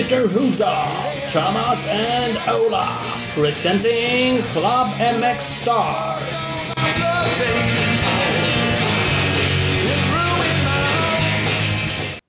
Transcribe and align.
And 0.00 0.08
Ytterhuda, 0.08 0.86
Thomas 1.28 1.86
and 1.86 2.38
Ola, 2.48 2.98
presenting 3.34 4.42
Club 4.52 4.88
MX 4.98 5.40
Star. 5.40 6.16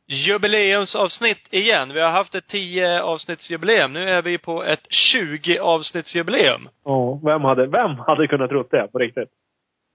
Jubileumsavsnitt 0.08 1.48
igen. 1.52 1.94
Vi 1.94 2.02
har 2.02 2.10
haft 2.10 2.36
ett 2.36 2.48
10 2.48 3.02
avsnittsjubileum. 3.02 3.94
Nu 3.94 4.10
är 4.10 4.22
vi 4.22 4.38
på 4.38 4.64
ett 4.64 4.88
20 4.90 5.60
avsnittsjubileum. 5.60 6.70
Ja, 6.86 7.20
vem 7.24 7.42
hade, 7.42 7.68
vem 7.68 8.00
hade 8.08 8.28
kunnat 8.28 8.50
tro 8.50 8.64
det 8.64 8.88
på 8.92 8.98
riktigt? 8.98 9.30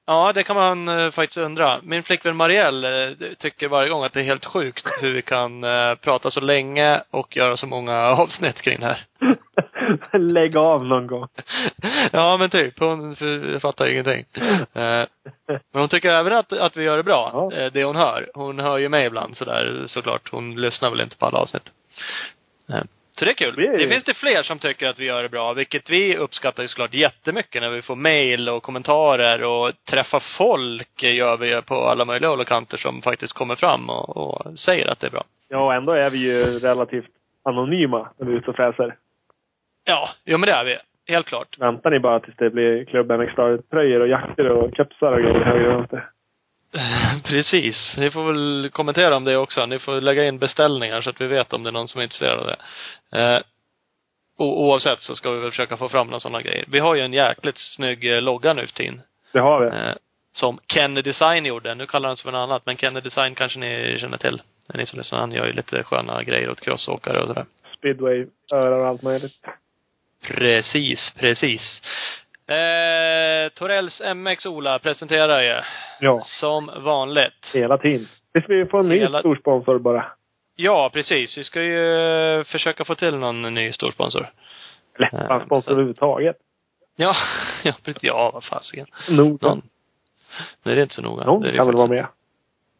Ja, 0.08 0.32
det 0.32 0.44
kan 0.44 0.56
man 0.56 0.88
eh, 0.88 1.10
faktiskt 1.10 1.36
undra. 1.36 1.80
Min 1.82 2.02
flickvän 2.02 2.36
Marielle 2.36 3.08
eh, 3.08 3.14
tycker 3.38 3.68
varje 3.68 3.88
gång 3.88 4.04
att 4.04 4.12
det 4.12 4.20
är 4.20 4.24
helt 4.24 4.44
sjukt 4.44 4.86
hur 5.00 5.12
vi 5.12 5.22
kan 5.22 5.64
eh, 5.64 5.94
prata 5.94 6.30
så 6.30 6.40
länge 6.40 7.02
och 7.10 7.36
göra 7.36 7.56
så 7.56 7.66
många 7.66 7.96
avsnitt 8.06 8.60
kring 8.62 8.80
det 8.80 8.86
här. 8.86 9.04
Lägg 10.18 10.56
av 10.56 10.84
någon 10.84 11.06
gång. 11.06 11.28
ja, 12.12 12.36
men 12.36 12.50
typ. 12.50 12.78
Hon 12.78 13.16
fattar 13.60 13.86
ingenting. 13.86 14.24
Men 14.72 15.06
hon 15.72 15.88
tycker 15.88 16.08
även 16.10 16.32
att, 16.32 16.52
att 16.52 16.76
vi 16.76 16.84
gör 16.84 16.96
det 16.96 17.02
bra, 17.02 17.50
Ja. 17.52 17.70
det 17.70 17.84
hon 17.84 17.96
hör. 17.96 18.30
Hon 18.34 18.58
hör 18.58 18.78
ju 18.78 18.88
mig 18.88 19.06
ibland 19.06 19.36
sådär, 19.36 19.82
såklart. 19.86 20.30
Hon 20.30 20.60
lyssnar 20.60 20.90
väl 20.90 21.00
inte 21.00 21.16
på 21.16 21.26
alla 21.26 21.38
avsnitt. 21.38 21.70
Så 23.18 23.24
det 23.24 23.30
är 23.30 23.34
kul. 23.34 23.54
Det 23.56 23.66
är- 23.66 23.78
Det 23.78 23.88
finns 23.88 24.04
det 24.04 24.14
fler 24.14 24.42
som 24.42 24.58
tycker 24.58 24.86
att 24.88 24.98
vi 24.98 25.04
gör 25.04 25.22
det 25.22 25.28
bra, 25.28 25.52
vilket 25.52 25.90
vi 25.90 26.16
uppskattar 26.16 26.62
ju 26.62 26.68
såklart 26.68 26.94
jättemycket 26.94 27.62
när 27.62 27.70
vi 27.70 27.82
får 27.82 27.96
mail 27.96 28.48
och 28.48 28.62
kommentarer 28.62 29.44
och 29.44 29.72
träffa 29.90 30.20
folk 30.38 31.02
gör 31.02 31.36
vi 31.36 31.62
på 31.62 31.74
alla 31.74 32.04
möjliga 32.04 32.30
håll 32.30 32.40
och 32.40 32.46
kanter 32.46 32.76
som 32.76 33.02
faktiskt 33.02 33.32
kommer 33.32 33.54
fram 33.54 33.90
och, 33.90 34.16
och 34.16 34.58
säger 34.58 34.86
att 34.88 35.00
det 35.00 35.06
är 35.06 35.10
bra. 35.10 35.24
Ja, 35.48 35.64
och 35.66 35.74
ändå 35.74 35.92
är 35.92 36.10
vi 36.10 36.18
ju 36.18 36.58
relativt 36.58 37.06
anonyma 37.44 38.08
när 38.18 38.26
vi 38.26 38.32
är 38.32 38.36
ute 38.38 38.50
och 38.50 38.56
fräser. 38.56 38.94
Ja, 39.84 40.08
jo 40.24 40.38
men 40.38 40.46
det 40.46 40.52
är 40.52 40.64
vi. 40.64 40.76
Helt 41.12 41.26
klart. 41.26 41.58
Väntar 41.58 41.90
ni 41.90 41.98
bara 42.00 42.20
tills 42.20 42.36
det 42.36 42.50
blir 42.50 42.84
Club 42.84 43.10
MX 43.12 43.32
Star-tröjor 43.32 44.00
och 44.00 44.08
jackor 44.08 44.46
och 44.46 44.70
kepsar 44.76 45.12
och 45.12 45.22
grejer 45.22 45.40
höger 45.44 45.66
och 45.68 45.78
vänster? 45.78 46.04
Precis. 47.24 47.94
Ni 47.98 48.10
får 48.10 48.32
väl 48.32 48.70
kommentera 48.72 49.16
om 49.16 49.24
det 49.24 49.36
också. 49.36 49.66
Ni 49.66 49.78
får 49.78 50.00
lägga 50.00 50.24
in 50.24 50.38
beställningar 50.38 51.00
så 51.00 51.10
att 51.10 51.20
vi 51.20 51.26
vet 51.26 51.52
om 51.52 51.62
det 51.62 51.70
är 51.70 51.72
någon 51.72 51.88
som 51.88 51.98
är 51.98 52.04
intresserad 52.04 52.38
av 52.38 52.46
det. 52.46 52.58
Eh, 53.20 53.40
oavsett 54.38 55.00
så 55.00 55.16
ska 55.16 55.30
vi 55.30 55.40
väl 55.40 55.50
försöka 55.50 55.76
få 55.76 55.88
fram 55.88 56.06
några 56.06 56.20
sådana 56.20 56.42
grejer. 56.42 56.64
Vi 56.68 56.78
har 56.78 56.94
ju 56.94 57.02
en 57.02 57.12
jäkligt 57.12 57.58
snygg 57.58 58.12
eh, 58.14 58.22
logga 58.22 58.52
nu 58.52 58.66
för 58.66 58.74
tiden. 58.74 59.00
Det 59.32 59.40
har 59.40 59.60
vi. 59.60 59.66
Eh, 59.66 59.94
som 60.32 60.58
Kenny 60.68 61.02
Design 61.02 61.46
gjorde. 61.46 61.74
Nu 61.74 61.86
kallar 61.86 62.08
han 62.08 62.16
sig 62.16 62.24
för 62.24 62.32
något 62.32 62.48
annat, 62.48 62.62
men 62.66 62.76
Kenny 62.76 63.00
Design 63.00 63.34
kanske 63.34 63.58
ni 63.58 63.98
känner 64.00 64.18
till. 64.18 64.42
Ni 64.74 64.86
som 64.86 64.98
lyssnar. 64.98 65.18
Han 65.18 65.32
gör 65.32 65.46
ju 65.46 65.52
lite 65.52 65.82
sköna 65.82 66.22
grejer 66.22 66.50
åt 66.50 66.60
crossåkare 66.60 67.22
och 67.22 67.28
sådär. 67.28 67.46
Speedway, 67.78 68.26
örar 68.52 68.80
och 68.80 68.86
allt 68.86 69.02
möjligt. 69.02 69.32
Precis, 70.28 71.14
precis. 71.18 71.82
Eh, 72.48 73.48
Torells 73.54 74.00
MX 74.14 74.46
Ola 74.46 74.78
presenterar 74.78 75.42
ju. 75.42 75.60
Ja. 76.00 76.20
Som 76.24 76.70
vanligt. 76.84 77.46
Hela 77.54 77.78
tiden. 77.78 78.06
Vi 78.48 78.66
får 78.66 78.80
en 78.80 78.88
ny 78.88 78.98
Hela- 78.98 79.20
stor 79.20 79.36
sponsor 79.36 79.78
bara. 79.78 80.04
Ja, 80.56 80.90
precis. 80.92 81.38
Vi 81.38 81.44
ska 81.44 81.62
ju 81.62 82.38
eh, 82.38 82.44
försöka 82.44 82.84
få 82.84 82.94
till 82.94 83.14
någon 83.16 83.42
ny 83.54 83.72
storsponsor. 83.72 84.30
Eller, 84.96 85.08
Ja, 85.12 85.26
fan 85.28 85.46
sponsor 85.46 85.72
överhuvudtaget. 85.72 86.36
Ja, 86.96 87.16
ja, 87.64 87.72
precis. 87.84 88.02
Ja, 88.04 88.30
vad 88.34 88.44
fasiken. 88.44 88.86
Nog. 89.10 89.42
Någon. 89.42 89.62
Nej, 90.62 90.74
det 90.74 90.80
är 90.80 90.82
inte 90.82 90.94
så 90.94 91.02
noga. 91.02 91.24
Någon 91.24 91.42
kan 91.56 91.66
väl 91.66 91.76
vara 91.76 91.86
med. 91.86 92.06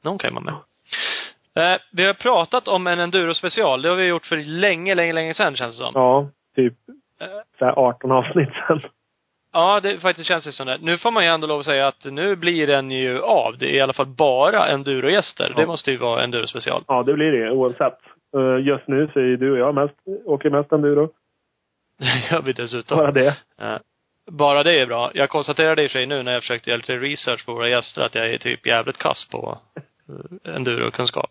Någon 0.03 0.19
kan 0.19 0.31
ju 0.31 0.35
vara 0.35 0.45
med. 0.45 0.55
Eh, 1.75 1.81
vi 1.93 2.05
har 2.07 2.13
pratat 2.15 2.69
om 2.69 2.87
en 2.87 3.01
enduro 3.01 3.35
special. 3.35 3.83
Det 3.83 3.89
har 3.89 3.97
vi 3.97 4.05
gjort 4.07 4.27
för 4.27 4.37
länge, 4.37 4.95
länge, 4.95 5.13
länge 5.13 5.35
sedan 5.35 5.57
känns 5.57 5.79
det 5.79 5.85
som. 5.85 5.93
Ja, 5.95 6.29
typ 6.57 6.75
Eh, 7.21 7.27
så 7.59 7.65
här 7.65 7.73
18 7.79 8.13
avsnitt 8.13 8.49
sen. 8.69 8.81
ja, 9.57 9.81
det 9.81 9.99
faktiskt 10.01 10.29
känns 10.29 10.45
det 10.45 10.53
som 10.53 10.67
det. 10.67 10.79
Nu 10.81 10.99
får 10.99 11.11
man 11.11 11.25
ju 11.25 11.31
ändå 11.31 11.47
lov 11.47 11.61
att 11.61 11.67
säga 11.67 11.87
att 11.87 12.05
nu 12.05 12.37
blir 12.37 12.67
den 12.67 12.91
ju 12.91 13.23
av. 13.23 13.59
Det 13.59 13.67
är 13.67 13.75
i 13.75 13.81
alla 13.81 13.93
fall 13.93 14.07
bara 14.07 14.67
endurogäster. 14.67 15.53
Ja. 15.55 15.61
Det 15.61 15.67
måste 15.67 15.91
ju 15.91 15.97
vara 15.97 16.25
enduro 16.25 16.47
special. 16.47 16.85
Ja, 16.89 17.03
det 17.03 17.15
blir 17.15 17.33
det 17.33 17.51
oavsett. 17.51 17.99
Eh, 18.37 18.67
Just 18.67 18.89
nu 18.89 19.11
så 19.13 19.19
är 19.19 19.25
ju 19.25 19.37
du 19.37 19.53
och 19.53 19.59
jag 19.59 19.75
mest, 19.75 19.95
åker 20.25 20.51
mest 20.51 20.73
enduro. 20.73 21.11
Det 21.99 22.31
gör 22.31 22.43
vi 22.43 22.53
dessutom. 22.53 22.99
Bara 22.99 23.11
det. 23.13 23.37
Bara 24.31 24.63
det 24.63 24.81
är 24.81 24.87
bra. 24.87 25.11
Jag 25.15 25.29
konstaterade 25.31 25.83
i 25.83 25.87
och 25.87 25.91
för 25.91 25.99
sig 25.99 26.07
nu 26.07 26.23
när 26.23 26.33
jag 26.33 26.43
försökte 26.43 26.71
göra 26.71 26.77
lite 26.77 26.97
research 26.97 27.47
på 27.47 27.55
våra 27.55 27.69
gäster 27.69 28.03
att 28.03 28.15
jag 28.15 28.27
är 28.27 28.39
typ 28.39 28.67
jävligt 28.67 28.99
kass 28.99 29.29
på 29.31 29.59
eh, 30.45 30.55
endurokunskap. 30.55 31.31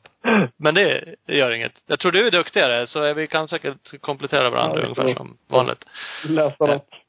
Men 0.58 0.76
det, 0.76 1.16
gör 1.28 1.52
inget. 1.52 1.74
Jag 1.88 2.00
tror 2.00 2.12
du 2.12 2.28
är 2.28 2.32
duktigare, 2.32 2.88
så 2.88 3.14
vi 3.14 3.28
kan 3.28 3.48
säkert 3.48 4.02
komplettera 4.02 4.50
varandra 4.50 4.80
Ja, 4.80 4.84
ungefär 4.84 5.14
som 5.14 5.38
vanligt. 5.48 5.86
Läsa 6.30 6.66
något. 6.66 7.05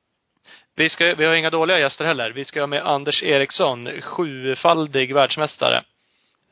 Vi, 0.76 0.88
ska, 0.88 1.14
vi 1.14 1.24
har 1.24 1.34
inga 1.34 1.50
dåliga 1.50 1.78
gäster 1.78 2.04
heller. 2.04 2.30
Vi 2.30 2.44
ska 2.44 2.60
ha 2.60 2.66
med 2.66 2.86
Anders 2.86 3.22
Eriksson, 3.22 3.88
sjufaldig 4.02 5.14
världsmästare. 5.14 5.82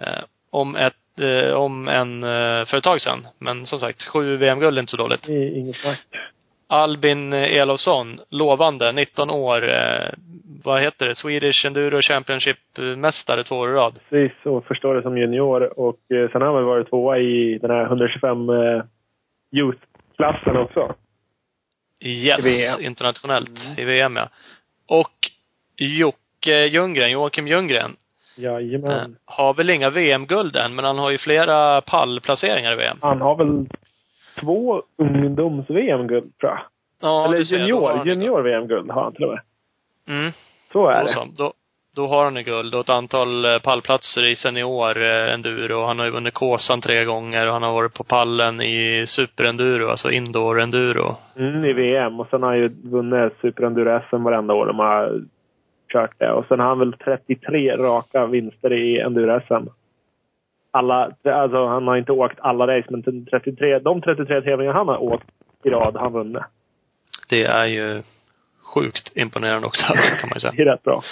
Eh, 0.01 0.25
om 0.51 0.77
ett, 0.77 1.21
eh, 1.21 1.55
om 1.55 1.89
en, 1.89 2.25
eh, 2.25 2.65
för 2.65 2.77
ett 2.77 2.85
tag 2.85 3.01
sedan. 3.01 3.27
Men 3.39 3.67
som 3.67 3.81
sagt, 3.81 4.03
sju 4.03 4.37
VM-guld 4.37 4.79
är 4.79 4.81
inte 4.81 4.91
så 4.91 4.97
dåligt. 4.97 5.27
Det 5.27 5.33
är 5.33 5.59
inget 5.59 5.77
snack. 5.77 6.07
Albin 6.67 7.33
Elofsson, 7.33 8.21
lovande, 8.31 8.93
19 8.93 9.31
år, 9.31 9.69
eh, 9.71 10.09
vad 10.65 10.81
heter 10.81 11.09
det, 11.09 11.15
Swedish 11.15 11.67
Enduro 11.67 12.01
Championship-mästare 12.03 13.45
två 13.45 13.57
år 13.57 13.71
i 13.71 13.73
rad. 13.73 13.99
Precis, 14.11 14.47
och 14.47 14.65
förstår 14.65 14.95
det 14.95 15.03
som 15.03 15.19
junior. 15.19 15.79
Och 15.79 15.99
eh, 16.11 16.31
sen 16.31 16.43
har 16.43 16.49
han 16.49 16.55
väl 16.55 16.65
varit 16.65 16.89
tvåa 16.89 17.19
i 17.19 17.59
den 17.59 17.71
här 17.71 17.85
125 17.85 18.49
eh, 18.49 18.83
youth-klassen 19.53 20.57
också. 20.57 20.95
Yes, 22.05 22.39
I 22.39 22.43
VM. 22.43 22.81
internationellt 22.81 23.79
i 23.79 23.85
VM 23.85 24.17
ja. 24.17 24.29
Och 24.89 25.31
Jocke 25.77 26.67
Ljunggren, 26.67 27.11
Joakim 27.11 27.49
Ljunggren, 27.49 27.97
eh, 28.37 28.43
Jajamän. 28.45 29.17
har 29.25 29.55
väl 29.55 29.71
inga 29.71 29.91
VM-guld 29.91 30.57
än, 30.57 30.75
men 30.75 30.85
han 30.85 30.99
har 30.99 31.11
ju 31.11 31.19
flera 31.19 31.81
pallplaceringar 31.81 32.73
i 32.73 32.77
VM. 32.77 32.99
Han 33.03 33.21
har 33.21 33.37
väl 33.37 33.67
två 34.41 34.83
ungdoms-VM-guld, 34.99 36.39
tror 36.39 36.53
jag. 36.53 36.61
Ja, 37.01 37.27
Eller 37.27 37.39
junior, 37.39 38.07
junior-VM-guld 38.07 38.91
har 38.91 39.03
han 39.03 39.15
till 39.15 39.25
och 39.25 39.31
med. 39.31 39.41
Mm. 40.09 40.33
Så 40.73 40.89
är 40.89 41.05
det. 41.05 41.29
Då, 41.37 41.53
då 41.95 42.07
har 42.07 42.25
han 42.25 42.37
ju 42.37 42.43
guld 42.43 42.75
och 42.75 42.81
ett 42.81 42.89
antal 42.89 43.45
eh, 43.45 43.59
pallplatser 43.59 44.27
i 44.27 44.37
senior 44.37 45.03
eh. 45.03 45.87
Han 45.87 45.99
har 45.99 46.07
ju 46.07 46.11
vunnit 46.11 46.35
Kåsan 46.35 46.81
tre 46.81 47.05
gånger 47.05 47.47
och 47.47 47.53
han 47.53 47.63
har 47.63 47.73
varit 47.73 47.95
på 47.95 48.05
pallen 48.05 48.61
i 48.61 49.05
superenduro, 49.07 49.89
alltså 49.89 50.11
indoor 50.11 50.61
enduro. 50.61 51.17
Mm, 51.37 51.65
i 51.65 51.73
VM. 51.73 52.21
Och 52.21 52.27
sen 52.31 52.43
har 52.43 52.51
han 52.51 52.59
ju 52.59 52.69
vunnit 52.69 53.33
superenduro-SM 53.41 54.23
varenda 54.23 54.55
år 54.55 54.67
de 54.67 54.79
har 54.79 55.21
kört 55.93 56.19
det. 56.19 56.33
Och 56.33 56.47
sen 56.49 56.61
har 56.61 56.67
han 56.67 56.79
väl 56.79 56.93
33 56.93 57.77
raka 57.77 58.27
vinster 58.27 58.73
i 58.73 59.01
enduro-SM. 59.01 59.69
Alla, 60.71 61.11
alltså 61.25 61.67
han 61.67 61.89
har 61.89 61.97
inte 61.97 62.13
åkt 62.13 62.41
alla 62.41 62.67
race, 62.67 62.87
men 62.91 63.27
33, 63.27 63.79
de 63.79 64.03
33 64.03 64.41
tävlingar 64.43 64.73
han 64.73 64.89
har 64.89 65.03
åkt 65.03 65.27
i 65.65 65.71
rad 65.71 65.95
har 65.95 66.03
han 66.03 66.13
vunnit. 66.13 66.43
Det 67.29 67.45
är 67.45 67.67
ju 67.67 68.03
sjukt 68.63 69.17
imponerande 69.17 69.67
också, 69.67 69.87
kan 69.93 70.29
man 70.29 70.37
ju 70.37 70.41
säga. 70.41 70.53
Det 70.57 70.63
är 70.63 70.67
rätt 70.67 70.83
bra. 70.83 71.03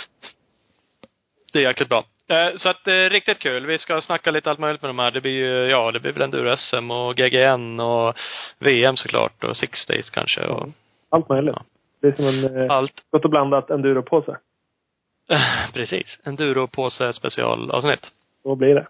Det 1.53 1.59
är 1.59 1.63
jäkligt 1.63 1.89
bra. 1.89 2.05
Eh, 2.29 2.57
Så 2.57 2.69
att, 2.69 2.87
eh, 2.87 2.93
riktigt 2.95 3.39
kul. 3.39 3.67
Vi 3.67 3.79
ska 3.79 4.01
snacka 4.01 4.31
lite 4.31 4.51
allt 4.51 4.59
möjligt 4.59 4.83
med 4.83 4.89
de 4.89 4.99
här. 4.99 5.11
Det 5.11 5.21
blir 5.21 5.33
ju, 5.33 5.67
ja, 5.71 5.91
det 5.93 6.01
blir 6.01 6.13
väl 6.13 6.23
enduro-SM 6.23 6.91
och 6.91 7.17
GGN 7.17 7.81
och 7.81 8.15
VM 8.59 8.97
såklart 8.97 9.45
och 9.45 9.57
Six 9.57 9.87
Days 9.87 10.11
kanske 10.11 10.41
och 10.47 10.69
Allt 11.11 11.29
möjligt. 11.29 11.55
Ja. 11.57 11.65
Det 12.01 12.09
är 12.09 12.13
som 12.13 12.27
en 12.27 12.63
eh, 12.65 12.77
allt. 12.77 12.93
gott 13.11 13.25
och 13.25 13.31
blandat 13.31 13.71
enduropåse. 13.71 14.37
Precis. 15.75 16.19
Enduro-påse 16.25 17.13
specialavsnitt. 17.13 18.11
Så 18.43 18.55
blir 18.57 18.75
det. 18.75 18.87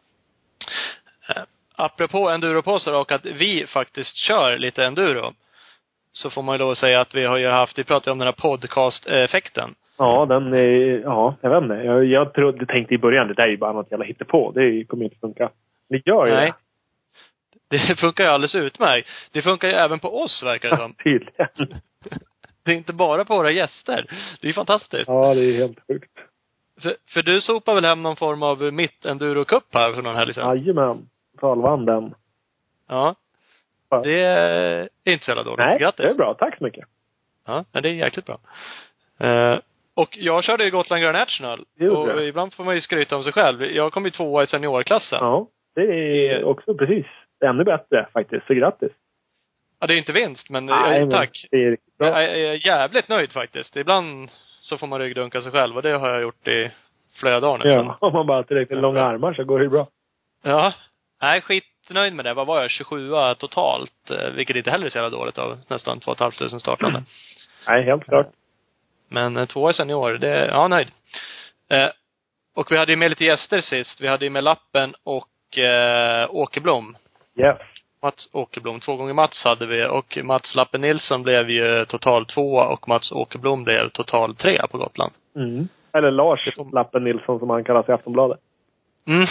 Eh, 1.28 1.42
Apropå 1.76 2.28
enduropåsar 2.30 2.94
och 2.94 3.12
att 3.12 3.24
vi 3.26 3.66
faktiskt 3.66 4.16
kör 4.16 4.58
lite 4.58 4.84
enduro. 4.84 5.32
Så 6.12 6.30
får 6.30 6.42
man 6.42 6.58
ju 6.58 6.64
att 6.72 6.78
säga 6.78 7.00
att 7.00 7.14
vi 7.14 7.24
har 7.24 7.36
ju 7.36 7.48
haft, 7.48 7.78
vi 7.78 7.84
pratade 7.84 8.10
om 8.12 8.18
den 8.18 8.26
här 8.26 8.32
podcast-effekten. 8.32 9.74
Ja, 10.02 10.26
den 10.26 10.54
är, 10.54 11.00
ja, 11.00 11.34
jag 11.40 11.50
vet 11.50 11.62
inte. 11.62 11.74
Jag, 11.74 12.04
jag 12.04 12.34
trodde, 12.34 12.66
tänkte 12.66 12.94
i 12.94 12.98
början, 12.98 13.28
det 13.28 13.34
där 13.34 13.42
är 13.42 13.48
ju 13.48 13.56
bara 13.56 13.72
något 13.72 13.90
jävla 13.90 14.04
hittepå. 14.04 14.52
Det 14.54 14.84
kommer 14.84 15.04
inte 15.04 15.16
funka. 15.16 15.50
Det 15.88 16.06
gör 16.06 16.26
ju 16.26 16.32
Nej. 16.32 16.52
Det 17.68 17.96
funkar 18.00 18.24
ju 18.24 18.30
alldeles 18.30 18.54
utmärkt. 18.54 19.08
Det 19.32 19.42
funkar 19.42 19.68
ju 19.68 19.74
även 19.74 19.98
på 19.98 20.22
oss, 20.22 20.42
verkar 20.42 20.70
det 20.70 20.76
som. 20.76 20.94
det. 20.98 21.02
Tydligen. 21.04 21.80
Det 22.64 22.72
är 22.72 22.76
inte 22.76 22.92
bara 22.92 23.24
på 23.24 23.36
våra 23.36 23.50
gäster. 23.50 24.06
Det 24.40 24.48
är 24.48 24.52
fantastiskt. 24.52 25.08
Ja, 25.08 25.34
det 25.34 25.40
är 25.40 25.52
helt 25.56 25.78
sjukt. 25.86 26.18
För, 26.82 26.96
för 27.08 27.22
du 27.22 27.40
sopar 27.40 27.74
väl 27.74 27.84
hem 27.84 28.02
någon 28.02 28.16
form 28.16 28.42
av 28.42 28.72
mitt 28.72 29.04
enduro 29.04 29.44
cup 29.44 29.64
här 29.72 29.92
för 29.92 30.02
någon 30.02 30.16
helg 30.16 30.34
sedan? 30.34 30.48
Jajamän. 30.58 30.98
Totalvann 31.34 31.84
den. 31.84 32.14
Ja. 32.88 33.14
Det 34.02 34.20
är 34.20 34.88
inte 35.04 35.24
så 35.24 35.30
jävla 35.30 35.42
dåligt. 35.42 35.66
Nej, 35.66 35.78
Grattis. 35.78 36.04
det 36.04 36.10
är 36.10 36.14
bra. 36.14 36.34
Tack 36.34 36.58
så 36.58 36.64
mycket. 36.64 36.84
Ja, 37.46 37.64
men 37.72 37.82
det 37.82 37.88
är 37.88 37.92
jäkligt 37.92 38.26
bra. 38.26 38.38
Eh, 39.18 39.58
och 39.94 40.16
jag 40.16 40.44
körde 40.44 40.64
ju 40.64 40.70
Gotland 40.70 41.02
Grand 41.02 41.18
National. 41.18 41.64
Det 41.78 41.88
och 41.88 42.06
du. 42.16 42.24
ibland 42.24 42.54
får 42.54 42.64
man 42.64 42.74
ju 42.74 42.80
skryta 42.80 43.16
om 43.16 43.22
sig 43.22 43.32
själv. 43.32 43.62
Jag 43.64 43.92
kom 43.92 44.04
ju 44.04 44.10
tvåa 44.10 44.42
i 44.42 44.46
seniorklassen. 44.46 45.18
Ja. 45.20 45.46
Det 45.74 45.82
är 46.28 46.44
också 46.44 46.74
precis 46.74 47.06
ännu 47.44 47.64
bättre 47.64 48.06
faktiskt. 48.12 48.46
Så 48.46 48.54
grattis. 48.54 48.92
Ja, 49.80 49.86
det 49.86 49.94
är 49.94 49.98
inte 49.98 50.12
vinst, 50.12 50.50
men 50.50 50.66
Nej, 50.66 50.94
eh, 50.94 51.00
men 51.00 51.10
tack. 51.10 51.46
Det 51.50 51.56
är. 51.56 51.76
Jag 51.98 52.24
är 52.24 52.66
jävligt 52.66 53.08
nöjd 53.08 53.32
faktiskt. 53.32 53.76
Ibland 53.76 54.30
så 54.60 54.78
får 54.78 54.86
man 54.86 54.98
ryggdunka 54.98 55.40
sig 55.40 55.52
själv 55.52 55.76
och 55.76 55.82
det 55.82 55.90
har 55.98 56.08
jag 56.08 56.22
gjort 56.22 56.48
i 56.48 56.70
flera 57.20 57.40
dagar 57.40 57.64
nu. 57.64 57.70
Ja, 57.70 57.96
om 58.00 58.12
man 58.12 58.26
bara 58.26 58.36
har 58.38 58.42
tillräckligt 58.42 58.80
långa 58.82 59.02
armar 59.02 59.32
så 59.32 59.44
går 59.44 59.58
det 59.58 59.64
ju 59.64 59.70
bra. 59.70 59.86
ja. 60.42 60.72
Nej, 61.22 61.40
skitnöjd 61.40 62.14
med 62.14 62.24
det. 62.24 62.34
Vad 62.34 62.46
var 62.46 62.60
jag? 62.60 62.70
27 62.70 63.10
totalt. 63.38 64.10
eh, 64.10 64.30
Vilket 64.30 64.56
inte 64.56 64.70
heller 64.70 64.86
är 64.86 64.90
så 64.90 64.98
jävla 64.98 65.18
dåligt 65.18 65.38
av 65.38 65.58
nästan 65.70 66.00
2 66.00 66.14
500 66.14 66.58
startande. 66.58 67.02
Nej, 67.68 67.82
helt 67.84 68.04
klart. 68.04 68.26
Men 69.12 69.36
eh, 69.36 69.46
två 69.46 69.70
i 69.70 69.74
senior, 69.74 70.12
det, 70.12 70.46
ja 70.46 70.68
nöjd. 70.68 70.88
Eh, 71.70 71.88
och 72.56 72.72
vi 72.72 72.76
hade 72.76 72.92
ju 72.92 72.96
med 72.96 73.10
lite 73.10 73.24
gäster 73.24 73.60
sist. 73.60 74.00
Vi 74.00 74.08
hade 74.08 74.24
ju 74.24 74.30
med 74.30 74.44
Lappen 74.44 74.94
och 75.04 75.58
eh, 75.58 76.26
Åkerblom. 76.30 76.96
Yes. 77.36 77.58
Mats 78.02 78.28
Åkerblom. 78.32 78.80
Två 78.80 78.96
gånger 78.96 79.14
Mats 79.14 79.44
hade 79.44 79.66
vi 79.66 79.86
och 79.86 80.18
Mats 80.24 80.54
Lappen 80.54 80.80
Nilsson 80.80 81.22
blev 81.22 81.50
ju 81.50 81.84
total 81.84 82.26
tvåa 82.26 82.68
och 82.68 82.88
Mats 82.88 83.12
Åkerblom 83.12 83.64
blev 83.64 83.88
total 83.88 84.36
trea 84.36 84.66
på 84.66 84.78
Gotland. 84.78 85.12
Mm. 85.36 85.68
Eller 85.92 86.10
Lars 86.10 86.48
Lappen 86.72 87.04
Nilsson 87.04 87.38
som 87.38 87.50
han 87.50 87.64
kallas 87.64 87.88
i 87.88 87.92
Aftonbladet. 87.92 88.40
Mm, 89.06 89.26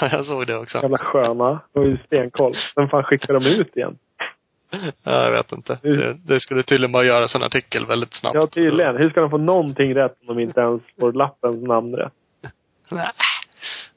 jag 0.12 0.26
såg 0.26 0.46
det 0.46 0.56
också. 0.56 0.78
Jävla 0.82 0.98
sköna. 0.98 1.60
Det 1.72 1.80
var 1.80 1.86
ju 1.86 1.98
stenkoll. 2.06 2.54
Vem 2.76 2.88
fan 2.88 3.04
skickar 3.04 3.34
de 3.34 3.46
ut 3.46 3.76
igen? 3.76 3.98
Ja, 5.02 5.24
jag 5.24 5.30
vet 5.32 5.52
inte. 5.52 5.78
Det, 5.82 6.14
det 6.24 6.40
skulle 6.40 6.62
tydligen 6.62 6.92
bara 6.92 7.04
göras 7.04 7.34
en 7.34 7.42
artikel 7.42 7.86
väldigt 7.86 8.14
snabbt. 8.14 8.34
Ja, 8.34 8.46
tydligen. 8.46 8.96
Hur 8.96 9.10
ska 9.10 9.20
de 9.20 9.30
få 9.30 9.38
någonting 9.38 9.94
rätt 9.94 10.16
om 10.26 10.36
de 10.36 10.42
inte 10.42 10.60
ens 10.60 10.82
får 11.00 11.12
Lappens 11.12 11.62
namn 11.62 11.96
rätt? 11.96 12.12
Nej, 12.88 13.10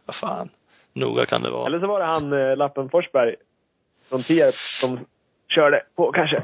vad 0.06 0.16
fan. 0.16 0.50
Noga 0.94 1.26
kan 1.26 1.42
det 1.42 1.50
vara. 1.50 1.66
Eller 1.68 1.80
så 1.80 1.88
var 1.88 2.00
det 2.00 2.06
han 2.06 2.34
eh, 2.34 2.58
Lappen 2.58 2.90
Forsberg 2.90 3.36
från 4.10 4.24
Tierp 4.24 4.56
som 4.82 5.00
körde 5.50 5.82
på 5.96 6.12
kanske. 6.12 6.44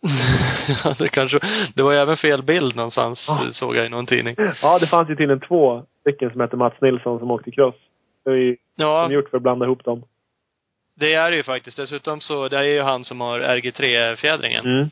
ja, 0.84 0.94
det 0.98 1.08
kanske, 1.08 1.40
det 1.74 1.82
var 1.82 1.92
ju 1.92 1.98
även 1.98 2.16
fel 2.16 2.42
bild 2.42 2.76
någonstans, 2.76 3.26
Ah. 3.28 3.50
såg 3.52 3.76
jag 3.76 3.86
i 3.86 3.88
någon 3.88 4.06
tidning. 4.06 4.36
Ja, 4.62 4.78
det 4.78 4.86
fanns 4.86 5.10
ju 5.10 5.16
tydligen 5.16 5.40
två 5.40 5.82
stycken 6.00 6.30
som 6.30 6.40
hette 6.40 6.56
Mats 6.56 6.74
Nilsson 6.80 7.18
som 7.18 7.30
åkte 7.30 7.50
cross. 7.50 7.74
Det 8.24 8.30
är 8.30 8.34
ju 8.34 8.56
Ja, 8.76 9.10
gjort 9.10 9.28
för 9.30 9.36
att 9.36 9.42
blanda 9.42 9.66
ihop 9.66 9.84
dem. 9.84 10.02
Det 10.94 11.14
är 11.14 11.30
det 11.30 11.36
ju 11.36 11.42
faktiskt. 11.42 11.76
Dessutom 11.76 12.20
så, 12.20 12.48
det 12.48 12.58
är 12.58 12.62
ju 12.62 12.82
han 12.82 13.04
som 13.04 13.20
har 13.20 13.40
RG3-fjädringen. 13.40 14.64
Mm. 14.66 14.88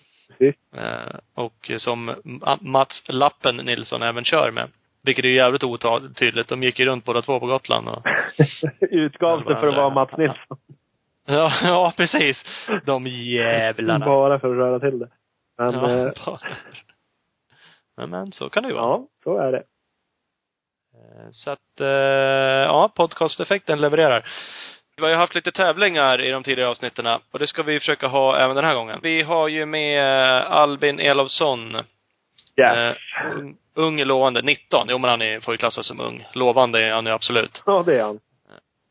Eh, 0.76 1.14
och 1.34 1.70
som 1.78 2.10
Ma- 2.10 2.58
Mats 2.60 3.02
Lappen 3.08 3.56
Nilsson 3.56 4.02
även 4.02 4.24
kör 4.24 4.50
med. 4.50 4.68
Vilket 5.04 5.24
är 5.24 5.28
ju 5.28 5.34
jävligt 5.34 5.64
otydligt. 5.64 6.48
De 6.48 6.62
gick 6.62 6.78
ju 6.78 6.84
runt 6.86 7.04
båda 7.04 7.22
två 7.22 7.40
på 7.40 7.46
Gotland 7.46 7.88
och 7.88 8.02
Utgav 8.80 9.36
sig 9.44 9.54
för 9.56 9.68
att 9.68 9.80
vara 9.80 9.90
Mats 9.94 10.16
Nilsson. 10.16 10.56
Ja, 11.26 11.52
ja 11.62 11.92
precis. 11.96 12.44
De 12.84 13.06
jävlarna. 13.06 14.04
Bara 14.06 14.38
för 14.38 14.50
att 14.50 14.56
röra 14.56 14.80
till 14.80 14.98
det. 14.98 15.08
Men, 15.58 15.74
ja, 15.74 15.90
eh, 15.90 16.12
bara. 16.26 16.38
Men, 17.96 18.10
men 18.10 18.32
så 18.32 18.48
kan 18.50 18.62
det 18.62 18.68
ju 18.68 18.74
vara. 18.74 18.84
ja, 18.84 19.06
så 19.24 19.38
är 19.38 19.52
det. 19.52 19.62
Eh, 20.94 21.30
Så 21.30 21.50
att, 21.50 21.80
eh, 21.80 21.86
ja, 22.66 22.92
podcasteffekten 22.96 23.80
levererar. 23.80 24.28
Vi 24.96 25.02
har 25.02 25.10
ju 25.10 25.16
haft 25.16 25.34
lite 25.34 25.52
tävlingar 25.52 26.20
i 26.20 26.30
de 26.30 26.42
tidigare 26.42 26.70
avsnitten 26.70 27.06
och 27.06 27.38
det 27.38 27.46
ska 27.46 27.62
vi 27.62 27.78
försöka 27.78 28.06
ha 28.06 28.38
även 28.38 28.56
den 28.56 28.64
här 28.64 28.74
gången. 28.74 29.00
Vi 29.02 29.22
har 29.22 29.48
ju 29.48 29.66
med 29.66 30.04
Albin 30.42 31.00
Elofsson. 31.00 31.74
Yes. 32.56 32.76
Eh, 32.76 32.94
ung, 33.38 33.56
ung 33.74 34.04
lovande, 34.04 34.42
19. 34.42 34.86
Jo 34.90 34.98
men 34.98 35.10
han 35.10 35.22
är, 35.22 35.40
får 35.40 35.54
ju 35.54 35.58
klassas 35.58 35.86
som 35.86 36.00
ung. 36.00 36.26
Lovande 36.34 36.82
är 36.82 36.92
han 36.92 37.06
ju 37.06 37.12
absolut. 37.12 37.62
Ja, 37.66 37.82
det 37.86 37.98
är 37.98 38.02
han. 38.02 38.18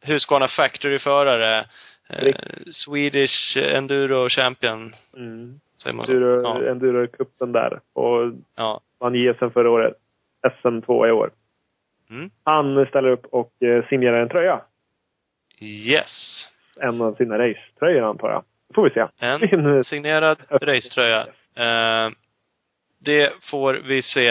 Husqvarna 0.03 0.47
Factory-förare. 0.47 1.65
Eh, 2.09 2.35
Swedish 2.71 3.57
Enduro 3.57 4.29
Champion, 4.29 4.93
Mm. 5.17 5.59
säger 5.83 5.95
man? 5.95 6.05
Enduro, 6.05 6.41
Ja. 6.41 6.71
Enduro-cupen 6.71 7.51
där. 7.53 7.79
Och 7.93 8.33
ja. 8.55 8.79
vann 8.99 9.15
JSM 9.15 9.49
förra 9.51 9.69
året. 9.69 9.93
SM 10.61 10.81
2 10.81 11.07
i 11.07 11.11
år. 11.11 11.31
Mm. 12.09 12.29
Han 12.43 12.85
ställer 12.85 13.09
upp 13.09 13.25
och 13.25 13.63
eh, 13.63 13.85
signerar 13.89 14.21
en 14.21 14.29
tröja. 14.29 14.61
Yes. 15.61 16.47
En 16.81 17.01
av 17.01 17.15
sina 17.15 17.37
racetröjor 17.39 18.09
antar 18.09 18.29
jag. 18.31 18.43
Får 18.75 18.83
vi 18.83 18.89
se. 18.89 19.05
En 19.19 19.83
signerad 19.83 20.37
racetröja. 20.49 21.21
Eh, 21.55 22.09
det 22.99 23.31
får 23.51 23.73
vi 23.73 24.01
se. 24.01 24.27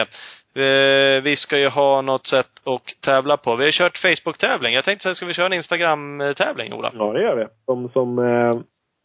Eh, 0.54 1.22
vi 1.22 1.36
ska 1.36 1.58
ju 1.58 1.68
ha 1.68 2.00
något 2.00 2.26
sätt 2.26 2.50
att 2.64 3.00
tävla 3.02 3.36
på. 3.36 3.56
Vi 3.56 3.64
har 3.64 3.70
kört 3.72 3.98
Facebook-tävling. 3.98 4.74
Jag 4.74 4.84
tänkte 4.84 5.08
här, 5.08 5.14
ska 5.14 5.26
vi 5.26 5.34
köra 5.34 5.46
en 5.46 5.52
Instagram-tävling, 5.52 6.72
Ola? 6.72 6.92
Ja, 6.94 7.12
det 7.12 7.22
gör 7.22 7.36
vi. 7.36 7.46
De 7.66 7.88
som 7.88 8.18
eh, 8.18 8.60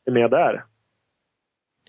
är 0.06 0.12
med 0.12 0.32
där. 0.32 0.64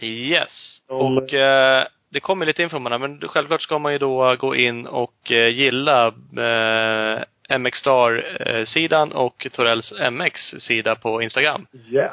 Yes. 0.01 0.79
De- 0.89 0.95
Och 1.19 1.35
eh, 1.35 1.87
det 2.11 2.21
kommer 2.21 2.47
lite 2.47 2.63
info 2.63 2.77
om 2.77 2.85
det 2.85 2.91
här, 2.91 2.99
men 2.99 3.21
självklart 3.29 3.63
ska 3.63 3.79
man 3.79 3.93
ju 3.93 3.99
då 3.99 4.37
gå 4.39 4.55
in 4.57 4.87
och 4.87 5.33
eh, 5.33 5.49
gilla 5.49 6.07
eh, 6.07 7.23
MX 7.49 7.79
Star-sidan 7.79 9.13
och 9.13 9.47
Torells 9.53 9.93
MX-sida 10.11 10.95
på 10.95 11.23
Instagram. 11.23 11.67
Yes. 11.91 12.13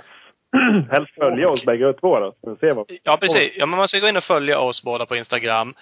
Helst 0.91 1.13
följa 1.15 1.49
oss 1.49 1.65
bägge 1.65 1.93
två 1.93 2.19
då, 2.19 2.33
så 2.41 2.55
ser 2.55 2.73
vad 2.73 2.85
Ja, 3.03 3.17
precis. 3.17 3.55
Ja, 3.57 3.65
men 3.65 3.77
man 3.77 3.87
ska 3.87 3.99
gå 3.99 4.07
in 4.07 4.17
och 4.17 4.23
följa 4.23 4.59
oss 4.59 4.83
båda 4.83 5.05
på 5.05 5.15
Instagram. 5.15 5.73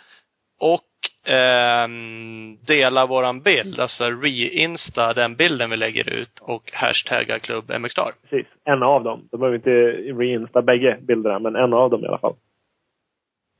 Och 0.60 1.32
ehm, 1.34 2.58
dela 2.68 3.06
våran 3.06 3.42
bild, 3.42 3.80
alltså 3.80 4.04
re-insta 4.04 5.14
den 5.14 5.36
bilden 5.36 5.70
vi 5.70 5.78
lägger 5.78 6.10
ut 6.10 6.40
och 6.42 6.72
hashtagga 6.74 7.40
klubb 7.40 7.72
MXstar. 7.80 8.14
Precis. 8.30 8.48
En 8.66 8.84
av 8.84 9.04
dem. 9.04 9.28
Då 9.32 9.38
behöver 9.38 9.58
vi 9.58 9.72
inte 9.72 10.22
reinsta 10.24 10.62
bägge 10.62 10.98
bilderna, 11.02 11.40
men 11.40 11.56
en 11.56 11.74
av 11.74 11.90
dem 11.90 12.04
i 12.04 12.08
alla 12.08 12.18
fall. 12.18 12.36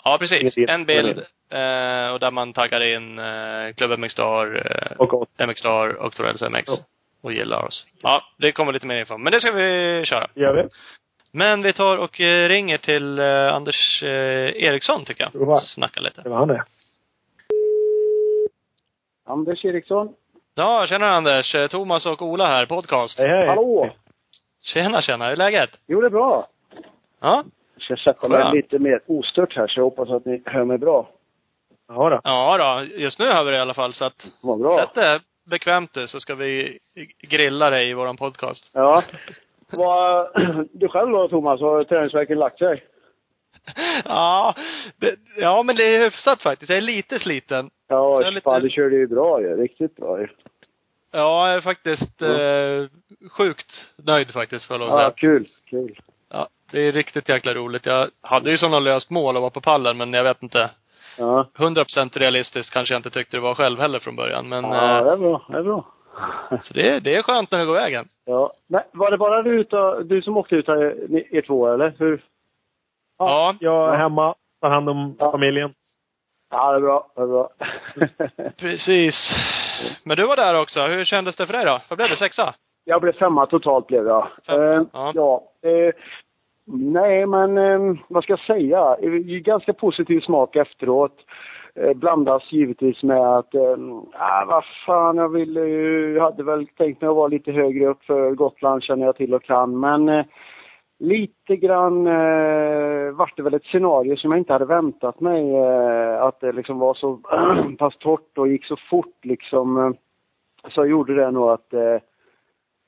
Ja, 0.04 0.18
precis. 0.20 0.58
En 0.58 0.86
bild 0.86 1.18
eh, 1.50 2.14
och 2.14 2.20
där 2.20 2.32
man 2.32 2.54
taggar 2.54 2.82
in 2.82 3.20
eh, 3.20 3.74
klubb 3.78 4.00
MXstar, 4.00 4.66
eh, 4.66 4.98
Och. 4.98 5.30
MXstar 5.48 5.88
och 5.90 6.14
Torells 6.14 6.42
MX. 6.42 6.64
Ja. 6.68 6.78
Och 7.22 7.34
gillar 7.34 7.66
oss. 7.66 7.88
Ja, 8.02 8.24
det 8.38 8.52
kommer 8.52 8.74
lite 8.74 8.88
mer 8.88 9.00
info. 9.00 9.18
Men 9.18 9.32
det 9.32 9.40
ska 9.42 9.52
vi 9.52 10.02
köra. 10.06 10.28
gör 10.36 10.54
vi. 10.54 10.70
Men 11.32 11.62
vi 11.62 11.74
tar 11.74 11.98
och 11.98 12.22
eh, 12.22 12.50
ringer 12.50 12.78
till 12.78 13.20
eh, 13.20 13.54
Anders 13.54 14.04
eh, 14.04 14.64
Eriksson, 14.64 15.06
tycker 15.06 15.24
jag. 15.34 15.46
Bra. 15.48 15.60
Snacka 15.60 16.02
lite. 16.02 16.22
Det 16.22 16.30
var 16.30 16.38
han 16.38 16.48
det. 16.48 16.64
Anders 19.26 19.66
Eriksson. 19.66 20.14
Ja, 20.56 20.86
tjena 20.90 21.10
Anders. 21.10 21.56
Thomas 21.72 22.06
och 22.06 22.22
Ola 22.22 22.48
här, 22.48 22.66
podcast. 22.66 23.20
Hej, 23.20 23.28
hej. 23.28 23.48
Hallå! 23.48 23.90
Tjena, 24.64 25.02
tjena. 25.02 25.26
Hur 25.26 25.32
är 25.32 25.36
läget? 25.36 25.70
Jo, 25.88 26.02
det 26.02 26.08
är 26.08 26.10
bra. 26.10 26.48
Ja? 27.22 27.44
Jag 27.90 28.00
ska 28.00 28.14
sätta 28.14 28.28
mig 28.28 28.56
lite 28.56 28.80
mer 28.80 29.02
ostört 29.08 29.56
här, 29.56 29.68
så 29.68 29.80
jag 29.80 29.84
hoppas 29.84 30.10
att 30.10 30.26
ni 30.26 30.42
hör 30.46 30.66
mig 30.66 30.78
bra. 30.78 31.10
Ja, 31.88 32.10
då. 32.10 32.22
Ja 32.24 32.58
då, 32.58 32.96
just 33.02 33.20
nu 33.20 33.26
hör 33.32 33.44
vi 33.44 33.52
det 33.52 33.58
i 33.58 33.60
alla 33.60 33.74
fall. 33.74 33.94
Så 33.94 34.06
att, 34.06 34.28
Vad 34.42 34.60
bra. 34.60 34.78
sätt 34.78 34.94
det 34.94 35.20
bekvämt 35.50 35.94
du, 35.94 36.08
så 36.08 36.20
ska 36.20 36.36
vi 36.36 36.80
grilla 37.22 37.70
dig 37.70 37.90
i 37.90 37.94
våran 37.94 38.18
podcast. 38.18 38.72
Ja. 38.74 39.04
Vad, 39.72 40.28
du 40.72 40.88
själv 40.88 41.12
då, 41.12 41.28
Thomas? 41.28 41.62
Har 41.62 41.84
träningsverken 41.84 42.40
lagt 42.40 42.58
sig? 42.60 42.84
ja, 44.06 44.56
det, 44.98 45.16
ja, 45.38 45.64
men 45.64 45.76
det 45.76 45.84
är 45.96 46.00
hyfsat 46.04 46.42
faktiskt. 46.42 46.70
Jag 46.70 46.78
är 46.78 46.82
lite 46.82 47.20
sliten. 47.20 47.66
Så 47.70 47.74
Ja, 47.88 48.20
jag 48.20 48.28
är 48.28 48.32
lite- 48.32 48.44
fan, 48.44 48.62
du 48.62 48.70
körde 48.70 48.96
ju 48.96 49.08
bra 49.08 49.42
ju. 49.42 49.58
Riktigt 49.62 49.96
bra 49.96 50.22
ju. 50.22 50.28
Ja, 51.12 51.48
jag 51.48 51.56
är 51.58 51.62
faktiskt 51.62 52.22
eh, 52.22 53.30
sjukt 53.32 53.92
nöjd 53.96 54.32
faktiskt, 54.32 54.70
jag 54.70 54.80
lov 54.80 54.90
att 54.90 54.94
Ja, 54.94 55.00
säga. 55.00 55.14
kul. 55.18 55.46
Kul. 55.70 56.00
Det 56.72 56.88
är 56.88 56.92
riktigt 56.92 57.30
jäkla 57.30 57.54
roligt. 57.54 57.86
Jag 57.86 58.10
hade 58.22 58.52
ju 58.52 58.58
sådana 58.58 58.80
löst 58.80 59.10
mål 59.10 59.36
att 59.36 59.42
vara 59.42 59.50
på 59.52 59.62
pallen, 59.62 59.98
men 59.98 60.14
jag 60.14 60.24
vet 60.24 60.44
inte. 60.44 60.70
Ja. 61.18 61.48
100% 61.58 62.20
realistiskt 62.20 62.74
kanske 62.74 62.94
jag 62.94 63.00
inte 63.00 63.10
tyckte 63.10 63.38
det 63.38 63.42
var 63.42 63.56
själv 63.56 63.80
heller 63.80 64.00
från 64.00 64.16
början. 64.16 64.50
Men, 64.50 64.64
Ja, 64.64 64.98
eh, 65.00 65.04
det 65.06 65.12
är 65.12 65.18
bra. 65.18 65.42
Det 65.50 65.58
är 65.58 65.64
bra. 65.64 65.86
så 66.64 66.74
det, 66.74 67.00
det 67.00 67.16
är 67.16 67.22
skönt 67.24 67.52
när 67.52 67.60
det 67.60 67.66
går 67.66 67.74
vägen. 67.74 68.08
Ja. 68.26 68.54
Men 68.68 68.82
var 68.92 69.12
det 69.12 69.18
bara 69.18 69.42
du, 69.44 69.60
utav- 69.64 70.04
du 70.04 70.22
som 70.22 70.38
åkte 70.38 70.56
ut 70.56 70.68
här, 70.68 70.96
ni- 71.10 71.28
er 71.32 71.42
två, 71.42 71.68
eller? 71.74 71.94
Hur? 72.00 72.24
Ja. 73.18 73.56
Jag 73.60 73.94
är 73.94 73.98
hemma, 73.98 74.36
tar 74.62 74.70
hand 74.70 74.90
om 74.90 75.16
Ja. 75.20 75.32
familjen. 75.32 75.74
Ja, 76.52 76.72
det 76.72 76.78
är 76.78 76.82
bra. 76.82 77.08
Det 77.16 77.22
är 77.22 77.28
bra. 77.28 77.50
Precis. 78.58 79.32
Men 80.04 80.18
du 80.18 80.28
var 80.28 80.36
där 80.36 80.56
också. 80.62 80.82
Hur 80.88 81.06
kändes 81.06 81.36
det 81.36 81.46
för 81.46 81.54
dig 81.54 81.66
då? 81.66 81.82
Vad 81.90 81.98
blev 81.98 82.10
det? 82.10 82.16
Sexa? 82.18 82.54
Jag 82.84 83.02
blev 83.02 83.14
femma 83.14 83.46
totalt 83.46 83.88
blev 83.88 84.08
jag. 84.08 84.28
Femma, 84.48 84.64
Eh, 84.74 84.82
ja. 84.94 85.12
ja. 85.16 85.44
Eh, 85.70 85.94
nej, 86.74 87.26
men 87.26 87.58
eh, 87.58 87.96
vad 88.08 88.24
ska 88.24 88.34
jag 88.34 88.40
säga? 88.40 88.98
Ganska 89.42 89.74
positiv 89.74 90.20
smak 90.20 90.56
efteråt. 90.56 91.16
Eh, 91.76 91.94
blandas 91.94 92.52
givetvis 92.52 93.04
med 93.04 93.38
att, 93.38 93.56
eh, 93.56 93.78
ah, 94.14 94.46
vad 94.48 94.64
fan, 94.86 95.18
jag 95.18 95.30
ville 95.30 95.60
ju, 95.60 96.14
jag 96.14 96.24
hade 96.24 96.44
väl 96.44 96.68
tänkt 96.68 97.02
mig 97.02 97.10
att 97.10 97.16
vara 97.16 97.28
lite 97.28 97.52
högre 97.52 97.88
upp 97.88 98.04
för 98.04 98.32
Gotland 98.32 98.84
känner 98.84 99.06
jag 99.06 99.16
till 99.16 99.34
och 99.34 99.44
kan. 99.44 99.80
Men 99.80 100.10
eh, 100.10 100.26
lite 101.00 101.56
grann 101.56 102.08
eh, 102.08 103.12
vart 103.12 103.38
det 103.38 103.44
väl 103.44 103.54
ett 103.54 103.66
scenario 103.66 104.16
som 104.16 104.32
jag 104.32 104.40
inte 104.40 104.54
hade 104.54 104.66
väntat 104.66 105.20
mig. 105.20 105.56
Eh, 105.56 106.22
att 106.24 106.40
det 106.40 106.52
liksom 106.52 106.80
var 106.80 106.94
så 106.94 107.20
pass 107.78 107.98
torrt 107.98 108.38
och 108.38 108.48
gick 108.48 108.66
så 108.66 108.76
fort 108.90 109.26
liksom. 109.26 109.78
Eh, 109.78 109.92
så 110.70 110.86
gjorde 110.86 111.16
det 111.16 111.32
nog 111.32 111.50
att 111.50 111.74
eh, 111.74 111.98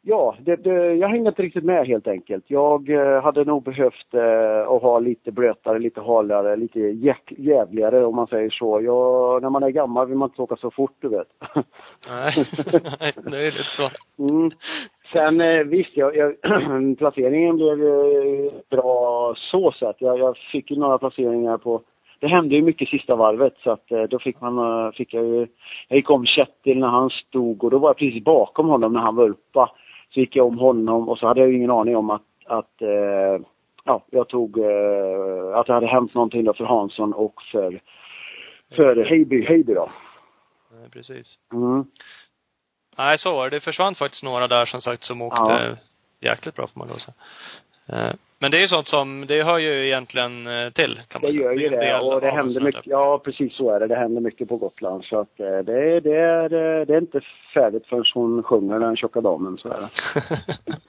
Ja, 0.05 0.35
det, 0.39 0.55
det, 0.55 0.93
jag 0.93 1.07
hängde 1.07 1.29
inte 1.29 1.41
riktigt 1.41 1.63
med 1.63 1.87
helt 1.87 2.07
enkelt. 2.07 2.43
Jag 2.47 2.89
eh, 2.89 3.23
hade 3.23 3.43
nog 3.43 3.63
behövt 3.63 4.13
eh, 4.13 4.67
att 4.67 4.81
ha 4.81 4.99
lite 4.99 5.31
blötare, 5.31 5.79
lite 5.79 6.01
halare, 6.01 6.55
lite 6.55 6.79
jäk, 6.79 7.33
jävligare 7.37 8.05
om 8.05 8.15
man 8.15 8.27
säger 8.27 8.49
så. 8.49 8.81
Jag, 8.81 9.41
när 9.41 9.49
man 9.49 9.63
är 9.63 9.69
gammal 9.69 10.07
vill 10.07 10.17
man 10.17 10.29
inte 10.29 10.41
åka 10.41 10.55
så 10.55 10.71
fort, 10.71 10.95
du 10.99 11.09
vet. 11.09 11.27
Nej, 12.07 12.45
Nej 12.99 13.13
det 13.31 13.37
är 13.37 13.51
lite 13.51 13.63
så. 13.63 13.89
Mm. 14.23 14.51
Sen 15.13 15.41
eh, 15.41 15.63
visst, 15.63 15.97
jag, 15.97 16.15
jag, 16.15 16.35
placeringen 16.97 17.55
blev 17.55 17.77
bra 18.69 19.33
så 19.37 19.71
sätt. 19.71 19.95
Jag, 19.99 20.19
jag 20.19 20.37
fick 20.37 20.71
ju 20.71 20.77
några 20.77 20.97
placeringar 20.97 21.57
på 21.57 21.81
det 22.23 22.27
hände 22.27 22.55
ju 22.55 22.61
mycket 22.61 22.89
sista 22.89 23.15
varvet 23.15 23.53
så 23.63 23.71
att 23.71 23.91
eh, 23.91 24.03
då 24.03 24.19
fick 24.19 24.41
man, 24.41 24.57
eh, 24.57 24.91
fick 24.91 25.13
jag 25.13 25.25
ju, 25.25 25.47
jag 25.87 25.97
gick 25.97 26.09
om 26.09 26.25
Kjetil 26.25 26.79
när 26.79 26.87
han 26.87 27.09
stod 27.09 27.63
och 27.63 27.71
då 27.71 27.77
var 27.77 27.89
jag 27.89 27.97
precis 27.97 28.23
bakom 28.23 28.67
honom 28.67 28.93
när 28.93 28.99
han 28.99 29.19
uppa. 29.19 29.71
Så 30.13 30.19
gick 30.19 30.35
jag 30.35 30.47
om 30.47 30.57
honom 30.57 31.09
och 31.09 31.17
så 31.17 31.27
hade 31.27 31.39
jag 31.39 31.49
ju 31.49 31.55
ingen 31.55 31.71
aning 31.71 31.95
om 31.95 32.09
att, 32.09 32.21
att 32.45 32.81
eh, 32.81 33.45
ja, 33.83 34.03
jag 34.09 34.29
tog, 34.29 34.57
eh, 34.57 35.55
att 35.55 35.67
det 35.67 35.73
hade 35.73 35.87
hänt 35.87 36.13
någonting 36.13 36.43
då 36.43 36.53
för 36.53 36.65
Hansson 36.65 37.13
och 37.13 37.41
för, 37.51 37.81
för 38.75 39.05
Heiby, 39.05 39.45
Heiby 39.45 39.73
då. 39.73 39.89
Nej, 40.71 40.89
precis. 40.89 41.39
Mm. 41.53 41.85
Nej, 42.97 43.17
så 43.17 43.33
var 43.33 43.49
det. 43.49 43.55
Det 43.55 43.61
försvann 43.61 43.95
faktiskt 43.95 44.23
några 44.23 44.47
där 44.47 44.65
som 44.65 44.81
sagt 44.81 45.03
som 45.03 45.21
åkte 45.21 45.77
ja. 46.21 46.29
jäkligt 46.29 46.55
bra 46.55 46.67
får 46.67 46.79
man 46.79 46.87
då 46.87 46.97
säga. 46.99 47.15
Eh, 47.89 48.11
men 48.43 48.51
det 48.51 48.57
är 48.57 48.61
ju 48.61 48.67
sånt 48.67 48.87
som, 48.87 49.25
det 49.27 49.43
hör 49.43 49.57
ju 49.57 49.85
egentligen 49.85 50.47
eh, 50.47 50.69
till 50.69 50.99
kan 51.07 51.21
man 51.21 51.31
det 51.31 51.37
säga. 51.37 51.49
Det 51.49 51.55
gör 51.55 51.61
ju 51.61 51.69
det 51.69 51.99
och 51.99 52.21
det 52.21 52.31
händer 52.31 52.61
mycket, 52.61 52.81
ja 52.85 53.21
precis 53.25 53.55
så 53.55 53.71
är 53.71 53.79
det. 53.79 53.87
Det 53.87 53.95
händer 53.95 54.21
mycket 54.21 54.49
på 54.49 54.57
Gotland 54.57 55.03
så 55.05 55.19
att 55.19 55.37
det, 55.37 55.61
det, 55.61 55.99
det, 55.99 56.15
är, 56.15 56.49
det 56.85 56.93
är 56.93 56.97
inte 56.97 57.21
färdigt 57.53 57.87
förrän 57.87 58.03
hon 58.13 58.43
sjunger 58.43 58.79
den 58.79 58.95
tjocka 58.95 59.21
damen, 59.21 59.57
så 59.57 59.69
är 59.69 59.77
det. 59.81 59.89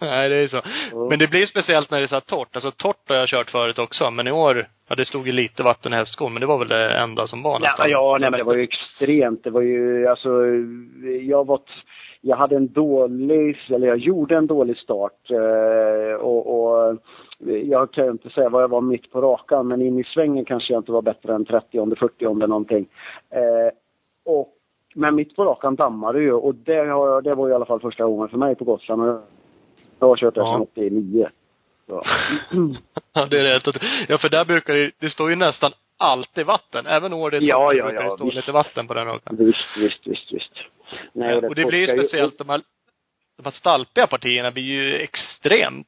Nej, 0.06 0.28
det 0.28 0.36
är 0.36 0.48
så. 0.48 0.62
Men 1.08 1.18
det 1.18 1.26
blir 1.26 1.46
speciellt 1.46 1.90
när 1.90 1.98
det 1.98 2.04
är 2.04 2.08
så 2.08 2.16
här 2.16 2.20
torrt. 2.20 2.56
Alltså 2.56 2.70
torrt 2.70 3.08
har 3.08 3.16
jag 3.16 3.28
kört 3.28 3.50
förut 3.50 3.78
också, 3.78 4.10
men 4.10 4.26
i 4.26 4.32
år, 4.32 4.68
ja 4.88 4.94
det 4.94 5.04
stod 5.04 5.26
ju 5.26 5.32
lite 5.32 5.62
vatten 5.62 5.92
i 5.92 5.96
hästskon, 5.96 6.32
men 6.32 6.40
det 6.40 6.46
var 6.46 6.58
väl 6.58 6.68
det 6.68 6.98
enda 6.98 7.26
som 7.26 7.42
var 7.42 7.58
nästan. 7.58 7.90
Ja, 7.90 8.12
ja 8.12 8.18
nej 8.20 8.30
men 8.30 8.38
det 8.38 8.44
var 8.44 8.56
ju 8.56 8.62
extremt. 8.62 9.44
Det 9.44 9.50
var 9.50 9.62
ju, 9.62 10.06
alltså, 10.06 10.28
jag 11.22 11.46
var 11.46 11.60
jag 12.26 12.36
hade 12.36 12.56
en 12.56 12.72
dålig, 12.72 13.56
eller 13.68 13.86
jag 13.86 13.98
gjorde 13.98 14.36
en 14.36 14.46
dålig 14.46 14.76
start 14.76 15.30
eh, 15.30 16.14
och, 16.14 16.46
och 16.46 16.98
jag 17.48 17.92
kan 17.92 18.08
inte 18.08 18.30
säga 18.30 18.48
vad 18.48 18.62
jag 18.62 18.68
var 18.68 18.80
mitt 18.80 19.10
på 19.10 19.20
rakan, 19.20 19.68
men 19.68 19.82
in 19.82 19.98
i 19.98 20.04
svängen 20.04 20.44
kanske 20.44 20.72
jag 20.72 20.80
inte 20.80 20.92
var 20.92 21.02
bättre 21.02 21.34
än 21.34 21.44
30 21.44 21.96
40 21.96 22.26
om 22.26 22.38
det 22.38 22.46
någonting. 22.46 22.86
Eh, 23.30 23.72
och, 24.24 24.48
men 24.94 25.14
mitt 25.14 25.36
på 25.36 25.44
rakan 25.44 25.76
dammade 25.76 26.20
ju 26.20 26.32
och 26.32 26.54
det, 26.54 26.76
har, 26.76 27.22
det 27.22 27.34
var 27.34 27.48
i 27.48 27.52
alla 27.52 27.66
fall 27.66 27.80
första 27.80 28.04
gången 28.04 28.28
för 28.28 28.38
mig 28.38 28.54
på 28.54 28.64
Gotland. 28.64 29.20
Jag 29.98 30.08
har 30.08 30.16
kört 30.16 30.34
sedan 30.34 30.60
89. 30.60 31.28
Ja. 31.86 32.02
ja, 33.12 33.26
det 33.26 33.40
är 33.40 33.44
rätt. 33.44 33.82
Ja, 34.08 34.18
för 34.18 34.28
där 34.28 34.44
brukar 34.44 34.74
det, 34.74 34.90
det 34.98 35.10
står 35.10 35.30
ju 35.30 35.36
nästan 35.36 35.72
alltid 35.96 36.46
vatten. 36.46 36.86
Även 36.86 37.12
år 37.12 37.30
det 37.30 37.36
är 37.36 37.40
ja, 37.40 37.72
ja, 37.72 37.84
brukar 37.84 38.02
ja, 38.02 38.10
det 38.10 38.16
stå 38.16 38.24
visst. 38.24 38.36
lite 38.36 38.52
vatten 38.52 38.86
på 38.86 38.94
den 38.94 39.06
rakan. 39.06 39.36
Visst, 39.36 39.76
visst, 39.78 40.06
visst, 40.06 40.32
visst. 40.32 40.73
Nej, 41.12 41.34
och 41.34 41.42
det, 41.42 41.48
och 41.48 41.54
det 41.54 41.64
blir 41.64 41.78
ju 41.78 41.86
speciellt, 41.86 42.38
de 42.38 42.48
här, 42.48 42.60
de 43.36 43.44
här 43.44 43.50
stalpiga 43.50 44.06
partierna 44.06 44.50
blir 44.50 44.62
ju 44.62 44.94
extremt 44.94 45.86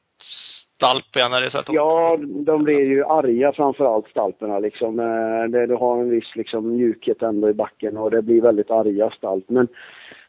stalpiga 0.77 1.29
när 1.29 1.41
det 1.41 1.47
är 1.47 1.49
så 1.49 1.57
här 1.57 1.65
Ja, 1.69 2.17
de 2.19 2.63
blir 2.63 2.79
ju 2.79 3.05
arga 3.05 3.51
framförallt 3.51 4.07
stalperna 4.07 4.59
liksom. 4.59 4.99
Eh, 4.99 5.51
det, 5.51 5.67
du 5.67 5.75
har 5.75 5.99
en 5.99 6.09
viss 6.09 6.35
liksom 6.35 6.75
mjukhet 6.75 7.21
ändå 7.21 7.49
i 7.49 7.53
backen 7.53 7.97
och 7.97 8.11
det 8.11 8.21
blir 8.21 8.41
väldigt 8.41 8.71
arga 8.71 9.09
stalt. 9.09 9.49
Men, 9.49 9.67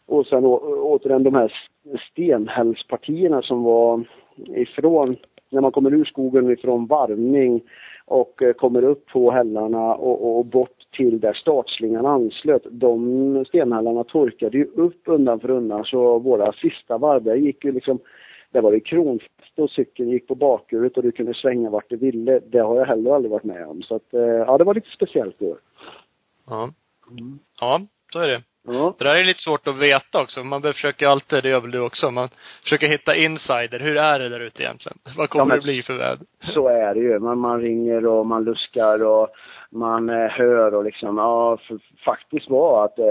och 0.06 0.26
sen 0.26 0.44
å, 0.44 0.56
återigen 0.82 1.22
de 1.22 1.34
här 1.34 1.52
stenhällspartierna 2.10 3.42
som 3.42 3.62
var 3.62 4.04
ifrån, 4.36 5.16
när 5.50 5.60
man 5.60 5.72
kommer 5.72 5.94
ur 5.94 6.04
skogen 6.04 6.50
ifrån 6.50 6.86
varvning 6.86 7.62
och 8.06 8.42
eh, 8.42 8.52
kommer 8.52 8.84
upp 8.84 9.06
på 9.06 9.30
hällarna 9.30 9.94
och, 9.94 10.38
och 10.38 10.46
bort 10.46 10.77
till 10.98 11.20
där 11.20 11.32
startslingan 11.32 12.06
anslöt. 12.06 12.62
De 12.70 13.44
stenhällarna 13.48 14.04
torkade 14.04 14.58
ju 14.58 14.64
upp 14.64 15.02
undan 15.04 15.40
för 15.40 15.50
undan 15.50 15.84
så 15.84 16.18
våra 16.18 16.52
sista 16.52 16.98
varv 16.98 17.22
där 17.22 17.34
gick 17.34 17.64
ju 17.64 17.72
liksom 17.72 17.98
där 18.50 18.60
var 18.60 18.72
det 18.72 18.80
kronfäste 18.80 19.62
och 19.62 19.70
cykeln 19.70 20.08
gick 20.08 20.28
på 20.28 20.34
bakhjulet 20.34 20.96
och 20.96 21.02
du 21.02 21.12
kunde 21.12 21.34
svänga 21.34 21.70
vart 21.70 21.90
du 21.90 21.96
ville. 21.96 22.40
Det 22.40 22.58
har 22.58 22.76
jag 22.76 22.86
heller 22.86 23.14
aldrig 23.14 23.30
varit 23.30 23.44
med 23.44 23.66
om. 23.66 23.82
Så 23.82 23.94
att, 23.94 24.14
eh, 24.14 24.20
ja, 24.20 24.58
det 24.58 24.64
var 24.64 24.74
lite 24.74 24.90
speciellt 24.90 25.38
då. 25.38 25.56
Ja. 26.46 26.70
Mm. 27.10 27.38
Ja, 27.60 27.80
så 28.12 28.18
är 28.18 28.28
det. 28.28 28.42
Ja. 28.66 28.94
Det 28.98 29.04
där 29.04 29.14
är 29.14 29.24
lite 29.24 29.40
svårt 29.40 29.66
att 29.66 29.78
veta 29.78 30.20
också. 30.20 30.44
Man 30.44 30.62
försöker 30.62 31.06
alltid, 31.06 31.42
det 31.42 31.48
gör 31.48 31.60
väl 31.60 31.70
du 31.70 31.80
också, 31.80 32.10
man 32.10 32.28
försöker 32.62 32.86
hitta 32.86 33.16
insider. 33.16 33.80
Hur 33.80 33.96
är 33.96 34.18
det 34.18 34.28
där 34.28 34.40
ute 34.40 34.62
egentligen? 34.62 34.98
Vad 35.16 35.30
kommer 35.30 35.54
ja, 35.54 35.56
det 35.56 35.62
bli 35.62 35.82
för 35.82 35.96
väder? 35.96 36.26
Så 36.54 36.68
är 36.68 36.94
det 36.94 37.00
ju. 37.00 37.18
Man, 37.18 37.38
man 37.38 37.60
ringer 37.60 38.06
och 38.06 38.26
man 38.26 38.44
luskar 38.44 39.02
och 39.02 39.28
man 39.70 40.08
eh, 40.08 40.28
hör 40.28 40.74
och 40.74 40.84
liksom, 40.84 41.18
ja, 41.18 41.58
faktiskt 42.04 42.50
var 42.50 42.84
att 42.84 42.98
eh, 42.98 43.06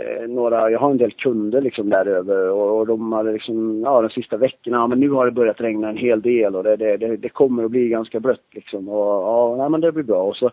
eh, 0.00 0.28
några, 0.28 0.70
jag 0.70 0.78
har 0.78 0.90
en 0.90 0.96
del 0.96 1.12
kunder 1.12 1.60
liksom 1.60 1.90
där 1.90 2.06
över 2.06 2.50
och, 2.50 2.78
och 2.78 2.86
de 2.86 3.12
hade 3.12 3.32
liksom, 3.32 3.82
ja 3.84 4.02
de 4.02 4.10
sista 4.10 4.36
veckorna, 4.36 4.76
ja 4.76 4.86
men 4.86 5.00
nu 5.00 5.10
har 5.10 5.26
det 5.26 5.32
börjat 5.32 5.60
regna 5.60 5.88
en 5.88 5.96
hel 5.96 6.22
del 6.22 6.56
och 6.56 6.64
det, 6.64 6.76
det, 6.76 6.96
det, 6.96 7.16
det 7.16 7.28
kommer 7.28 7.64
att 7.64 7.70
bli 7.70 7.88
ganska 7.88 8.20
blött 8.20 8.46
liksom 8.50 8.88
och 8.88 9.22
ja, 9.22 9.56
nej 9.58 9.70
men 9.70 9.80
det 9.80 9.92
blir 9.92 10.04
bra. 10.04 10.22
Och 10.22 10.36
så 10.36 10.50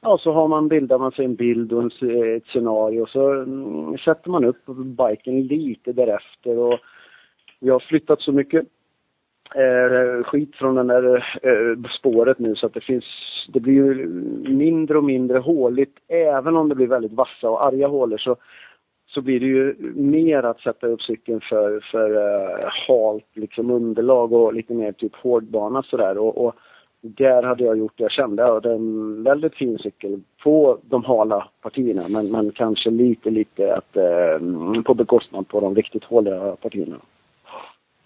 Ja, 0.00 0.18
så 0.18 0.32
har 0.32 0.48
man, 0.48 0.68
bildar 0.68 0.98
man 0.98 1.12
sig 1.12 1.24
en 1.24 1.34
bild 1.34 1.72
och 1.72 1.82
en, 1.82 1.90
ett 2.36 2.46
scenario 2.46 3.00
och 3.00 3.08
så 3.08 3.32
mm, 3.32 3.98
sätter 3.98 4.30
man 4.30 4.44
upp 4.44 4.66
biken 4.84 5.42
lite 5.42 5.92
därefter 5.92 6.58
och 6.58 6.78
vi 7.60 7.70
har 7.70 7.80
flyttat 7.80 8.20
så 8.20 8.32
mycket 8.32 8.66
eh, 9.54 10.24
skit 10.24 10.56
från 10.56 10.74
det 10.74 10.82
där 10.82 11.16
eh, 11.42 11.90
spåret 11.98 12.38
nu 12.38 12.54
så 12.54 12.66
att 12.66 12.74
det 12.74 12.80
finns, 12.80 13.04
det 13.48 13.60
blir 13.60 13.74
ju 13.74 14.06
mindre 14.48 14.98
och 14.98 15.04
mindre 15.04 15.38
håligt. 15.38 15.96
Även 16.08 16.56
om 16.56 16.68
det 16.68 16.74
blir 16.74 16.86
väldigt 16.86 17.12
vassa 17.12 17.50
och 17.50 17.64
arga 17.64 17.88
hålor 17.88 18.18
så, 18.18 18.36
så 19.06 19.20
blir 19.20 19.40
det 19.40 19.46
ju 19.46 19.74
mer 19.94 20.42
att 20.42 20.60
sätta 20.60 20.86
upp 20.86 21.02
cykeln 21.02 21.40
för, 21.40 21.80
för 21.92 22.14
eh, 22.16 22.68
halt 22.88 23.26
liksom 23.34 23.70
underlag 23.70 24.32
och 24.32 24.54
lite 24.54 24.74
mer 24.74 24.92
typ 24.92 25.14
hårdbana 25.14 25.82
sådär. 25.82 26.18
Och, 26.18 26.46
och 26.46 26.54
där 27.00 27.42
hade 27.42 27.64
jag 27.64 27.78
gjort 27.78 27.92
det 27.96 28.02
jag 28.02 28.12
kände. 28.12 28.42
Jag 28.42 28.54
hade 28.54 28.72
en 28.72 29.22
väldigt 29.22 29.54
fin 29.54 29.78
cykel 29.78 30.20
på 30.42 30.78
de 30.82 31.04
hala 31.04 31.48
partierna 31.62 32.08
men, 32.08 32.30
men 32.30 32.52
kanske 32.52 32.90
lite, 32.90 33.30
lite 33.30 33.74
att, 33.74 33.96
eh, 33.96 34.82
på 34.84 34.94
bekostnad 34.94 35.48
på 35.48 35.60
de 35.60 35.74
riktigt 35.74 36.04
håliga 36.04 36.56
partierna. 36.56 36.96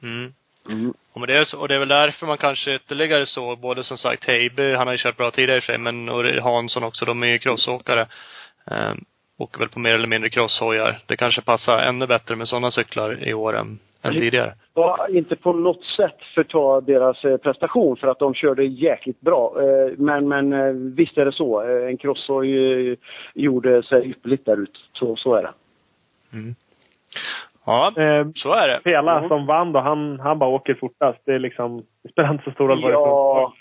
Mm. 0.03 0.33
Mm. 0.69 0.95
Och, 1.13 1.27
det 1.27 1.37
är 1.37 1.45
så, 1.45 1.59
och 1.59 1.69
det 1.69 1.75
är 1.75 1.79
väl 1.79 1.89
därför 1.89 2.27
man 2.27 2.39
kanske 2.39 2.75
ytterligare 2.75 3.27
så, 3.27 3.57
både 3.57 3.85
som 3.85 3.99
sagt 3.99 4.25
Heiby, 4.25 4.75
han 4.75 4.87
har 4.87 4.95
ju 4.95 4.99
kört 4.99 5.17
bra 5.17 5.31
tidigare 5.31 5.59
i 5.59 5.63
sig, 5.63 5.79
men 5.79 6.09
och 6.09 6.25
Hansson 6.25 6.85
också, 6.85 7.05
de 7.05 7.23
är 7.23 7.27
ju 7.27 7.39
crossåkare. 7.39 8.07
Eh, 8.71 8.95
åker 9.39 9.59
väl 9.59 9.69
på 9.69 9.79
mer 9.79 9.95
eller 9.95 10.07
mindre 10.07 10.31
crosshojar. 10.31 10.99
Det 11.07 11.17
kanske 11.17 11.43
passar 11.43 11.79
ännu 11.79 12.07
bättre 12.07 12.37
med 12.37 12.49
sådana 12.49 12.71
cyklar 12.71 13.29
i 13.29 13.35
år 13.35 13.57
än, 13.57 13.79
än 14.03 14.15
tidigare. 14.15 14.55
Ja, 14.75 15.09
inte 15.11 15.37
på 15.37 15.53
något 15.53 15.85
sätt 15.85 16.19
förta 16.35 16.81
deras 16.81 17.25
eh, 17.25 17.37
prestation 17.37 17.97
för 17.97 18.09
att 18.09 18.19
de 18.19 18.35
körde 18.35 18.65
jäkligt 18.65 19.21
bra. 19.21 19.55
Eh, 19.61 19.93
men, 19.97 20.29
men 20.29 20.53
eh, 20.53 20.73
visst 20.73 21.19
är 21.19 21.25
det 21.25 21.33
så. 21.33 21.61
En 21.61 21.97
crosshoj 21.97 22.99
gjorde 23.35 23.83
sig 23.83 24.11
ypperligt 24.11 24.47
där 24.47 24.63
ute. 24.63 24.79
Så, 24.93 25.17
så 25.17 25.35
är 25.35 25.43
det. 25.43 25.53
Mm. 26.33 26.55
Ja, 27.65 27.93
eh, 27.97 28.27
så 28.35 28.53
är 28.53 28.69
det. 28.69 28.81
Pela 28.85 29.19
mm. 29.19 29.29
som 29.29 29.47
vann 29.47 29.73
då, 29.73 29.81
han, 29.81 30.21
han 30.21 30.39
bara 30.39 30.51
åker 30.51 30.75
fortast. 30.75 31.19
Det 31.25 31.33
är 31.35 31.39
liksom, 31.39 31.83
det 32.03 32.09
spelar 32.13 32.33
inte 32.33 32.45
så 32.45 32.51
stor 32.51 32.69
roll 32.69 32.83
ja. 32.83 33.53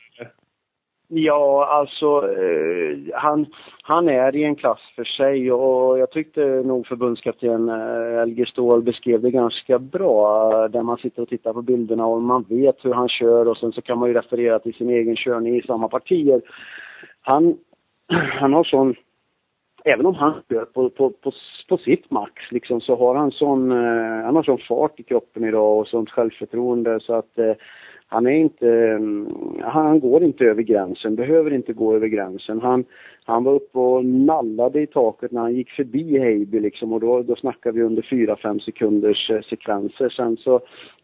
Ja, 1.13 1.65
alltså 1.65 2.29
eh, 2.29 2.97
han, 3.13 3.45
han 3.83 4.09
är 4.09 4.35
i 4.35 4.43
en 4.43 4.55
klass 4.55 4.79
för 4.95 5.03
sig 5.03 5.51
och 5.51 5.99
jag 5.99 6.11
tyckte 6.11 6.41
nog 6.45 6.87
förbundskapten 6.87 7.69
eh, 7.69 8.21
Elger 8.21 8.45
Ståhl 8.45 8.81
beskrev 8.81 9.21
det 9.21 9.31
ganska 9.31 9.79
bra 9.79 10.53
eh, 10.53 10.69
där 10.69 10.83
man 10.83 10.97
sitter 10.97 11.21
och 11.21 11.29
tittar 11.29 11.53
på 11.53 11.61
bilderna 11.61 12.05
och 12.05 12.21
man 12.21 12.45
vet 12.49 12.85
hur 12.85 12.93
han 12.93 13.09
kör 13.09 13.47
och 13.47 13.57
sen 13.57 13.71
så 13.71 13.81
kan 13.81 13.97
man 13.97 14.09
ju 14.09 14.15
referera 14.15 14.59
till 14.59 14.73
sin 14.73 14.89
egen 14.89 15.15
körning 15.15 15.57
i 15.57 15.61
samma 15.61 15.87
partier. 15.87 16.41
Han, 17.21 17.57
han 18.39 18.53
har 18.53 18.63
sån 18.63 18.95
även 19.83 20.05
om 20.05 20.15
han 20.15 20.33
kör 20.49 20.65
på, 20.65 20.89
på, 20.89 21.09
på, 21.09 21.31
på 21.69 21.77
sitt 21.77 22.11
max 22.11 22.33
liksom, 22.51 22.81
så 22.81 22.95
har 22.95 23.15
han 23.15 23.31
sån, 23.31 23.71
eh, 23.71 24.25
han 24.25 24.35
har 24.35 24.43
sån 24.43 24.57
fart 24.57 24.99
i 24.99 25.03
kroppen 25.03 25.43
idag 25.43 25.79
och 25.79 25.87
sånt 25.87 26.09
självförtroende 26.09 26.99
så 26.99 27.13
att 27.13 27.37
eh, 27.37 27.53
han 28.07 28.27
är 28.27 28.31
inte, 28.31 28.69
mm, 28.69 29.27
han 29.61 29.99
går 29.99 30.23
inte 30.23 30.43
över 30.43 30.61
gränsen, 30.61 31.15
behöver 31.15 31.53
inte 31.53 31.73
gå 31.73 31.95
över 31.95 32.07
gränsen. 32.07 32.61
Han, 32.61 32.85
han 33.25 33.43
var 33.43 33.53
uppe 33.53 33.79
och 33.79 34.05
nallade 34.05 34.81
i 34.81 34.87
taket 34.87 35.31
när 35.31 35.41
han 35.41 35.55
gick 35.55 35.69
förbi 35.69 36.19
Heiby 36.19 36.59
liksom 36.59 36.93
och 36.93 36.99
då, 36.99 37.21
då 37.21 37.35
snackar 37.35 37.71
vi 37.71 37.81
under 37.81 38.01
4-5 38.01 38.59
sekunders 38.59 39.29
eh, 39.29 39.41
sekvenser. 39.41 40.09
Sen 40.09 40.37
så 40.37 40.59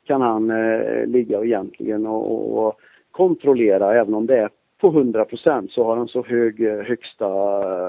kan 0.07 0.21
han 0.21 0.49
eh, 0.51 1.05
ligga 1.05 1.43
egentligen 1.43 2.07
och, 2.07 2.67
och 2.67 2.79
kontrollera 3.11 3.95
även 3.99 4.13
om 4.13 4.25
det 4.25 4.37
är 4.37 4.49
på 4.81 4.87
100 4.87 5.25
procent 5.25 5.71
så 5.71 5.83
har 5.83 5.97
han 5.97 6.07
så 6.07 6.23
hög 6.23 6.61
eh, 6.61 6.81
högsta, 6.81 7.27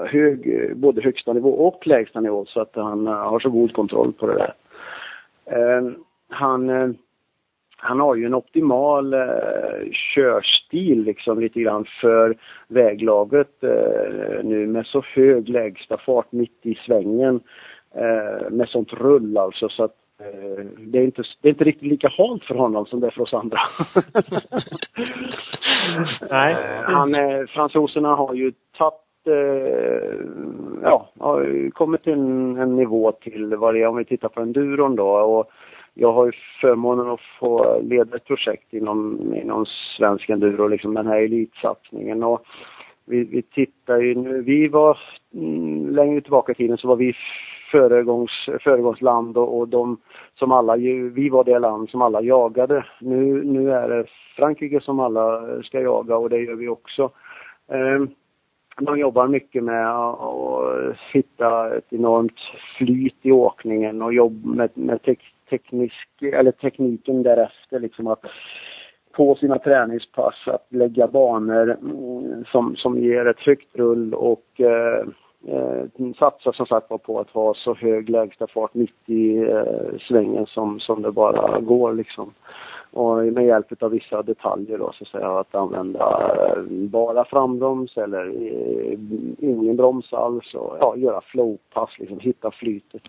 hög, 0.05 0.47
eh, 0.47 0.75
både 0.75 1.01
högsta 1.01 1.33
nivå 1.33 1.49
och 1.49 1.87
lägsta 1.87 2.19
nivå 2.19 2.45
så 2.45 2.61
att 2.61 2.75
han 2.75 3.07
eh, 3.07 3.13
har 3.13 3.39
så 3.39 3.49
god 3.49 3.73
kontroll 3.73 4.13
på 4.13 4.27
det 4.27 4.33
där. 4.33 4.53
Eh, 5.45 5.91
han 6.29 6.69
eh, 6.69 6.89
han 7.81 7.99
har 7.99 8.15
ju 8.15 8.25
en 8.25 8.33
optimal 8.33 9.13
eh, 9.13 9.91
körstil 9.91 11.03
liksom 11.03 11.39
lite 11.39 11.59
grann 11.59 11.85
för 12.01 12.37
väglaget 12.67 13.61
nu 14.43 14.67
med 14.67 14.85
så 14.85 15.03
hög 15.15 15.49
lägsta 15.49 15.97
fart 15.97 16.31
mitt 16.31 16.59
i 16.61 16.75
svängen 16.75 17.39
med 18.49 18.69
sånt 18.69 18.93
rull 18.93 19.37
alltså 19.37 19.69
så 19.69 19.83
att 19.83 19.95
det 20.77 20.99
är, 20.99 21.03
inte, 21.03 21.23
det 21.41 21.47
är 21.47 21.51
inte 21.51 21.63
riktigt 21.63 21.89
lika 21.91 22.09
halt 22.17 22.43
för 22.43 22.55
honom 22.55 22.85
som 22.85 22.99
det 22.99 23.07
är 23.07 23.11
för 23.11 23.21
oss 23.21 23.33
andra. 23.33 23.59
Nej. 26.29 26.53
Eh, 26.53 26.83
han, 26.83 27.15
eh, 27.15 27.45
fransoserna 27.47 28.15
har 28.15 28.33
ju 28.33 28.51
tagit 28.77 28.95
ja, 30.81 31.09
har 31.19 31.69
kommit 31.71 32.01
till 32.01 32.13
en, 32.13 32.57
en 32.57 32.75
nivå 32.75 33.11
till 33.11 33.55
vad 33.55 33.73
det 33.73 33.81
är 33.81 33.87
om 33.87 33.97
vi 33.97 34.05
tittar 34.05 34.29
på 34.29 34.41
enduron 34.41 34.95
då 34.95 35.09
och 35.09 35.49
jag 35.93 36.13
har 36.13 36.25
ju 36.25 36.31
förmånen 36.61 37.09
att 37.09 37.19
få 37.39 37.81
leda 37.81 38.15
ett 38.15 38.25
projekt 38.25 38.73
inom, 38.73 39.19
inom 39.35 39.65
svensk 39.97 40.29
enduro, 40.29 40.67
liksom 40.67 40.93
den 40.93 41.07
här 41.07 41.21
elitsatsningen. 41.21 42.23
Och 42.23 42.43
vi, 43.05 43.23
vi 43.23 43.41
tittar 43.41 43.97
ju 43.97 44.15
nu, 44.15 44.41
vi 44.41 44.67
var 44.67 44.97
mm, 45.33 45.89
längre 45.89 46.21
tillbaka 46.21 46.51
i 46.51 46.55
tiden 46.55 46.77
så 46.77 46.87
var 46.87 46.95
vi 46.95 47.13
föregångs, 47.71 48.31
föregångsland 48.63 49.37
och, 49.37 49.57
och 49.59 49.67
de 49.67 49.97
som 50.35 50.51
alla, 50.51 50.75
vi 50.75 51.29
var 51.29 51.43
det 51.43 51.59
land 51.59 51.89
som 51.89 52.01
alla 52.01 52.21
jagade. 52.21 52.85
Nu, 52.99 53.43
nu 53.43 53.71
är 53.71 53.89
det 53.89 54.05
Frankrike 54.35 54.79
som 54.79 54.99
alla 54.99 55.41
ska 55.63 55.81
jaga 55.81 56.17
och 56.17 56.29
det 56.29 56.37
gör 56.37 56.55
vi 56.55 56.67
också. 56.67 57.11
De 57.67 58.85
man 58.85 58.99
jobbar 58.99 59.27
mycket 59.27 59.63
med 59.63 59.95
att 59.95 60.97
hitta 61.13 61.77
ett 61.77 61.93
enormt 61.93 62.39
flyt 62.77 63.17
i 63.21 63.31
åkningen 63.31 64.01
och 64.01 64.13
jobb 64.13 64.45
med, 64.45 64.69
med 64.73 64.99
teknisk, 65.49 66.07
eller 66.21 66.51
tekniken 66.51 67.23
därefter 67.23 67.79
liksom 67.79 68.07
att 68.07 68.25
på 69.11 69.35
sina 69.35 69.59
träningspass 69.59 70.47
att 70.47 70.65
lägga 70.69 71.07
banor 71.07 71.77
mm, 71.81 72.45
som, 72.45 72.75
som 72.75 72.99
ger 72.99 73.25
ett 73.25 73.39
högt 73.39 73.75
rull 73.75 74.13
och 74.13 74.61
eh, 74.61 75.05
eh, 75.47 76.13
satsa 76.19 76.53
som 76.53 76.65
sagt 76.65 76.89
på 76.89 77.19
att 77.19 77.29
ha 77.29 77.53
så 77.53 77.73
hög 77.73 78.09
lägsta 78.09 78.47
fart 78.47 78.73
mitt 78.73 79.09
i 79.09 79.37
eh, 79.37 79.97
svängen 79.99 80.45
som, 80.45 80.79
som 80.79 81.01
det 81.01 81.11
bara 81.11 81.59
går 81.59 81.93
liksom. 81.93 82.33
Och 82.91 83.17
med 83.17 83.45
hjälp 83.45 83.83
av 83.83 83.91
vissa 83.91 84.21
detaljer 84.21 84.77
då 84.77 84.91
så 84.93 85.03
att 85.03 85.07
säga 85.07 85.39
att 85.39 85.55
använda 85.55 86.33
eh, 86.47 86.63
bara 86.69 87.25
frambroms 87.25 87.97
eller 87.97 88.27
eh, 88.27 88.99
ingen 89.39 89.75
broms 89.75 90.13
alls 90.13 90.53
och 90.53 90.77
ja, 90.79 90.95
göra 90.97 91.21
flowpass 91.21 91.99
liksom, 91.99 92.19
hitta 92.19 92.51
flytet. 92.51 93.01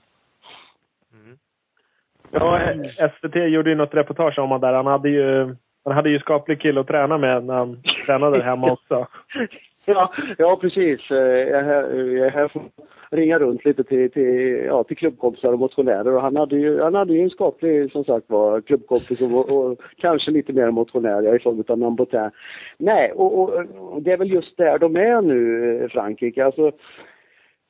Ja, 2.33 2.61
SVT 2.97 3.37
gjorde 3.37 3.71
ju 3.71 3.77
något 3.77 3.95
reportage 3.95 4.39
om 4.39 4.45
honom 4.49 4.61
där. 4.61 4.73
Han 4.73 4.87
hade 4.87 5.09
ju, 5.09 5.57
han 5.85 5.95
hade 5.95 6.11
ju 6.11 6.19
skaplig 6.19 6.61
kille 6.61 6.81
att 6.81 6.87
träna 6.87 7.19
med 7.19 7.45
när 7.45 7.55
han 7.55 7.83
tränade 8.07 8.43
hemma 8.43 8.73
också. 8.73 9.07
Ja, 9.87 10.13
ja 10.39 10.59
precis. 10.61 11.11
Eh, 11.11 11.17
jag 11.17 11.61
är 11.61 11.65
här, 11.65 11.99
eh, 11.99 12.19
jag 12.19 12.27
är 12.27 12.31
här 12.31 12.49
för 12.49 12.61
att 12.61 13.19
ringa 13.19 13.39
runt 13.39 13.65
lite 13.65 13.85
till, 13.85 14.11
till, 14.11 14.65
ja, 14.67 14.85
till 14.85 14.97
klubbkompisar 14.97 15.53
och 15.53 15.59
motionärer 15.59 16.15
och 16.15 16.23
han 16.23 16.37
hade 16.37 16.57
ju, 16.57 16.81
han 16.81 16.95
hade 16.95 17.15
ju 17.15 17.23
en 17.23 17.31
skaplig, 17.31 17.93
som 17.93 18.05
sagt 18.05 18.31
var, 18.31 18.61
klubbkompis 18.61 19.21
och, 19.21 19.53
och 19.53 19.81
kanske 19.97 20.31
lite 20.31 20.53
mer 20.53 20.71
motionär, 20.71 21.23
jag 21.23 21.35
är 21.35 21.39
form 21.39 21.65
av 21.69 21.79
Nambotin. 21.79 22.31
Nej, 22.79 23.13
och, 23.13 23.39
och, 23.39 24.03
det 24.03 24.13
är 24.13 24.17
väl 24.17 24.33
just 24.33 24.57
där 24.57 24.79
de 24.79 24.97
är 24.97 25.23
nu, 25.23 25.83
eh, 25.83 25.89
Frankrike. 25.89 26.45
Alltså, 26.45 26.73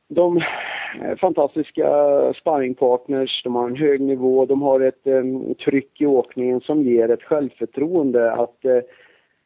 de 0.09 0.37
är 1.01 1.17
fantastiska 1.17 1.87
sparringpartners, 2.41 3.43
de 3.45 3.55
har 3.55 3.69
en 3.69 3.77
hög 3.77 4.01
nivå, 4.01 4.47
de 4.47 4.63
har 4.63 4.81
ett 4.81 5.07
um, 5.07 5.55
tryck 5.55 6.01
i 6.01 6.07
åkningen 6.07 6.61
som 6.61 6.83
ger 6.83 7.11
ett 7.11 7.23
självförtroende 7.23 8.33
att 8.33 8.65
uh, 8.65 8.81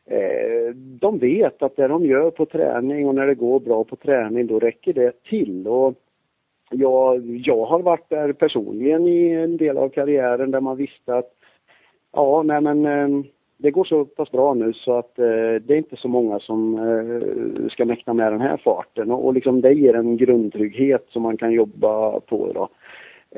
Eh, 0.06 0.74
de 0.74 1.18
vet 1.18 1.62
att 1.62 1.76
det 1.76 1.88
de 1.88 2.06
gör 2.06 2.30
på 2.30 2.46
träning 2.46 3.08
och 3.08 3.14
när 3.14 3.26
det 3.26 3.34
går 3.34 3.60
bra 3.60 3.84
på 3.84 3.96
träning, 3.96 4.46
då 4.46 4.58
räcker 4.58 4.92
det 4.92 5.22
till. 5.22 5.68
Och 5.68 5.94
jag, 6.70 7.26
jag 7.26 7.64
har 7.64 7.82
varit 7.82 8.08
där 8.08 8.32
personligen 8.32 9.08
i 9.08 9.30
en 9.30 9.56
del 9.56 9.78
av 9.78 9.88
karriären 9.88 10.50
där 10.50 10.60
man 10.60 10.76
visste 10.76 11.14
att 11.14 11.30
ja, 12.12 12.42
nej 12.42 12.60
men 12.60 12.86
eh, 12.86 13.24
det 13.56 13.70
går 13.70 13.84
så 13.84 14.04
pass 14.04 14.30
bra 14.30 14.54
nu 14.54 14.72
så 14.72 14.98
att 14.98 15.18
eh, 15.18 15.54
det 15.62 15.74
är 15.74 15.76
inte 15.76 15.96
så 15.96 16.08
många 16.08 16.38
som 16.40 16.74
eh, 16.74 17.68
ska 17.68 17.84
mäkta 17.84 18.12
med 18.12 18.32
den 18.32 18.40
här 18.40 18.56
farten 18.56 19.10
och, 19.10 19.26
och 19.26 19.34
liksom 19.34 19.60
det 19.60 19.72
ger 19.72 19.94
en 19.94 20.16
grundtrygghet 20.16 21.06
som 21.08 21.22
man 21.22 21.36
kan 21.36 21.52
jobba 21.52 22.20
på 22.20 22.52
då. 22.52 22.68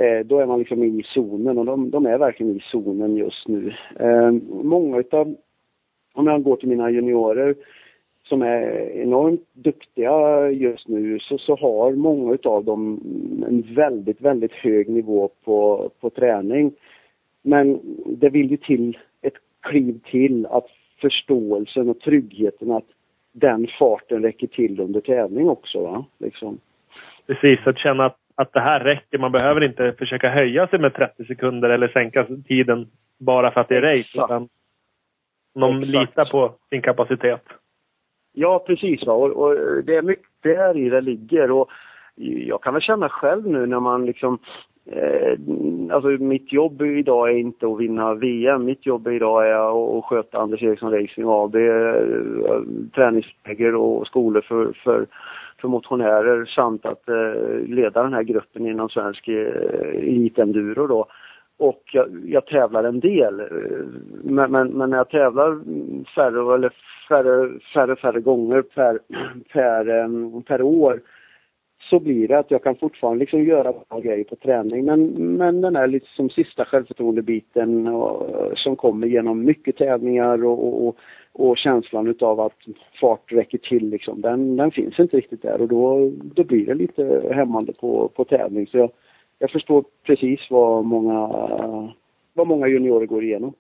Eh, 0.03 0.27
då 0.27 0.39
är 0.39 0.47
man 0.47 0.59
liksom 0.59 0.83
i 0.83 1.03
zonen 1.07 1.59
och 1.59 1.65
de, 1.65 1.91
de 1.91 2.07
är 2.07 2.19
verkligen 2.19 2.57
i 2.57 2.61
zonen 2.61 3.17
just 3.17 3.49
nu. 3.49 3.73
Eh, 4.01 4.31
många 4.63 4.99
utav, 4.99 5.37
om 6.17 6.27
jag 6.27 6.43
går 6.43 6.57
till 6.57 6.69
mina 6.69 6.91
juniorer 6.91 7.55
som 8.23 8.43
är 8.43 8.91
enormt 8.91 9.49
duktiga 9.53 10.49
just 10.51 10.89
nu 10.89 11.19
så, 11.19 11.39
så 11.39 11.57
har 11.57 11.93
många 11.93 12.35
utav 12.35 12.65
dem 12.65 13.01
en 13.49 13.75
väldigt, 13.75 14.21
väldigt 14.21 14.53
hög 14.53 14.89
nivå 14.89 15.31
på, 15.45 15.91
på 16.01 16.11
träning. 16.11 16.73
Men 17.43 17.81
det 18.07 18.29
vill 18.29 18.51
ju 18.51 18.57
till 18.57 18.99
kliv 19.69 20.01
till 20.11 20.47
att 20.47 20.67
förståelsen 21.01 21.89
och 21.89 22.01
tryggheten 22.01 22.71
att 22.71 22.87
den 23.33 23.67
farten 23.79 24.23
räcker 24.23 24.47
till 24.47 24.81
under 24.81 25.01
tävling 25.01 25.49
också. 25.49 25.83
Va? 25.83 26.05
Liksom. 26.19 26.59
Precis, 27.27 27.67
att 27.67 27.79
känna 27.79 28.07
att, 28.07 28.17
att 28.35 28.53
det 28.53 28.61
här 28.61 28.81
räcker. 28.81 29.19
Man 29.19 29.33
behöver 29.33 29.65
inte 29.65 29.95
försöka 29.99 30.29
höja 30.29 30.67
sig 30.67 30.79
med 30.79 30.95
30 30.95 31.25
sekunder 31.25 31.71
eller 31.71 31.89
sänka 31.89 32.27
tiden 32.49 32.87
bara 33.19 33.51
för 33.51 33.61
att 33.61 33.69
det 33.69 33.77
är 33.77 33.83
race. 33.83 34.47
De 35.61 35.83
Exakt. 35.83 36.01
litar 36.01 36.25
på 36.25 36.53
sin 36.71 36.83
kapacitet. 36.83 37.43
Ja, 38.33 38.65
precis. 38.67 39.07
Va? 39.07 39.13
Och, 39.13 39.31
och 39.31 39.55
det 39.85 39.97
är 39.97 40.03
mycket 40.03 40.27
där 40.43 40.77
i 40.77 40.89
det 40.89 41.01
ligger. 41.01 41.51
Och 41.51 41.71
jag 42.47 42.63
kan 42.63 42.75
väl 42.75 42.83
känna 42.83 43.09
själv 43.09 43.47
nu 43.47 43.67
när 43.67 43.81
man 43.81 44.07
liksom 44.07 44.39
Eh, 44.91 45.39
alltså 45.91 46.09
mitt 46.09 46.53
jobb 46.53 46.83
idag 46.83 47.31
är 47.31 47.35
inte 47.35 47.67
att 47.67 47.81
vinna 47.81 48.15
VM. 48.15 48.65
Mitt 48.65 48.87
jobb 48.87 49.09
idag 49.09 49.49
är 49.49 49.99
att 49.99 50.05
sköta 50.05 50.39
Anders 50.39 50.63
Eriksson 50.63 50.93
Racing 50.93 51.29
AB, 51.29 51.55
eh, 51.55 52.63
träningsläger 52.95 53.75
och 53.75 54.07
skolor 54.07 54.41
för, 54.41 54.73
för, 54.85 55.07
för 55.61 55.69
motionärer 55.69 56.45
samt 56.45 56.87
att 56.87 57.09
eh, 57.09 57.67
leda 57.67 58.03
den 58.03 58.13
här 58.13 58.23
gruppen 58.23 58.67
inom 58.67 58.89
svensk 58.89 59.29
elitenduro 59.29 60.87
då. 60.87 61.07
Och 61.59 61.83
jag, 61.93 62.23
jag, 62.27 62.47
tävlar 62.47 62.85
en 62.85 63.01
del. 63.01 63.41
Eh, 63.41 63.47
men, 64.23 64.53
men, 64.53 64.69
men, 64.69 64.91
när 64.91 64.97
jag 64.97 65.11
tävlar 65.11 65.61
färre 66.15 66.55
eller 66.55 66.73
färre, 67.09 67.61
färre, 67.75 67.97
färre 67.97 68.21
gånger 68.21 68.63
per, 68.63 68.99
per, 69.53 70.43
per 70.43 70.63
år 70.63 71.01
så 71.91 72.01
blir 72.01 72.29
det 72.29 72.39
att 72.39 72.51
jag 72.51 72.63
kan 72.63 72.77
fortfarande 72.77 73.19
liksom 73.21 73.45
göra 73.45 73.73
bra 73.89 74.01
grejer 74.01 74.25
på 74.25 74.37
träning. 74.37 74.85
Men, 74.85 75.07
men 75.37 75.61
den 75.61 75.77
här 75.77 75.87
liksom 75.87 76.31
sista 76.31 76.65
självförtroendebiten 76.65 77.87
och, 77.87 78.59
som 78.59 78.77
kommer 78.77 79.07
genom 79.07 79.45
mycket 79.45 79.77
tävlingar 79.77 80.45
och, 80.45 80.87
och, 80.87 80.97
och 81.33 81.59
känslan 81.59 82.07
utav 82.07 82.41
att 82.41 82.59
fart 83.01 83.33
räcker 83.33 83.59
till 83.59 83.89
liksom, 83.89 84.21
den, 84.21 84.57
den 84.57 84.71
finns 84.71 84.99
inte 84.99 85.17
riktigt 85.17 85.43
där 85.43 85.61
och 85.61 85.69
då, 85.69 86.13
då 86.35 86.45
blir 86.45 86.67
det 86.67 86.75
lite 86.75 87.23
hämmande 87.35 87.73
på, 87.81 88.09
på 88.09 88.25
tävling. 88.25 88.67
Så 88.67 88.79
jag, 88.79 88.91
jag 89.39 89.51
förstår 89.51 89.85
precis 90.07 90.41
vad 90.51 90.85
många, 90.85 91.29
vad 92.35 92.47
många 92.47 92.69
juniorer 92.69 93.07
går 93.07 93.25
igenom. 93.25 93.55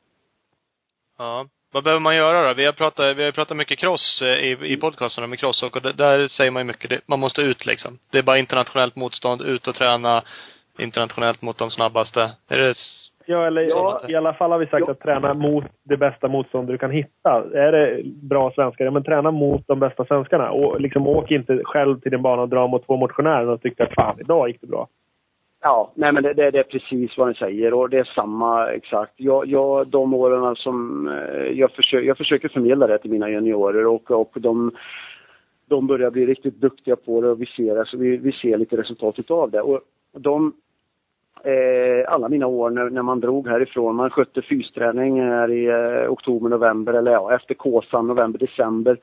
Ja. 1.18 1.46
Vad 1.72 1.84
behöver 1.84 2.00
man 2.00 2.16
göra 2.16 2.48
då? 2.48 2.54
Vi 2.54 2.64
har 2.64 2.72
pratat, 2.72 3.16
vi 3.16 3.24
har 3.24 3.32
pratat 3.32 3.56
mycket 3.56 3.78
cross 3.78 4.22
eh, 4.22 4.28
i, 4.28 4.72
i 4.72 4.76
podcasterna 4.76 5.26
med 5.26 5.38
cross 5.38 5.62
och 5.62 5.82
där 5.96 6.28
säger 6.28 6.50
man 6.50 6.60
ju 6.60 6.64
mycket, 6.64 6.90
det, 6.90 7.00
man 7.06 7.20
måste 7.20 7.42
ut 7.42 7.66
liksom. 7.66 7.98
Det 8.12 8.18
är 8.18 8.22
bara 8.22 8.38
internationellt 8.38 8.96
motstånd, 8.96 9.42
ut 9.42 9.68
och 9.68 9.74
träna 9.74 10.22
internationellt 10.78 11.42
mot 11.42 11.58
de 11.58 11.70
snabbaste. 11.70 12.30
Är 12.48 12.58
det 12.58 12.74
Ja, 13.28 13.46
eller 13.46 13.62
ja, 13.62 14.00
i 14.08 14.14
alla 14.14 14.34
fall 14.34 14.50
har 14.50 14.58
vi 14.58 14.66
sagt 14.66 14.84
ja. 14.86 14.92
att 14.92 15.00
träna 15.00 15.34
mot 15.34 15.64
det 15.82 15.96
bästa 15.96 16.28
motstånd 16.28 16.68
du 16.68 16.78
kan 16.78 16.90
hitta. 16.90 17.44
Är 17.54 17.72
det 17.72 18.02
bra 18.04 18.52
svenskar, 18.54 18.84
ja 18.84 18.90
men 18.90 19.04
träna 19.04 19.30
mot 19.30 19.66
de 19.66 19.80
bästa 19.80 20.04
svenskarna. 20.04 20.50
Och 20.50 20.80
liksom 20.80 21.06
åk 21.06 21.30
inte 21.30 21.60
själv 21.64 22.00
till 22.00 22.10
din 22.10 22.22
bana 22.22 22.42
och 22.42 22.48
dra 22.48 22.66
mot 22.66 22.86
två 22.86 22.96
motionärer 22.96 23.48
och 23.48 23.62
tyckte 23.62 23.84
att 23.84 23.94
fan, 23.94 24.20
idag 24.20 24.48
gick 24.48 24.60
det 24.60 24.66
bra. 24.66 24.88
Ja, 25.60 25.92
nej 25.94 26.12
men 26.12 26.22
det, 26.22 26.34
det, 26.34 26.50
det, 26.50 26.58
är 26.58 26.62
precis 26.62 27.18
vad 27.18 27.28
ni 27.28 27.34
säger 27.34 27.74
och 27.74 27.90
det 27.90 27.98
är 27.98 28.04
samma 28.14 28.70
exakt. 28.70 29.12
Jag, 29.16 29.46
jag, 29.46 29.86
de 29.88 30.14
åren 30.14 30.56
som 30.56 31.08
eh, 31.08 31.58
jag, 31.58 31.70
försöker, 31.70 32.06
jag 32.06 32.16
försöker 32.16 32.48
förmedla 32.48 32.86
det 32.86 32.98
till 32.98 33.10
mina 33.10 33.30
juniorer 33.30 33.86
och, 33.86 34.10
och 34.10 34.32
de, 34.34 34.70
de 35.68 35.86
börjar 35.86 36.10
bli 36.10 36.26
riktigt 36.26 36.60
duktiga 36.60 36.96
på 36.96 37.20
det 37.20 37.28
och 37.28 37.40
vi 37.42 37.46
ser, 37.46 37.76
alltså 37.76 37.96
vi, 37.96 38.16
vi 38.16 38.32
ser 38.32 38.58
lite 38.58 38.76
resultat 38.76 39.30
av 39.30 39.50
det. 39.50 39.60
Och 39.60 39.80
de, 40.12 40.52
eh, 41.44 42.12
alla 42.12 42.28
mina 42.28 42.46
år 42.46 42.70
när, 42.70 42.90
när, 42.90 43.02
man 43.02 43.20
drog 43.20 43.48
härifrån, 43.48 43.96
man 43.96 44.10
skötte 44.10 44.42
fysträning 44.42 45.20
här 45.20 45.50
i 45.50 45.66
eh, 45.66 46.12
oktober, 46.12 46.48
november 46.48 46.92
eller 46.92 47.12
ja, 47.12 47.34
efter 47.34 47.54
Kåsan, 47.54 48.06
november, 48.06 48.38
december. 48.38 48.98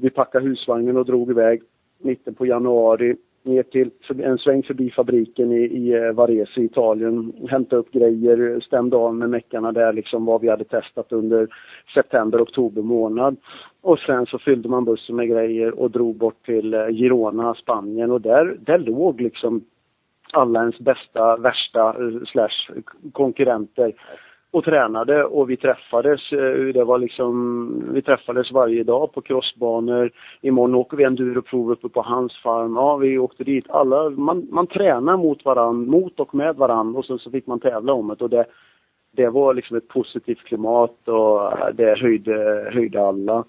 Vi 0.00 0.10
packade 0.10 0.44
husvagnen 0.44 0.96
och 0.96 1.06
drog 1.06 1.30
iväg 1.30 1.62
mitten 1.98 2.34
på 2.34 2.46
januari 2.46 3.16
ner 3.48 3.62
till 3.62 3.90
en 4.22 4.38
sväng 4.38 4.62
förbi 4.62 4.90
fabriken 4.90 5.52
i, 5.52 5.60
i 5.60 5.94
eh, 5.94 6.12
Varese 6.12 6.60
i 6.60 6.64
Italien, 6.64 7.32
hämtade 7.50 7.80
upp 7.80 7.92
grejer, 7.92 8.60
stämde 8.60 8.96
av 8.96 9.14
med 9.14 9.30
meckarna 9.30 9.72
där 9.72 9.92
liksom 9.92 10.24
vad 10.24 10.40
vi 10.40 10.48
hade 10.48 10.64
testat 10.64 11.12
under 11.12 11.48
september, 11.94 12.42
oktober 12.42 12.82
månad. 12.82 13.36
Och 13.80 13.98
sen 13.98 14.26
så 14.26 14.38
fyllde 14.38 14.68
man 14.68 14.84
bussen 14.84 15.16
med 15.16 15.28
grejer 15.28 15.80
och 15.80 15.90
drog 15.90 16.16
bort 16.16 16.46
till 16.46 16.74
eh, 16.74 16.88
Girona, 16.88 17.54
Spanien 17.54 18.10
och 18.10 18.20
där, 18.20 18.56
där 18.60 18.78
låg 18.78 19.20
liksom 19.20 19.64
alla 20.32 20.60
ens 20.60 20.78
bästa, 20.78 21.36
värsta 21.36 21.88
eh, 21.88 22.24
slash 22.26 22.80
konkurrenter 23.12 23.92
och 24.50 24.64
tränade 24.64 25.24
och 25.24 25.50
vi 25.50 25.56
träffades. 25.56 26.32
Eh, 26.32 26.64
det 26.74 26.84
var 26.84 26.98
liksom, 26.98 27.84
vi 27.92 28.02
träffades 28.02 28.52
varje 28.52 28.84
dag 28.84 29.12
på 29.12 29.20
crossbanor. 29.20 30.10
Imorgon 30.40 30.74
åker 30.74 30.96
vi 30.96 31.04
enduroprov 31.04 31.70
uppe 31.70 31.88
på 31.88 32.02
hans 32.02 32.42
farm. 32.42 32.74
Ja, 32.76 32.96
vi 32.96 33.18
åkte 33.18 33.44
dit. 33.44 33.70
Alla, 33.70 34.10
man, 34.10 34.46
man 34.50 34.66
tränar 34.66 35.16
mot 35.16 35.44
varann, 35.44 35.86
mot 35.86 36.20
och 36.20 36.34
med 36.34 36.56
varann 36.56 36.96
och 36.96 37.04
sen 37.04 37.18
så 37.18 37.30
fick 37.30 37.46
man 37.46 37.60
tävla 37.60 37.92
om 37.92 38.08
det. 38.08 38.24
Och 38.24 38.30
det, 38.30 38.46
det 39.16 39.28
var 39.28 39.54
liksom 39.54 39.76
ett 39.76 39.88
positivt 39.88 40.44
klimat 40.44 41.08
och 41.08 41.52
eh, 41.52 41.74
det 41.74 41.98
höjde, 41.98 42.70
höjde 42.72 43.06
alla. 43.06 43.44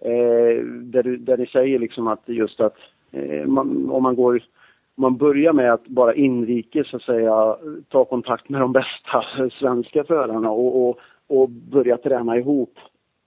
Eh, 0.00 0.64
där, 0.64 1.16
där 1.16 1.36
ni 1.36 1.46
säger 1.46 1.78
liksom 1.78 2.06
att 2.06 2.22
just 2.26 2.60
att 2.60 2.76
eh, 3.12 3.46
man, 3.46 3.90
om 3.90 4.02
man 4.02 4.16
går 4.16 4.40
man 4.96 5.16
börjar 5.16 5.52
med 5.52 5.72
att 5.72 5.86
bara 5.86 6.14
inrikes 6.14 6.90
så 6.90 6.96
att 6.96 7.02
säga 7.02 7.56
ta 7.88 8.04
kontakt 8.04 8.48
med 8.48 8.60
de 8.60 8.72
bästa 8.72 9.24
svenska 9.60 10.04
förarna 10.04 10.50
och, 10.50 10.88
och, 10.88 10.98
och 11.26 11.50
börja 11.50 11.96
träna 11.96 12.36
ihop. 12.36 12.78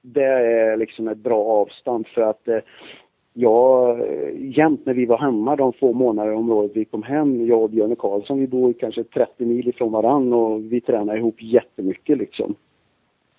Det 0.01 0.23
är 0.23 0.77
liksom 0.77 1.07
ett 1.07 1.17
bra 1.17 1.45
avstånd 1.45 2.07
för 2.07 2.21
att 2.21 2.47
eh, 2.47 2.59
Ja, 3.33 3.97
jämt 4.37 4.85
när 4.85 4.93
vi 4.93 5.05
var 5.05 5.17
hemma 5.17 5.55
de 5.55 5.73
få 5.73 5.93
månader 5.93 6.33
om 6.33 6.51
året 6.51 6.71
vi 6.75 6.85
kom 6.85 7.03
hem, 7.03 7.45
jag 7.45 7.61
och 7.61 7.69
Björne 7.69 7.95
Karlsson, 7.95 8.39
vi 8.39 8.47
bor 8.47 8.73
kanske 8.73 9.03
30 9.03 9.45
mil 9.45 9.67
ifrån 9.67 9.91
varann 9.91 10.33
och 10.33 10.73
vi 10.73 10.81
tränar 10.81 11.17
ihop 11.17 11.35
jättemycket 11.39 12.17
liksom. 12.17 12.55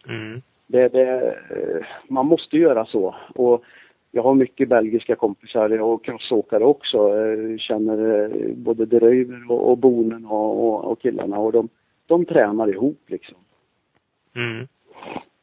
Mm. 0.09 0.41
Det, 0.67 0.89
det, 0.89 1.27
eh, 1.51 1.87
man 2.09 2.27
måste 2.27 2.57
göra 2.57 2.87
så. 2.87 3.15
Och 3.35 3.65
jag 4.11 4.23
har 4.23 4.35
mycket 4.35 4.69
belgiska 4.69 5.17
kompisar 5.17 5.81
och 5.81 6.05
crossåkare 6.05 6.65
också. 6.65 6.99
Jag 7.19 7.61
känner 7.61 8.25
eh, 8.25 8.55
både 8.55 8.87
Deröver 8.87 9.51
och, 9.51 9.71
och 9.71 9.79
Bonen 9.79 10.27
och, 10.27 10.67
och, 10.67 10.85
och, 10.85 11.01
killarna 11.01 11.39
och 11.39 11.53
de, 11.53 11.69
de 12.07 12.25
tränar 12.25 12.69
ihop 12.69 13.01
liksom. 13.07 13.39
Mm. 14.37 14.67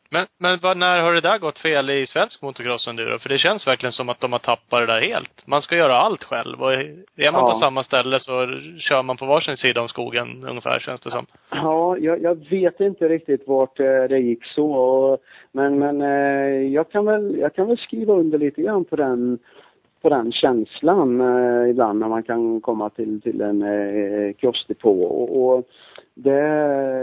Men, 0.09 0.25
men 0.39 0.59
vad, 0.61 0.77
när 0.77 0.99
har 0.99 1.13
det 1.13 1.21
där 1.21 1.37
gått 1.37 1.59
fel 1.59 1.89
i 1.89 2.07
svensk 2.07 2.41
motocross 2.41 2.87
enduro? 2.87 3.19
För 3.19 3.29
det 3.29 3.37
känns 3.37 3.67
verkligen 3.67 3.93
som 3.93 4.09
att 4.09 4.19
de 4.19 4.31
har 4.31 4.39
tappat 4.39 4.79
det 4.79 4.85
där 4.85 5.01
helt. 5.01 5.47
Man 5.47 5.61
ska 5.61 5.75
göra 5.75 5.97
allt 5.97 6.23
själv 6.23 6.61
och 6.61 6.73
är 6.73 7.31
man 7.31 7.41
ja. 7.41 7.51
på 7.51 7.59
samma 7.59 7.83
ställe 7.83 8.19
så 8.19 8.59
kör 8.79 9.03
man 9.03 9.17
på 9.17 9.25
varsin 9.25 9.57
sida 9.57 9.81
om 9.81 9.87
skogen 9.87 10.45
ungefär, 10.49 10.79
känns 10.79 11.01
det 11.01 11.11
som. 11.11 11.25
Ja, 11.51 11.97
jag, 11.97 12.21
jag 12.21 12.49
vet 12.49 12.79
inte 12.79 13.07
riktigt 13.09 13.47
vart 13.47 13.79
eh, 13.79 14.03
det 14.09 14.19
gick 14.19 14.45
så. 14.45 14.71
Och, 14.71 15.19
men 15.57 15.79
men 15.79 16.01
eh, 16.01 16.73
jag, 16.73 16.89
kan 16.89 17.05
väl, 17.05 17.37
jag 17.39 17.53
kan 17.55 17.67
väl 17.67 17.77
skriva 17.77 18.13
under 18.13 18.37
lite 18.37 18.61
grann 18.61 18.85
på 18.85 18.95
den 18.95 19.39
på 20.01 20.09
den 20.09 20.31
känslan 20.31 21.21
eh, 21.21 21.69
ibland 21.69 21.99
när 21.99 22.07
man 22.07 22.23
kan 22.23 22.61
komma 22.61 22.89
till, 22.89 23.21
till 23.21 23.41
en 23.41 23.61
eh, 23.61 24.33
crossdepå. 24.33 25.03
Och, 25.03 25.55
och 25.57 25.67
det, 26.13 26.39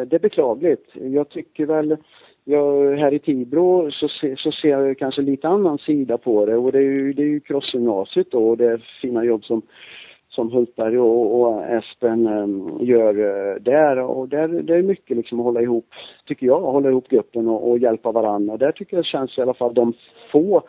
det 0.04 0.16
är 0.16 0.20
beklagligt. 0.20 0.90
Jag 0.94 1.28
tycker 1.28 1.66
väl 1.66 1.96
jag, 2.44 2.96
här 2.96 3.14
i 3.14 3.18
Tibro 3.18 3.90
så, 3.90 4.08
se, 4.08 4.36
så 4.36 4.52
ser 4.52 4.68
jag 4.68 4.98
kanske 4.98 5.22
lite 5.22 5.48
annan 5.48 5.78
sida 5.78 6.18
på 6.18 6.46
det 6.46 6.56
och 6.56 6.72
det 6.72 6.78
är 6.78 6.82
ju, 6.82 7.12
det 7.12 7.22
är 7.22 7.26
ju 7.26 7.40
crossgymnasiet 7.40 8.30
då 8.30 8.48
och 8.48 8.56
det 8.56 8.66
är 8.66 8.84
fina 9.02 9.24
jobb 9.24 9.44
som 9.44 9.62
som 10.34 10.52
Hultberg 10.52 10.98
och, 10.98 11.40
och 11.40 11.64
Espen 11.64 12.26
um, 12.26 12.78
gör 12.80 13.18
uh, 13.18 13.60
där 13.60 13.98
och 13.98 14.28
där, 14.28 14.48
det 14.48 14.74
är 14.74 14.82
mycket 14.82 15.16
liksom 15.16 15.40
att 15.40 15.44
hålla 15.44 15.60
ihop, 15.62 15.86
tycker 16.26 16.46
jag, 16.46 16.60
hålla 16.60 16.88
ihop 16.88 17.08
gruppen 17.08 17.48
och, 17.48 17.70
och 17.70 17.78
hjälpa 17.78 18.12
varandra. 18.12 18.56
Där 18.56 18.72
tycker 18.72 18.96
jag 18.96 19.06
känns 19.06 19.38
i 19.38 19.40
alla 19.40 19.54
fall 19.54 19.74
de 19.74 19.92
få 20.32 20.62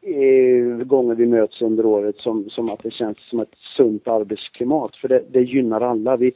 eh, 0.00 0.84
gånger 0.84 1.14
vi 1.14 1.26
möts 1.26 1.62
under 1.62 1.86
året 1.86 2.16
som, 2.16 2.50
som 2.50 2.70
att 2.70 2.82
det 2.82 2.90
känns 2.90 3.18
som 3.30 3.40
ett 3.40 3.54
sunt 3.76 4.08
arbetsklimat 4.08 4.96
för 4.96 5.08
det, 5.08 5.24
det 5.30 5.42
gynnar 5.42 5.80
alla. 5.80 6.16
Vi, 6.16 6.32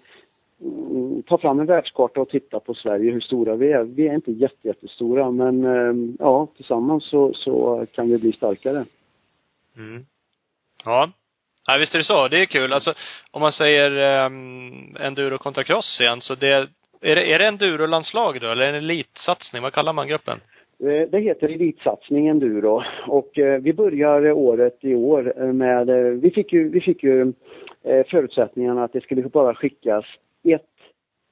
Mm, 0.65 1.23
tar 1.23 1.39
fram 1.39 1.61
en 1.61 1.67
världskarta 1.67 2.21
och 2.21 2.29
tittar 2.29 2.61
på 2.61 2.75
Sverige, 2.75 3.13
hur 3.13 3.21
stora 3.21 3.57
vi 3.57 3.73
är. 3.73 3.85
Vi 3.85 4.09
är 4.09 4.15
inte 4.15 4.33
jätte, 4.33 4.69
jättestora 4.69 5.31
men 5.31 5.65
eh, 5.65 6.15
ja, 6.19 6.49
tillsammans 6.57 7.05
så, 7.05 7.33
så 7.35 7.87
kan 7.93 8.09
vi 8.09 8.19
bli 8.19 8.33
starkare. 8.33 8.85
Mm. 9.77 10.07
Ja. 10.85 11.13
Ja, 11.67 11.77
visst 11.79 11.95
är 11.95 11.99
det 11.99 12.05
så. 12.05 12.29
Det 12.29 12.43
är 12.43 12.47
kul. 12.47 12.73
Alltså, 12.73 12.95
om 13.31 13.41
man 13.41 13.53
säger 13.53 14.25
um, 14.27 14.97
enduro 15.01 15.39
kontra 15.39 15.65
cross 15.65 16.01
igen, 16.01 16.21
så 16.21 16.35
det, 16.35 16.49
är 17.01 17.15
det, 17.15 17.33
är 17.33 17.39
det 17.39 17.47
enduro-landslag 17.47 18.41
då, 18.41 18.51
eller 18.51 18.63
är 18.63 18.73
det 18.73 18.79
en 18.79 18.85
elitsatsning? 18.85 19.63
Vad 19.63 19.73
kallar 19.73 19.93
man 19.93 20.09
gruppen? 20.09 20.39
Eh, 20.83 21.09
det 21.09 21.21
heter 21.21 21.49
Elitsatsning 21.49 22.29
Enduro 22.29 22.83
och 23.07 23.39
eh, 23.39 23.61
vi 23.61 23.73
börjar 23.73 24.33
året 24.33 24.79
i 24.81 24.95
år 24.95 25.35
eh, 25.37 25.53
med, 25.53 25.91
eh, 25.91 25.97
vi 25.97 26.31
fick 26.31 26.53
ju, 26.53 26.69
vi 26.69 26.81
fick 26.81 27.03
ju 27.03 27.33
förutsättningarna 28.11 28.85
att 28.85 28.93
det 28.93 29.01
skulle 29.01 29.23
bara 29.23 29.55
skickas 29.55 30.05
ett 30.45 30.63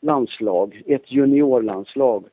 landslag, 0.03 0.83
ett 0.87 1.13
juniorlandslag 1.13 2.25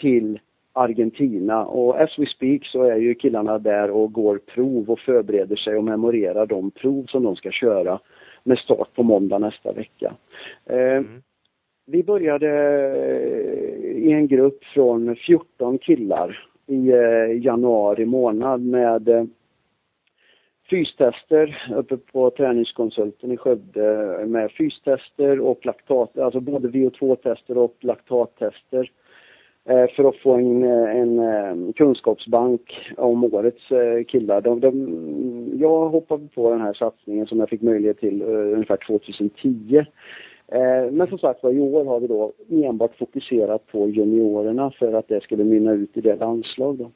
till 0.00 0.38
Argentina 0.76 1.64
och 1.64 2.00
as 2.00 2.18
we 2.18 2.26
speak 2.26 2.66
så 2.66 2.82
är 2.82 2.96
ju 2.96 3.14
killarna 3.14 3.58
där 3.58 3.90
och 3.90 4.12
går 4.12 4.38
prov 4.38 4.90
och 4.90 4.98
förbereder 4.98 5.56
sig 5.56 5.76
och 5.76 5.84
memorerar 5.84 6.46
de 6.46 6.70
prov 6.70 7.06
som 7.08 7.22
de 7.22 7.36
ska 7.36 7.50
köra 7.50 8.00
med 8.42 8.58
start 8.58 8.88
på 8.94 9.02
måndag 9.02 9.38
nästa 9.38 9.72
vecka. 9.72 10.14
Eh, 10.66 10.76
mm. 10.76 11.22
Vi 11.86 12.02
började 12.02 12.48
i 13.82 14.12
en 14.12 14.28
grupp 14.28 14.64
från 14.64 15.16
14 15.16 15.78
killar 15.78 16.48
i 16.66 16.90
eh, 16.90 17.42
januari 17.44 18.06
månad 18.06 18.60
med 18.60 19.28
fystester 20.70 21.72
uppe 21.76 21.96
på 21.96 22.30
träningskonsulten 22.30 23.32
i 23.32 23.36
Skövde 23.36 24.18
med 24.26 24.50
fystester 24.50 25.40
och 25.40 25.66
laktat, 25.66 26.18
alltså 26.18 26.40
både 26.40 26.68
VO2-tester 26.68 27.58
och 27.58 27.76
laktattester 27.80 28.80
eh, 28.80 29.03
Eh, 29.68 29.86
för 29.96 30.04
att 30.08 30.16
få 30.16 30.32
en, 30.32 30.62
eh, 30.62 30.96
en, 30.96 31.18
eh, 31.18 31.72
kunskapsbank 31.72 32.92
om 32.96 33.24
årets 33.24 33.70
eh, 33.70 34.04
killar. 34.04 34.40
De, 34.40 34.60
de, 34.60 35.58
jag 35.60 35.88
hoppade 35.88 36.28
på 36.34 36.50
den 36.50 36.60
här 36.60 36.72
satsningen 36.72 37.26
som 37.26 37.40
jag 37.40 37.48
fick 37.48 37.62
möjlighet 37.62 38.00
till 38.00 38.22
ungefär 38.22 38.76
2010. 38.76 39.84
Men 40.90 41.06
som 41.06 41.18
sagt 41.18 41.42
var, 41.42 41.52
i 41.52 41.60
år 41.60 41.84
har 41.84 42.00
vi 42.00 42.06
då 42.06 42.32
enbart 42.50 42.96
fokuserat 42.96 43.66
på 43.66 43.88
juniorerna 43.88 44.70
för 44.70 44.92
att 44.92 45.08
det 45.08 45.22
skulle 45.22 45.44
mynna 45.44 45.72
ut 45.72 45.96
i 45.96 46.00
det 46.00 46.16
landslag. 46.16 46.78
Då. 46.78 46.90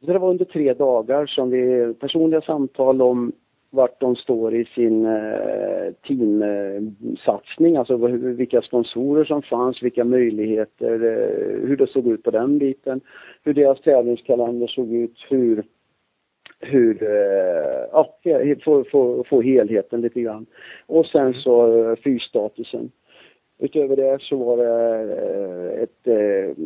Så 0.00 0.12
det 0.12 0.18
var 0.18 0.30
under 0.30 0.44
tre 0.44 0.74
dagar 0.74 1.26
som 1.26 1.50
vi 1.50 1.94
personliga 2.00 2.40
samtal 2.40 3.02
om 3.02 3.32
vart 3.70 4.00
de 4.00 4.16
står 4.16 4.54
i 4.54 4.64
sin 4.64 5.06
eh, 5.06 5.92
teamsatsning, 6.06 7.76
alltså 7.76 7.96
vilka 8.36 8.62
sponsorer 8.62 9.24
som 9.24 9.42
fanns, 9.42 9.82
vilka 9.82 10.04
möjligheter, 10.04 10.92
eh, 10.92 11.68
hur 11.68 11.76
det 11.76 11.86
såg 11.86 12.06
ut 12.06 12.22
på 12.22 12.30
den 12.30 12.58
biten, 12.58 13.00
hur 13.44 13.54
deras 13.54 13.80
tävlingskalender 13.80 14.66
såg 14.66 14.92
ut, 14.92 15.26
hur 15.28 15.64
hur, 16.60 17.02
eh, 17.02 17.84
ja, 17.92 18.14
få, 18.64 18.84
få, 18.84 19.24
få 19.28 19.42
helheten 19.42 20.00
lite 20.00 20.20
grann. 20.20 20.46
Och 20.86 21.06
sen 21.06 21.34
så 21.34 21.84
eh, 21.90 21.96
fysstatusen. 21.96 22.90
Utöver 23.58 23.96
det 23.96 24.22
så 24.22 24.36
var 24.36 24.56
det 24.56 24.66
eh, 25.16 25.82
ett, 25.82 26.06
eh, 26.06 26.64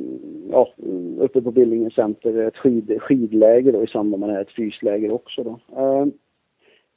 ja, 0.50 0.68
uppe 1.18 1.42
på 1.42 1.50
Billingen 1.50 1.90
Center, 1.90 2.38
ett 2.38 2.56
skid, 2.56 3.02
skidläger 3.02 3.72
då, 3.72 3.84
i 3.84 3.86
samband 3.86 4.20
med 4.20 4.28
det 4.28 4.32
här, 4.32 4.42
ett 4.42 4.56
fysläger 4.56 5.12
också 5.12 5.42
då. 5.42 5.58
Eh, 5.76 6.06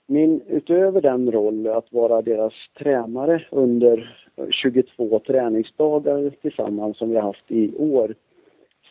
min, 0.09 0.41
utöver 0.47 1.01
den 1.01 1.31
roll 1.31 1.67
att 1.67 1.93
vara 1.93 2.21
deras 2.21 2.53
tränare 2.79 3.45
under 3.51 4.15
22 4.51 5.19
träningsdagar 5.19 6.29
tillsammans 6.41 6.97
som 6.97 7.09
vi 7.09 7.15
har 7.15 7.23
haft 7.23 7.51
i 7.51 7.75
år, 7.77 8.15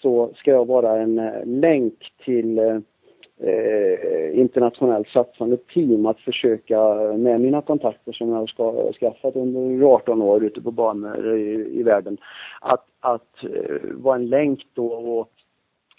så 0.02 0.30
ska 0.34 0.50
jag 0.50 0.66
vara 0.66 1.00
en 1.00 1.18
eh, 1.18 1.44
länk 1.44 2.12
till 2.24 2.58
eh, 2.58 4.38
internationellt 4.38 5.08
satsande 5.08 5.56
team 5.56 6.06
att 6.06 6.20
försöka 6.20 6.94
med 6.94 7.40
mina 7.40 7.62
kontakter 7.62 8.12
som 8.12 8.28
jag 8.28 8.36
har 8.36 8.92
skaffat 8.92 9.36
under 9.36 9.86
18 9.86 10.22
år 10.22 10.44
ute 10.44 10.60
på 10.60 10.70
banor 10.70 11.36
i, 11.36 11.78
i 11.80 11.82
världen. 11.82 12.18
Att, 12.60 12.84
att 13.00 13.44
eh, 13.44 13.80
vara 13.82 14.16
en 14.16 14.28
länk 14.28 14.66
då 14.74 14.86
och 14.86 15.30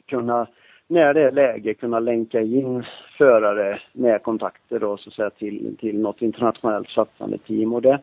kunna 0.06 0.48
när 0.88 1.13
det 1.13 1.21
är 1.21 1.32
läge 1.32 1.73
kunna 1.73 2.00
länka 2.00 2.41
in 2.41 2.84
förare 3.17 3.80
med 3.93 4.23
kontakter 4.23 4.80
då, 4.80 4.97
så 4.97 5.10
att 5.10 5.15
säga, 5.15 5.30
till, 5.30 5.76
till 5.80 6.00
något 6.00 6.21
internationellt 6.21 6.89
satsande 6.89 7.38
team. 7.38 7.73
Och 7.73 7.82
det, 7.82 8.00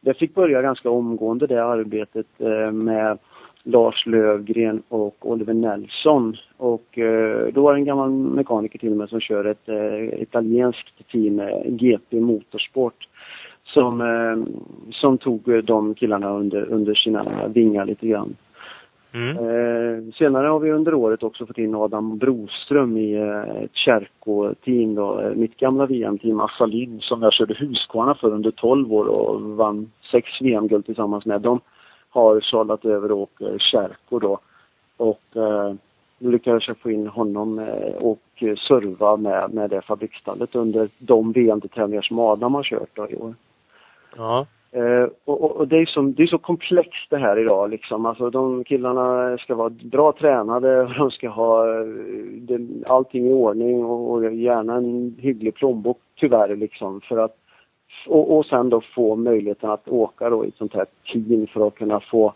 det 0.00 0.14
fick 0.14 0.34
börja 0.34 0.62
ganska 0.62 0.90
omgående 0.90 1.46
det 1.46 1.64
arbetet 1.64 2.26
eh, 2.38 2.72
med 2.72 3.18
Lars 3.62 4.06
Lövgren 4.06 4.82
och 4.88 5.30
Oliver 5.30 5.54
Nelson. 5.54 6.36
Och 6.56 6.98
eh, 6.98 7.46
då 7.52 7.62
var 7.62 7.72
det 7.72 7.78
en 7.78 7.84
gammal 7.84 8.10
mekaniker 8.10 8.78
till 8.78 8.90
och 8.90 8.96
med 8.96 9.08
som 9.08 9.20
kör 9.20 9.44
ett 9.44 9.68
eh, 9.68 10.22
italienskt 10.22 11.08
team, 11.12 11.40
eh, 11.40 11.62
GP 11.66 12.20
Motorsport, 12.20 13.08
som, 13.64 14.00
eh, 14.00 14.54
som 14.92 15.18
tog 15.18 15.64
de 15.64 15.94
killarna 15.94 16.30
under, 16.30 16.64
under 16.72 16.94
sina 16.94 17.48
vingar 17.48 17.84
lite 17.84 18.06
grann. 18.06 18.36
Mm. 19.14 19.36
Eh, 19.36 20.12
senare 20.14 20.46
har 20.46 20.58
vi 20.60 20.70
under 20.70 20.94
året 20.94 21.22
också 21.22 21.46
fått 21.46 21.58
in 21.58 21.74
Adam 21.74 22.18
Broström 22.18 22.96
i 22.96 23.14
eh, 23.14 23.62
ett 23.62 23.74
Kärko-team 23.74 24.94
då. 24.94 25.20
Eh, 25.20 25.34
mitt 25.34 25.56
gamla 25.56 25.86
VM-team 25.86 26.40
Assalin 26.40 27.00
som 27.00 27.22
jag 27.22 27.32
körde 27.32 27.54
Husqvarna 27.54 28.14
för 28.14 28.30
under 28.30 28.50
12 28.50 28.92
år 28.92 29.04
och 29.04 29.40
vann 29.40 29.90
sex 30.10 30.28
VM-guld 30.40 30.86
tillsammans 30.86 31.24
med. 31.26 31.40
dem 31.40 31.60
har 32.10 32.40
sållat 32.40 32.84
över 32.84 33.12
och 33.12 33.18
åker 33.18 33.58
Kärko 33.58 34.18
då. 34.18 34.38
Och 34.96 35.36
eh, 35.36 35.74
nu 36.18 36.30
lyckades 36.30 36.68
jag 36.68 36.78
få 36.78 36.90
in 36.90 37.06
honom 37.06 37.58
eh, 37.58 37.94
och 37.94 38.22
serva 38.38 39.16
med, 39.16 39.54
med 39.54 39.70
det 39.70 39.82
fabriksstallet 39.82 40.54
under 40.54 41.06
de 41.06 41.32
VM-tävlingar 41.32 42.02
som 42.02 42.18
Adam 42.18 42.54
har 42.54 42.62
kört 42.62 42.90
då 42.92 43.10
i 43.10 43.16
år. 43.16 43.34
Ja. 44.16 44.46
Eh, 44.72 45.08
och, 45.24 45.56
och, 45.56 45.68
det, 45.68 45.76
är 45.76 45.86
så, 45.86 46.02
det 46.02 46.22
är 46.22 46.26
så 46.26 46.38
komplext 46.38 47.10
det 47.10 47.18
här 47.18 47.38
idag 47.38 47.70
liksom. 47.70 48.06
Alltså 48.06 48.30
de 48.30 48.64
killarna 48.64 49.38
ska 49.38 49.54
vara 49.54 49.70
bra 49.70 50.12
tränade 50.12 50.82
och 50.82 50.94
de 50.94 51.10
ska 51.10 51.28
ha 51.28 51.80
eh, 51.80 51.86
det, 52.40 52.86
allting 52.86 53.26
i 53.26 53.32
ordning 53.32 53.84
och, 53.84 54.10
och 54.12 54.34
gärna 54.34 54.76
en 54.76 55.16
hygglig 55.18 55.54
plånbok 55.54 55.98
tyvärr 56.16 56.56
liksom 56.56 57.00
för 57.00 57.18
att 57.18 57.36
och, 58.06 58.36
och 58.36 58.46
sen 58.46 58.70
då 58.70 58.80
få 58.80 59.16
möjligheten 59.16 59.70
att 59.70 59.88
åka 59.88 60.30
då 60.30 60.44
i 60.44 60.48
ett 60.48 60.56
sånt 60.56 60.74
här 60.74 60.86
team 61.12 61.46
för 61.46 61.66
att 61.66 61.74
kunna 61.74 62.00
få 62.00 62.34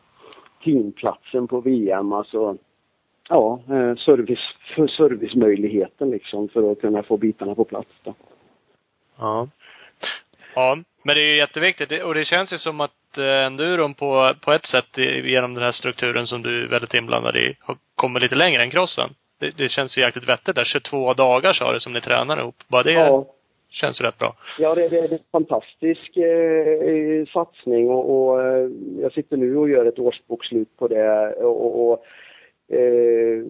teamplatsen 0.65 1.49
på 1.49 1.61
VM, 1.61 2.13
alltså 2.13 2.57
ja, 3.29 3.61
eh, 3.69 3.97
service, 3.97 4.55
servicemöjligheten 4.97 6.11
liksom 6.11 6.49
för 6.49 6.73
att 6.73 6.81
kunna 6.81 7.03
få 7.03 7.17
bitarna 7.17 7.55
på 7.55 7.65
plats 7.65 7.91
då. 8.03 8.15
Ja. 9.19 9.49
Ja, 10.55 10.79
men 11.03 11.17
det 11.17 11.23
är 11.23 11.27
ju 11.27 11.37
jätteviktigt 11.37 12.03
och 12.03 12.15
det 12.15 12.25
känns 12.25 12.53
ju 12.53 12.59
som 12.59 12.81
att 12.81 13.19
eh, 13.19 13.47
enduron 13.47 13.95
på, 13.95 14.35
på 14.41 14.53
ett 14.53 14.67
sätt 14.67 14.99
genom 15.25 15.55
den 15.55 15.65
här 15.65 15.73
strukturen 15.73 16.27
som 16.27 16.43
du 16.43 16.65
är 16.65 16.69
väldigt 16.69 16.95
inblandad 16.95 17.37
i 17.37 17.57
kommit 17.95 18.23
lite 18.23 18.35
längre 18.35 18.63
än 18.63 18.71
crossen. 18.71 19.11
Det, 19.41 19.51
det 19.57 19.69
känns 19.69 19.99
ju 19.99 20.01
jäkligt 20.01 20.29
vettigt 20.29 20.57
där. 20.57 20.65
22 20.65 21.15
dagar 21.15 21.53
sa 21.53 21.73
du 21.73 21.81
som 21.81 21.93
ni 21.93 22.01
tränar 22.01 22.41
ihop. 22.41 22.55
Bara 22.69 22.83
det 22.83 22.93
ja. 22.93 23.27
känns 23.71 24.01
rätt 24.01 24.19
bra. 24.19 24.35
Ja, 24.59 24.75
det, 24.75 24.89
det 24.89 24.99
är 24.99 25.13
en 25.13 25.19
fantastisk 25.33 26.17
eh, 26.17 27.27
satsning 27.33 27.91
och, 27.91 28.05
och 28.11 28.43
eh, 28.43 28.69
jag 29.01 29.13
sitter 29.13 29.37
nu 29.37 29.57
och 29.57 29.69
gör 29.69 29.87
ett 29.87 29.99
årsbokslut 29.99 30.77
på 30.77 30.89
det 30.89 31.33
och, 31.33 31.91
och 31.91 32.05
eh, 32.73 33.45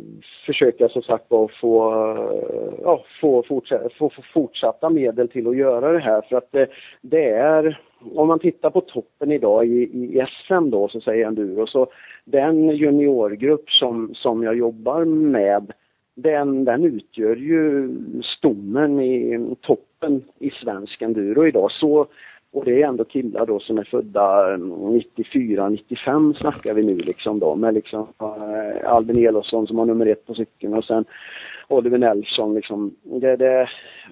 försöka 0.47 0.89
som 0.89 1.03
sagt 1.03 1.25
var 1.29 1.53
få, 1.61 1.93
eh, 1.93 2.75
ja, 2.83 3.05
få, 3.21 3.43
fortsätta, 3.43 3.89
få, 3.99 4.11
få 4.11 4.23
fortsatta 4.35 4.91
medel 4.91 5.29
till 5.29 5.49
att 5.49 5.57
göra 5.57 5.93
det 5.93 5.99
här 5.99 6.21
för 6.21 6.37
att 6.37 6.53
det, 6.53 6.67
det 7.01 7.29
är, 7.29 7.81
om 8.15 8.29
man 8.29 8.39
tittar 8.39 8.71
på 8.71 8.81
toppen 8.81 9.33
idag 9.33 9.67
i, 9.67 9.83
i 9.83 10.27
SM 10.47 10.71
då 10.71 10.89
så 10.89 11.01
säger 11.01 11.27
enduro 11.27 11.67
så 11.67 11.87
den 12.25 12.69
juniorgrupp 12.69 13.71
som, 13.71 14.15
som 14.15 14.43
jag 14.43 14.57
jobbar 14.57 15.05
med 15.05 15.73
den, 16.15 16.65
den 16.65 16.85
utgör 16.85 17.37
ju 17.37 17.91
stommen 18.23 19.01
i 19.01 19.57
toppen 19.61 20.25
i 20.39 20.51
svensk 20.51 21.03
enduro 21.03 21.47
idag. 21.47 21.71
Så 21.71 22.07
och 22.53 22.65
det 22.65 22.83
är 22.83 22.87
ändå 22.87 23.05
killar 23.05 23.47
då 23.47 23.61
som 23.61 23.79
är 23.79 23.85
födda 23.85 24.53
eh, 24.53 24.59
94, 24.59 25.69
95 25.69 26.35
snackar 26.35 26.75
vi 26.75 26.83
nu 26.83 26.95
liksom 26.95 27.39
då 27.39 27.55
med 27.55 27.75
liksom 27.75 28.07
eh, 28.21 28.93
Albin 28.93 29.27
Elofsson 29.27 29.67
som 29.67 29.79
har 29.79 29.87
nummer 29.87 30.07
ett 30.07 30.27
på 30.27 30.35
cykeln 30.35 30.75
och 30.75 30.85
sen 30.85 31.05
Oliver 31.69 31.99
Nelson 31.99 32.55
liksom. 32.55 32.97
Det, 33.03 33.37
det, 33.37 33.69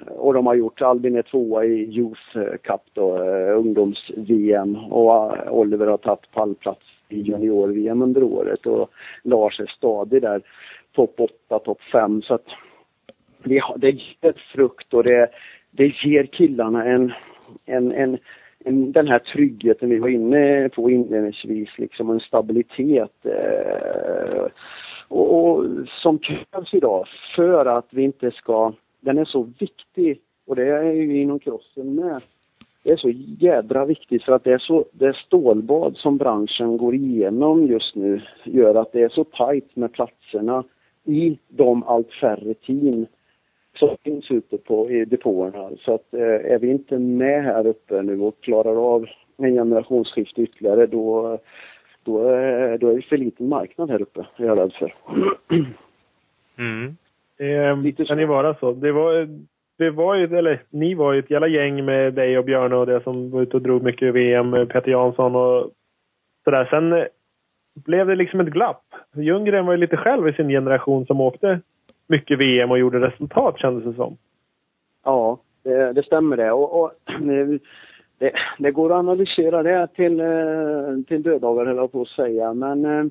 och 0.07 0.35
de 0.35 0.47
har 0.47 0.55
gjort, 0.55 0.83
Albin 0.83 1.17
är 1.17 1.23
tvåa 1.23 1.65
i 1.65 1.99
Youth 1.99 2.37
eh, 2.39 2.57
Cup 2.63 2.81
då, 2.93 3.19
ungdoms-VM 3.57 4.77
och 4.77 5.35
Oliver 5.59 5.87
har 5.87 5.97
tagit 5.97 6.33
pallplats 6.33 6.87
i 7.09 7.21
junior-VM 7.21 8.03
under 8.03 8.23
året 8.23 8.67
och 8.67 8.91
Lars 9.23 9.61
är 9.61 9.67
stadig 9.67 10.23
där 10.23 10.43
topp 10.93 11.15
8, 11.19 11.59
topp 11.59 11.83
5 11.93 12.23
så 12.23 12.35
att 12.35 12.47
det, 13.45 13.63
det 13.77 13.91
ger 13.91 14.53
frukt 14.55 14.95
och 14.95 15.05
det, 15.05 15.29
det 15.71 15.93
ger 16.05 16.27
killarna 16.27 16.85
en 16.85 17.13
en, 17.65 17.93
en, 17.93 18.19
en, 18.65 18.93
den 18.93 19.09
här 19.09 19.19
tryggheten 19.19 19.91
vi 19.91 19.99
var 19.99 20.09
inne 20.09 20.69
på 20.69 20.91
inledningsvis, 20.91 21.69
liksom 21.79 22.11
en 22.11 22.21
stabilitet. 22.21 23.27
Eh, 23.27 24.47
och, 25.09 25.41
och, 25.41 25.67
som 26.03 26.19
krävs 26.19 26.75
idag 26.75 27.07
för 27.37 27.67
att 27.67 27.87
vi 27.91 28.03
inte 28.03 28.31
ska, 28.31 28.73
den 29.01 29.19
är 29.19 29.25
så 29.25 29.49
viktig 29.59 30.21
och 30.47 30.57
det 30.57 30.67
är 30.67 30.93
ju 30.93 31.23
inom 31.23 31.39
crossen 31.39 31.95
med. 31.95 32.23
Det 32.83 32.91
är 32.91 32.97
så 32.97 33.11
jädra 33.39 33.85
viktigt 33.85 34.23
för 34.23 34.33
att 34.33 34.45
det 34.45 34.53
är 34.53 34.59
så, 34.59 34.85
det 34.93 35.17
stålbad 35.17 35.97
som 35.97 36.17
branschen 36.17 36.77
går 36.77 36.95
igenom 36.95 37.67
just 37.67 37.95
nu 37.95 38.23
gör 38.45 38.75
att 38.75 38.93
det 38.93 39.03
är 39.03 39.09
så 39.09 39.25
tajt 39.25 39.77
med 39.77 39.93
platserna 39.93 40.65
i 41.05 41.39
de 41.49 41.83
allt 41.83 42.13
färre 42.13 42.55
team 42.55 43.07
som 43.81 43.97
finns 44.05 44.31
ute 44.31 44.59
på, 44.59 44.91
i 44.91 45.05
depåerna. 45.05 45.71
Så 45.85 45.95
att 45.95 46.15
eh, 46.15 46.53
är 46.53 46.59
vi 46.59 46.71
inte 46.71 46.99
med 46.99 47.45
här 47.45 47.67
uppe 47.67 48.03
nu 48.03 48.21
och 48.21 48.41
klarar 48.41 48.95
av 48.95 49.07
en 49.37 49.55
generationsskifte 49.55 50.43
ytterligare 50.43 50.87
då, 50.87 51.39
då, 52.05 52.29
är, 52.29 52.79
då 52.79 52.89
är 52.89 52.95
det 52.95 53.03
för 53.03 53.17
liten 53.17 53.49
marknad 53.49 53.91
här 53.91 54.03
uppe, 54.03 54.27
är 54.37 54.45
jag 54.45 54.59
rädd 54.59 54.73
för. 54.73 54.95
Mm. 56.59 56.97
Eh, 57.39 57.83
Lite 57.83 58.05
kan 58.05 58.19
ju 58.19 58.27
vara 58.27 58.55
så. 58.55 58.73
Det 58.73 58.93
var, 58.93 59.29
det 59.79 59.91
var 59.91 60.15
ju, 60.15 60.39
eller 60.39 60.63
ni 60.71 60.95
var 60.95 61.13
ju 61.13 61.19
ett 61.19 61.31
jävla 61.31 61.49
gäng 61.49 61.85
med 61.85 62.15
dig 62.15 62.39
och 62.39 62.45
Björn 62.45 62.73
och 62.73 62.87
det 62.87 63.03
som 63.03 63.31
var 63.31 63.43
ute 63.43 63.57
och 63.57 63.63
drog 63.63 63.83
mycket 63.83 64.15
VM, 64.15 64.51
Peter 64.53 64.91
Jansson 64.91 65.37
och 65.37 65.71
sådär. 66.45 66.69
Sen 66.71 67.07
blev 67.85 68.07
det 68.07 68.15
liksom 68.15 68.41
ett 68.41 68.53
glapp. 68.53 68.85
Ljunggren 69.15 69.67
var 69.67 69.73
ju 69.73 69.79
lite 69.79 69.97
själv 69.97 70.29
i 70.29 70.33
sin 70.33 70.49
generation 70.49 71.07
som 71.07 71.21
åkte 71.21 71.61
mycket 72.11 72.39
VM 72.39 72.71
och 72.71 72.79
gjorde 72.79 73.01
resultat 73.01 73.59
kändes 73.59 73.85
det 73.85 73.95
som. 73.95 74.17
Ja, 75.05 75.39
det, 75.63 75.93
det 75.93 76.03
stämmer 76.03 76.37
det. 76.37 76.53
Och, 76.53 76.83
och 76.83 76.93
det, 78.19 78.33
det, 78.59 78.71
går 78.71 78.93
att 78.93 78.99
analysera 78.99 79.63
det 79.63 79.87
till, 79.95 80.21
eh, 80.21 81.05
till 81.09 81.23
döddagar 81.23 81.67
höll 81.67 81.77
jag 81.77 81.93
på 81.93 82.03
att 82.03 82.09
säga. 82.09 82.55
Men 82.55 82.85
eh, 82.85 83.05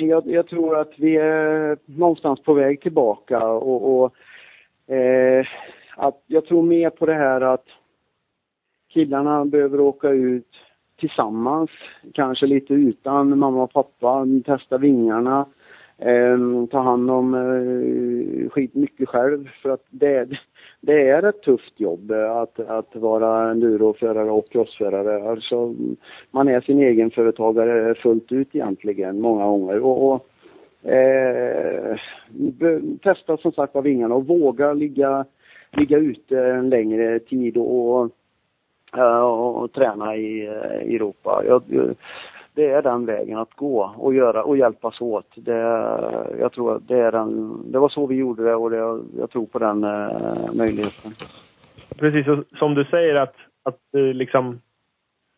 jag, 0.00 0.26
jag, 0.26 0.46
tror 0.46 0.78
att 0.78 0.92
vi 0.98 1.16
är 1.16 1.76
någonstans 1.86 2.42
på 2.42 2.54
väg 2.54 2.80
tillbaka 2.80 3.46
och, 3.46 4.02
och 4.02 4.94
eh, 4.94 5.46
att 5.96 6.22
jag 6.26 6.46
tror 6.46 6.62
mer 6.62 6.90
på 6.90 7.06
det 7.06 7.14
här 7.14 7.40
att 7.40 7.66
killarna 8.88 9.44
behöver 9.44 9.80
åka 9.80 10.08
ut 10.08 10.54
tillsammans, 10.96 11.70
kanske 12.14 12.46
lite 12.46 12.74
utan 12.74 13.38
mamma 13.38 13.62
och 13.62 13.72
pappa, 13.72 14.26
testa 14.44 14.78
vingarna 14.78 15.46
eh, 15.98 16.66
ta 16.70 16.80
hand 16.80 17.10
om 17.10 17.34
eh, 17.34 18.50
skit 18.50 18.74
mycket 18.74 19.08
själv 19.08 19.48
för 19.62 19.70
att 19.70 19.84
det, 19.90 20.28
det 20.80 21.08
är 21.08 21.22
ett 21.22 21.42
tufft 21.42 21.80
jobb 21.80 22.10
eh, 22.10 22.36
att, 22.36 22.60
att 22.60 22.96
vara 22.96 23.50
enduroförare 23.50 24.30
och 24.30 24.50
crossförare. 24.50 25.30
Alltså, 25.30 25.74
man 26.30 26.48
är 26.48 26.60
sin 26.60 26.78
egen 26.78 27.10
företagare 27.10 27.94
fullt 27.94 28.32
ut 28.32 28.54
egentligen 28.54 29.20
många 29.20 29.44
gånger. 29.44 29.80
Och, 29.80 30.12
och 30.12 30.26
eh, 30.90 31.96
testa 33.02 33.36
som 33.36 33.52
sagt 33.52 33.74
var 33.74 33.82
vingarna 33.82 34.14
och 34.14 34.26
våga 34.26 34.72
ligga, 34.72 35.24
ligga 35.72 35.98
ute 35.98 36.40
en 36.40 36.70
längre 36.70 37.18
tid 37.18 37.56
och, 37.56 38.10
eh, 38.96 39.20
och, 39.20 39.62
och, 39.62 39.72
träna 39.72 40.16
i 40.16 40.46
eh, 40.46 40.94
Europa. 40.94 41.42
Jag, 41.46 41.62
det 42.54 42.70
är 42.70 42.82
den 42.82 43.06
vägen 43.06 43.38
att 43.38 43.54
gå 43.54 43.94
och 43.96 44.14
göra 44.14 44.42
och 44.42 44.56
hjälpas 44.56 45.00
åt. 45.00 45.26
Det, 45.34 45.58
jag 46.40 46.52
tror 46.52 46.76
att 46.76 46.88
det 46.88 46.98
är 46.98 47.12
den, 47.12 47.62
det 47.72 47.78
var 47.78 47.88
så 47.88 48.06
vi 48.06 48.14
gjorde 48.14 48.44
det 48.44 48.54
och 48.54 48.70
det, 48.70 49.02
jag 49.18 49.30
tror 49.30 49.46
på 49.46 49.58
den 49.58 49.84
eh, 49.84 50.54
möjligheten. 50.54 51.12
Precis 51.98 52.26
som 52.58 52.74
du 52.74 52.84
säger 52.84 53.14
att, 53.14 53.34
att 53.62 53.94
eh, 53.96 54.02
liksom 54.02 54.60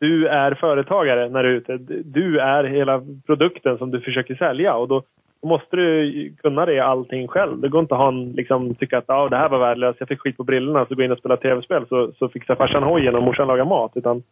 du 0.00 0.26
är 0.28 0.54
företagare 0.54 1.28
när 1.28 1.42
du 1.42 1.48
är 1.48 1.54
ute. 1.54 1.76
Du 2.04 2.38
är 2.38 2.64
hela 2.64 3.02
produkten 3.26 3.78
som 3.78 3.90
du 3.90 4.00
försöker 4.00 4.34
sälja 4.34 4.74
och 4.74 4.88
då, 4.88 5.02
då 5.42 5.48
måste 5.48 5.76
du 5.76 6.34
kunna 6.42 6.66
det 6.66 6.80
allting 6.80 7.28
själv. 7.28 7.60
Det 7.60 7.68
går 7.68 7.80
inte 7.80 7.94
att 7.94 8.00
ha 8.00 8.08
en, 8.08 8.32
liksom, 8.32 8.74
tycka 8.74 8.98
att 8.98 9.10
ah, 9.10 9.28
det 9.28 9.36
här 9.36 9.48
var 9.48 9.58
värdelöst, 9.58 10.00
jag 10.00 10.08
fick 10.08 10.20
skit 10.20 10.36
på 10.36 10.44
brillorna, 10.44 10.86
så 10.86 10.94
gå 10.94 11.02
in 11.02 11.12
och 11.12 11.18
spelar 11.18 11.36
tv-spel 11.36 11.86
så, 11.88 12.12
så 12.18 12.28
fixar 12.28 12.54
farsan 12.54 12.82
hojen 12.82 13.14
och 13.14 13.22
morsan 13.22 13.48
lagar 13.48 13.64
mat. 13.64 13.92
Utan 13.94 14.22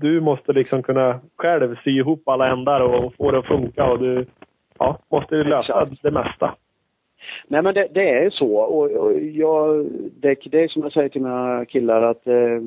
du 0.00 0.20
måste 0.20 0.52
liksom 0.52 0.82
kunna 0.82 1.20
själv 1.36 1.76
sy 1.84 1.90
ihop 1.90 2.28
alla 2.28 2.48
ändar 2.48 2.80
och 2.80 3.14
få 3.14 3.30
det 3.30 3.38
att 3.38 3.46
funka 3.46 3.84
och 3.84 3.98
du 3.98 4.26
ja, 4.78 4.98
måste 5.10 5.34
lösa 5.34 5.88
det 6.02 6.10
mesta. 6.10 6.54
Nej 7.48 7.62
men 7.62 7.74
det, 7.74 7.88
det 7.94 8.08
är 8.08 8.30
så. 8.30 8.56
Och, 8.56 8.90
och 8.90 9.20
jag, 9.20 9.86
det, 10.20 10.38
det 10.44 10.64
är 10.64 10.68
som 10.68 10.82
jag 10.82 10.92
säger 10.92 11.08
till 11.08 11.22
mina 11.22 11.64
killar 11.64 12.02
att 12.02 12.26
eh, 12.26 12.60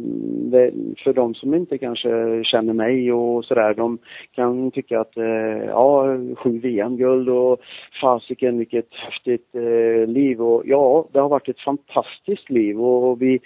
det, 0.52 0.72
för 1.04 1.13
de 1.13 1.34
som 1.34 1.54
inte 1.54 1.78
kanske 1.78 2.43
känner 2.43 2.74
mig 2.74 3.13
och 3.13 3.46
sådär, 3.46 3.74
de 3.74 3.98
kan 4.32 4.72
tycka 4.72 5.00
att 5.00 5.17
eh, 5.17 5.63
ja, 5.67 6.17
sju 6.36 6.60
VM-guld 6.60 7.30
och 7.30 7.60
fasiken 8.02 8.58
vilket 8.58 8.93
häftigt 8.93 9.56
eh, 9.56 10.08
liv. 10.08 10.41
Och 10.41 10.63
ja, 10.65 11.08
det 11.12 11.19
har 11.19 11.30
varit 11.30 11.50
ett 11.50 11.60
fantastiskt 11.60 12.50
liv 12.50 12.82
och 12.82 13.22
vi 13.22 13.39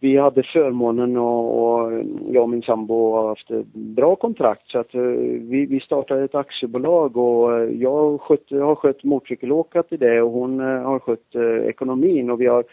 vi 0.00 0.16
hade 0.16 0.42
förmånen 0.42 1.16
och, 1.16 1.62
och 1.62 1.92
jag 2.28 2.42
och 2.42 2.48
min 2.48 2.62
sambo 2.62 3.12
har 3.12 3.28
haft 3.28 3.48
bra 3.72 4.16
kontrakt 4.16 4.70
så 4.70 4.78
att 4.78 4.94
eh, 4.94 5.00
vi, 5.00 5.66
vi 5.66 5.80
startade 5.80 6.24
ett 6.24 6.34
aktiebolag 6.34 7.16
och 7.16 7.58
eh, 7.58 7.68
jag, 7.82 8.20
skött, 8.20 8.50
har 8.50 8.74
skött 8.74 9.04
motorcykelåkat 9.04 9.92
i 9.92 9.96
det 9.96 10.22
och 10.22 10.30
hon 10.30 10.60
eh, 10.60 10.82
har 10.82 10.98
skött 10.98 11.34
ekonomin 11.68 12.30
och 12.30 12.40
vi 12.40 12.46
har, 12.46 12.64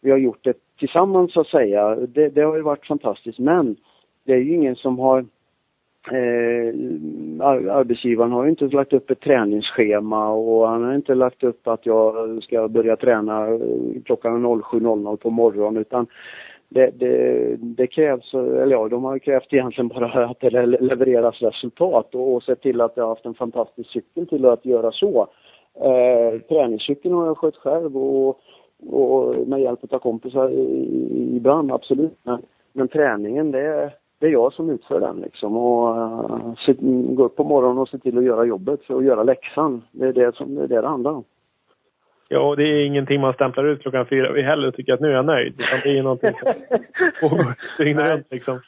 vi 0.00 0.10
har 0.10 0.18
gjort 0.18 0.44
det 0.44 0.56
tillsammans 0.78 1.32
så 1.32 1.40
att 1.40 1.46
säga. 1.46 1.96
Det, 1.96 2.28
det 2.28 2.42
har 2.42 2.56
ju 2.56 2.62
varit 2.62 2.86
fantastiskt 2.86 3.38
men 3.38 3.76
det 4.24 4.32
är 4.32 4.38
ju 4.38 4.54
ingen 4.54 4.76
som 4.76 4.98
har 4.98 5.26
Eh, 6.12 6.74
arbetsgivaren 7.76 8.32
har 8.32 8.44
ju 8.44 8.50
inte 8.50 8.64
lagt 8.64 8.92
upp 8.92 9.10
ett 9.10 9.20
träningsschema 9.20 10.28
och 10.28 10.68
han 10.68 10.84
har 10.84 10.94
inte 10.94 11.14
lagt 11.14 11.44
upp 11.44 11.68
att 11.68 11.86
jag 11.86 12.42
ska 12.42 12.68
börja 12.68 12.96
träna 12.96 13.48
eh, 13.48 14.02
klockan 14.04 14.46
07.00 14.46 15.16
på 15.16 15.30
morgonen 15.30 15.80
utan 15.80 16.06
det, 16.68 16.90
det, 16.98 17.56
det, 17.60 17.86
krävs, 17.86 18.34
eller 18.34 18.70
ja, 18.70 18.88
de 18.88 19.04
har 19.04 19.18
krävt 19.18 19.52
egentligen 19.52 19.88
bara 19.88 20.26
att 20.30 20.40
det 20.40 20.66
levereras 20.66 21.42
resultat 21.42 22.14
och, 22.14 22.34
och 22.34 22.42
sett 22.42 22.62
till 22.62 22.80
att 22.80 22.92
jag 22.96 23.04
har 23.04 23.08
haft 23.08 23.26
en 23.26 23.34
fantastisk 23.34 23.90
cykel 23.90 24.26
till 24.26 24.44
att 24.44 24.66
göra 24.66 24.92
så. 24.92 25.28
Eh, 25.74 26.40
träningscykeln 26.40 27.14
har 27.14 27.26
jag 27.26 27.38
skött 27.38 27.56
själv 27.56 27.96
och, 27.96 28.40
och 28.90 29.48
med 29.48 29.60
hjälp 29.60 29.92
av 29.92 29.98
kompisar 29.98 30.50
ibland, 31.36 31.72
absolut. 31.72 32.18
Men, 32.22 32.42
men 32.72 32.88
träningen, 32.88 33.50
det, 33.50 33.92
det 34.20 34.26
är 34.26 34.30
jag 34.30 34.52
som 34.52 34.70
utför 34.70 35.00
den 35.00 35.16
liksom 35.16 35.56
och 35.56 35.96
uh, 35.96 37.14
gå 37.14 37.24
upp 37.24 37.36
på 37.36 37.44
morgonen 37.44 37.78
och 37.78 37.88
se 37.88 37.98
till 37.98 38.18
att 38.18 38.24
göra 38.24 38.44
jobbet 38.44 38.90
att 38.90 39.04
göra 39.04 39.22
läxan. 39.22 39.82
Det 39.92 40.06
är 40.06 40.12
det 40.12 40.36
som 40.36 40.54
det, 40.54 40.62
är 40.62 40.68
det, 40.68 40.80
det 40.80 40.88
handlar 40.88 41.10
om. 41.10 41.24
Ja, 42.28 42.54
det 42.56 42.62
är 42.62 42.84
ingenting 42.84 43.20
man 43.20 43.32
stämplar 43.32 43.64
ut 43.64 43.82
klockan 43.82 44.06
fyra 44.06 44.32
vi 44.32 44.42
heller 44.42 44.68
och 44.68 44.74
tycker 44.74 44.92
att 44.92 45.00
nu 45.00 45.08
är 45.08 45.12
jag 45.12 45.24
nöjd. 45.24 45.54
Utan 45.60 45.80
det 45.82 45.98
är 45.98 46.02
någonting 46.02 46.34
som 46.42 46.52
pågår 47.28 47.54
dygnet 47.78 48.10
runt 48.10 48.26
liksom. 48.30 48.60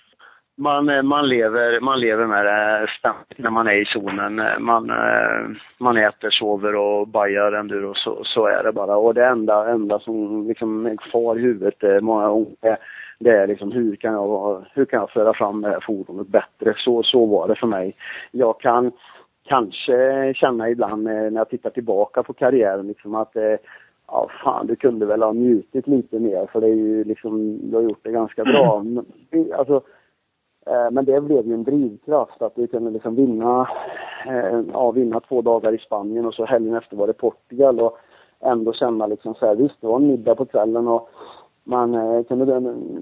Man, 0.57 0.89
eh, 0.89 1.03
man, 1.03 1.29
lever, 1.29 1.81
man 1.81 2.01
lever 2.01 2.27
med 2.27 2.47
det 2.47 2.87
ständigt 2.99 3.39
när 3.39 3.51
man 3.51 3.67
är 3.67 3.83
i 3.83 3.85
zonen. 3.85 4.43
Man, 4.59 4.91
eh, 4.91 5.57
man 5.79 5.97
äter, 5.97 6.31
sover 6.31 6.77
och 6.77 7.09
bajar 7.09 7.53
enduro, 7.53 7.95
så, 7.95 8.25
så 8.25 8.47
är 8.47 8.63
det 8.63 8.73
bara. 8.73 8.97
Och 8.97 9.15
det 9.15 9.27
enda, 9.27 9.71
enda 9.71 9.99
som 9.99 10.49
liksom 10.49 10.87
är 10.87 10.97
kvar 10.97 11.37
i 11.37 11.43
huvudet 11.43 12.03
många 12.03 12.29
gånger, 12.29 12.79
det 13.21 13.31
är 13.31 13.47
liksom 13.47 13.73
hur 13.73 13.97
kan 13.97 14.13
jag, 14.13 14.65
hur 14.75 14.85
kan 14.85 15.01
jag 15.01 15.11
föra 15.11 15.33
fram 15.33 15.61
det 15.61 15.69
här 15.69 15.81
fordonet 15.81 16.29
bättre? 16.29 16.75
Så, 16.77 17.03
så 17.03 17.27
var 17.27 17.49
det 17.49 17.55
för 17.55 17.67
mig. 17.67 17.95
Jag 18.31 18.61
kan 18.61 18.93
kanske 19.43 20.33
känna 20.37 20.71
ibland 20.71 21.03
när 21.03 21.31
jag 21.31 21.49
tittar 21.49 21.71
tillbaka 21.71 22.23
på 22.23 22.33
karriären 22.33 22.87
liksom 22.87 23.15
att 23.15 23.37
eh, 23.37 23.57
ja 24.07 24.29
fan 24.45 24.67
du 24.67 24.77
kunde 24.77 25.07
väl 25.07 25.23
ha 25.23 25.33
njutit 25.33 25.87
lite 25.87 26.19
mer 26.19 26.47
för 26.47 26.61
det 26.61 26.67
är 26.67 26.75
ju 26.75 27.05
liksom, 27.05 27.61
du 27.71 27.77
har 27.77 27.83
gjort 27.83 28.05
det 28.05 28.13
ganska 28.13 28.45
bra. 28.45 28.83
Men, 28.83 29.05
alltså, 29.55 29.83
eh, 30.67 30.91
men 30.91 31.05
det 31.05 31.21
blev 31.21 31.47
ju 31.47 31.55
en 31.55 31.65
drivkraft 31.65 32.43
att 32.43 32.53
vi 32.57 32.67
kunde 32.67 32.91
liksom 32.91 33.15
vinna, 33.15 33.69
eh, 34.27 34.61
ja 34.73 34.91
vinna 34.91 35.21
två 35.21 35.43
dagar 35.43 35.73
i 35.73 35.79
Spanien 35.79 36.27
och 36.27 36.35
så 36.35 36.45
helgen 36.45 36.75
efter 36.75 36.97
var 36.97 37.07
det 37.07 37.13
Portugal 37.13 37.81
och 37.81 37.99
ändå 38.41 38.73
känna 38.73 39.07
liksom 39.07 39.35
så 39.35 39.47
här, 39.47 39.55
visst 39.55 39.81
det 39.81 39.87
var 39.87 39.97
en 39.97 40.07
middag 40.07 40.35
på 40.35 40.45
kvällen 40.45 40.89
och 40.89 41.09
man 41.71 41.95
eh, 41.95 42.25
kunde 42.25 42.45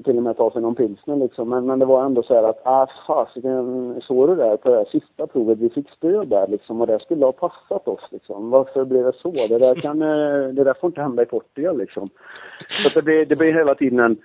till 0.04 0.16
och 0.16 0.22
med 0.22 0.36
ta 0.36 0.50
sig 0.50 0.62
någon 0.62 0.74
pilsner 0.74 1.16
liksom. 1.16 1.48
Men, 1.48 1.66
men 1.66 1.78
det 1.78 1.84
var 1.84 2.04
ändå 2.04 2.22
så 2.22 2.34
här 2.34 2.42
att, 2.42 2.60
ah 2.64 2.86
fasiken, 3.06 4.00
såg 4.02 4.28
du 4.28 4.36
där 4.36 4.56
på 4.56 4.70
det 4.70 4.76
här 4.76 4.84
sista 4.84 5.26
provet, 5.26 5.58
vi 5.58 5.70
fick 5.70 5.90
stöd 5.90 6.28
där 6.28 6.48
liksom 6.48 6.80
och 6.80 6.86
det 6.86 7.00
skulle 7.00 7.24
ha 7.24 7.32
passat 7.32 7.88
oss 7.88 8.00
liksom. 8.10 8.50
Varför 8.50 8.84
blev 8.84 9.04
det 9.04 9.12
så? 9.12 9.30
Det 9.30 9.58
där 9.58 9.74
kan, 9.74 10.02
eh, 10.02 10.48
det 10.54 10.64
där 10.64 10.74
får 10.80 10.88
inte 10.88 11.02
hända 11.02 11.22
i 11.22 11.26
Portugal 11.26 11.78
liksom. 11.78 12.10
Så 12.82 12.88
att 12.88 12.94
det 12.94 13.02
blir, 13.02 13.26
det 13.26 13.36
blir 13.36 13.52
hela 13.52 13.74
tiden 13.74 13.98
en, 13.98 14.16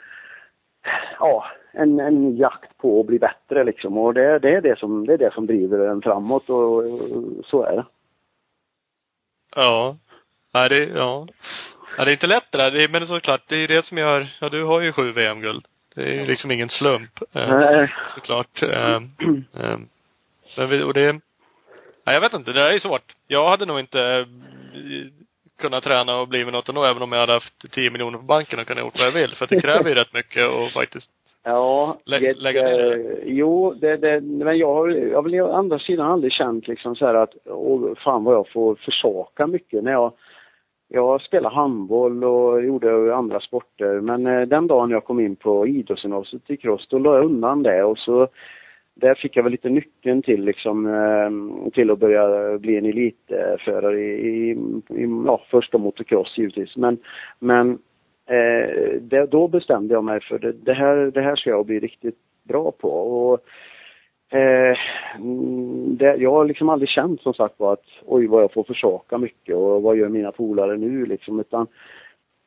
ja, 1.20 1.44
en, 1.72 2.00
en 2.00 2.38
jakt 2.38 2.78
på 2.78 3.00
att 3.00 3.06
bli 3.06 3.20
bättre 3.20 3.64
liksom. 3.64 3.98
Och 3.98 4.14
det, 4.14 4.40
det, 4.40 4.56
är 4.56 4.62
det, 4.62 4.80
som, 4.80 5.08
det 5.08 5.14
är 5.14 5.18
det 5.18 5.34
som 5.34 5.48
driver 5.48 5.80
en 5.80 6.02
framåt 6.02 6.50
och, 6.50 6.78
och 6.78 6.84
så 7.46 7.64
är 7.64 7.76
det. 7.76 7.86
Ja. 9.56 9.98
Nej, 10.54 10.70
det, 10.70 10.86
ja. 10.86 11.28
Ja, 11.98 12.06
det 12.06 12.12
är 12.12 12.14
inte 12.14 12.28
lätt 12.28 12.52
det 12.52 12.58
där. 12.58 12.72
Det 12.72 12.84
är, 12.84 12.88
men 12.88 13.08
såklart, 13.08 13.42
det 13.48 13.56
är 13.56 13.68
det 13.68 13.86
som 13.86 13.98
gör, 13.98 14.28
ja 14.40 14.50
du 14.50 14.64
har 14.64 14.82
ju 14.82 14.92
sju 14.92 15.12
VM-guld. 15.12 15.66
Det 15.96 16.02
är 16.02 16.14
ju 16.14 16.26
liksom 16.26 16.52
ingen 16.52 16.70
slump. 16.70 17.12
Eh, 17.34 17.48
Nej. 17.48 17.94
Såklart. 18.16 18.64
Eh, 18.64 18.96
eh, 18.96 19.78
men 20.58 20.70
vi, 20.70 20.84
och 20.84 20.94
det, 20.94 21.20
ja, 22.06 22.14
jag 22.14 22.22
vet 22.22 22.34
inte, 22.34 22.52
det 22.52 22.62
där 22.62 22.72
är 22.72 22.80
svårt. 22.80 23.14
Jag 23.28 23.50
hade 23.50 23.66
nog 23.66 23.80
inte 23.80 24.26
kunnat 25.60 25.84
träna 25.84 26.18
och 26.20 26.28
blivit 26.28 26.54
något 26.54 26.70
ändå, 26.70 26.84
även 26.84 27.02
om 27.02 27.12
jag 27.12 27.20
hade 27.20 27.34
haft 27.34 27.72
tio 27.72 27.90
miljoner 27.90 28.18
på 28.18 28.24
banken 28.24 28.60
och 28.60 28.68
kunnat 28.68 28.84
gjort 28.84 28.98
vad 28.98 29.08
jag 29.08 29.12
vill. 29.12 29.36
För 29.36 29.44
att 29.44 29.50
det 29.50 29.62
kräver 29.62 29.90
ju 29.90 29.96
rätt 29.96 30.14
mycket 30.14 30.50
och 30.50 30.72
faktiskt 30.72 31.10
Ja, 31.46 31.98
lä 32.06 32.20
det, 32.20 32.34
lägga 32.34 32.64
ner 32.64 32.78
det. 32.78 33.20
Jo, 33.26 33.74
det, 33.74 33.98
det, 33.98 34.22
men 34.22 34.58
jag 34.58 34.74
har, 34.74 34.90
jag 34.90 35.16
har 35.16 35.24
väl 35.24 35.42
å 35.42 35.52
andra 35.52 35.80
sidan 35.80 36.12
aldrig 36.12 36.34
känt 36.34 36.68
liksom 36.68 36.96
så 36.96 37.06
här 37.06 37.16
att, 37.16 37.34
åh, 37.46 37.96
fan 38.04 38.24
vad 38.24 38.36
jag 38.36 38.50
får 38.50 38.76
försaka 38.76 39.48
mycket 39.48 39.84
när 39.84 39.92
jag 39.92 40.14
jag 40.96 41.22
spelade 41.22 41.56
handboll 41.56 42.24
och 42.24 42.64
gjorde 42.64 43.16
andra 43.16 43.40
sporter 43.40 44.02
men 44.02 44.28
eh, 44.28 44.42
den 44.42 44.68
dagen 44.68 44.90
jag 44.90 45.06
kom 45.06 45.20
in 45.20 45.36
på 45.36 45.68
idrottsgymnasiet 45.68 46.50
i 46.50 46.58
cross 46.58 46.88
då 46.90 47.00
la 47.00 47.16
jag 47.16 47.26
undan 47.26 47.64
det 47.64 47.84
och 47.84 47.98
så 47.98 48.28
där 48.96 49.16
fick 49.16 49.38
jag 49.38 49.44
väl 49.44 49.52
lite 49.52 49.70
nyckeln 49.70 50.22
till 50.22 50.44
liksom 50.44 50.86
eh, 50.86 51.72
till 51.74 51.92
att 51.92 52.00
börja 52.00 52.58
bli 52.58 52.78
en 52.78 52.86
elitförare 52.86 54.02
i, 54.02 54.50
i, 54.50 54.52
i 54.90 55.24
ja, 55.26 55.42
först 55.50 55.72
då 55.72 55.78
motocross 55.78 56.38
givetvis. 56.38 56.76
Men 56.76 56.98
men 57.40 57.72
eh, 58.26 59.02
det, 59.02 59.26
då 59.32 59.48
bestämde 59.48 59.94
jag 59.94 60.04
mig 60.04 60.22
för 60.22 60.40
det, 60.40 60.52
det, 60.52 60.74
här, 60.74 60.96
det 60.96 61.22
här 61.22 61.36
ska 61.36 61.50
jag 61.50 61.66
bli 61.66 61.80
riktigt 61.80 62.18
bra 62.44 62.72
på. 62.72 62.90
Och 62.90 63.40
Eh, 64.34 64.78
mm, 65.16 65.98
det, 65.98 66.16
jag 66.16 66.32
har 66.32 66.46
liksom 66.46 66.70
aldrig 66.70 66.90
känt 66.90 67.22
som 67.22 67.34
sagt 67.34 67.60
var 67.60 67.74
att 67.74 67.86
oj 68.06 68.28
vad 68.28 68.44
jag 68.44 68.54
får 68.54 68.64
försaka 68.64 69.18
mycket 69.18 69.56
och 69.56 69.82
vad 69.82 69.98
gör 69.98 70.10
mina 70.10 70.32
polare 70.32 70.78
nu 70.78 71.06
liksom 71.06 71.40
utan 71.40 71.68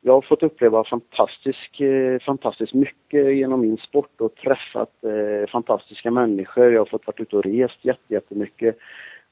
jag 0.01 0.13
har 0.13 0.21
fått 0.21 0.43
uppleva 0.43 0.83
fantastisk, 0.83 1.81
eh, 1.81 2.19
fantastiskt 2.19 2.73
mycket 2.73 3.35
genom 3.35 3.61
min 3.61 3.77
sport 3.77 4.21
och 4.21 4.35
träffat 4.35 5.03
eh, 5.03 5.49
fantastiska 5.49 6.11
människor. 6.11 6.73
Jag 6.73 6.81
har 6.81 6.85
fått 6.85 7.07
varit 7.07 7.19
ute 7.19 7.37
och 7.37 7.43
rest 7.43 7.85
jättemycket. 8.07 8.77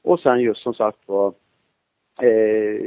Och 0.02 0.20
sen 0.20 0.40
just 0.40 0.60
som 0.62 0.74
sagt 0.74 0.98
var 1.06 1.26
eh, 2.22 2.80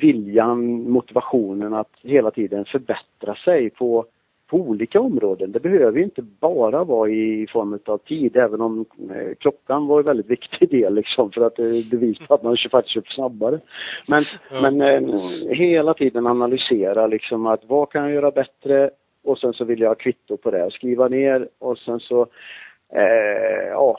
viljan, 0.00 0.90
motivationen 0.90 1.74
att 1.74 1.92
hela 2.02 2.30
tiden 2.30 2.64
förbättra 2.64 3.34
sig 3.34 3.70
på 3.70 4.06
på 4.54 4.60
olika 4.60 5.00
områden. 5.00 5.52
Det 5.52 5.60
behöver 5.60 5.98
ju 5.98 6.04
inte 6.04 6.22
bara 6.22 6.84
vara 6.84 7.10
i 7.10 7.46
form 7.52 7.78
av 7.86 7.98
tid, 7.98 8.36
även 8.36 8.60
om 8.60 8.84
eh, 9.10 9.34
klockan 9.40 9.86
var 9.86 9.98
en 9.98 10.04
väldigt 10.04 10.30
viktig 10.30 10.70
del 10.80 10.94
liksom 10.94 11.30
för 11.30 11.40
att 11.40 11.56
det 11.56 11.90
bevisar 11.90 12.34
att 12.34 12.42
man 12.42 12.56
faktiskt 12.70 12.94
kör 12.94 13.14
snabbare. 13.14 13.60
Men, 14.08 14.24
ja. 14.50 14.70
men 14.70 14.80
eh, 14.80 15.48
hela 15.48 15.94
tiden 15.94 16.26
analysera 16.26 17.06
liksom 17.06 17.46
att 17.46 17.64
vad 17.68 17.90
kan 17.90 18.02
jag 18.02 18.12
göra 18.12 18.30
bättre 18.30 18.90
och 19.24 19.38
sen 19.38 19.52
så 19.52 19.64
vill 19.64 19.80
jag 19.80 19.88
ha 19.88 19.94
kvitto 19.94 20.36
på 20.36 20.50
det. 20.50 20.70
Skriva 20.70 21.08
ner 21.08 21.48
och 21.58 21.78
sen 21.78 22.00
så, 22.00 22.22
eh, 22.94 23.68
ja, 23.70 23.98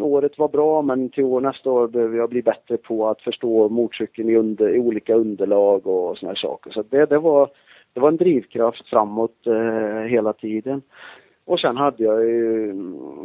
året 0.00 0.38
var 0.38 0.48
bra 0.48 0.82
men 0.82 1.08
till 1.08 1.24
år, 1.24 1.40
nästa 1.40 1.70
år 1.70 1.88
behöver 1.88 2.16
jag 2.16 2.30
bli 2.30 2.42
bättre 2.42 2.76
på 2.76 3.08
att 3.08 3.20
förstå 3.20 3.68
motorcykeln 3.68 4.30
i, 4.30 4.36
under, 4.36 4.74
i 4.74 4.78
olika 4.78 5.14
underlag 5.14 5.86
och 5.86 6.18
såna 6.18 6.30
här 6.30 6.36
saker. 6.36 6.70
Så 6.70 6.82
det, 6.90 7.06
det 7.06 7.18
var 7.18 7.50
det 7.96 8.00
var 8.00 8.08
en 8.08 8.16
drivkraft 8.16 8.88
framåt 8.88 9.46
eh, 9.46 10.02
hela 10.02 10.32
tiden. 10.32 10.82
Och 11.44 11.60
sen 11.60 11.76
hade 11.76 12.04
jag 12.04 12.24
ju, 12.24 12.74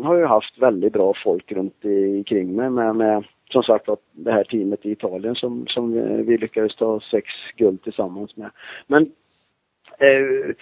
har 0.03 0.15
jag 0.15 0.27
haft 0.27 0.57
väldigt 0.61 0.93
bra 0.93 1.13
folk 1.23 1.51
runt 1.51 1.85
omkring 2.17 2.55
mig 2.55 2.69
med, 2.69 2.95
med 2.95 3.17
eh, 3.17 3.23
som 3.49 3.63
sagt 3.63 3.89
det 4.11 4.31
här 4.31 4.43
teamet 4.43 4.85
i 4.85 4.91
Italien 4.91 5.35
som, 5.35 5.67
som 5.67 5.91
vi 6.25 6.37
lyckades 6.37 6.75
ta 6.75 6.99
sex 6.99 7.27
guld 7.57 7.83
tillsammans 7.83 8.37
med. 8.37 8.51
Men 8.87 9.03
eh, 9.97 10.55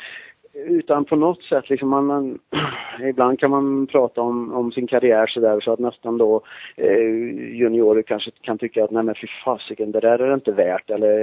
utan 0.65 1.05
på 1.05 1.15
något 1.15 1.43
sätt 1.43 1.69
liksom 1.69 1.89
man, 1.89 2.05
man 2.05 2.39
ibland 3.09 3.39
kan 3.39 3.51
man 3.51 3.87
prata 3.87 4.21
om, 4.21 4.53
om 4.53 4.71
sin 4.71 4.87
karriär 4.87 5.27
sådär 5.27 5.59
så 5.59 5.73
att 5.73 5.79
nästan 5.79 6.17
då 6.17 6.41
eh, 6.75 7.03
juniorer 7.53 8.01
kanske 8.01 8.31
kan 8.41 8.57
tycka 8.57 8.83
att 8.83 8.91
nej 8.91 9.03
men 9.03 9.15
fy 9.15 9.27
fasiken 9.45 9.91
det 9.91 9.99
där 9.99 10.19
är 10.19 10.27
det 10.27 10.33
inte 10.33 10.51
värt 10.51 10.89
eller, 10.89 11.17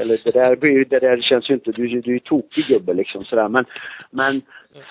eller 0.00 0.24
det 0.24 0.30
där 0.30 0.56
blir 0.56 0.84
det 0.84 0.98
där 0.98 1.20
känns 1.20 1.50
ju 1.50 1.54
inte, 1.54 1.72
du, 1.72 1.88
du 1.88 2.10
är 2.10 2.14
ju 2.14 2.18
tokig 2.18 2.64
gubbe 2.64 2.94
liksom 2.94 3.24
sådär. 3.24 3.48
Men, 3.48 3.64
men 4.10 4.42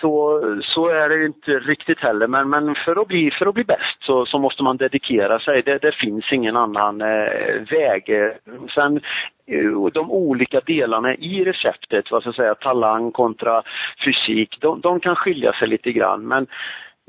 så, 0.01 0.41
så 0.61 0.87
är 0.87 1.09
det 1.09 1.25
inte 1.25 1.51
riktigt 1.51 1.99
heller. 1.99 2.27
Men, 2.27 2.49
men 2.49 2.75
för, 2.75 3.01
att 3.01 3.07
bli, 3.07 3.31
för 3.31 3.45
att 3.45 3.53
bli 3.53 3.63
bäst 3.63 3.97
så, 3.99 4.25
så 4.25 4.39
måste 4.39 4.63
man 4.63 4.77
dedikera 4.77 5.39
sig. 5.39 5.61
Det, 5.61 5.77
det 5.77 5.95
finns 5.95 6.31
ingen 6.31 6.57
annan 6.57 7.01
eh, 7.01 7.61
väg. 7.71 8.31
Sen 8.75 9.01
eh, 9.47 9.85
de 9.93 10.11
olika 10.11 10.59
delarna 10.59 11.15
i 11.15 11.43
receptet, 11.43 12.11
vad 12.11 12.21
ska 12.21 12.27
jag 12.27 12.35
säga, 12.35 12.55
talang 12.55 13.11
kontra 13.11 13.63
fysik, 14.05 14.57
de, 14.59 14.81
de 14.81 14.99
kan 14.99 15.15
skilja 15.15 15.53
sig 15.53 15.67
lite 15.67 15.91
grann. 15.91 16.27
Men 16.27 16.47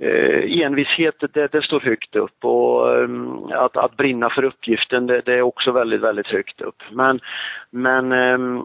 eh, 0.03 0.65
envishet, 0.65 1.15
det, 1.33 1.53
det, 1.53 1.63
står 1.63 1.81
högt 1.81 2.17
upp 2.17 2.45
och 2.45 2.89
um, 2.89 3.45
att, 3.53 3.77
att 3.77 3.97
brinna 3.97 4.31
för 4.31 4.47
uppgiften, 4.47 5.07
det, 5.07 5.21
det, 5.21 5.35
är 5.35 5.43
också 5.43 5.73
väldigt, 5.73 6.01
väldigt 6.01 6.27
högt 6.27 6.61
upp. 6.61 6.83
Men, 6.91 7.21
men 7.71 8.13
um, 8.13 8.63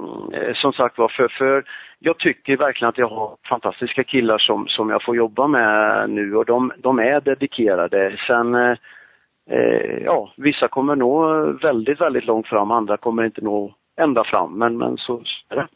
som 0.56 0.74
sagt 0.74 0.98
var, 0.98 1.08
för, 1.08 1.28
för 1.28 1.64
jag 2.00 2.18
tycker 2.18 2.58
verkligen 2.58 2.90
att 2.90 2.98
jag 2.98 3.08
har 3.10 3.38
fantastiska 3.50 4.04
killar 4.04 4.38
som, 4.38 4.68
som 4.68 4.90
jag 4.90 5.04
får 5.04 5.16
jobba 5.16 5.48
med 5.48 6.10
nu 6.10 6.36
och 6.36 6.46
de, 6.46 6.72
de 6.78 7.00
är 7.00 7.22
dedikerade. 7.22 8.18
Sen, 8.28 8.56
eh, 8.56 9.98
ja, 10.04 10.34
vissa 10.38 10.68
kommer 10.68 10.96
nå 10.96 11.42
väldigt, 11.52 12.02
väldigt 12.02 12.26
långt 12.26 12.48
fram, 12.48 12.72
andra 12.72 12.98
kommer 12.98 13.24
inte 13.24 13.42
nå 13.42 13.76
ända 14.02 14.24
fram, 14.24 14.58
men, 14.58 14.78
men 14.78 14.98
så 14.98 15.24
är 15.50 15.56
det. 15.56 15.68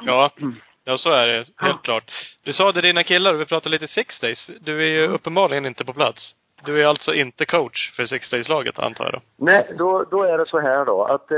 Ja, 0.00 0.30
ja 0.84 0.96
så 0.96 1.10
är 1.10 1.26
det, 1.26 1.36
helt 1.36 1.48
ja. 1.58 1.80
klart. 1.82 2.10
Du 2.44 2.52
sa 2.52 2.72
det 2.72 2.80
dina 2.80 3.02
killar, 3.02 3.34
vi 3.34 3.46
pratade 3.46 3.72
lite 3.72 3.88
six 3.88 4.20
days. 4.20 4.50
Du 4.60 4.82
är 4.82 4.88
ju 4.88 5.08
uppenbarligen 5.08 5.66
inte 5.66 5.84
på 5.84 5.92
plats. 5.92 6.34
Du 6.64 6.82
är 6.82 6.86
alltså 6.86 7.14
inte 7.14 7.44
coach 7.46 7.96
för 7.96 8.04
Six 8.04 8.30
Days-laget, 8.30 8.78
antar 8.78 9.04
jag? 9.12 9.22
Nej, 9.36 9.74
då, 9.78 10.04
då 10.10 10.22
är 10.22 10.38
det 10.38 10.46
så 10.46 10.58
här 10.58 10.84
då 10.84 11.04
att 11.04 11.30
eh, 11.30 11.36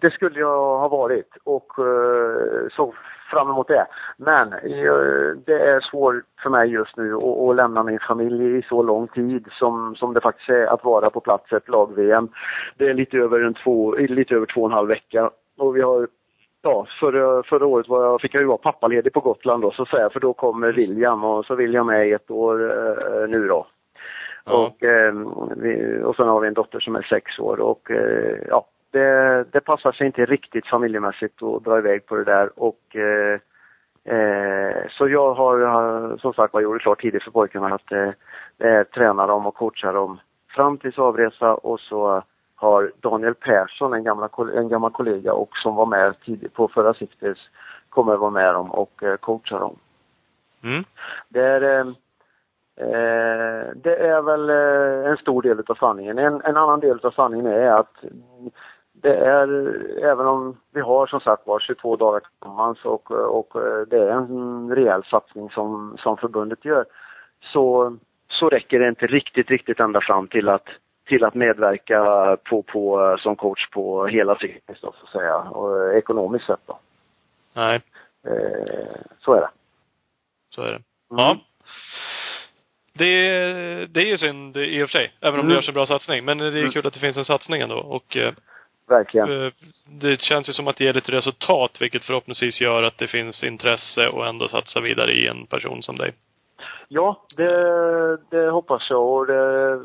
det 0.00 0.10
skulle 0.12 0.40
jag 0.40 0.78
ha 0.78 0.88
varit 0.88 1.30
och 1.44 1.78
eh, 1.78 2.68
så 2.76 2.94
fram 3.30 3.50
emot 3.50 3.68
det. 3.68 3.86
Men 4.16 4.52
eh, 4.52 5.36
det 5.46 5.58
är 5.58 5.80
svårt 5.80 6.24
för 6.42 6.50
mig 6.50 6.68
just 6.68 6.96
nu 6.96 7.14
att, 7.14 7.22
att, 7.22 7.56
lämna 7.56 7.82
min 7.82 7.98
familj 7.98 8.58
i 8.58 8.62
så 8.62 8.82
lång 8.82 9.08
tid 9.08 9.48
som, 9.52 9.96
som 9.96 10.14
det 10.14 10.20
faktiskt 10.20 10.48
är 10.48 10.66
att 10.66 10.84
vara 10.84 11.10
på 11.10 11.20
plats 11.20 11.52
ett 11.52 11.68
lag-VM. 11.68 12.28
Det 12.76 12.84
är 12.88 12.94
lite 12.94 13.16
över, 13.16 13.40
en 13.40 13.54
två, 13.54 13.94
lite 13.94 14.34
över 14.34 14.46
två 14.46 14.60
och 14.60 14.68
en 14.68 14.74
halv 14.74 14.88
vecka 14.88 15.30
och 15.58 15.76
vi 15.76 15.82
har 15.82 16.08
ja, 16.66 16.86
förra, 17.00 17.42
förra 17.42 17.66
året 17.66 17.88
var 17.88 18.04
jag, 18.04 18.20
fick 18.20 18.34
jag 18.34 18.40
ju 18.40 18.46
vara 18.46 18.58
pappaledig 18.58 19.12
på 19.12 19.20
Gotland 19.20 19.62
då 19.62 19.70
så 19.70 19.82
att 19.82 19.88
säga, 19.88 20.10
för 20.10 20.20
då 20.20 20.32
kommer 20.32 20.72
William 20.72 21.24
och 21.24 21.46
så 21.46 21.54
William 21.54 21.88
är 21.88 22.14
ett 22.14 22.30
år 22.30 22.56
eh, 22.62 23.28
nu 23.28 23.48
då. 23.48 23.66
Ja. 24.44 24.52
Och, 24.52 24.82
eh, 24.82 25.14
vi, 25.56 26.02
och 26.02 26.16
sen 26.16 26.28
har 26.28 26.40
vi 26.40 26.48
en 26.48 26.54
dotter 26.54 26.80
som 26.80 26.96
är 26.96 27.02
sex 27.02 27.38
år 27.38 27.60
och 27.60 27.90
eh, 27.90 28.38
ja, 28.48 28.66
det, 28.90 29.44
det 29.52 29.60
passar 29.60 29.92
sig 29.92 30.06
inte 30.06 30.24
riktigt 30.24 30.66
familjemässigt 30.66 31.42
att 31.42 31.64
dra 31.64 31.78
iväg 31.78 32.06
på 32.06 32.16
det 32.16 32.24
där 32.24 32.50
och 32.56 32.96
eh, 32.96 33.40
eh, 34.16 34.76
så 34.90 35.08
jag 35.08 35.34
har 35.34 36.16
som 36.18 36.32
sagt 36.32 36.54
var 36.54 36.60
gjort 36.60 36.76
det 36.76 36.82
klart 36.82 37.00
tidigt 37.00 37.22
för 37.22 37.30
pojkarna 37.30 37.74
att 37.74 37.92
eh, 37.92 38.10
eh, 38.68 38.82
träna 38.82 39.26
dem 39.26 39.46
och 39.46 39.54
coacha 39.54 39.92
dem 39.92 40.20
fram 40.54 40.78
tills 40.78 40.98
avresa 40.98 41.54
och 41.54 41.80
så 41.80 42.22
har 42.56 42.92
Daniel 43.00 43.34
Persson, 43.34 43.94
en, 43.94 44.04
gamla, 44.04 44.28
en 44.54 44.68
gammal 44.68 44.90
kollega 44.90 45.32
och 45.32 45.56
som 45.56 45.74
var 45.74 45.86
med 45.86 46.20
tidigt 46.20 46.54
på 46.54 46.68
förra 46.68 46.94
Sixters, 46.94 47.38
kommer 47.88 48.16
vara 48.16 48.30
med 48.30 48.54
dem 48.54 48.70
och 48.70 49.02
eh, 49.02 49.16
coacha 49.16 49.58
dem. 49.58 49.76
Mm. 50.62 50.84
Det, 51.28 51.42
är, 51.42 51.62
eh, 51.62 51.86
eh, 52.76 53.66
det 53.76 53.96
är 53.96 54.22
väl 54.22 54.50
eh, 54.50 55.10
en 55.10 55.16
stor 55.16 55.42
del 55.42 55.62
av 55.66 55.74
sanningen. 55.74 56.18
En, 56.18 56.40
en 56.44 56.56
annan 56.56 56.80
del 56.80 57.00
av 57.02 57.10
sanningen 57.10 57.46
är 57.46 57.70
att 57.70 58.04
det 58.92 59.14
är, 59.14 59.48
även 60.02 60.26
om 60.26 60.56
vi 60.72 60.80
har 60.80 61.06
som 61.06 61.20
sagt 61.20 61.46
var 61.46 61.60
22 61.60 61.96
dagar 61.96 62.20
tillsammans 62.20 62.84
och, 62.84 63.10
och 63.10 63.52
det 63.86 63.96
är 63.96 64.10
en 64.10 64.70
rejäl 64.74 65.04
satsning 65.04 65.50
som, 65.50 65.96
som 65.98 66.16
förbundet 66.16 66.64
gör, 66.64 66.84
så, 67.40 67.96
så 68.28 68.48
räcker 68.48 68.78
det 68.78 68.88
inte 68.88 69.06
riktigt, 69.06 69.50
riktigt 69.50 69.80
ända 69.80 70.00
fram 70.00 70.28
till 70.28 70.48
att 70.48 70.68
till 71.06 71.24
att 71.24 71.34
medverka 71.34 72.36
på, 72.44 72.62
på, 72.62 73.16
som 73.20 73.36
coach 73.36 73.70
på 73.70 74.06
hela 74.06 74.38
cykeln, 74.38 74.78
så 74.80 74.88
att 74.88 75.08
säga, 75.12 75.36
och 75.36 75.94
ekonomiskt 75.94 76.46
sett 76.46 76.66
då. 76.66 76.78
Nej. 77.52 77.80
Eh, 78.26 78.96
så 79.18 79.34
är 79.34 79.40
det. 79.40 79.50
Så 80.50 80.62
är 80.62 80.72
det. 80.72 80.82
Mm. 81.10 81.24
Ja. 81.24 81.38
Det, 82.92 83.86
det 83.86 84.00
är 84.00 84.06
ju 84.06 84.18
synd 84.18 84.56
i 84.56 84.82
och 84.82 84.88
för 84.88 84.98
sig, 84.98 85.12
även 85.20 85.34
om 85.34 85.40
mm. 85.40 85.48
det 85.48 85.54
görs 85.54 85.68
en 85.68 85.74
bra 85.74 85.86
satsning. 85.86 86.24
Men 86.24 86.38
det 86.38 86.46
är 86.46 86.56
mm. 86.56 86.70
kul 86.70 86.86
att 86.86 86.94
det 86.94 87.00
finns 87.00 87.16
en 87.16 87.24
satsning 87.24 87.60
ändå 87.60 87.76
och 87.76 88.16
eh, 88.16 88.32
Verkligen. 88.88 89.46
Eh, 89.46 89.52
det 90.00 90.20
känns 90.20 90.48
ju 90.48 90.52
som 90.52 90.68
att 90.68 90.76
det 90.76 90.84
ger 90.84 90.92
lite 90.92 91.12
resultat, 91.12 91.76
vilket 91.80 92.04
förhoppningsvis 92.04 92.60
gör 92.60 92.82
att 92.82 92.98
det 92.98 93.06
finns 93.06 93.44
intresse 93.44 94.08
och 94.08 94.26
ändå 94.26 94.48
satsa 94.48 94.80
vidare 94.80 95.12
i 95.12 95.26
en 95.26 95.46
person 95.46 95.82
som 95.82 95.96
dig. 95.96 96.12
Ja, 96.88 97.22
det, 97.36 98.18
det 98.30 98.50
hoppas 98.50 98.90
jag 98.90 99.06
och 99.06 99.26
det 99.26 99.80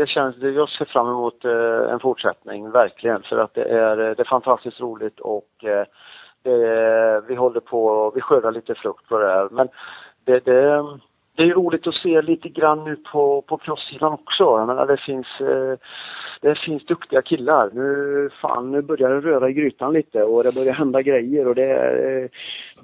det 0.00 0.06
känns, 0.06 0.36
jag 0.36 0.68
ser 0.68 0.84
fram 0.84 1.08
emot 1.08 1.44
eh, 1.44 1.92
en 1.92 2.00
fortsättning, 2.00 2.70
verkligen. 2.70 3.22
För 3.22 3.38
att 3.38 3.54
det 3.54 3.64
är, 3.64 3.98
eh, 3.98 4.16
det 4.16 4.22
är 4.22 4.24
fantastiskt 4.24 4.80
roligt 4.80 5.20
och 5.20 5.64
eh, 5.64 5.84
det, 6.42 7.22
vi 7.28 7.34
håller 7.34 7.60
på, 7.60 8.12
vi 8.14 8.20
skördar 8.20 8.52
lite 8.52 8.74
frukt 8.74 9.08
på 9.08 9.18
det 9.18 9.26
här. 9.26 9.48
Men 9.50 9.68
det, 10.24 10.44
det, 10.44 10.84
det 11.40 11.46
är 11.46 11.54
roligt 11.54 11.86
att 11.86 11.94
se 11.94 12.22
lite 12.22 12.48
grann 12.48 12.84
nu 12.84 12.96
på, 12.96 13.42
på 13.42 13.56
crosssidan 13.56 14.12
också. 14.12 14.44
Jag 14.44 14.66
menar, 14.66 14.86
det 14.86 14.96
finns, 14.96 15.26
eh, 15.40 15.78
det 16.40 16.58
finns 16.58 16.86
duktiga 16.86 17.22
killar. 17.22 17.70
Nu, 17.72 18.30
fan, 18.42 18.70
nu 18.70 18.82
börjar 18.82 19.10
det 19.10 19.20
röra 19.20 19.50
i 19.50 19.52
grytan 19.52 19.92
lite 19.92 20.22
och 20.22 20.44
det 20.44 20.54
börjar 20.54 20.72
hända 20.72 21.02
grejer 21.02 21.48
och 21.48 21.54
det 21.54 21.72
är, 21.72 22.28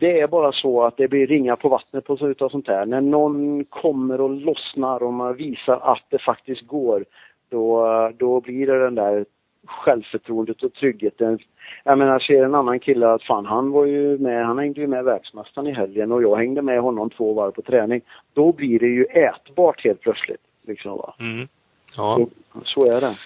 det 0.01 0.21
är 0.21 0.27
bara 0.27 0.53
så 0.53 0.83
att 0.85 0.97
det 0.97 1.09
blir 1.09 1.27
ringar 1.27 1.57
på 1.57 1.69
vattnet 1.69 2.05
på 2.05 2.19
utav 2.21 2.49
sånt 2.49 2.69
här. 2.69 2.87
När 2.87 3.01
någon 3.01 3.65
kommer 3.65 4.21
och 4.21 4.31
lossnar 4.31 5.03
och 5.03 5.13
man 5.13 5.35
visar 5.35 5.79
att 5.83 6.05
det 6.11 6.19
faktiskt 6.19 6.67
går, 6.67 7.05
då, 7.51 7.87
då 8.19 8.41
blir 8.41 8.67
det 8.67 8.85
den 8.85 8.95
där 8.95 9.25
självförtroendet 9.67 10.63
och 10.63 10.75
tryggheten. 10.75 11.39
Jag 11.85 11.99
menar, 11.99 12.19
ser 12.19 12.45
en 12.45 12.55
annan 12.55 12.81
kille 12.81 13.09
att 13.09 13.23
fan 13.23 13.47
han 13.47 13.71
var 13.71 13.85
ju 13.87 14.19
med, 14.19 14.47
han 14.47 14.59
hängde 14.59 14.81
ju 14.81 14.87
med 14.87 15.05
världsmästaren 15.05 15.67
i 15.67 15.73
helgen 15.73 16.13
och 16.13 16.23
jag 16.23 16.37
hängde 16.37 16.63
med 16.63 16.81
honom 16.81 17.11
två 17.11 17.35
varv 17.35 17.51
på 17.51 17.63
träning. 17.63 18.01
Då 18.35 18.53
blir 18.53 18.79
det 18.79 18.87
ju 18.87 19.05
ätbart 19.05 19.85
helt 19.85 20.01
plötsligt. 20.01 20.41
Liksom 20.67 20.97
va. 20.97 21.15
Mm. 21.19 21.49
Ja. 21.97 22.17
Så, 22.17 22.61
så 22.65 22.97
är 22.97 23.01
det. 23.01 23.17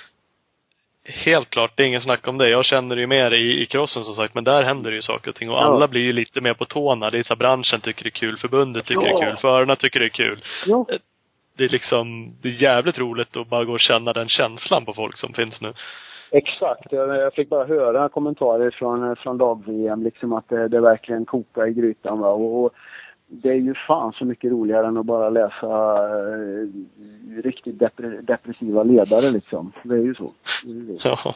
Helt 1.04 1.50
klart, 1.50 1.76
det 1.76 1.82
är 1.82 1.86
ingen 1.86 2.00
snack 2.00 2.28
om 2.28 2.38
det. 2.38 2.48
Jag 2.48 2.64
känner 2.64 2.96
ju 2.96 3.06
mer 3.06 3.30
i, 3.30 3.62
i 3.62 3.66
crossen 3.66 4.04
som 4.04 4.14
sagt, 4.14 4.34
men 4.34 4.44
där 4.44 4.62
händer 4.62 4.90
det 4.90 4.96
ju 4.96 5.02
saker 5.02 5.30
och 5.30 5.36
ting. 5.36 5.50
Och 5.50 5.56
ja. 5.56 5.60
alla 5.60 5.88
blir 5.88 6.00
ju 6.00 6.12
lite 6.12 6.40
mer 6.40 6.54
på 6.54 6.64
tårna. 6.64 7.10
Det 7.10 7.18
är 7.18 7.22
så 7.22 7.34
här, 7.34 7.38
branschen 7.38 7.80
tycker 7.80 8.04
det 8.04 8.08
är 8.08 8.10
kul, 8.10 8.36
förbundet 8.36 8.86
tycker 8.86 9.02
ja. 9.06 9.18
det 9.18 9.24
är 9.24 9.30
kul, 9.30 9.36
förarna 9.36 9.76
tycker 9.76 10.00
det 10.00 10.06
är 10.06 10.08
kul. 10.08 10.44
Ja. 10.66 10.86
Det 11.56 11.64
är 11.64 11.68
liksom, 11.68 12.34
det 12.42 12.48
är 12.48 12.62
jävligt 12.62 12.98
roligt 12.98 13.36
att 13.36 13.48
bara 13.48 13.64
gå 13.64 13.72
och 13.72 13.80
känna 13.80 14.12
den 14.12 14.28
känslan 14.28 14.84
på 14.84 14.94
folk 14.94 15.16
som 15.16 15.32
finns 15.32 15.60
nu. 15.60 15.72
Exakt. 16.32 16.92
Jag 16.92 17.34
fick 17.34 17.48
bara 17.48 17.64
höra 17.64 18.08
kommentarer 18.08 18.70
från, 18.70 19.16
från 19.16 19.38
lag-VM, 19.38 20.02
liksom 20.02 20.32
att 20.32 20.48
det, 20.48 20.68
det 20.68 20.80
verkligen 20.80 21.24
kokar 21.24 21.66
i 21.66 21.72
grytan. 21.72 22.18
Va? 22.18 22.28
Och, 22.28 22.64
och, 22.64 22.72
det 23.32 23.48
är 23.48 23.54
ju 23.54 23.74
fan 23.74 24.12
så 24.12 24.24
mycket 24.24 24.50
roligare 24.50 24.86
än 24.86 24.96
att 24.96 25.06
bara 25.06 25.30
läsa 25.30 25.66
eh, 25.66 26.68
riktigt 27.42 27.78
depre, 27.78 28.08
depressiva 28.08 28.82
ledare 28.82 29.30
liksom. 29.30 29.72
Det 29.82 29.94
är 29.94 29.98
ju 29.98 30.14
så. 30.14 30.32
Det 30.64 30.70
är 30.70 31.00
ja. 31.04 31.34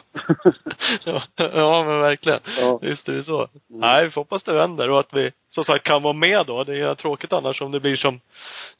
ja. 1.05 1.21
ja, 1.37 1.83
men 1.83 1.99
verkligen. 1.99 2.39
Ja. 2.59 2.79
Visst 2.81 3.09
är 3.09 3.13
det 3.13 3.23
så. 3.23 3.37
Mm. 3.37 3.49
Nej, 3.67 4.05
vi 4.05 4.11
får 4.11 4.21
hoppas 4.21 4.43
det 4.43 4.53
vänder 4.53 4.89
och 4.89 4.99
att 4.99 5.13
vi, 5.13 5.31
som 5.47 5.63
sagt, 5.63 5.85
kan 5.85 6.03
vara 6.03 6.13
med 6.13 6.45
då. 6.45 6.63
Det 6.63 6.79
är 6.79 6.95
tråkigt 6.95 7.33
annars 7.33 7.61
om 7.61 7.71
det 7.71 7.79
blir 7.79 7.95
som, 7.95 8.19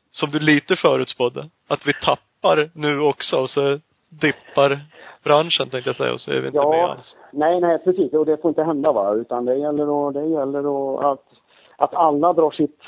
som 0.09 0.31
du 0.31 0.39
lite 0.39 0.75
förutspådde. 0.75 1.49
Att 1.67 1.87
vi 1.87 1.93
tappar 1.93 2.69
nu 2.73 2.99
också 2.99 3.37
och 3.37 3.49
så 3.49 3.79
dippar 4.09 4.81
branschen 5.25 5.69
tänkte 5.69 5.89
jag 5.89 5.95
säga 5.95 6.13
och 6.13 6.21
så 6.21 6.31
är 6.31 6.41
vi 6.41 6.47
inte 6.47 6.57
ja, 6.57 6.69
med 6.69 6.85
alls. 6.85 7.17
Nej, 7.31 7.61
nej 7.61 7.77
precis. 7.83 8.13
Och 8.13 8.25
det 8.25 8.41
får 8.41 8.49
inte 8.49 8.63
hända 8.63 8.91
va. 8.91 9.13
Utan 9.13 9.45
det 9.45 9.55
gäller 9.55 10.07
att, 10.07 10.13
det 10.13 10.25
gäller 10.25 11.11
att, 11.11 11.25
att 11.77 11.93
alla 11.93 12.33
drar 12.33 12.51
sitt 12.51 12.79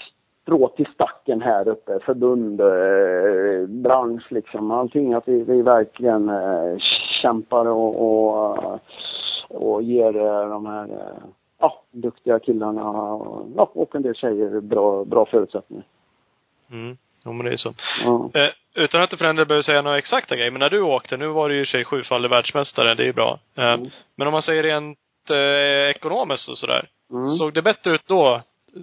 strå 0.42 0.68
till 0.68 0.86
stacken 0.94 1.42
här 1.42 1.68
uppe. 1.68 2.00
Förbund, 2.00 2.62
eh, 2.62 3.68
bransch 3.68 4.32
liksom. 4.32 4.72
Allting. 4.72 5.14
Att 5.14 5.28
vi, 5.28 5.44
vi 5.44 5.62
verkligen 5.62 6.30
eh, 6.30 6.78
kämpar 7.22 7.66
och, 7.66 8.02
och, 8.02 8.80
och 9.50 9.82
ger 9.84 10.18
eh, 10.18 10.50
de 10.50 10.66
här 10.66 10.84
eh, 10.84 11.24
ja, 11.60 11.82
duktiga 11.92 12.40
killarna 12.40 12.82
ja, 13.56 13.72
och 13.74 13.96
en 13.96 14.02
del 14.02 14.16
tjejer 14.16 14.62
bra, 14.62 15.06
bra 15.06 15.26
förutsättningar. 15.26 15.86
Mm. 16.72 16.98
Jo, 17.28 17.34
men 17.34 17.46
det 17.46 17.52
är 17.52 17.58
så. 17.58 17.74
Ja. 18.04 18.30
Eh, 18.34 18.50
utan 18.76 19.02
att 19.02 19.10
du 19.10 19.18
för 19.18 19.26
den 19.26 19.36
behöver 19.36 19.62
säga 19.62 19.82
några 19.82 19.98
exakta 19.98 20.36
grejer, 20.36 20.52
men 20.52 20.60
när 20.60 20.70
du 20.70 20.82
åkte, 20.82 21.18
nu 21.18 21.28
var 21.28 21.50
du 21.50 21.56
ju 21.56 21.62
i 21.62 21.66
sig 21.66 21.86
sjufaldig 21.86 22.30
världsmästare, 22.30 22.96
det 22.96 23.08
är 23.08 23.14
bra. 23.14 23.40
Eh, 23.58 23.74
mm. 23.74 23.88
Men 24.16 24.28
om 24.28 24.32
man 24.34 24.42
säger 24.42 24.64
rent 24.64 24.98
eh, 25.30 25.90
ekonomiskt 25.96 26.50
och 26.50 26.58
sådär. 26.58 26.88
Mm. 27.12 27.30
Såg 27.30 27.54
det 27.54 27.62
bättre 27.62 27.96
ut 27.96 28.08
då, 28.08 28.42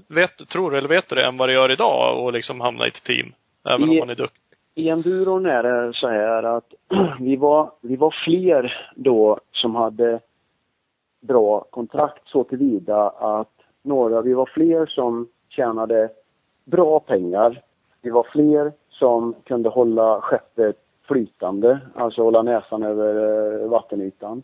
vet, 0.08 0.48
tror 0.48 0.70
du 0.70 0.78
eller 0.78 0.88
vet 0.88 1.08
du 1.08 1.14
det, 1.14 1.26
än 1.26 1.36
vad 1.36 1.48
det 1.48 1.52
gör 1.52 1.72
idag 1.72 2.24
och 2.24 2.32
liksom 2.32 2.60
hamna 2.60 2.84
i 2.84 2.88
ett 2.88 3.04
team? 3.04 3.32
Även 3.68 3.88
I- 3.88 3.92
om 3.92 3.98
man 3.98 4.10
är 4.10 4.14
duktig. 4.14 4.40
I 4.76 4.88
enduron 4.88 5.46
är 5.46 5.62
det 5.62 5.92
så 5.94 6.08
här 6.08 6.42
att 6.42 6.74
vi 7.20 7.36
var, 7.36 7.70
vi 7.80 7.96
var 7.96 8.14
fler 8.24 8.90
då 8.96 9.40
som 9.52 9.74
hade 9.74 10.20
bra 11.20 11.66
kontrakt 11.70 12.28
så 12.28 12.44
tillvida 12.44 13.08
att 13.08 13.52
några, 13.82 14.22
vi 14.22 14.34
var 14.34 14.46
fler 14.46 14.86
som 14.86 15.28
tjänade 15.48 16.08
bra 16.64 17.00
pengar. 17.00 17.62
Vi 18.04 18.10
var 18.10 18.26
fler 18.32 18.72
som 18.88 19.34
kunde 19.44 19.68
hålla 19.68 20.20
skeppet 20.20 20.76
flytande, 21.08 21.80
alltså 21.94 22.22
hålla 22.22 22.42
näsan 22.42 22.82
över 22.82 23.14
eh, 23.62 23.68
vattenytan. 23.68 24.42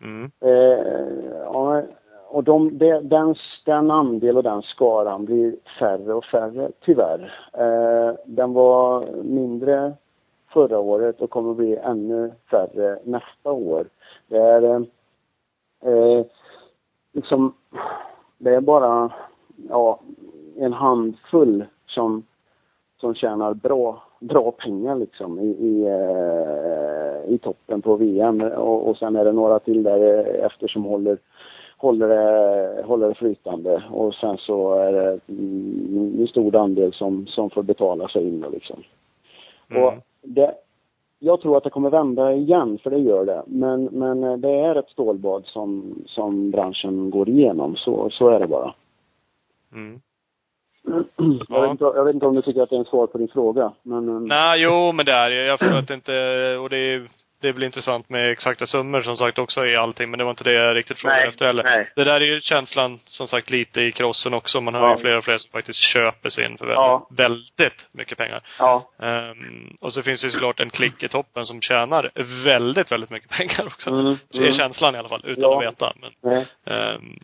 Mm. 0.00 0.30
Eh, 0.40 1.82
och 2.28 2.44
de, 2.44 2.78
det, 2.78 3.00
den, 3.00 3.34
den 3.64 3.90
andel 3.90 4.36
och 4.36 4.42
den 4.42 4.62
skaran 4.62 5.24
blir 5.24 5.56
färre 5.78 6.14
och 6.14 6.24
färre, 6.24 6.70
tyvärr. 6.80 7.32
Eh, 7.52 8.14
den 8.24 8.52
var 8.52 9.06
mindre 9.22 9.92
förra 10.52 10.78
året 10.78 11.20
och 11.20 11.30
kommer 11.30 11.50
att 11.50 11.56
bli 11.56 11.76
ännu 11.76 12.32
färre 12.50 12.98
nästa 13.04 13.52
år. 13.52 13.86
Det 14.28 14.38
är 14.38 14.62
eh, 15.82 16.26
liksom, 17.12 17.54
det 18.38 18.54
är 18.54 18.60
bara 18.60 19.12
ja, 19.68 20.00
en 20.56 20.72
handfull 20.72 21.64
som, 21.86 22.26
som 23.00 23.14
tjänar 23.14 23.54
bra, 23.54 24.02
bra 24.20 24.50
pengar 24.50 24.96
liksom 24.96 25.40
i, 25.40 25.46
i, 25.46 25.86
eh, 25.86 27.34
i 27.34 27.38
toppen 27.38 27.82
på 27.82 27.96
VM 27.96 28.40
och, 28.40 28.88
och 28.88 28.96
sen 28.96 29.16
är 29.16 29.24
det 29.24 29.32
några 29.32 29.58
till 29.58 29.82
där 29.82 30.24
efter 30.44 30.68
som 30.68 30.84
håller 30.84 31.18
håller 31.76 32.08
det, 32.08 32.82
håller 32.82 33.08
det 33.08 33.14
flytande 33.14 33.82
och 33.90 34.14
sen 34.14 34.38
så 34.38 34.74
är 34.74 34.92
det 34.92 35.20
en 36.22 36.26
stor 36.28 36.56
andel 36.56 36.92
som, 36.92 37.26
som 37.26 37.50
får 37.50 37.62
betala 37.62 38.08
sig 38.08 38.28
in 38.28 38.44
liksom. 38.52 38.82
Mm. 39.70 39.84
Och 39.84 39.92
det, 40.22 40.54
jag 41.18 41.40
tror 41.40 41.56
att 41.56 41.64
det 41.64 41.70
kommer 41.70 41.90
vända 41.90 42.32
igen, 42.32 42.78
för 42.82 42.90
det 42.90 42.98
gör 42.98 43.24
det. 43.24 43.42
Men, 43.46 43.84
men 43.84 44.24
eh, 44.24 44.36
det 44.36 44.50
är 44.50 44.74
ett 44.74 44.88
stålbad 44.88 45.46
som, 45.46 45.94
som 46.06 46.50
branschen 46.50 47.10
går 47.10 47.28
igenom. 47.28 47.76
Så, 47.76 48.10
så 48.10 48.28
är 48.28 48.40
det 48.40 48.46
bara. 48.46 48.74
Mm. 49.72 50.00
Jag, 51.48 51.60
vet 51.62 51.70
inte, 51.70 51.84
jag 51.84 52.04
vet 52.04 52.14
inte 52.14 52.26
om 52.26 52.34
du 52.34 52.42
tycker 52.42 52.62
att 52.62 52.70
det 52.70 52.76
är 52.76 52.80
en 52.80 52.84
svar 52.84 53.06
på 53.06 53.18
din 53.18 53.28
fråga. 53.28 53.72
Men, 53.82 54.08
eh, 54.08 54.20
Nej, 54.20 54.60
jo, 54.62 54.92
men 54.92 55.06
det 55.06 55.12
är. 55.12 55.30
Jag 55.30 55.58
förstår 55.58 55.76
att 55.78 55.88
det 55.88 55.94
inte, 55.94 56.12
och 56.60 56.70
det 56.70 56.76
är, 56.78 57.06
det 57.40 57.48
är 57.48 57.52
väl 57.52 57.62
intressant 57.62 58.08
med 58.08 58.30
exakta 58.30 58.66
summor 58.66 59.00
som 59.00 59.16
sagt 59.16 59.38
också 59.38 59.66
i 59.66 59.76
allting, 59.76 60.10
men 60.10 60.18
det 60.18 60.24
var 60.24 60.30
inte 60.30 60.44
det 60.44 60.52
jag 60.52 60.76
riktigt 60.76 60.98
frågade 60.98 61.20
Nej, 61.20 61.28
efter 61.28 61.46
heller. 61.46 61.62
nej. 61.62 61.88
Det 61.96 62.04
där 62.04 62.20
är 62.20 62.24
ju 62.34 62.40
känslan, 62.40 62.98
som 63.04 63.28
sagt, 63.28 63.50
lite 63.50 63.80
i 63.80 63.92
krossen 63.92 64.34
också. 64.34 64.60
Man 64.60 64.74
hör 64.74 64.82
Ja. 64.82 64.94
ju 64.94 65.00
fler 65.00 65.16
och 65.16 65.24
fler 65.24 65.38
som 65.38 65.50
faktiskt 65.50 65.78
köper 65.78 66.28
sig 66.28 66.44
in 66.44 66.58
för 66.58 66.66
väldigt, 66.66 66.80
Ja. 66.86 67.06
väldigt 67.10 67.88
mycket 67.92 68.18
pengar. 68.18 68.42
Ja, 68.58 68.90
Ehm, 69.02 69.76
och 69.80 69.92
så 69.92 70.02
finns 70.02 70.20
det 70.20 70.26
ju 70.26 70.32
såklart 70.32 70.60
en 70.60 70.70
klick 70.70 71.02
i 71.02 71.08
toppen 71.08 71.44
som 71.46 71.60
tjänar 71.60 72.10
väldigt, 72.44 72.92
väldigt 72.92 73.10
mycket 73.10 73.30
pengar 73.30 73.66
också. 73.66 73.90
Mm, 73.90 74.16
Det 74.32 74.38
är 74.38 74.42
mm. 74.42 74.52
känslan 74.58 74.94
i 74.94 74.98
alla 74.98 75.08
fall, 75.08 75.22
utan 75.24 75.42
Ja. 75.42 75.58
att 75.58 75.72
veta. 75.72 75.92
Men, 76.00 76.44
ehm, 76.74 77.18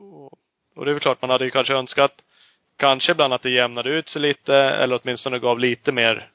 och, 0.00 0.32
och 0.76 0.84
det 0.84 0.90
är 0.90 0.92
väl 0.94 1.00
klart, 1.00 1.20
man 1.22 1.30
hade 1.30 1.44
ju 1.44 1.50
kanske 1.50 1.74
önskat 1.74 2.12
kanske 2.82 3.12
ibland 3.12 3.32
att 3.34 3.42
det 3.42 3.50
jämnade 3.50 3.90
ut 3.90 4.08
sig 4.08 4.22
lite, 4.22 4.54
eller 4.54 5.00
åtminstone 5.02 5.38
gav 5.38 5.58
lite 5.58 5.92
mer 5.92 6.28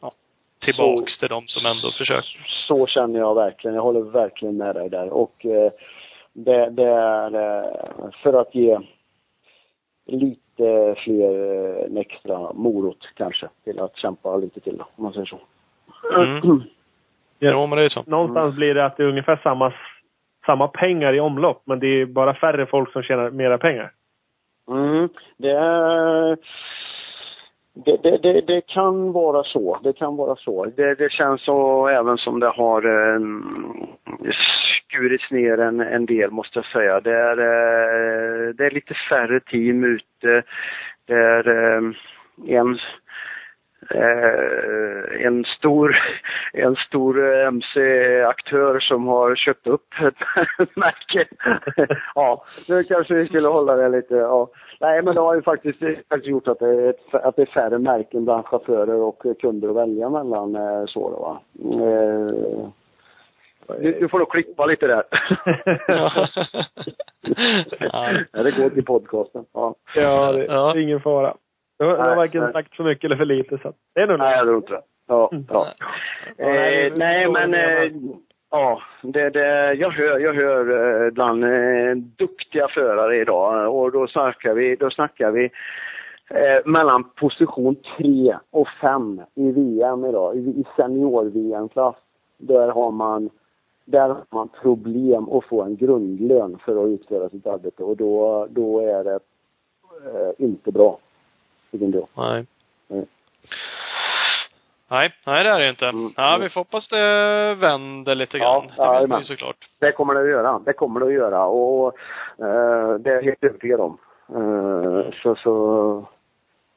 ja, 0.00 0.12
tillbaks 0.60 1.12
Så- 1.12 1.20
till 1.20 1.28
de 1.28 1.42
som 1.46 1.66
ändå 1.66 1.90
försöker. 1.98 2.46
Så 2.68 2.86
känner 2.86 3.18
jag 3.18 3.34
verkligen. 3.34 3.74
Jag 3.74 3.82
håller 3.82 4.00
verkligen 4.00 4.56
med 4.56 4.74
dig 4.74 4.90
där. 4.90 5.08
Och 5.08 5.46
eh, 5.46 5.72
det, 6.32 6.70
det 6.70 6.88
är 6.88 7.34
eh, 7.34 8.10
för 8.22 8.40
att 8.40 8.54
ge 8.54 8.78
lite 10.06 10.94
fler, 11.04 11.54
eh, 11.54 11.84
en 11.84 11.96
extra 11.96 12.52
morot 12.52 13.08
kanske 13.14 13.48
till 13.64 13.80
att 13.80 13.96
kämpa 13.96 14.36
lite 14.36 14.60
till 14.60 14.76
då, 14.78 14.86
om 14.96 15.04
man 15.04 15.12
säger 15.12 15.26
så. 15.26 15.38
Mm. 16.16 16.62
Jo, 17.40 17.66
men 17.66 17.78
det 17.78 17.84
är 17.84 17.88
så. 17.88 18.02
Någonstans 18.06 18.56
blir 18.56 18.74
det 18.74 18.86
att 18.86 18.96
det 18.96 19.02
är 19.02 19.08
ungefär 19.08 19.40
samma, 19.42 19.72
samma 20.46 20.68
pengar 20.68 21.14
i 21.14 21.20
omlopp, 21.20 21.62
men 21.64 21.80
det 21.80 21.86
är 21.86 22.06
bara 22.06 22.34
färre 22.34 22.66
folk 22.66 22.92
som 22.92 23.02
tjänar 23.02 23.30
mera 23.30 23.58
pengar. 23.58 23.92
Mm, 24.68 25.08
det, 25.36 25.50
är, 25.50 26.36
det, 27.74 27.96
det, 28.02 28.18
det, 28.18 28.40
det 28.40 28.60
kan 28.60 29.12
vara 29.12 29.44
så. 29.44 29.78
Det 29.82 29.92
kan 29.92 30.16
vara 30.16 30.36
så. 30.36 30.64
Det, 30.64 30.94
det 30.94 31.12
känns 31.12 31.44
så 31.44 31.88
även 31.88 32.18
som 32.18 32.40
det 32.40 32.48
har 32.48 32.82
eh, 32.82 33.20
skurits 34.88 35.30
ner 35.30 35.60
en, 35.60 35.80
en 35.80 36.06
del 36.06 36.30
måste 36.30 36.58
jag 36.58 36.66
säga. 36.66 37.00
Det 37.00 37.16
är, 37.16 37.38
eh, 37.38 38.54
det 38.54 38.66
är 38.66 38.70
lite 38.70 38.94
färre 39.10 39.40
team 39.40 39.84
ute. 39.84 40.42
Det 41.06 41.14
är 41.14 41.48
eh, 41.48 41.82
en 42.46 42.78
eh, 43.94 45.26
en 45.26 45.44
stor, 45.44 45.96
en 46.52 46.76
stor 46.76 47.32
eh, 47.34 47.46
MC-aktör 47.46 48.80
som 48.80 49.06
har 49.06 49.34
köpt 49.36 49.66
upp 49.66 49.86
ett 50.62 50.76
märke. 50.76 51.24
ja, 52.14 52.42
nu 52.68 52.84
kanske 52.84 53.14
vi 53.14 53.26
skulle 53.26 53.48
hålla 53.48 53.76
det 53.76 53.88
lite, 53.88 54.14
ja. 54.14 54.48
Nej, 54.80 55.02
men 55.02 55.14
det 55.14 55.20
har 55.20 55.34
ju 55.34 55.42
faktiskt, 55.42 55.78
faktiskt 56.08 56.26
gjort 56.26 56.48
att 56.48 56.58
det, 56.58 56.66
är, 56.68 56.90
ett- 56.90 57.14
att 57.14 57.36
det 57.36 57.42
är 57.42 57.46
färre 57.46 57.78
märken 57.78 58.24
bland 58.24 58.46
chaufförer 58.46 58.94
och 58.94 59.22
kunder 59.40 59.68
att 59.68 59.76
välja 59.76 60.08
mellan. 60.10 60.56
eh, 60.56 60.84
Så 60.86 61.10
då, 61.10 61.16
va. 61.20 61.40
Eh, 61.86 62.68
du, 63.80 63.92
du 64.00 64.08
får 64.08 64.18
nog 64.18 64.30
klippa 64.30 64.66
lite 64.66 64.86
där. 64.86 65.02
Ja. 67.78 68.42
det 68.42 68.56
går 68.62 68.70
till 68.70 68.84
podcasten. 68.84 69.44
Ja. 69.52 69.74
Ja, 69.94 70.32
det, 70.32 70.44
Ja. 70.44 70.72
det 70.72 70.78
är 70.80 70.82
ingen 70.82 71.00
fara. 71.00 71.34
Var 71.86 71.98
Nej, 72.06 72.16
varken 72.16 72.42
nej. 72.42 72.52
sagt 72.52 72.76
för 72.76 72.84
mycket 72.84 73.04
eller 73.04 73.16
för 73.16 73.24
lite, 73.24 73.58
så 73.58 73.72
det 73.94 74.00
är 74.00 74.06
nog 74.06 74.18
Nej, 74.18 74.34
jag 74.36 74.44
tror 74.46 74.56
inte 74.56 74.72
det. 74.72 74.82
Ja, 75.06 75.30
ja. 75.48 75.66
nej, 76.38 76.86
Eh, 76.86 76.92
nej, 76.96 77.26
men 77.30 77.54
eh, 77.54 77.92
ja, 78.50 78.82
det, 79.02 79.30
det, 79.30 79.74
jag 79.74 79.90
hör, 79.90 80.18
jag 80.18 80.34
hör 80.34 81.04
eh, 81.04 81.10
bland 81.10 81.44
eh, 81.44 81.94
duktiga 81.94 82.68
förare 82.68 83.20
idag 83.20 83.74
och 83.76 83.92
då 83.92 84.06
snackar 84.06 84.54
vi, 84.54 84.76
då 84.76 84.90
snackar 84.90 85.30
vi 85.30 85.44
eh, 86.30 86.60
mellan 86.64 87.04
position 87.04 87.76
3 87.98 88.36
och 88.50 88.68
5 88.80 89.20
i 89.34 89.50
VM 89.50 90.04
idag, 90.04 90.36
i, 90.36 90.38
i 90.38 90.64
senior-VM-klass. 90.76 91.96
Där 92.38 92.68
har 92.68 92.90
man 92.90 93.30
där 93.84 94.08
har 94.08 94.24
man 94.30 94.48
problem 94.62 95.28
att 95.28 95.44
få 95.44 95.62
en 95.62 95.76
grundlön 95.76 96.58
för 96.64 96.84
att 96.84 96.88
utföra 96.88 97.28
sitt 97.28 97.46
arbete 97.46 97.82
och 97.82 97.96
då, 97.96 98.46
då 98.50 98.80
är 98.80 99.04
det 99.04 99.18
eh, 100.06 100.32
inte 100.38 100.72
bra. 100.72 100.98
Inte 101.72 101.98
jag. 101.98 102.08
Nej. 102.14 102.46
Nej. 102.88 103.06
Nej, 104.90 105.12
nej 105.26 105.44
det 105.44 105.50
är 105.50 105.58
det 105.58 105.70
inte. 105.70 105.86
Mm. 105.88 106.10
Ja, 106.16 106.38
vi 106.40 106.48
får 106.48 106.60
hoppas 106.60 106.88
det 106.88 107.54
vänder 107.54 108.14
lite 108.14 108.38
Ja, 108.38 108.60
grann. 108.60 108.72
ja, 108.76 109.06
det 109.06 109.16
ju 109.16 109.22
såklart. 109.22 109.56
Det 109.80 109.92
kommer 109.92 110.14
det 110.14 110.20
att 110.20 110.28
göra. 110.28 110.58
Det 110.58 110.72
kommer 110.72 111.00
det 111.00 111.06
att 111.06 111.12
göra 111.12 111.46
och 111.46 111.86
eh, 112.38 112.94
det 112.94 113.10
är 113.10 113.14
jag 113.14 113.22
helt 113.22 113.44
övertygad 113.44 113.80
om. 113.80 113.98
Eh, 114.28 115.12
så 115.22 115.34
så 115.34 116.06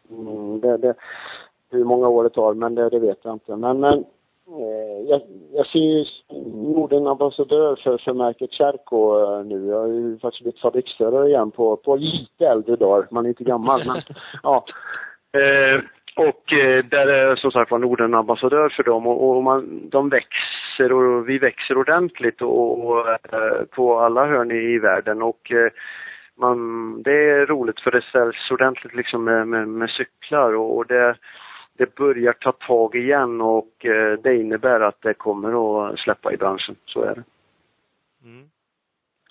mm, 0.09 0.59
det, 0.59 0.77
det, 0.77 0.93
hur 1.71 1.83
många 1.83 2.07
år 2.07 2.23
det 2.23 2.29
tar, 2.29 2.53
men 2.53 2.75
det, 2.75 2.89
det 2.89 2.99
vet 2.99 3.19
jag 3.21 3.33
inte. 3.33 3.55
Men, 3.55 3.79
men 3.79 4.05
jag, 5.09 5.21
jag 5.53 5.65
ser 5.67 5.79
ju 5.79 6.05
Norden 6.53 7.07
ambassadör 7.07 7.75
för, 7.83 7.97
för 7.97 8.13
märket 8.13 8.53
Cherko 8.53 9.19
eh, 9.19 9.45
nu. 9.45 9.67
Jag 9.67 9.79
har 9.79 9.87
ju 9.87 10.19
faktiskt 10.19 10.43
blivit 10.43 10.61
fabriksförare 10.61 11.27
igen 11.27 11.51
på, 11.51 11.77
på 11.77 11.95
lite 11.95 12.47
äldre 12.47 12.75
dagar. 12.75 13.07
Man 13.11 13.25
är 13.25 13.29
inte 13.29 13.43
gammal, 13.43 13.81
men 13.87 14.01
ja. 14.43 14.65
Eh, 15.37 15.81
och 16.17 16.53
eh, 16.53 16.85
där 16.85 17.07
är 17.07 17.35
som 17.35 17.51
sagt 17.51 17.71
var 17.71 17.79
Norden 17.79 18.13
ambassadör 18.13 18.69
för 18.69 18.83
dem 18.83 19.07
och, 19.07 19.29
och 19.29 19.43
man, 19.43 19.89
de 19.89 20.09
växer 20.09 20.91
och 20.91 21.29
vi 21.29 21.37
växer 21.37 21.77
ordentligt 21.77 22.41
och, 22.41 22.85
och 22.85 23.09
eh, 23.09 23.65
på 23.71 23.99
alla 23.99 24.25
hörn 24.25 24.51
i, 24.51 24.73
i 24.73 24.79
världen 24.79 25.21
och 25.21 25.51
eh, 25.51 25.71
man, 26.37 26.57
det 27.03 27.29
är 27.29 27.45
roligt 27.45 27.79
för 27.79 27.91
det 27.91 28.01
säljs 28.11 28.51
ordentligt 28.51 28.95
liksom 28.95 29.23
med, 29.23 29.47
med, 29.47 29.67
med 29.67 29.89
cyklar 29.89 30.53
och, 30.53 30.77
och 30.77 30.85
det, 30.87 31.15
det 31.77 31.95
börjar 31.95 32.33
ta 32.33 32.51
tag 32.51 32.95
igen 32.95 33.41
och 33.41 33.85
eh, 33.85 34.19
det 34.23 34.35
innebär 34.35 34.79
att 34.79 35.01
det 35.01 35.13
kommer 35.13 35.89
att 35.89 35.99
släppa 35.99 36.33
i 36.33 36.37
branschen. 36.37 36.75
Så 36.85 37.01
är 37.01 37.15
det. 37.15 37.23
Mm. 38.23 38.49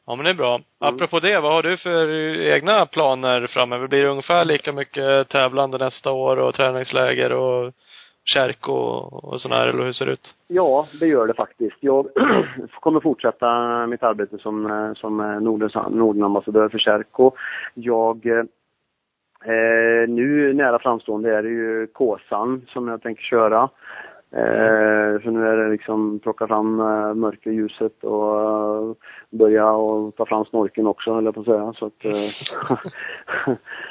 Ja, 0.07 0.15
men 0.15 0.25
det 0.25 0.31
är 0.31 0.35
bra. 0.35 0.61
Apropå 0.79 1.21
det, 1.21 1.41
vad 1.41 1.53
har 1.53 1.63
du 1.63 1.77
för 1.77 2.11
egna 2.41 2.87
planer 2.87 3.47
framöver? 3.47 3.89
Blir 3.89 4.03
det 4.03 4.11
ungefär 4.11 4.45
lika 4.45 4.73
mycket 4.73 5.29
tävlande 5.29 5.79
nästa 5.79 6.13
år 6.13 6.37
och 6.37 6.55
träningsläger 6.55 7.33
och 7.33 7.73
kärk 8.25 8.69
och, 8.69 9.25
och 9.25 9.41
sådär, 9.41 9.67
eller 9.67 9.85
hur 9.85 9.93
ser 9.93 10.07
det 10.07 10.13
ut? 10.13 10.35
Ja, 10.49 10.87
det 11.01 11.07
gör 11.07 11.27
det 11.27 11.35
faktiskt. 11.35 11.77
Jag 11.81 12.07
kommer 12.81 13.01
fortsätta 13.01 13.87
mitt 13.87 14.03
arbete 14.03 14.39
som, 14.39 14.67
eh, 14.67 14.95
som 14.95 15.21
eh, 15.21 15.41
Nordens, 15.41 15.75
Nordenambassadör 15.75 16.69
för 16.69 16.79
Kärko. 16.79 17.33
Jag 17.75 18.27
eh, 19.45 20.09
nu 20.09 20.53
nära 20.53 20.79
framstående 20.79 21.37
är 21.37 21.43
det 21.43 21.49
ju 21.49 21.87
Kåsan 21.87 22.67
som 22.69 22.89
jag 22.89 23.03
tänker 23.03 23.23
köra. 23.23 23.69
Eh, 24.37 25.23
så 25.23 25.31
nu 25.31 25.49
är 25.49 25.57
det 25.57 25.71
liksom 25.71 26.19
plocka 26.19 26.47
fram 26.47 26.81
eh, 26.81 27.15
mörkerljuset 27.15 28.05
och 28.05 28.41
eh, 28.41 28.95
börja 29.31 29.73
och 29.73 30.17
ta 30.17 30.27
fram 30.27 30.45
snorken 30.45 30.87
också, 30.87 31.15
höll 31.15 31.25
jag 31.25 31.35
på 31.35 31.41
att 31.41 31.47
säga. 31.47 31.73
Så 31.73 31.87
att, 31.87 32.05
eh, 32.05 32.31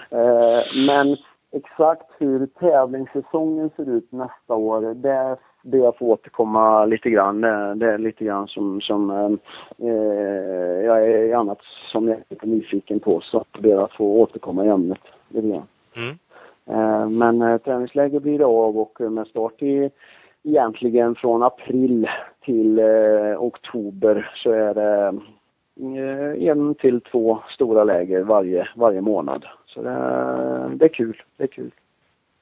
eh, 0.19 0.63
men 0.87 1.17
exakt 1.51 2.11
hur 2.17 2.45
tävlingssäsongen 2.45 3.69
ser 3.75 3.89
ut 3.89 4.11
nästa 4.11 4.53
år, 4.53 4.81
det 4.93 5.37
ber 5.63 5.77
jag 5.77 5.97
få 5.97 6.05
återkomma 6.05 6.85
lite 6.85 7.09
grann. 7.09 7.41
Det, 7.41 7.73
det 7.75 7.93
är 7.93 7.97
lite 7.97 8.25
grann 8.25 8.47
som, 8.47 8.81
som 8.81 9.09
eh, 9.09 9.31
eh 9.89 10.85
jag 10.85 11.07
är 11.09 11.35
annat 11.35 11.59
som 11.91 12.07
jag 12.07 12.17
är 12.17 12.23
lite 12.29 12.45
nyfiken 12.45 12.99
på. 12.99 13.21
Så 13.21 13.45
ber 13.59 13.83
att 13.83 13.93
få 13.93 14.21
återkomma 14.21 14.65
i 14.65 14.69
ämnet 14.69 14.99
grann. 15.41 15.67
Mm. 15.95 16.17
Eh, 16.65 17.09
men 17.09 17.41
eh, 17.41 17.57
träningsläger 17.57 18.19
blir 18.19 18.39
det 18.39 18.45
av 18.45 18.77
och 18.77 19.01
med 19.11 19.27
start 19.27 19.61
i 19.61 19.89
egentligen 20.43 21.15
från 21.15 21.43
april 21.43 22.07
till 22.45 22.79
eh, 22.79 23.43
oktober 23.43 24.31
så 24.35 24.51
är 24.51 24.73
det 24.73 25.19
eh, 25.79 26.49
en 26.49 26.75
till 26.75 27.01
två 27.01 27.39
stora 27.49 27.83
läger 27.83 28.23
varje, 28.23 28.67
varje 28.75 29.01
månad. 29.01 29.45
Så 29.65 29.81
det, 29.81 29.89
det 30.75 30.85
är 30.85 30.93
kul. 30.93 31.21
Det 31.37 31.43
är 31.43 31.47
kul. 31.47 31.71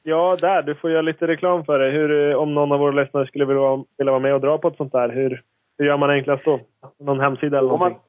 Ja, 0.03 0.37
där. 0.41 0.61
Du 0.61 0.75
får 0.75 0.91
göra 0.91 1.01
lite 1.01 1.27
reklam 1.27 1.65
för 1.65 1.79
det. 1.79 1.89
Hur, 1.91 2.35
om 2.35 2.53
någon 2.53 2.71
av 2.71 2.79
våra 2.79 3.01
lyssnare 3.03 3.27
skulle 3.27 3.45
vilja 3.45 3.61
vara, 3.61 3.83
vilja 3.97 4.11
vara 4.11 4.21
med 4.21 4.33
och 4.33 4.41
dra 4.41 4.57
på 4.57 4.67
ett 4.67 4.77
sånt 4.77 4.91
där, 4.91 5.09
hur, 5.09 5.41
hur 5.77 5.85
gör 5.85 5.97
man 5.97 6.09
enklast 6.09 6.45
då? 6.45 6.59
Någon 6.99 7.19
hemsida 7.19 7.57
eller 7.57 7.69
någonting? 7.69 7.99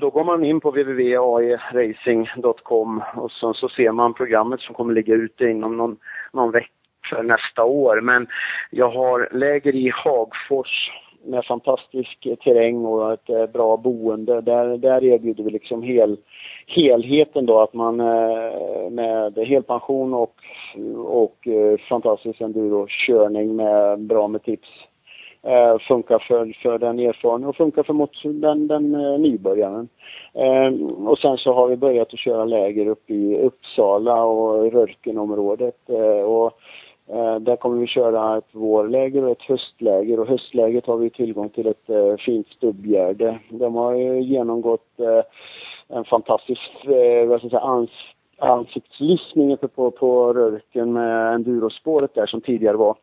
Då 0.00 0.10
går 0.10 0.24
man 0.24 0.44
in 0.44 0.60
på 0.60 0.70
www.aeracing.com 0.70 3.02
och 3.16 3.30
så, 3.30 3.54
så 3.54 3.68
ser 3.68 3.92
man 3.92 4.14
programmet 4.14 4.60
som 4.60 4.74
kommer 4.74 4.94
ligga 4.94 5.14
ute 5.14 5.44
inom 5.44 5.76
någon, 5.76 5.96
någon 6.32 6.50
vecka 6.50 6.70
för 7.10 7.22
nästa 7.22 7.64
år. 7.64 8.00
Men 8.00 8.26
jag 8.70 8.90
har 8.90 9.28
läger 9.32 9.74
i 9.74 9.92
Hagfors 9.94 10.90
med 11.24 11.44
fantastisk 11.44 12.26
terräng 12.44 12.84
och 12.84 13.12
ett 13.12 13.28
eh, 13.28 13.46
bra 13.46 13.76
boende. 13.76 14.40
Där, 14.40 14.76
där 14.76 15.04
erbjuder 15.04 15.44
vi 15.44 15.50
liksom 15.50 15.82
hel, 15.82 16.16
helheten 16.66 17.46
då 17.46 17.60
att 17.60 17.74
man 17.74 18.00
eh, 18.00 18.90
med 18.90 19.38
helpension 19.38 20.14
och, 20.14 20.34
och 20.96 21.48
eh, 21.48 21.78
fantastisk 21.88 22.40
endurokörning 22.40 23.56
med 23.56 24.00
bra 24.00 24.28
med 24.28 24.42
tips 24.42 24.68
eh, 25.42 25.78
funkar 25.88 26.18
för, 26.18 26.56
för 26.62 26.78
den 26.78 26.98
erfarna 26.98 27.48
och 27.48 27.56
funkar 27.56 27.82
för 27.82 27.92
mot 27.92 28.10
den, 28.24 28.68
den 28.68 28.94
eh, 28.94 29.18
nybörjaren. 29.18 29.88
Eh, 30.34 30.96
och 31.06 31.18
sen 31.18 31.36
så 31.38 31.52
har 31.52 31.68
vi 31.68 31.76
börjat 31.76 32.12
att 32.12 32.18
köra 32.18 32.44
läger 32.44 32.86
uppe 32.86 33.14
i 33.14 33.38
Uppsala 33.38 34.22
och 34.22 34.72
Rörkenområdet. 34.72 35.76
Eh, 35.88 36.24
och 36.24 36.60
Eh, 37.12 37.36
där 37.36 37.56
kommer 37.56 37.80
vi 37.80 37.86
köra 37.86 38.38
ett 38.38 38.54
vårläger 38.54 39.24
och 39.24 39.30
ett 39.30 39.42
höstläger 39.42 40.20
och 40.20 40.28
höstläget 40.28 40.86
har 40.86 40.96
vi 40.96 41.10
tillgång 41.10 41.48
till 41.48 41.66
ett 41.66 41.90
eh, 41.90 42.16
fint 42.16 42.46
stubbgärde. 42.48 43.38
De 43.48 43.74
har 43.74 43.94
ju 43.94 44.20
genomgått 44.20 45.00
eh, 45.00 45.22
en 45.96 46.04
fantastisk, 46.04 46.60
eh, 46.84 47.26
vad 47.28 47.38
ska 47.38 47.44
jag 47.44 47.50
säga, 47.50 47.60
ans 47.60 47.90
ansiktslyftning 48.38 49.52
uppe 49.52 49.68
på, 49.68 49.90
på 49.90 50.32
Rörken 50.32 50.92
med 50.92 51.34
endurospåret 51.34 52.14
där 52.14 52.26
som 52.26 52.40
tidigare 52.40 52.76
var 52.76 52.96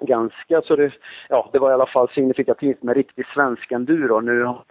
ganska 0.00 0.62
så 0.62 0.76
det, 0.76 0.92
ja, 1.28 1.50
det 1.52 1.58
var 1.58 1.70
i 1.70 1.74
alla 1.74 1.86
fall 1.86 2.08
signifikativt 2.08 2.82
med 2.82 2.96
riktig 2.96 3.26
svensk 3.34 3.72
enduro. 3.72 4.20
Nu 4.20 4.42
har 4.42 4.64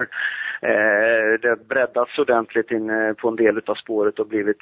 eh, 0.61 1.39
det 1.41 1.67
breddats 1.67 2.19
ordentligt 2.19 2.71
in 2.71 2.89
eh, 2.89 3.13
på 3.13 3.27
en 3.27 3.35
del 3.35 3.61
av 3.65 3.75
spåret 3.75 4.19
och 4.19 4.27
blivit 4.27 4.57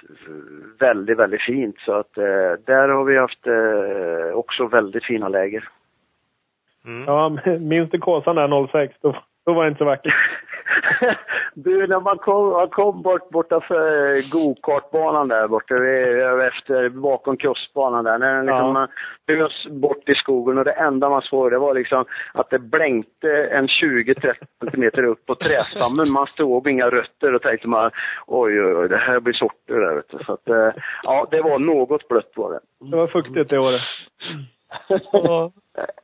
väldigt, 0.79 1.17
väldigt 1.17 1.41
fint. 1.41 1.75
Så 1.79 1.93
att 1.93 2.17
eh, 2.17 2.53
där 2.65 2.89
har 2.89 3.03
vi 3.03 3.17
haft 3.17 3.47
eh, 3.47 4.37
också 4.37 4.67
väldigt 4.67 5.05
fina 5.05 5.29
läger. 5.29 5.69
Mm. 6.85 7.03
Ja, 7.07 7.37
minns 7.59 7.89
du 7.89 7.99
Kåsan 7.99 8.35
där 8.35 8.67
06? 8.67 8.95
Då, 9.01 9.15
då 9.47 9.53
var 9.53 9.63
det 9.63 9.69
inte 9.69 9.79
så 9.79 9.85
vackert. 9.85 10.13
du, 11.53 11.87
när 11.87 11.99
man 11.99 12.17
kom, 12.17 12.49
man 12.49 12.69
kom 12.69 13.01
bort 13.01 13.29
bortanför 13.29 14.15
eh, 14.15 14.29
gokartbanan 14.31 15.27
där 15.27 15.47
borta, 15.47 15.75
efter, 16.47 16.89
bakom 16.89 17.37
kustbanan 17.37 18.03
där, 18.03 18.17
när 18.17 18.43
liksom 18.43 18.65
ja. 18.65 18.71
man 18.71 18.87
ös 19.27 19.67
bort 19.69 20.09
i 20.09 20.15
skogen 20.15 20.57
och 20.57 20.65
det 20.65 20.71
enda 20.71 21.09
man 21.09 21.21
såg 21.21 21.51
det 21.51 21.57
var 21.57 21.73
liksom 21.73 22.05
att 22.33 22.49
det 22.49 22.59
blänkte 22.59 23.27
en 23.51 23.67
20-30 23.67 24.33
centimeter 24.59 25.03
upp 25.03 25.25
på 25.25 25.35
trästammen. 25.35 26.11
Man 26.11 26.27
såg 26.37 26.67
inga 26.69 26.89
rötter 26.89 27.35
och 27.35 27.41
tänkte 27.41 27.67
man 27.67 27.91
oj, 28.27 28.61
oj, 28.61 28.75
oj, 28.75 28.89
det 28.89 28.97
här 28.97 29.19
blir 29.19 29.33
sorter 29.33 29.73
där 29.73 29.95
vet 29.95 30.09
du. 30.09 30.23
Så 30.25 30.33
att, 30.33 30.49
eh, 30.49 30.83
ja, 31.03 31.27
det 31.31 31.41
var 31.41 31.59
något 31.59 32.07
blött 32.07 32.31
var 32.35 32.51
det. 32.51 32.59
Det 32.91 32.97
var 32.97 33.07
fuktigt 33.07 33.49
det 33.49 33.59
året. 33.59 33.81
ja, 35.11 35.51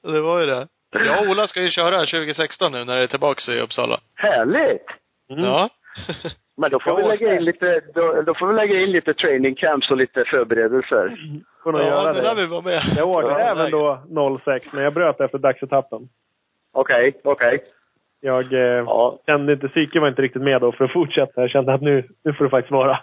det 0.01 0.21
var 0.21 0.39
ju 0.39 0.45
det. 0.45 0.67
Jag 0.93 1.21
och 1.21 1.29
Ola 1.29 1.47
ska 1.47 1.61
ju 1.61 1.71
köra 1.71 2.05
2016 2.05 2.71
nu 2.71 2.85
när 2.85 2.95
det 2.97 3.03
är 3.03 3.07
tillbaka 3.07 3.51
i 3.51 3.59
Uppsala. 3.59 3.99
Härligt! 4.15 4.85
Mm. 5.29 5.45
Ja. 5.45 5.69
Men 6.57 6.71
då 6.71 6.79
får 6.79 6.97
vi 6.97 7.03
lägga 7.03 7.35
in 7.35 7.45
lite, 7.45 7.81
då, 7.93 8.21
då, 8.21 8.33
får 8.33 8.47
vi 8.47 8.53
lägga 8.53 8.81
in 8.81 8.91
lite 8.91 9.13
training 9.13 9.55
camps 9.55 9.91
och 9.91 9.97
lite 9.97 10.23
förberedelser. 10.25 11.17
Nog 11.65 11.75
ja, 11.75 11.83
göra 11.83 12.13
det. 12.13 12.21
det. 12.21 12.35
vi 12.35 12.45
vara 12.45 12.61
med. 12.61 12.81
Jag 12.97 13.09
åkte 13.09 13.31
ja, 13.31 13.39
även 13.39 13.71
då 13.71 14.39
06, 14.45 14.65
men 14.73 14.83
jag 14.83 14.93
bröt 14.93 15.21
efter 15.21 15.37
dagsetappen. 15.37 16.09
Okej, 16.73 17.09
okay, 17.09 17.21
okej. 17.23 17.55
Okay. 17.55 17.59
Jag 18.21 18.53
eh, 18.53 18.83
ja. 18.85 19.19
kände 19.25 19.53
inte, 19.53 19.67
psyket 19.67 20.01
var 20.01 20.09
inte 20.09 20.21
riktigt 20.21 20.41
med 20.41 20.61
då 20.61 20.71
för 20.71 20.85
att 20.85 20.93
fortsätta. 20.93 21.41
Jag 21.41 21.49
kände 21.49 21.73
att 21.73 21.81
nu, 21.81 22.07
nu 22.23 22.33
får 22.33 22.43
det 22.43 22.49
faktiskt 22.49 22.71
vara. 22.71 22.99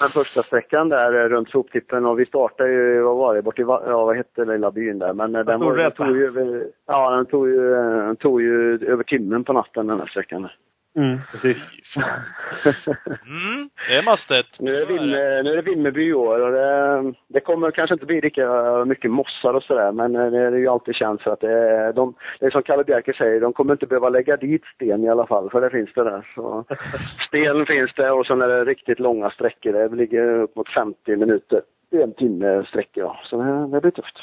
Den 0.00 0.10
första 0.10 0.42
sträckan 0.42 0.88
där 0.88 1.28
runt 1.28 1.50
soptippen 1.50 2.06
och 2.06 2.20
vi 2.20 2.26
startade 2.26 2.70
ju, 2.70 3.00
vad 3.02 3.16
var 3.16 3.34
det, 3.34 3.42
bort 3.42 3.58
i, 3.58 3.62
ja 3.62 4.04
vad 4.04 4.16
hette 4.16 4.44
lilla 4.44 4.70
byn 4.70 4.98
där? 4.98 5.12
Men 5.12 5.32
den, 5.32 5.60
var, 5.60 5.76
den 5.76 5.92
tog 5.92 6.16
ju, 6.16 6.72
ja 6.86 7.10
den 7.10 7.26
tog 7.26 7.48
ju, 7.48 7.70
den 7.70 8.16
tog 8.16 8.42
ju 8.42 8.78
över 8.86 9.02
timmen 9.02 9.44
på 9.44 9.52
natten 9.52 9.86
den 9.86 9.98
här 9.98 10.06
sträckan. 10.06 10.48
Mm, 10.96 11.18
precis. 11.32 11.56
mm, 11.96 13.68
det 13.88 13.94
är 13.94 14.04
mastet. 14.04 14.46
Nu 14.60 14.70
är, 14.70 14.86
Vim, 14.86 15.10
nu 15.44 15.50
är 15.50 15.56
det 15.56 15.62
Vimmerby 15.62 16.08
i 16.08 16.14
år 16.14 16.40
och 16.40 16.52
det, 16.52 17.14
det 17.28 17.40
kommer 17.40 17.70
kanske 17.70 17.94
inte 17.94 18.06
bli 18.06 18.20
lika 18.20 18.84
mycket 18.84 19.10
mossar 19.10 19.54
och 19.54 19.62
sådär 19.62 19.92
men 19.92 20.12
det 20.12 20.38
är 20.38 20.52
ju 20.52 20.68
alltid 20.68 20.94
känt 20.94 21.22
för 21.22 21.30
att 21.30 21.40
det 21.40 21.52
är, 21.52 21.92
de, 21.92 22.14
det 22.40 22.46
är 22.46 22.50
som 22.50 22.62
Kalle 22.62 22.84
Bjerke 22.84 23.12
säger, 23.12 23.40
de 23.40 23.52
kommer 23.52 23.72
inte 23.72 23.86
behöva 23.86 24.08
lägga 24.08 24.36
dit 24.36 24.64
sten 24.64 25.04
i 25.04 25.08
alla 25.08 25.26
fall 25.26 25.50
för 25.50 25.60
det 25.60 25.70
finns 25.70 25.94
det 25.94 26.04
där. 26.04 26.22
Så, 26.34 26.64
sten 27.28 27.66
finns 27.66 27.94
det 27.96 28.10
och 28.10 28.26
sen 28.26 28.42
är 28.42 28.48
det 28.48 28.64
riktigt 28.64 29.00
långa 29.00 29.30
sträckor. 29.30 29.72
Det 29.72 29.96
ligger 29.96 30.40
upp 30.40 30.56
mot 30.56 30.68
50 30.68 31.16
minuter. 31.16 31.62
En 31.90 32.14
timme 32.14 32.64
sträckor. 32.68 33.16
Så 33.24 33.42
det, 33.42 33.68
det 33.72 33.80
blir 33.80 33.90
tufft. 33.90 34.16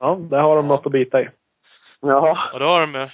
Ja, 0.00 0.18
där 0.30 0.40
har 0.40 0.56
de 0.56 0.68
något 0.68 0.86
att 0.86 0.92
bita 0.92 1.20
i. 1.20 1.28
Ja. 2.02 2.50
Och 2.52 2.58
det 2.58 2.64
har 2.64 2.80
de 2.80 3.08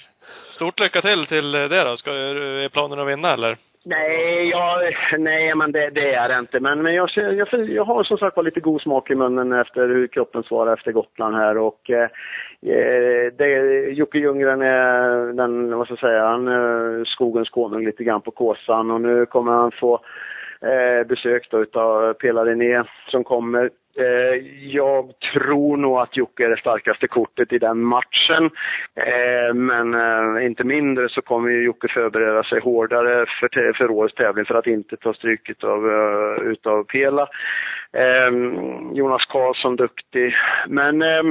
Stort 0.49 0.79
lycka 0.79 1.01
till 1.01 1.25
till 1.25 1.51
det 1.51 1.83
då. 1.83 1.95
Ska, 1.95 2.11
är 2.11 2.69
planen 2.69 2.99
att 2.99 3.07
vinna 3.07 3.33
eller? 3.33 3.57
Nej, 3.85 4.49
jag, 4.49 4.93
nej 5.19 5.55
men 5.55 5.71
det, 5.71 5.89
det 5.89 6.13
är 6.13 6.29
det 6.29 6.39
inte. 6.39 6.59
Men, 6.59 6.81
men 6.81 6.93
jag, 6.93 7.09
jag, 7.15 7.69
jag 7.69 7.85
har 7.85 8.03
som 8.03 8.17
sagt 8.17 8.37
var 8.37 8.43
lite 8.43 8.59
god 8.59 8.81
smak 8.81 9.09
i 9.09 9.15
munnen 9.15 9.53
efter 9.53 9.87
hur 9.87 10.07
kroppen 10.07 10.43
svarar 10.43 10.73
efter 10.73 10.91
Gotland 10.91 11.35
här. 11.35 11.57
Och, 11.57 11.89
eh, 11.89 12.09
eh 12.73 13.33
det, 13.37 13.49
Jocke 13.91 14.17
Ljunggren 14.17 14.61
är 14.61 15.33
den, 15.33 15.77
vad 15.77 15.87
ska 15.87 15.91
jag 15.91 15.99
säga, 15.99 16.27
han 16.27 16.47
är 16.47 17.05
skogens 17.05 17.49
konung 17.49 17.85
lite 17.85 18.03
grann 18.03 18.21
på 18.21 18.31
Kåsan. 18.31 18.91
Och 18.91 19.01
nu 19.01 19.25
kommer 19.25 19.51
han 19.51 19.71
få 19.71 19.99
eh, 20.61 21.07
besök 21.07 21.47
då 21.51 21.61
utav 21.61 22.13
Pela 22.13 22.45
René 22.45 22.83
som 23.11 23.23
kommer 23.23 23.69
Eh, 23.97 24.37
jag 24.61 25.13
tror 25.33 25.77
nog 25.77 25.99
att 25.99 26.17
Jocke 26.17 26.45
är 26.45 26.49
det 26.49 26.57
starkaste 26.59 27.07
kortet 27.07 27.53
i 27.53 27.59
den 27.59 27.83
matchen. 27.83 28.49
Eh, 28.95 29.53
men 29.53 29.93
eh, 29.93 30.45
inte 30.45 30.63
mindre 30.63 31.09
så 31.09 31.21
kommer 31.21 31.49
ju 31.49 31.63
Jocke 31.63 31.87
förbereda 31.87 32.43
sig 32.43 32.59
hårdare 32.59 33.25
för, 33.39 33.73
för 33.73 33.91
årets 33.91 34.15
tävling 34.15 34.45
för 34.45 34.55
att 34.55 34.67
inte 34.67 34.97
ta 34.97 35.13
stryket 35.13 35.63
av, 35.63 35.89
eh, 35.89 36.43
utav 36.43 36.83
Pela. 36.83 37.27
Eh, 37.93 38.31
Jonas 38.93 39.25
Karlsson 39.25 39.75
duktig. 39.75 40.35
Men 40.67 41.01
eh, 41.01 41.23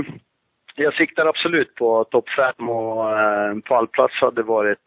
jag 0.75 0.95
siktar 0.95 1.27
absolut 1.27 1.75
på 1.75 2.05
topp 2.05 2.29
fem 2.29 2.69
och 2.69 3.21
en 3.21 3.63
pallplats 3.63 4.15
hade 4.15 4.43
varit, 4.43 4.87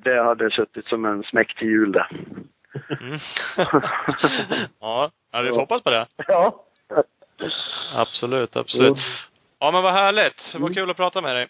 det 0.00 0.22
hade 0.22 0.50
suttit 0.50 0.84
som 0.84 1.04
en 1.04 1.22
smäck 1.22 1.56
till 1.58 1.68
jul 1.68 1.92
det. 1.92 2.06
Mm. 3.00 3.18
ja, 4.80 5.10
vi 5.42 5.48
får 5.48 5.56
hoppas 5.56 5.82
på 5.82 5.90
det. 5.90 6.06
Ja. 6.28 6.64
Absolut, 7.94 8.56
absolut. 8.56 8.98
Ja 9.58 9.70
men 9.70 9.82
vad 9.82 9.92
härligt. 9.92 10.52
Det 10.52 10.58
var 10.58 10.66
mm. 10.66 10.74
kul 10.74 10.90
att 10.90 10.96
prata 10.96 11.20
med 11.20 11.36
dig. 11.36 11.48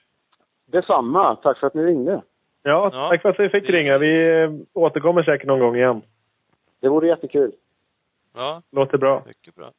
Detsamma. 0.66 1.37
Tack 1.37 1.59
för 1.59 1.66
att 1.66 1.75
ni 1.75 1.83
ringde. 1.83 2.23
Ja, 2.62 2.91
ja. 2.93 3.09
tack 3.11 3.23
för 3.23 3.29
att 3.29 3.41
vi 3.41 3.49
fick 3.49 3.71
ringa. 3.71 3.99
Vi 3.99 4.43
eh, 4.43 4.51
återkommer 4.73 5.23
säkert 5.23 5.47
någon 5.47 5.61
gång 5.61 5.77
igen. 5.77 6.03
Det 6.81 6.89
vore 6.89 7.09
jättekul. 7.09 7.53
Ja. 8.35 8.62
Låter 8.73 8.99
bra. 8.99 9.23
Mycket 9.27 9.55
bra. 9.55 9.71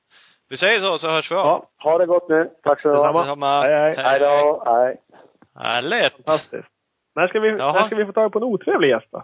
Vi 0.50 0.58
säger 0.58 0.80
så, 0.80 0.98
så 0.98 1.10
hörs 1.10 1.32
vi 1.32 1.36
av. 1.36 1.46
Ja, 1.46 1.70
ha 1.78 1.98
det 1.98 2.06
gott 2.06 2.30
nu. 2.30 2.50
Tack 2.64 2.82
så 2.82 2.88
mycket. 2.88 3.14
Detsamma. 3.14 3.62
Hej, 3.62 3.74
hej. 3.74 3.96
Hej 3.98 4.20
då. 4.20 4.64
Hej. 4.66 4.98
Härligt. 5.56 6.14
Fantastiskt. 6.14 6.68
När 7.16 7.28
ska 7.28 7.39
vi, 7.39 7.52
när 7.52 7.86
ska 7.86 7.96
vi 7.96 8.06
få 8.06 8.12
tag 8.12 8.34
på 8.34 8.39
en 8.39 8.44
otrevlig 8.44 8.89
gäst 8.89 9.08
då? 9.12 9.24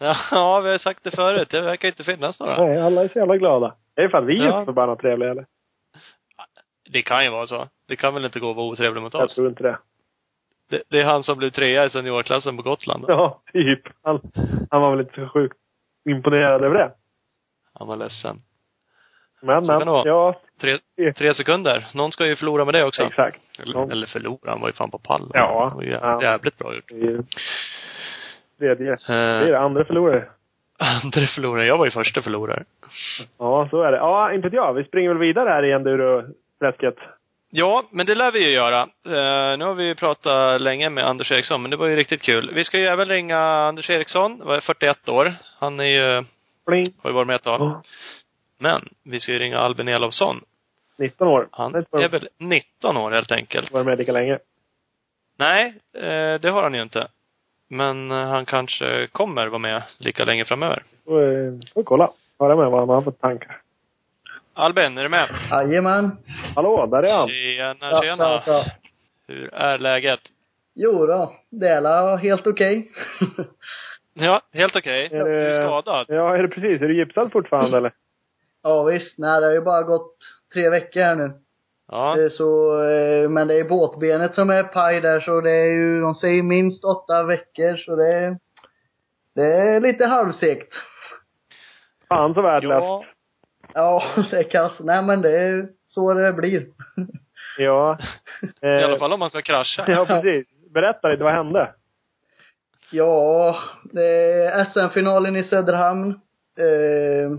Ja, 0.30 0.60
vi 0.60 0.70
har 0.70 0.78
sagt 0.78 1.04
det 1.04 1.10
förut. 1.10 1.48
Det 1.50 1.60
verkar 1.60 1.88
inte 1.88 2.04
finnas 2.04 2.40
några. 2.40 2.64
Nej, 2.64 2.80
alla 2.82 3.02
är 3.04 3.08
så 3.08 3.18
jävla 3.18 3.36
glada. 3.36 3.74
Det 3.94 4.02
är 4.02 4.08
för 4.08 4.18
att 4.18 4.26
vi 4.26 4.38
ja. 4.44 4.60
är 4.60 4.64
förbannat 4.64 4.98
trevliga 4.98 5.30
eller? 5.30 5.46
Det 6.90 7.02
kan 7.02 7.24
ju 7.24 7.30
vara 7.30 7.46
så. 7.46 7.68
Det 7.88 7.96
kan 7.96 8.14
väl 8.14 8.24
inte 8.24 8.40
gå 8.40 8.50
att 8.50 8.56
vara 8.56 8.66
otrevlig 8.66 9.02
mot 9.02 9.14
oss? 9.14 9.20
Jag 9.20 9.30
tror 9.30 9.48
inte 9.48 9.62
det. 9.62 9.78
Det, 10.70 10.82
det 10.90 11.00
är 11.00 11.04
han 11.04 11.22
som 11.22 11.38
blev 11.38 11.50
trea 11.50 11.84
i 11.84 11.90
seniorklassen 11.90 12.56
på 12.56 12.62
Gotland. 12.62 13.04
Ja, 13.08 13.42
typ. 13.52 13.80
Han, 14.02 14.20
han 14.70 14.82
var 14.82 14.90
väl 14.90 15.00
inte 15.00 15.14
så 15.14 15.28
sjukt 15.28 15.56
imponerad 16.08 16.64
över 16.64 16.74
det. 16.78 16.92
Han 17.74 17.88
var 17.88 17.96
ledsen. 17.96 18.36
Men, 19.42 19.64
Så 19.64 19.68
kan 19.72 19.78
men. 19.78 19.86
det 19.86 19.92
vara. 19.92 20.08
Ja, 20.08 20.40
Tre, 20.60 20.78
tre 21.12 21.34
sekunder. 21.34 21.86
Någon 21.94 22.12
ska 22.12 22.26
ju 22.26 22.36
förlora 22.36 22.64
med 22.64 22.74
det 22.74 22.84
också. 22.84 23.02
exakt. 23.02 23.40
Eller, 23.60 23.74
Ja. 23.78 23.90
eller 23.90 24.06
förlora, 24.06 24.50
han 24.50 24.60
var 24.60 24.68
ju 24.68 24.72
fan 24.72 24.90
på 24.90 24.98
pallen. 24.98 25.30
Ja. 25.34 25.68
Det 25.70 25.76
var 25.76 25.84
Ja. 26.02 26.22
jävligt 26.22 26.58
bra 26.58 26.74
gjort. 26.74 26.90
Det 28.58 28.66
är 28.66 28.68
ju 28.68 28.76
tredje. 28.76 28.98
Det 29.06 29.12
är 29.14 29.50
det 29.50 29.58
andra 29.58 29.84
förlorare. 29.84 30.24
andra 30.78 31.26
förlorare. 31.26 31.66
Jag 31.66 31.78
var 31.78 31.84
ju 31.84 31.90
första 31.90 32.22
förlorare. 32.22 32.64
Ja, 33.38 33.68
så 33.70 33.82
är 33.82 33.92
det. 33.92 33.98
Ja, 33.98 34.32
inte 34.32 34.48
jag. 34.52 34.74
Vi 34.74 34.84
springer 34.84 35.08
väl 35.08 35.18
vidare 35.18 35.48
här 35.48 35.64
i 35.64 35.72
enduro-träsket. 35.72 36.96
Ja, 37.50 37.84
men 37.90 38.06
det 38.06 38.14
lär 38.14 38.32
vi 38.32 38.44
ju 38.44 38.50
göra. 38.50 38.82
Eh, 38.82 39.58
nu 39.58 39.64
har 39.64 39.74
vi 39.74 39.84
ju 39.84 39.94
pratat 39.94 40.60
länge 40.60 40.90
med 40.90 41.06
Anders 41.06 41.32
Eriksson, 41.32 41.62
men 41.62 41.70
det 41.70 41.76
var 41.76 41.86
ju 41.86 41.96
riktigt 41.96 42.22
kul. 42.22 42.50
Vi 42.54 42.64
ska 42.64 42.78
ju 42.78 42.86
även 42.86 43.08
ringa 43.08 43.38
Anders 43.38 43.90
Eriksson, 43.90 44.38
var 44.44 44.60
41 44.60 45.08
år. 45.08 45.34
Han 45.58 45.80
är 45.80 45.84
ju, 45.84 46.24
Pling. 46.66 46.94
har 47.02 47.10
ju 47.10 47.14
varit 47.14 47.26
med 47.26 47.36
ett 47.36 47.42
tag. 47.42 47.60
Ja. 47.60 47.82
Men, 48.58 48.88
vi 49.04 49.20
ska 49.20 49.32
ju 49.32 49.38
ringa 49.38 49.58
Albin 49.58 49.88
Elofsson. 49.88 50.40
19 50.98 51.28
år. 51.28 51.48
Han 51.50 51.74
är 51.74 51.84
du 51.90 52.08
väl 52.08 52.28
19 52.38 52.96
år 52.96 53.10
helt 53.10 53.32
enkelt. 53.32 53.72
Varit 53.72 53.86
med 53.86 53.98
lika 53.98 54.12
länge. 54.12 54.38
Nej, 55.38 55.74
eh, 55.94 56.40
det 56.40 56.50
har 56.50 56.62
han 56.62 56.74
ju 56.74 56.82
inte. 56.82 57.08
Men 57.68 58.10
eh, 58.10 58.16
han 58.28 58.44
kanske 58.46 59.06
kommer 59.12 59.46
vara 59.46 59.58
med 59.58 59.82
lika 59.98 60.24
länge 60.24 60.44
framöver. 60.44 60.82
Får 61.04 61.22
eh, 61.22 61.52
får 61.74 61.80
vi 61.80 61.84
kolla. 61.84 62.10
Höra 62.38 62.56
med 62.56 62.70
vad 62.70 62.80
han 62.80 62.88
har 62.88 63.02
för 63.02 63.10
tankar. 63.10 63.60
Albin, 64.54 64.98
är 64.98 65.02
du 65.02 65.08
med? 65.08 65.28
Jajamän. 65.50 66.16
Hallå, 66.56 66.86
där 66.86 67.02
är 67.02 67.12
han. 67.12 67.28
Tjena, 67.28 67.90
Ja, 67.90 68.02
tjena. 68.02 68.42
så. 68.42 68.64
Hur 69.28 69.54
är 69.54 69.78
läget? 69.78 70.20
Jo 70.74 71.06
då, 71.06 71.34
det 71.50 71.68
är 71.68 72.16
helt 72.16 72.46
okej. 72.46 72.90
Ja, 74.20 74.42
helt 74.52 74.76
okej. 74.76 75.04
Är 75.12 75.24
Du 75.24 75.40
är 75.40 75.48
det- 75.48 75.54
skadad. 75.66 76.06
Ja, 76.08 76.36
är 76.36 76.42
det 76.42 76.48
precis? 76.48 76.82
Är 76.82 76.88
du 76.88 76.96
gipsad 76.98 77.32
fortfarande 77.32 77.76
eller? 77.76 77.92
ja 78.62 78.82
visst, 78.84 79.18
nej 79.18 79.40
det 79.40 79.46
har 79.46 79.52
ju 79.54 79.60
bara 79.60 79.82
gått 79.82 80.16
tre 80.54 80.70
veckor 80.70 81.00
här 81.00 81.16
nu. 81.16 81.30
Ja. 81.88 82.18
Eh, 82.20 82.28
Så, 82.28 82.82
eh, 82.82 83.30
men 83.30 83.48
det 83.48 83.54
är 83.60 83.68
båtbenet 83.68 84.34
som 84.34 84.50
är 84.50 84.62
paj 84.62 85.00
där 85.00 85.20
så 85.20 85.40
det 85.40 85.52
är 85.52 85.72
ju, 85.72 86.00
de 86.00 86.14
säger 86.14 86.42
minst 86.42 86.84
åtta 86.84 87.22
veckor 87.22 87.76
så 87.76 87.96
det 87.96 88.14
är, 88.14 88.36
det 89.34 89.42
är 89.46 89.80
lite 89.80 90.06
halvsegt. 90.06 90.74
Fan 92.08 92.34
så 92.34 92.42
värdelöst. 92.42 92.82
Ja. 92.84 93.04
Ja, 93.74 94.02
det 94.30 94.38
är 94.38 94.50
kass. 94.50 94.72
Nej 94.80 95.02
men 95.02 95.22
det 95.22 95.38
är 95.38 95.68
så 95.84 96.14
det 96.14 96.32
blir. 96.32 96.66
Ja. 97.58 97.98
I 98.62 98.66
alla 98.84 98.98
fall 98.98 99.12
om 99.12 99.20
man 99.20 99.30
ska 99.30 99.42
krascha. 99.42 99.84
Ja, 99.88 100.04
precis. 100.06 100.46
Berätta 100.74 101.08
lite, 101.08 101.24
vad 101.24 101.32
hände? 101.32 101.74
Ja, 102.90 103.58
det 103.92 104.06
är 104.44 104.64
SM-finalen 104.64 105.36
i 105.36 105.44
Söderhamn. 105.44 106.10
Eh, 106.58 107.38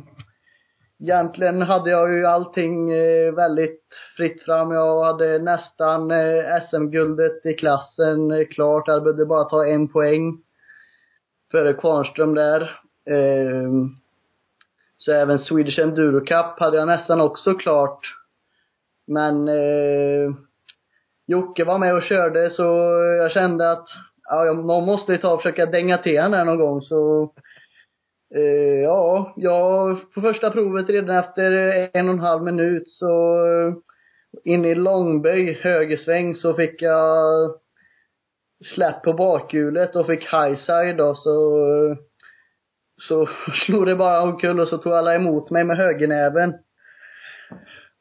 egentligen 1.00 1.62
hade 1.62 1.89
jag 1.89 2.14
ju 2.14 2.26
allting 2.26 2.91
eh, 2.91 3.34
väldigt 3.34 3.84
fritt 4.18 4.43
fram. 4.43 4.72
Jag 4.72 5.04
hade 5.04 5.39
nästan 5.39 6.12
eh, 6.12 6.43
SM-guldet 6.70 7.45
i 7.45 7.54
klassen 7.54 8.32
eh, 8.32 8.47
klart. 8.47 8.88
Jag 8.88 9.04
behövde 9.04 9.26
bara 9.26 9.43
ta 9.43 9.66
en 9.66 9.88
poäng 9.88 10.38
före 11.52 11.74
Kvarnström 11.74 12.36
där. 12.36 12.80
Ehm, 13.10 13.89
så 14.97 15.12
även 15.12 15.39
Swedish 15.39 15.80
Enduro 15.80 16.20
Cup 16.20 16.60
hade 16.60 16.78
jag 16.78 16.88
nästan 16.88 17.22
också 17.22 17.54
klart. 17.54 18.00
Men 19.08 19.50
Jocke 21.28 21.64
var 21.64 21.78
med 21.78 21.95
och 21.95 22.04
körde 22.04 22.50
så 22.50 22.64
jag 23.22 23.32
kände 23.32 23.72
att 23.72 23.88
ja, 24.24 24.54
någon 24.54 24.86
måste 24.86 25.12
ju 25.12 25.18
ta 25.18 25.34
och 25.34 25.41
försöka 25.41 25.66
dänga 25.66 25.97
till 25.97 26.18
honom 26.18 26.34
här 26.34 26.45
någon 26.45 26.58
gång 26.58 26.82
så 26.82 27.32
Uh, 28.36 28.82
ja, 28.84 29.34
jag 29.36 29.97
på 30.13 30.21
första 30.21 30.51
provet 30.51 30.89
redan 30.89 31.17
efter 31.17 31.51
en 31.93 32.09
och 32.09 32.13
en 32.13 32.19
halv 32.19 32.43
minut 32.43 32.88
så 32.88 33.45
eh, 33.45 33.73
in 34.43 34.65
i 34.65 34.75
långböj, 34.75 35.53
högersväng, 35.61 36.36
så 36.36 36.53
fick 36.53 36.82
jag 36.82 37.25
släpp 38.73 39.03
på 39.03 39.13
bakhjulet 39.13 39.95
och 39.95 40.05
fick 40.05 40.34
highside 40.34 40.97
då 40.97 41.15
så 41.15 41.65
eh, 41.67 41.97
så 42.99 43.30
slog 43.65 43.86
det 43.86 43.95
bara 43.95 44.21
omkull 44.21 44.59
och 44.59 44.67
så 44.67 44.77
tog 44.77 44.93
alla 44.93 45.15
emot 45.15 45.51
mig 45.51 45.63
med 45.63 45.77
högernäven. 45.77 46.53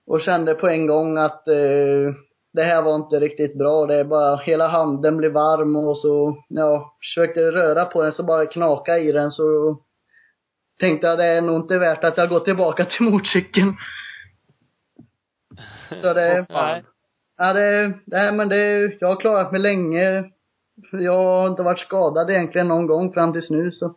Och 0.06 0.20
kände 0.20 0.54
på 0.54 0.68
en 0.68 0.86
gång 0.86 1.18
att 1.18 1.48
eh, 1.48 2.14
det 2.52 2.62
här 2.62 2.82
var 2.82 2.96
inte 2.96 3.20
riktigt 3.20 3.58
bra. 3.58 3.86
Det 3.86 3.94
är 3.94 4.04
bara, 4.04 4.36
hela 4.36 4.66
handen 4.68 5.16
blev 5.16 5.32
varm 5.32 5.76
och 5.76 5.98
så, 5.98 6.36
ja, 6.48 6.96
försökte 7.00 7.40
röra 7.40 7.84
på 7.84 8.02
den 8.02 8.12
så 8.12 8.22
bara 8.22 8.46
knaka 8.46 8.98
i 8.98 9.12
den 9.12 9.30
så 9.30 9.76
tänkte 10.78 11.06
jag 11.06 11.18
det 11.18 11.26
är 11.26 11.40
nog 11.40 11.56
inte 11.56 11.78
värt 11.78 12.04
att 12.04 12.16
jag 12.16 12.28
går 12.28 12.40
tillbaka 12.40 12.84
till 12.84 13.02
motorcykeln. 13.06 13.72
Så 16.02 16.14
det, 16.14 16.46
Nej. 16.48 16.84
ja 17.36 17.52
det, 17.52 17.92
nej 18.04 18.32
men 18.32 18.48
det, 18.48 18.92
jag 19.00 19.08
har 19.08 19.20
klarat 19.20 19.52
mig 19.52 19.60
länge. 19.60 20.30
Jag 20.92 21.12
har 21.12 21.48
inte 21.48 21.62
varit 21.62 21.80
skadad 21.80 22.30
egentligen 22.30 22.68
någon 22.68 22.86
gång 22.86 23.12
fram 23.12 23.32
tills 23.32 23.50
nu 23.50 23.72
så. 23.72 23.94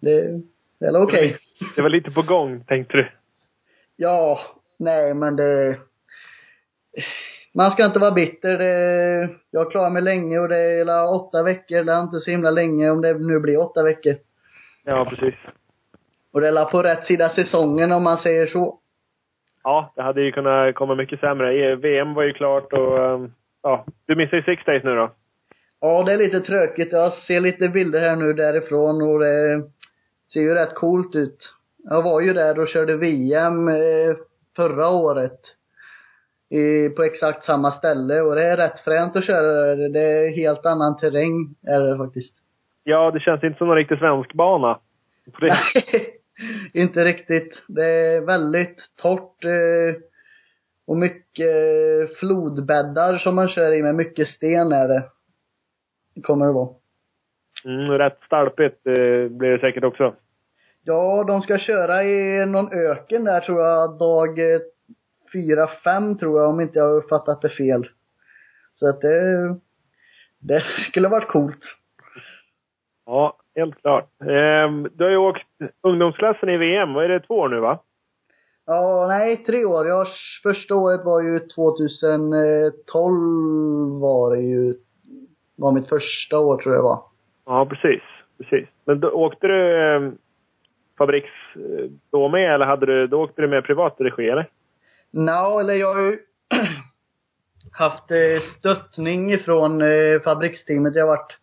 Det, 0.00 0.40
det 0.80 0.86
är 0.86 1.02
okej. 1.02 1.38
Det 1.76 1.82
var 1.82 1.88
lite 1.88 2.10
på 2.10 2.22
gång, 2.22 2.64
tänkte 2.64 2.96
du. 2.96 3.10
Ja, 3.96 4.40
nej 4.78 5.14
men 5.14 5.36
det... 5.36 5.78
Man 7.54 7.70
ska 7.70 7.84
inte 7.84 7.98
vara 7.98 8.10
bitter. 8.10 8.58
Det, 8.58 9.30
jag 9.50 9.70
klarar 9.70 9.90
mig 9.90 10.02
länge 10.02 10.38
och 10.38 10.48
det 10.48 10.58
är 10.58 11.14
åtta 11.14 11.42
veckor. 11.42 11.84
Det 11.84 11.92
är 11.92 12.02
inte 12.02 12.20
så 12.20 12.30
himla 12.30 12.50
länge 12.50 12.90
om 12.90 13.00
det 13.00 13.14
nu 13.14 13.40
blir 13.40 13.58
åtta 13.58 13.82
veckor. 13.82 14.16
Ja, 14.84 15.04
precis. 15.04 15.34
Och 16.32 16.40
det 16.40 16.48
är 16.48 16.64
på 16.64 16.82
rätt 16.82 17.04
sida 17.04 17.28
säsongen 17.28 17.92
om 17.92 18.02
man 18.02 18.18
säger 18.18 18.46
så. 18.46 18.78
Ja, 19.64 19.92
det 19.96 20.02
hade 20.02 20.22
ju 20.22 20.32
kunnat 20.32 20.74
komma 20.74 20.94
mycket 20.94 21.20
sämre. 21.20 21.54
E- 21.54 21.74
VM 21.76 22.14
var 22.14 22.22
ju 22.22 22.32
klart 22.32 22.72
och... 22.72 22.98
ehm, 23.04 23.32
Ja, 23.62 23.84
du 24.06 24.16
missar 24.16 24.36
ju 24.36 24.42
Six 24.42 24.64
Days 24.64 24.84
nu 24.84 24.94
då. 24.94 25.10
Ja, 25.80 26.02
det 26.02 26.12
är 26.12 26.18
lite 26.18 26.40
tråkigt. 26.40 26.92
Jag 26.92 27.12
ser 27.12 27.40
lite 27.40 27.68
bilder 27.68 28.00
här 28.00 28.16
nu 28.16 28.32
därifrån 28.32 29.02
och 29.02 29.18
det 29.18 29.62
ser 30.32 30.40
ju 30.40 30.54
rätt 30.54 30.74
coolt 30.74 31.14
ut. 31.14 31.54
Jag 31.84 32.02
var 32.02 32.20
ju 32.20 32.32
där 32.32 32.58
och 32.58 32.68
körde 32.68 32.96
VM 32.96 33.68
eh, 33.68 34.16
förra 34.56 34.88
året. 34.88 35.40
I, 36.50 36.88
på 36.88 37.02
exakt 37.02 37.44
samma 37.44 37.70
ställe 37.70 38.20
och 38.20 38.34
det 38.34 38.42
är 38.42 38.56
rätt 38.56 38.80
fränt 38.80 39.16
att 39.16 39.24
köra 39.24 39.52
där. 39.76 39.88
Det 39.88 40.00
är 40.00 40.36
helt 40.36 40.66
annan 40.66 40.96
terräng, 40.96 41.54
är 41.66 41.80
det 41.80 41.96
faktiskt. 41.96 42.34
Ja, 42.84 43.10
det 43.10 43.20
känns 43.20 43.44
inte 43.44 43.58
som 43.58 43.66
någon 43.66 43.76
riktig 43.76 43.98
svensk 43.98 44.32
bana. 44.32 44.78
Inte 46.72 47.04
riktigt. 47.04 47.62
Det 47.68 47.84
är 47.84 48.20
väldigt 48.20 48.78
torrt 49.02 49.44
eh, 49.44 50.00
och 50.86 50.96
mycket 50.96 52.18
flodbäddar 52.18 53.18
som 53.18 53.34
man 53.34 53.48
kör 53.48 53.72
i 53.72 53.82
med 53.82 53.94
mycket 53.94 54.28
sten 54.28 54.72
är 54.72 54.88
det. 54.88 55.02
Kommer 56.22 56.46
det 56.46 56.52
vara. 56.52 56.68
Mm, 57.64 57.90
rätt 57.90 58.18
stalpigt 58.26 58.86
eh, 58.86 59.28
blir 59.30 59.50
det 59.50 59.58
säkert 59.58 59.84
också. 59.84 60.14
Ja, 60.84 61.24
de 61.24 61.40
ska 61.40 61.58
köra 61.58 62.04
i 62.04 62.46
någon 62.46 62.72
öken 62.72 63.24
där 63.24 63.40
tror 63.40 63.60
jag, 63.60 63.98
dag 63.98 64.38
eh, 64.38 64.60
fyra, 65.32 65.68
fem 65.84 66.18
tror 66.18 66.40
jag, 66.40 66.48
om 66.48 66.60
inte 66.60 66.78
jag 66.78 66.94
har 66.94 67.08
fattat 67.08 67.42
det 67.42 67.48
fel. 67.48 67.88
Så 68.74 68.88
att 68.88 69.00
det, 69.00 69.48
det 70.38 70.60
skulle 70.60 71.08
varit 71.08 71.28
coolt. 71.28 71.76
Ja, 73.06 73.36
helt 73.56 73.80
klart. 73.80 74.08
Ehm, 74.20 74.88
du 74.94 75.04
har 75.04 75.10
ju 75.10 75.16
åkt 75.16 75.46
ungdomsklassen 75.82 76.48
i 76.48 76.56
VM. 76.56 76.94
Vad 76.94 77.04
är 77.04 77.08
det, 77.08 77.20
två 77.20 77.34
år 77.34 77.48
nu 77.48 77.60
va? 77.60 77.78
Ja, 78.66 79.06
nej, 79.08 79.44
tre 79.44 79.64
år. 79.64 79.86
Jag, 79.86 80.06
första 80.42 80.74
året 80.74 81.00
var 81.04 81.20
ju 81.22 81.38
2012 81.38 84.00
var 84.00 84.34
det 84.36 84.42
ju. 84.42 84.74
var 85.56 85.72
mitt 85.72 85.88
första 85.88 86.38
år 86.38 86.56
tror 86.56 86.74
jag 86.74 86.84
det 86.84 86.88
var. 86.88 87.02
Ja, 87.46 87.66
precis. 87.66 88.02
Precis. 88.38 88.68
Men 88.84 89.00
då 89.00 89.10
åkte 89.10 89.46
du 89.46 89.76
eh, 89.94 90.00
fabriks 90.98 91.30
då 92.12 92.28
med 92.28 92.54
eller 92.54 92.66
hade 92.66 92.86
du, 92.86 93.06
då 93.06 93.22
åkte 93.22 93.42
du 93.42 93.48
med 93.48 93.64
privat 93.64 93.94
regi 93.98 94.28
eller? 94.28 94.48
Nå, 95.10 95.60
eller 95.60 95.74
jag 95.74 95.94
har 95.94 96.00
ju 96.02 96.18
haft 97.72 98.10
eh, 98.10 98.40
stöttning 98.58 99.32
ifrån 99.32 99.82
eh, 99.82 100.20
fabriksteamet. 100.24 100.94
Jag 100.94 101.02
har 101.06 101.16
varit 101.16 101.38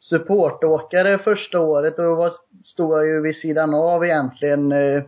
supportåkare 0.00 1.18
första 1.18 1.60
året 1.60 1.98
och 1.98 2.16
var, 2.16 2.30
stod 2.62 2.98
jag 2.98 3.06
ju 3.06 3.20
vid 3.20 3.36
sidan 3.36 3.74
av 3.74 4.04
egentligen 4.04 4.72
eh, 4.72 5.02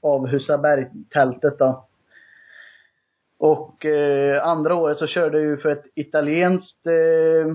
av 0.00 0.26
Husaberg-tältet 0.26 1.58
då. 1.58 1.86
Och 3.38 3.86
eh, 3.86 4.46
andra 4.46 4.74
året 4.74 4.98
så 4.98 5.06
körde 5.06 5.38
jag 5.38 5.46
ju 5.46 5.56
för 5.56 5.68
ett 5.68 5.84
italienskt 5.94 6.86
eh, 6.86 7.46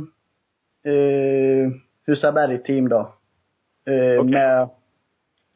eh, 0.94 1.72
Husaberg-team 2.06 2.90
då. 2.90 3.14
Eh, 3.86 4.20
Okej. 4.20 4.24
Med 4.24 4.70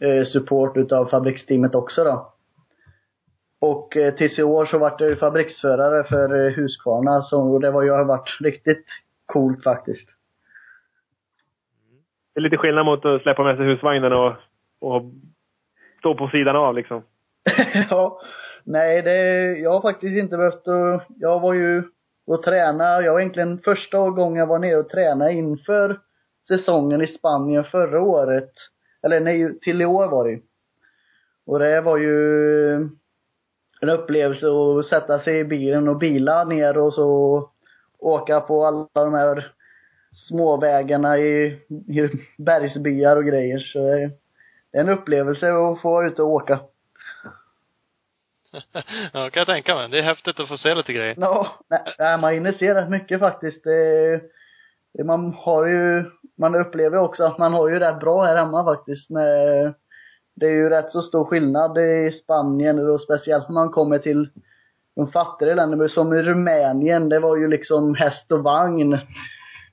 eh, 0.01 0.23
support 0.25 0.77
utav 0.77 1.05
fabriksteamet 1.05 1.75
också 1.75 2.03
då. 2.03 2.33
Och 3.59 3.97
eh, 3.97 4.13
tills 4.13 4.39
i 4.39 4.43
år 4.43 4.65
så 4.65 4.77
vart 4.77 5.01
jag 5.01 5.09
ju 5.09 5.15
fabriksförare 5.15 6.03
för 6.03 6.45
eh, 6.45 6.51
Husqvarna 6.51 7.21
så 7.21 7.53
och 7.53 7.61
det 7.61 7.71
var 7.71 7.83
ju 7.83 7.91
har 7.91 8.05
varit 8.05 8.37
riktigt 8.41 8.85
coolt 9.25 9.63
faktiskt. 9.63 10.09
Det 12.33 12.39
är 12.39 12.41
lite 12.41 12.57
skillnad 12.57 12.85
mot 12.85 13.05
att 13.05 13.21
släppa 13.21 13.43
med 13.43 13.57
sig 13.57 13.65
husvagnen 13.65 14.13
och, 14.13 14.33
och 14.81 15.03
stå 15.99 16.15
på 16.15 16.27
sidan 16.27 16.55
av 16.55 16.75
liksom. 16.75 17.03
ja. 17.89 18.21
Nej, 18.63 19.01
det, 19.01 19.17
jag 19.57 19.71
har 19.71 19.81
faktiskt 19.81 20.17
inte 20.17 20.37
behövt 20.37 20.67
att, 20.67 21.05
jag 21.19 21.39
var 21.39 21.53
ju 21.53 21.83
och 22.27 22.43
tränade. 22.43 23.05
jag 23.05 23.13
var 23.13 23.19
egentligen 23.19 23.57
första 23.57 24.09
gången 24.09 24.39
jag 24.39 24.47
var 24.47 24.59
nere 24.59 24.77
och 24.77 24.89
tränade 24.89 25.33
inför 25.33 25.99
säsongen 26.47 27.01
i 27.01 27.07
Spanien 27.07 27.63
förra 27.63 28.01
året. 28.01 28.51
Eller 29.03 29.19
nej, 29.19 29.59
till 29.59 29.81
i 29.81 29.85
år 29.85 30.07
var 30.07 30.27
det 30.27 30.39
Och 31.45 31.59
det 31.59 31.81
var 31.81 31.97
ju 31.97 32.73
en 33.81 33.89
upplevelse 33.89 34.45
att 34.47 34.85
sätta 34.85 35.19
sig 35.19 35.39
i 35.39 35.43
bilen 35.43 35.87
och 35.87 35.97
bila 35.97 36.43
ner 36.43 36.77
och 36.77 36.93
så 36.93 37.49
åka 37.99 38.39
på 38.39 38.65
alla 38.65 38.87
de 38.93 39.13
här 39.13 39.51
småvägarna 40.13 41.17
i, 41.17 41.45
i 41.87 42.09
bergsbyar 42.37 43.17
och 43.17 43.25
grejer. 43.25 43.59
Så 43.59 43.79
det 44.71 44.77
är 44.77 44.81
en 44.81 44.89
upplevelse 44.89 45.53
att 45.53 45.81
få 45.81 45.91
vara 45.91 46.07
ute 46.07 46.21
och 46.21 46.29
åka. 46.29 46.59
ja, 49.13 49.29
kan 49.29 49.41
jag 49.41 49.47
tänka 49.47 49.75
mig. 49.75 49.89
Det 49.89 49.99
är 49.99 50.03
häftigt 50.03 50.39
att 50.39 50.47
få 50.47 50.57
se 50.57 50.73
lite 50.73 50.93
grejer. 50.93 51.15
Ja, 51.17 51.47
nej, 51.99 52.17
man 52.17 52.33
hinner 52.33 52.51
se 52.51 52.73
rätt 52.73 52.89
mycket 52.89 53.19
faktiskt. 53.19 53.63
Det, 53.63 54.21
det, 54.93 55.03
man 55.03 55.33
har 55.33 55.65
ju, 55.65 56.03
man 56.37 56.55
upplever 56.55 56.97
också 56.97 57.23
att 57.23 57.37
man 57.37 57.53
har 57.53 57.69
ju 57.69 57.79
rätt 57.79 57.99
bra 57.99 58.23
här 58.23 58.35
hemma 58.35 58.63
faktiskt 58.63 59.09
med 59.09 59.73
det 60.35 60.45
är 60.45 60.55
ju 60.55 60.69
rätt 60.69 60.91
så 60.91 61.01
stor 61.01 61.23
skillnad 61.23 61.77
i 61.77 62.11
Spanien 62.23 62.89
och 62.89 63.01
speciellt 63.01 63.49
när 63.49 63.53
man 63.53 63.69
kommer 63.69 63.97
till 63.97 64.29
de 64.95 65.07
fattigare 65.07 65.55
länderna, 65.55 65.87
som 65.87 66.13
i 66.13 66.21
Rumänien, 66.21 67.09
det 67.09 67.19
var 67.19 67.37
ju 67.37 67.47
liksom 67.47 67.95
häst 67.95 68.31
och 68.31 68.43
vagn 68.43 68.97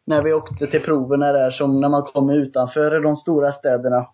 när 0.08 0.22
vi 0.22 0.32
åkte 0.32 0.66
till 0.66 0.82
proverna 0.82 1.32
där, 1.32 1.50
som 1.50 1.80
när 1.80 1.88
man 1.88 2.02
kom 2.02 2.30
utanför 2.30 3.00
de 3.00 3.16
stora 3.16 3.52
städerna. 3.52 4.06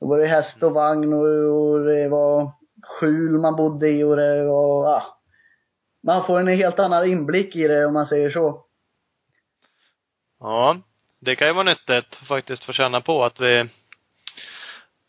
Då 0.00 0.06
var 0.08 0.18
det 0.18 0.26
häst 0.26 0.62
och 0.62 0.72
vagn 0.72 1.12
och, 1.12 1.26
och 1.26 1.84
det 1.84 2.08
var 2.08 2.50
skjul 2.82 3.38
man 3.38 3.56
bodde 3.56 3.88
i 3.88 4.04
och 4.04 4.16
det 4.16 4.44
var, 4.44 4.90
ja. 4.90 5.18
Man 6.02 6.26
får 6.26 6.40
en 6.40 6.48
helt 6.48 6.78
annan 6.78 7.06
inblick 7.06 7.56
i 7.56 7.68
det 7.68 7.86
om 7.86 7.94
man 7.94 8.06
säger 8.06 8.30
så. 8.30 8.64
Ja. 10.40 10.76
Det 11.20 11.36
kan 11.36 11.48
ju 11.48 11.54
vara 11.54 11.64
nyttigt 11.64 12.16
faktiskt 12.28 12.64
få 12.64 12.72
känna 12.72 13.00
på 13.00 13.24
att 13.24 13.40
vi 13.40 13.68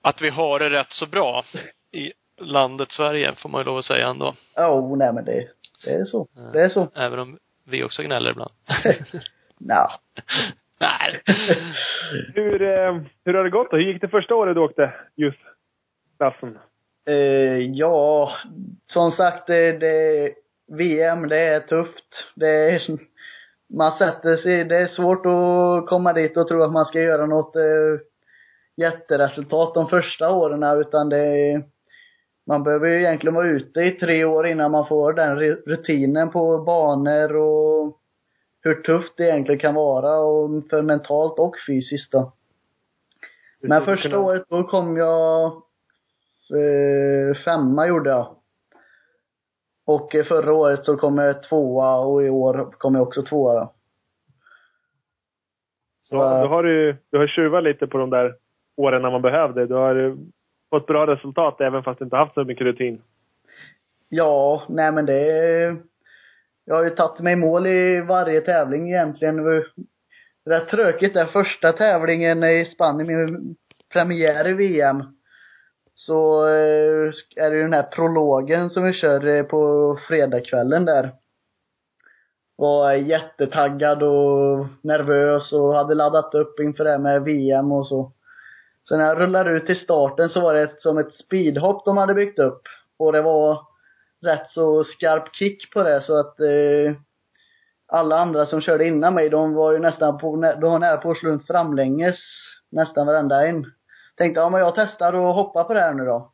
att 0.02 0.22
vi 0.22 0.30
har 0.30 0.60
det 0.60 0.70
rätt 0.70 0.92
så 0.92 1.06
bra 1.06 1.44
i 1.92 2.14
landet 2.38 2.92
Sverige, 2.92 3.36
får 3.36 3.50
man 3.50 3.62
ju 3.62 3.66
lov 3.66 3.78
att 3.78 3.86
säga 3.86 4.08
ändå. 4.08 4.34
Ja, 4.56 4.70
oh, 4.70 4.98
nej 4.98 5.14
men 5.14 5.26
det, 5.26 5.48
det 5.86 5.92
är 5.92 6.06
så. 6.06 6.28
Det 6.54 6.62
är 6.62 6.70
så. 6.70 6.88
Även 6.96 7.20
om 7.20 7.40
vi 7.66 7.84
också 7.84 8.04
gnäller 8.04 8.32
ibland. 8.32 8.52
Nja. 9.60 9.92
Nej. 10.80 11.22
hur, 12.36 12.62
eh, 12.62 12.98
hur 13.26 13.34
har 13.34 13.44
det 13.44 13.50
gått 13.50 13.72
då? 13.72 13.78
Hur 13.78 13.84
gick 13.84 14.02
det 14.02 14.08
första 14.08 14.36
året 14.36 14.56
du 14.56 14.62
åkte 14.62 14.94
just 15.16 15.40
klassen? 16.18 16.58
Eh, 17.06 17.58
ja, 17.58 18.32
som 18.86 19.12
sagt, 19.12 19.48
det, 19.48 19.72
det, 19.72 20.34
VM, 20.78 21.30
det 21.30 21.40
är 21.40 21.60
tufft. 21.60 22.26
Det 22.36 22.48
är, 22.48 22.82
man 23.74 23.92
sätter 23.92 24.36
sig, 24.36 24.64
det 24.64 24.78
är 24.78 24.88
svårt 24.88 25.26
att 25.26 25.90
komma 25.90 26.14
dit 26.14 26.38
och 26.38 26.48
tro 26.48 26.64
att 26.64 26.72
man 26.72 26.86
ska 26.86 27.02
göra 27.02 27.26
något 27.26 27.56
eh, 27.56 28.00
jätteresultat 28.76 29.74
de 29.74 29.88
första 29.88 30.32
åren 30.32 30.80
utan 30.80 31.10
det 31.10 31.18
är, 31.18 31.64
man 32.48 32.64
behöver 32.64 32.88
ju 32.88 33.00
egentligen 33.00 33.36
vara 33.36 33.48
ute 33.48 33.82
i 33.82 33.92
tre 33.92 34.26
år 34.26 34.48
innan 34.48 34.72
man 34.72 34.88
får 34.88 35.14
den 35.14 35.36
rutinen 35.40 36.30
på 36.30 36.58
banor 36.58 37.36
och 37.36 38.00
hur 38.64 38.76
tufft 38.76 39.18
det 39.18 39.24
egentligen 39.24 39.60
kan 39.60 39.76
vara 39.76 40.20
och 40.20 40.50
för 40.70 40.82
mentalt 40.82 41.40
och 41.40 41.56
fysiskt 41.68 42.12
då. 42.12 42.34
Men 43.62 43.86
första 43.86 44.20
året 44.20 44.44
då 44.48 44.64
kom 44.64 44.98
jag 44.98 45.46
eh, 46.54 47.36
femma 47.46 47.88
gjorde 47.88 48.10
jag. 48.10 48.36
Och 49.86 50.12
förra 50.12 50.54
året 50.54 50.86
så 50.86 50.98
kom 50.98 51.18
jag 51.18 51.44
tvåa 51.44 52.00
och 52.00 52.24
i 52.24 52.30
år 52.30 52.72
kom 52.72 52.96
jag 52.96 53.08
också 53.08 53.24
tvåa 53.24 53.54
då. 53.54 53.74
Så, 56.02 56.16
ja, 56.16 56.42
då 56.42 56.48
har 56.48 56.64
du, 56.64 56.98
du 57.10 57.18
har 57.18 57.28
tjuvat 57.28 57.64
lite 57.64 57.88
på 57.88 57.98
de 57.98 58.10
där 58.10 58.36
åren 58.76 59.02
när 59.02 59.12
man 59.12 59.22
behövde. 59.22 59.68
Du 59.68 59.74
har 59.74 60.18
fått 60.70 60.88
bra 60.88 61.08
resultat 61.08 61.62
även 61.62 61.84
fast 61.84 62.00
du 62.00 62.06
inte 62.06 62.16
haft 62.16 62.34
så 62.34 62.44
mycket 62.44 62.66
rutin. 62.66 63.02
Ja, 64.10 64.64
nej 64.70 64.92
men 64.92 65.06
det... 65.06 65.78
Jag 66.66 66.76
har 66.76 66.84
ju 66.84 66.90
tagit 66.90 67.20
mig 67.20 67.36
mål 67.36 67.68
i 67.68 68.02
varje 68.02 68.42
tävling 68.42 68.90
egentligen. 68.90 69.36
Det 69.38 69.44
var 69.44 69.66
Rätt 70.46 70.68
tråkigt 70.68 71.14
den 71.14 71.28
första 71.28 71.72
tävlingen 71.72 72.44
i 72.44 72.66
Spanien, 72.66 73.08
min 73.08 73.56
premiär 73.94 74.48
i 74.48 74.54
VM. 74.54 75.04
Så 75.96 76.48
eh, 76.48 77.12
är 77.36 77.50
det 77.50 77.56
ju 77.56 77.62
den 77.62 77.74
här 77.74 77.84
prologen 77.84 78.70
som 78.70 78.84
vi 78.84 78.94
kör 78.94 79.28
eh, 79.28 79.44
på 79.44 79.98
fredagskvällen 80.08 80.86
där. 80.86 81.12
Var 82.56 82.94
jättetaggad 82.94 84.04
och 84.04 84.66
nervös 84.82 85.54
och 85.54 85.76
hade 85.76 85.96
laddat 85.96 86.36
upp 86.36 86.60
inför 86.60 86.84
det 86.84 86.92
här 86.92 87.00
med 87.00 87.24
VM 87.24 87.72
och 87.72 87.88
så. 87.88 88.12
Så 88.84 88.98
när 88.98 89.04
jag 89.04 89.20
rullade 89.20 89.52
ut 89.52 89.66
till 89.66 89.80
starten 89.80 90.30
så 90.30 90.42
var 90.42 90.54
det 90.54 90.82
som 90.82 90.98
ett 90.98 91.14
speedhopp 91.14 91.86
de 91.86 91.98
hade 91.98 92.14
byggt 92.14 92.40
upp. 92.40 92.62
Och 92.98 93.12
det 93.12 93.22
var 93.22 93.60
rätt 94.24 94.50
så 94.50 94.84
skarp 94.84 95.36
kick 95.36 95.74
på 95.74 95.84
det 95.84 96.02
så 96.02 96.20
att 96.20 96.40
eh, 96.40 96.96
alla 97.88 98.20
andra 98.20 98.46
som 98.46 98.62
körde 98.62 98.88
innan 98.88 99.14
mig, 99.14 99.30
de 99.30 99.54
var 99.54 99.72
ju 99.72 99.80
nästan 99.80 100.18
på, 100.18 100.36
de 100.36 100.72
var 100.72 100.80
nära 100.80 100.98
på 100.98 101.12
att 101.12 101.18
slå 101.18 101.30
runt 101.30 101.48
framlänges 101.48 102.16
nästan 102.72 103.08
varenda 103.08 103.48
en. 103.48 103.66
Tänkte, 104.18 104.42
ja 104.42 104.50
men 104.50 104.60
jag 104.60 104.76
testar 104.76 105.14
och 105.14 105.34
hoppa 105.34 105.64
på 105.64 105.74
det 105.74 105.80
här 105.80 105.94
nu 105.94 106.06
då. 106.06 106.30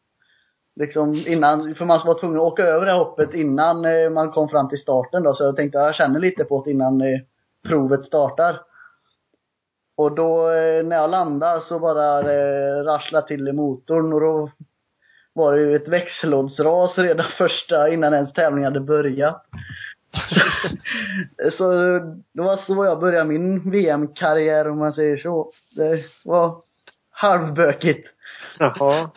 Liksom 0.76 1.14
innan, 1.28 1.76
för 1.76 1.86
man 1.86 2.02
var 2.06 2.20
tvungen 2.20 2.38
att 2.38 2.44
åka 2.44 2.64
över 2.64 2.86
det 2.86 2.92
här 2.92 3.00
hoppet 3.00 3.34
innan 3.34 3.86
eh, 3.86 4.10
man 4.10 4.32
kom 4.32 4.50
fram 4.50 4.70
till 4.70 4.82
starten 4.82 5.24
då. 5.24 5.34
Så 5.34 5.44
jag 5.44 5.56
tänkte, 5.56 5.78
jag 5.78 5.96
känner 5.96 6.20
lite 6.20 6.44
på 6.44 6.64
det 6.64 6.72
innan 6.72 7.02
eh, 7.02 7.20
provet 7.68 8.04
startar. 8.04 8.62
Och 9.98 10.16
då 10.16 10.52
eh, 10.52 10.84
när 10.84 10.96
jag 10.96 11.10
landade 11.10 11.62
så 11.62 11.80
bara 11.80 12.20
eh, 12.20 12.26
det 12.26 12.84
rasslade 12.84 13.28
till 13.28 13.48
i 13.48 13.54
motorn 13.54 14.14
och 14.14 14.22
då 14.22 14.50
var 15.34 15.54
det 15.54 15.62
ju 15.62 15.76
ett 15.76 15.88
växellådsras 15.88 16.98
redan 16.98 17.26
första, 17.38 17.90
innan 17.90 18.14
ens 18.14 18.34
tävlingen 18.34 18.74
hade 18.74 18.86
börjat. 18.86 19.46
så 21.58 21.72
det 22.34 22.42
var 22.42 22.56
så 22.56 22.86
jag 22.86 23.00
började 23.00 23.30
min 23.30 23.72
VM-karriär 23.72 24.70
om 24.70 24.80
man 24.80 24.94
säger 24.94 25.18
så. 25.18 25.52
Det 25.76 26.04
var 26.26 26.62
halvbökigt. 27.12 28.10
Jaha. 28.60 29.10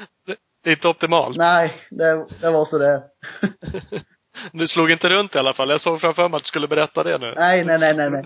Det 0.64 0.70
är 0.70 0.74
inte 0.74 0.88
optimalt. 0.88 1.36
Nej, 1.36 1.74
det, 1.90 2.26
det 2.40 2.50
var 2.50 2.64
så 2.64 2.78
det. 2.78 3.02
Du 4.52 4.68
slog 4.68 4.90
inte 4.90 5.08
runt 5.08 5.34
i 5.34 5.38
alla 5.38 5.52
fall. 5.52 5.70
Jag 5.70 5.80
såg 5.80 6.00
framför 6.00 6.28
mig 6.28 6.36
att 6.36 6.42
du 6.42 6.46
skulle 6.46 6.68
berätta 6.68 7.02
det 7.02 7.18
nu. 7.18 7.34
Nej, 7.36 7.64
nej, 7.64 7.78
nej, 7.78 7.94
nej, 7.94 8.10
nej. 8.10 8.24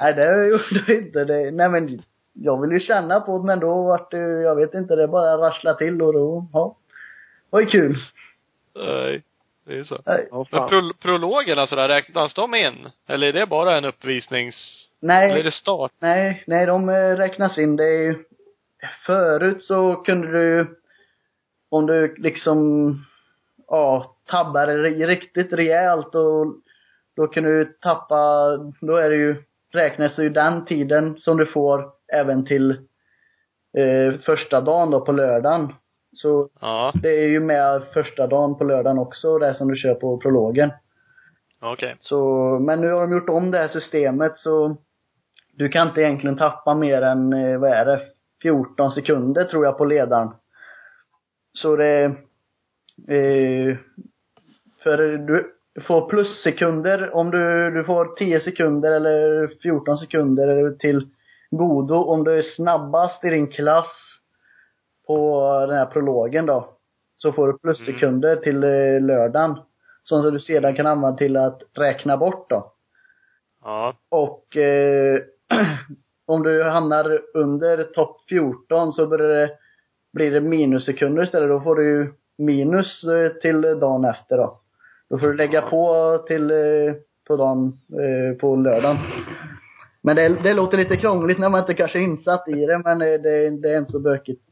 nej, 0.00 0.14
det 0.14 0.48
gjorde 0.48 0.84
jag 0.86 0.96
inte. 0.96 1.24
Det, 1.24 1.50
nej 1.50 1.68
men, 1.68 2.02
jag 2.32 2.60
vill 2.60 2.70
ju 2.70 2.80
känna 2.80 3.20
på 3.20 3.38
det, 3.38 3.46
men 3.46 3.60
då 3.60 3.82
vart 3.82 4.10
det, 4.10 4.18
jag 4.18 4.56
vet 4.56 4.74
inte, 4.74 4.96
det 4.96 5.08
bara 5.08 5.48
rassla 5.48 5.74
till 5.74 6.02
och 6.02 6.12
då, 6.12 6.46
ja. 6.52 6.76
Var 7.52 7.60
ju 7.60 7.66
kul. 7.66 7.96
Nej. 8.74 9.22
Det 9.66 9.78
är 9.78 9.82
så. 9.82 9.98
Nej. 10.06 10.28
men 10.32 10.68
pro, 10.68 10.92
prologerna 11.02 11.66
sådär, 11.66 11.88
räknas 11.88 12.34
de 12.34 12.54
in? 12.54 12.88
Eller 13.06 13.26
är 13.26 13.32
det 13.32 13.46
bara 13.46 13.76
en 13.76 13.84
uppvisnings... 13.84 14.88
Nej. 15.00 15.30
Eller 15.30 15.40
är 15.40 15.44
det 15.44 15.50
start? 15.50 15.92
Nej, 15.98 16.44
nej, 16.46 16.66
de 16.66 16.88
eh, 16.88 17.16
räknas 17.16 17.58
in. 17.58 17.76
Det 17.76 17.84
är 17.84 18.02
ju, 18.02 18.24
förut 19.06 19.62
så 19.62 19.96
kunde 19.96 20.32
du, 20.32 20.78
om 21.68 21.86
du 21.86 22.14
liksom, 22.14 22.94
ja, 23.68 24.16
tabbade 24.26 24.82
riktigt 25.06 25.52
rejält 25.52 26.14
och 26.14 26.46
då 27.16 27.26
kan 27.26 27.44
du 27.44 27.64
tappa, 27.64 28.56
då 28.80 28.96
är 28.96 29.10
det 29.10 29.16
ju, 29.16 29.42
räknas 29.72 30.16
det 30.16 30.22
ju 30.22 30.30
den 30.30 30.64
tiden 30.64 31.20
som 31.20 31.36
du 31.36 31.46
får 31.46 31.90
även 32.12 32.46
till 32.46 32.70
eh, 33.76 34.20
första 34.26 34.60
dagen 34.60 34.90
då 34.90 35.00
på 35.00 35.12
lördagen. 35.12 35.72
Så 36.14 36.48
ja. 36.60 36.92
det 37.02 37.08
är 37.08 37.28
ju 37.28 37.40
med 37.40 37.82
första 37.94 38.26
dagen 38.26 38.58
på 38.58 38.64
lördagen 38.64 38.98
också, 38.98 39.38
det 39.38 39.54
som 39.54 39.68
du 39.68 39.76
kör 39.76 39.94
på 39.94 40.18
prologen. 40.18 40.70
Okej. 41.60 41.72
Okay. 41.72 41.94
Så, 42.00 42.24
men 42.58 42.80
nu 42.80 42.92
har 42.92 43.00
de 43.00 43.12
gjort 43.12 43.28
om 43.28 43.50
det 43.50 43.58
här 43.58 43.68
systemet 43.68 44.36
så 44.36 44.76
du 45.52 45.68
kan 45.68 45.88
inte 45.88 46.00
egentligen 46.00 46.36
tappa 46.36 46.74
mer 46.74 47.02
än, 47.02 47.32
eh, 47.32 47.58
vad 47.58 47.70
är 47.70 47.84
det, 47.84 48.00
14 48.42 48.90
sekunder 48.90 49.44
tror 49.44 49.64
jag 49.64 49.78
på 49.78 49.84
ledaren. 49.84 50.28
Så 51.52 51.76
det, 51.76 52.04
eh, 53.08 53.76
för 54.82 55.18
du 55.18 55.52
får 55.86 56.08
plussekunder 56.08 57.14
om 57.14 57.30
du, 57.30 57.70
du 57.70 57.84
får 57.84 58.16
10 58.16 58.40
sekunder 58.40 58.92
eller 58.92 59.48
14 59.62 59.98
sekunder 59.98 60.74
till 60.78 61.08
godo 61.50 61.94
om 61.94 62.24
du 62.24 62.38
är 62.38 62.42
snabbast 62.42 63.24
i 63.24 63.30
din 63.30 63.48
klass 63.48 64.11
på 65.06 65.66
den 65.68 65.78
här 65.78 65.86
prologen 65.86 66.46
då. 66.46 66.68
Så 67.16 67.32
får 67.32 67.46
du 67.46 67.58
plussekunder 67.58 68.32
mm. 68.32 68.42
till 68.42 68.64
eh, 68.64 69.00
lördagen. 69.00 69.58
Som 70.02 70.32
du 70.32 70.40
sedan 70.40 70.74
kan 70.74 70.86
använda 70.86 71.16
till 71.16 71.36
att 71.36 71.62
räkna 71.74 72.16
bort 72.16 72.50
då. 72.50 72.72
Ja. 73.64 73.94
Och 74.08 74.56
eh, 74.56 75.20
om 76.26 76.42
du 76.42 76.62
hamnar 76.62 77.20
under 77.34 77.84
topp 77.84 78.16
14 78.28 78.92
så 78.92 79.06
börjar 79.06 79.28
det, 79.28 79.50
blir 80.12 80.30
det 80.30 80.40
minussekunder 80.40 81.22
istället. 81.22 81.48
Då 81.48 81.60
får 81.60 81.76
du 81.76 82.14
minus 82.38 83.04
eh, 83.04 83.32
till 83.32 83.60
dagen 83.60 84.04
efter 84.04 84.36
då. 84.36 84.60
Då 85.10 85.18
får 85.18 85.26
du 85.26 85.36
lägga 85.36 85.62
på 85.62 86.18
till, 86.26 86.50
eh, 86.50 86.94
på 87.26 87.36
dagen, 87.36 87.78
på 88.40 88.56
lördagen. 88.56 88.96
Men 90.00 90.16
det, 90.16 90.28
det 90.42 90.54
låter 90.54 90.78
lite 90.78 90.96
krångligt 90.96 91.38
när 91.38 91.48
man 91.48 91.60
inte 91.60 91.74
kanske 91.74 91.98
är 91.98 92.02
insatt 92.02 92.48
i 92.48 92.66
det, 92.66 92.78
men 92.78 92.98
det, 92.98 93.18
det 93.50 93.74
är 93.74 93.78
inte 93.78 93.92
så 93.92 94.00
bökigt. 94.00 94.42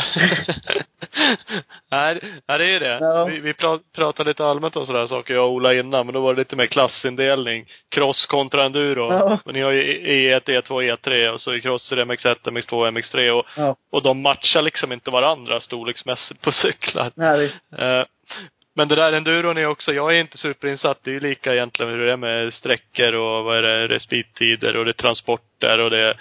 nej, 1.90 2.18
det 2.46 2.52
är 2.54 2.58
ju 2.68 2.78
det. 2.78 2.98
Ja. 3.00 3.24
Vi, 3.24 3.40
vi 3.40 3.52
pra- 3.52 3.80
pratade 3.94 4.30
lite 4.30 4.44
allmänt 4.46 4.76
om 4.76 4.86
sådana 4.86 5.08
saker, 5.08 5.34
jag 5.34 5.44
och 5.44 5.52
Ola 5.52 5.74
innan, 5.74 6.06
men 6.06 6.12
då 6.14 6.20
var 6.20 6.34
det 6.34 6.40
lite 6.40 6.56
mer 6.56 6.66
klassindelning. 6.66 7.66
Cross 7.88 8.26
kontra 8.26 8.64
enduro. 8.64 9.12
Ja. 9.12 9.38
Men 9.44 9.54
ni 9.54 9.60
har 9.60 9.70
ju 9.72 9.82
E1, 9.82 10.40
E2, 10.44 10.96
E3 10.96 11.28
och 11.28 11.40
så 11.40 11.50
är 11.52 11.58
crosser 11.58 11.96
MX1, 11.96 12.36
MX2, 12.42 12.90
MX3 12.90 13.30
och, 13.30 13.46
Ja. 13.56 13.76
och 13.90 14.02
de 14.02 14.22
matchar 14.22 14.62
liksom 14.62 14.92
inte 14.92 15.10
varandra 15.10 15.60
storleksmässigt 15.60 16.40
på 16.42 16.52
cyklar. 16.52 17.10
Nej, 17.14 17.38
visst. 17.40 17.58
Eh, 17.78 18.04
Men 18.74 18.88
det 18.88 18.94
där 18.94 19.12
enduron 19.12 19.58
är 19.58 19.66
också, 19.66 19.92
jag 19.92 20.16
är 20.16 20.20
inte 20.20 20.38
superinsatt. 20.38 20.98
Det 21.02 21.10
är 21.10 21.14
ju 21.14 21.20
lika 21.20 21.52
egentligen 21.54 21.92
hur 21.92 22.06
det 22.06 22.12
är 22.12 22.16
med 22.16 22.52
sträckor 22.54 23.14
och 23.14 23.44
vad 23.44 23.58
är 23.58 23.62
det, 23.62 23.88
respittider 23.88 24.76
och 24.76 24.84
det 24.84 24.90
är 24.90 25.02
transporter 25.02 25.78
och 25.78 25.90
det, 25.90 26.14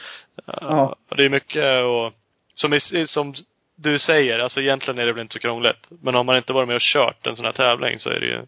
Ja. 0.46 0.96
och 1.10 1.18
det 1.18 1.26
är 1.26 1.30
mycket 1.30 1.84
och, 1.84 2.14
som, 2.56 2.80
som 3.06 3.34
du 3.82 4.00
säger, 4.00 4.40
alltså 4.40 4.62
egentligen 4.62 5.00
är 5.00 5.06
det 5.06 5.14
väl 5.14 5.22
inte 5.22 5.34
så 5.34 5.40
krångligt. 5.40 5.88
Men 6.02 6.16
har 6.16 6.24
man 6.24 6.38
inte 6.38 6.54
varit 6.54 6.68
med 6.68 6.76
och 6.76 6.82
kört 6.82 7.28
en 7.28 7.36
sån 7.36 7.46
här 7.46 7.52
tävling 7.52 8.00
så 8.00 8.10
är 8.10 8.20
det 8.20 8.26
ju, 8.26 8.40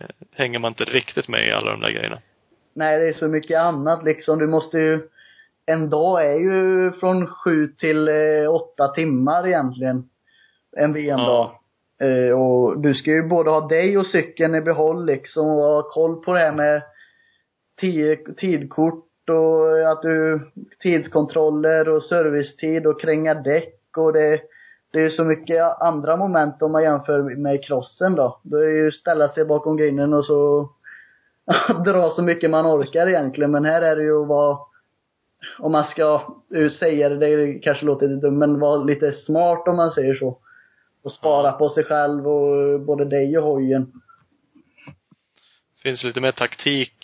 eh, 0.00 0.06
hänger 0.32 0.58
man 0.58 0.70
inte 0.70 0.84
riktigt 0.84 1.28
med 1.28 1.48
i 1.48 1.52
alla 1.52 1.70
de 1.70 1.80
där 1.80 1.90
grejerna. 1.90 2.18
Nej, 2.74 2.98
det 2.98 3.08
är 3.08 3.12
så 3.12 3.28
mycket 3.28 3.58
annat 3.58 4.04
liksom. 4.04 4.38
Du 4.38 4.46
måste 4.46 4.78
ju, 4.78 5.00
en 5.66 5.90
dag 5.90 6.26
är 6.26 6.34
ju 6.34 6.92
från 6.92 7.26
sju 7.26 7.66
till 7.66 8.08
eh, 8.08 8.54
åtta 8.54 8.88
timmar 8.88 9.46
egentligen. 9.46 10.08
En 10.76 10.92
VM-dag. 10.92 11.50
Eh, 12.00 12.40
och 12.40 12.80
du 12.80 12.94
ska 12.94 13.10
ju 13.10 13.22
både 13.22 13.50
ha 13.50 13.68
dig 13.68 13.98
och 13.98 14.06
cykeln 14.06 14.54
i 14.54 14.60
behåll 14.60 15.06
liksom 15.06 15.46
och 15.46 15.64
ha 15.64 15.82
koll 15.82 16.24
på 16.24 16.32
det 16.32 16.38
här 16.38 16.52
med 16.52 16.82
tio, 17.80 18.16
tidkort 18.16 19.08
och 19.30 19.90
att 19.92 20.02
du, 20.02 20.40
tidskontroller 20.82 21.88
och 21.88 22.02
servicetid 22.02 22.86
och 22.86 23.00
kränga 23.00 23.34
däck 23.34 23.96
och 23.96 24.12
det, 24.12 24.40
det 24.94 25.00
är 25.00 25.04
ju 25.04 25.10
så 25.10 25.24
mycket 25.24 25.80
andra 25.80 26.16
moment 26.16 26.62
om 26.62 26.72
man 26.72 26.82
jämför 26.82 27.36
med 27.36 27.64
crossen 27.64 28.14
då. 28.14 28.40
Då 28.42 28.56
är 28.56 28.66
det 28.66 28.72
ju 28.72 28.92
ställa 28.92 29.28
sig 29.28 29.44
bakom 29.44 29.76
grinden 29.76 30.14
och 30.14 30.24
så 30.24 30.70
dra 31.84 32.10
så 32.10 32.22
mycket 32.22 32.50
man 32.50 32.66
orkar 32.66 33.08
egentligen. 33.08 33.50
Men 33.50 33.64
här 33.64 33.82
är 33.82 33.96
det 33.96 34.02
ju 34.02 34.22
att 34.22 34.28
vara, 34.28 34.58
om 35.58 35.72
man 35.72 35.84
ska 35.84 36.34
uh, 36.54 36.70
säga 36.70 37.08
det, 37.08 37.36
det 37.36 37.58
kanske 37.58 37.86
låter 37.86 38.08
lite 38.08 38.26
dumt, 38.26 38.38
men 38.38 38.60
vara 38.60 38.76
lite 38.76 39.12
smart 39.12 39.68
om 39.68 39.76
man 39.76 39.90
säger 39.90 40.14
så. 40.14 40.38
Och 41.02 41.12
spara 41.12 41.52
på 41.52 41.68
sig 41.68 41.84
själv 41.84 42.28
och 42.28 42.80
både 42.80 43.04
dig 43.04 43.38
och 43.38 43.44
hojen. 43.44 43.92
finns 45.82 46.04
lite 46.04 46.20
mer 46.20 46.32
taktik 46.32 46.94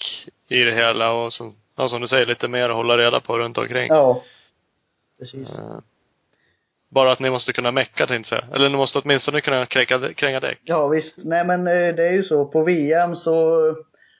i 0.48 0.64
det 0.64 0.74
hela 0.74 1.12
och 1.12 1.32
som, 1.32 1.54
ja, 1.76 1.88
som 1.88 2.00
du 2.00 2.08
säger, 2.08 2.26
lite 2.26 2.48
mer 2.48 2.68
att 2.68 2.76
hålla 2.76 2.98
reda 2.98 3.20
på 3.20 3.38
runt 3.38 3.58
omkring. 3.58 3.88
Ja. 3.88 4.22
Precis. 5.18 5.50
Eh, 5.50 5.78
Bara 6.90 7.12
att 7.12 7.20
ni 7.20 7.30
måste 7.30 7.52
kunna 7.52 7.70
mecka 7.70 8.06
tänkte 8.06 8.34
jag. 8.34 8.56
Eller 8.56 8.68
ni 8.68 8.76
måste 8.76 8.98
åtminstone 8.98 9.40
kunna 9.40 9.66
kränga, 9.66 10.12
kränga 10.12 10.40
däck. 10.40 10.60
Ja 10.64 10.88
visst. 10.88 11.14
Nej 11.24 11.44
men 11.44 11.66
eh, 11.66 11.94
det 11.94 12.08
är 12.08 12.12
ju 12.12 12.22
så. 12.22 12.44
På 12.44 12.62
VM 12.62 13.16
så 13.16 13.60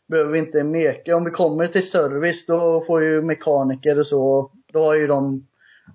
behöver 0.08 0.32
vi 0.32 0.38
inte 0.38 0.64
meka. 0.64 1.16
Om 1.16 1.24
vi 1.24 1.30
kommer 1.30 1.66
till 1.66 1.90
service 1.90 2.46
då 2.46 2.84
får 2.86 3.02
ju 3.02 3.22
mekaniker 3.22 3.98
och 3.98 4.06
så, 4.06 4.50
då 4.72 4.84
har 4.84 4.94
ju 4.94 5.06
de, 5.06 5.46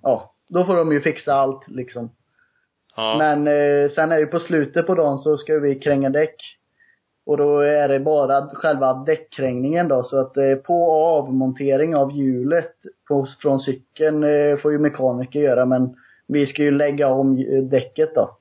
ja, 0.02 0.34
då 0.48 0.64
får 0.64 0.76
de 0.76 0.92
ju 0.92 1.00
fixa 1.00 1.34
allt 1.34 1.68
liksom. 1.68 2.10
Ja. 2.96 3.16
Men 3.18 3.46
eh, 3.46 3.90
sen 3.90 4.12
är 4.12 4.20
det 4.20 4.26
på 4.26 4.40
slutet 4.40 4.86
på 4.86 4.94
dagen 4.94 5.18
så 5.18 5.36
ska 5.36 5.58
vi 5.58 5.74
kränga 5.74 6.10
däck. 6.10 6.36
Och 7.26 7.36
då 7.36 7.60
är 7.60 7.88
det 7.88 8.00
bara 8.00 8.46
själva 8.46 8.94
däckkrängningen 8.94 9.88
då. 9.88 10.02
Så 10.02 10.20
att 10.20 10.36
eh, 10.36 10.54
på 10.54 10.82
och 10.82 11.18
avmontering 11.18 11.96
av 11.96 12.12
hjulet 12.12 12.72
på, 13.08 13.26
från 13.42 13.60
cykeln 13.60 14.24
eh, 14.24 14.56
får 14.56 14.72
ju 14.72 14.78
mekaniker 14.78 15.40
göra. 15.40 15.66
Men 15.66 15.96
vi 16.26 16.46
ska 16.46 16.62
ju 16.62 16.70
lägga 16.70 17.08
om 17.08 17.44
däcket 17.68 18.14
då. 18.14 18.36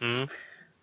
Mm. 0.00 0.28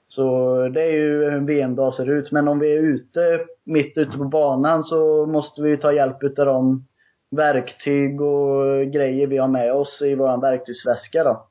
Så 0.08 0.58
det 0.74 0.82
är 0.82 0.92
ju 0.92 1.24
hur 1.24 1.34
en 1.34 1.46
VM-dag 1.46 1.94
ser 1.94 2.10
ut. 2.10 2.32
Men 2.32 2.48
om 2.48 2.60
vi 2.60 2.72
är 2.72 2.82
ute, 2.82 3.46
mitt 3.64 3.98
ute 3.98 4.18
på 4.18 4.24
banan 4.24 4.84
så 4.84 5.26
måste 5.26 5.62
vi 5.62 5.78
ta 5.78 5.94
hjälp 5.94 6.24
utav 6.24 6.46
de 6.46 6.86
verktyg 7.30 8.22
och 8.22 8.92
grejer 8.92 9.28
vi 9.28 9.38
har 9.38 9.48
med 9.48 9.74
oss 9.74 10.02
i 10.02 10.16
våran 10.16 10.42
verktygsväska 10.42 11.24
då. 11.24 11.46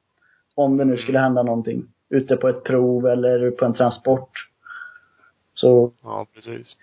Om 0.54 0.76
det 0.76 0.84
nu 0.84 0.96
skulle 0.96 1.18
hända 1.18 1.42
någonting. 1.42 1.84
Ute 2.10 2.36
på 2.36 2.48
ett 2.48 2.64
prov 2.64 3.06
eller 3.06 3.50
på 3.50 3.64
en 3.64 3.74
transport. 3.74 4.30
Så 5.54 5.92
Ja, 6.02 6.26
precis. 6.34 6.76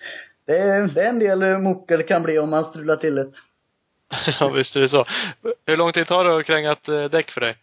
det 0.45 0.57
är, 0.57 0.87
det 0.87 1.01
är 1.01 1.09
en 1.09 1.19
del 1.19 1.59
muckel 1.59 2.03
kan 2.03 2.23
bli 2.23 2.39
om 2.39 2.49
man 2.49 2.65
strular 2.65 2.95
till 2.95 3.15
det. 3.15 3.31
ja, 4.39 4.49
visst 4.49 4.75
är 4.75 4.79
det 4.79 4.89
så. 4.89 5.05
Hur 5.65 5.77
lång 5.77 5.93
tid 5.93 6.07
tar 6.07 6.23
det 6.23 6.37
att 6.37 6.45
kränga 6.45 6.71
ett 6.71 6.87
eh, 6.87 7.03
däck 7.03 7.31
för 7.31 7.41
dig? 7.41 7.57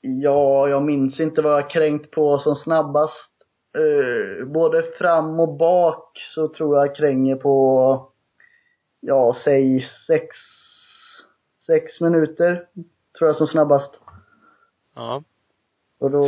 Ja, 0.00 0.68
jag 0.68 0.82
minns 0.82 1.20
inte 1.20 1.42
vad 1.42 1.52
jag 1.52 1.70
kränkt 1.70 2.10
på 2.10 2.38
som 2.38 2.54
snabbast. 2.54 3.30
Eh, 3.76 4.46
både 4.46 4.82
fram 4.82 5.40
och 5.40 5.56
bak 5.56 6.18
så 6.34 6.48
tror 6.48 6.76
jag 6.76 6.96
kränger 6.96 7.36
på, 7.36 8.08
ja, 9.00 9.36
säg 9.44 9.86
sex, 10.06 10.36
sex 11.66 12.00
minuter. 12.00 12.66
Tror 13.18 13.28
jag 13.28 13.36
som 13.36 13.46
snabbast. 13.46 13.94
Ja. 14.94 15.22
Och 15.98 16.10
då, 16.10 16.26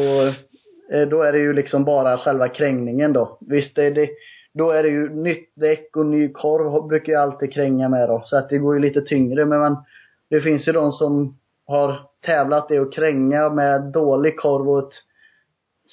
eh, 0.92 1.08
då 1.08 1.22
är 1.22 1.32
det 1.32 1.38
ju 1.38 1.52
liksom 1.52 1.84
bara 1.84 2.18
själva 2.18 2.48
krängningen 2.48 3.12
då. 3.12 3.38
Visst 3.40 3.78
är 3.78 3.90
det, 3.90 4.08
då 4.52 4.70
är 4.70 4.82
det 4.82 4.88
ju 4.88 5.08
nytt 5.08 5.52
däck 5.54 5.96
och 5.96 6.06
ny 6.06 6.28
korv 6.28 6.88
brukar 6.88 7.12
jag 7.12 7.22
alltid 7.22 7.52
kränga 7.52 7.88
med 7.88 8.08
då. 8.08 8.22
Så 8.24 8.36
att 8.36 8.48
det 8.48 8.58
går 8.58 8.74
ju 8.74 8.80
lite 8.80 9.00
tyngre 9.00 9.44
men 9.44 9.60
man, 9.60 9.84
det 10.28 10.40
finns 10.40 10.68
ju 10.68 10.72
de 10.72 10.92
som 10.92 11.38
har 11.66 12.00
tävlat 12.26 12.70
i 12.70 12.78
att 12.78 12.92
kränga 12.92 13.48
med 13.48 13.82
dålig 13.92 14.36
korv 14.36 14.70
och 14.70 14.78
ett 14.78 14.94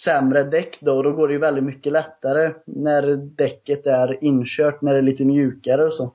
sämre 0.03 0.43
däck 0.43 0.77
då. 0.81 0.97
Och 0.97 1.03
då 1.03 1.11
går 1.11 1.27
det 1.27 1.33
ju 1.33 1.39
väldigt 1.39 1.63
mycket 1.63 1.93
lättare 1.93 2.53
när 2.65 3.15
däcket 3.15 3.85
är 3.85 4.23
inkört, 4.23 4.81
när 4.81 4.93
det 4.93 4.99
är 4.99 5.03
lite 5.03 5.25
mjukare 5.25 5.85
och 5.85 5.93
så. 5.93 6.13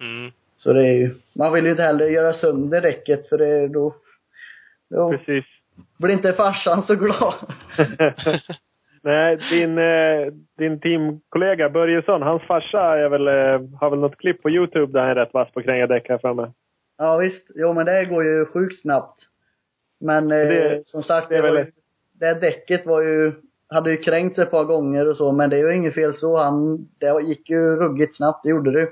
Mm. 0.00 0.32
Så 0.56 0.72
det 0.72 0.86
är 0.88 0.92
ju, 0.92 1.14
man 1.36 1.52
vill 1.52 1.64
ju 1.64 1.70
inte 1.70 1.82
heller 1.82 2.06
göra 2.06 2.32
sönder 2.32 2.80
däcket 2.80 3.28
för 3.28 3.38
det, 3.38 3.68
då, 3.68 3.94
då 4.90 5.10
Precis. 5.10 5.44
blir 5.98 6.14
inte 6.14 6.32
farsan 6.32 6.82
så 6.82 6.94
glad. 6.94 7.34
Nej, 9.02 9.38
din, 9.50 9.78
eh, 9.78 10.32
din 10.58 10.80
teamkollega 10.80 11.70
Börjesson, 11.70 12.22
hans 12.22 12.42
farsa 12.42 12.98
är 12.98 13.08
väl, 13.08 13.28
eh, 13.28 13.78
har 13.80 13.90
väl 13.90 13.98
något 13.98 14.18
klipp 14.18 14.42
på 14.42 14.50
Youtube 14.50 14.92
där 14.92 15.00
han 15.00 15.10
är 15.10 15.14
rätt 15.14 15.34
vass 15.34 15.52
på 15.52 15.60
att 15.60 15.66
kränga 15.66 15.86
däck 15.86 16.08
här 16.08 16.18
framme. 16.18 16.52
Ja 16.98 17.16
visst, 17.16 17.50
jo 17.54 17.72
men 17.72 17.86
det 17.86 18.04
går 18.04 18.24
ju 18.24 18.46
sjukt 18.46 18.80
snabbt. 18.80 19.18
Men 20.00 20.32
eh, 20.32 20.38
Det- 20.48 20.80
som 20.86 21.02
sagt, 21.02 21.28
det 21.28 21.36
det, 21.36 21.42
var 21.42 21.58
ju, 21.58 21.66
det 22.20 22.34
däcket 22.34 22.86
var 22.86 23.02
ju, 23.02 23.32
hade 23.68 23.90
ju 23.90 23.96
kränkt 23.96 24.38
ett 24.38 24.50
par 24.50 24.64
gånger 24.64 25.08
och 25.08 25.16
så, 25.16 25.32
men 25.32 25.50
det 25.50 25.56
är 25.56 25.60
ju 25.68 25.74
inget 25.74 25.94
fel 25.94 26.14
så. 26.14 26.36
Han, 26.38 26.88
det 26.98 27.22
gick 27.22 27.50
ju 27.50 27.76
ruggigt 27.76 28.16
snabbt, 28.16 28.42
det 28.42 28.48
gjorde 28.50 28.70
det. 28.72 28.88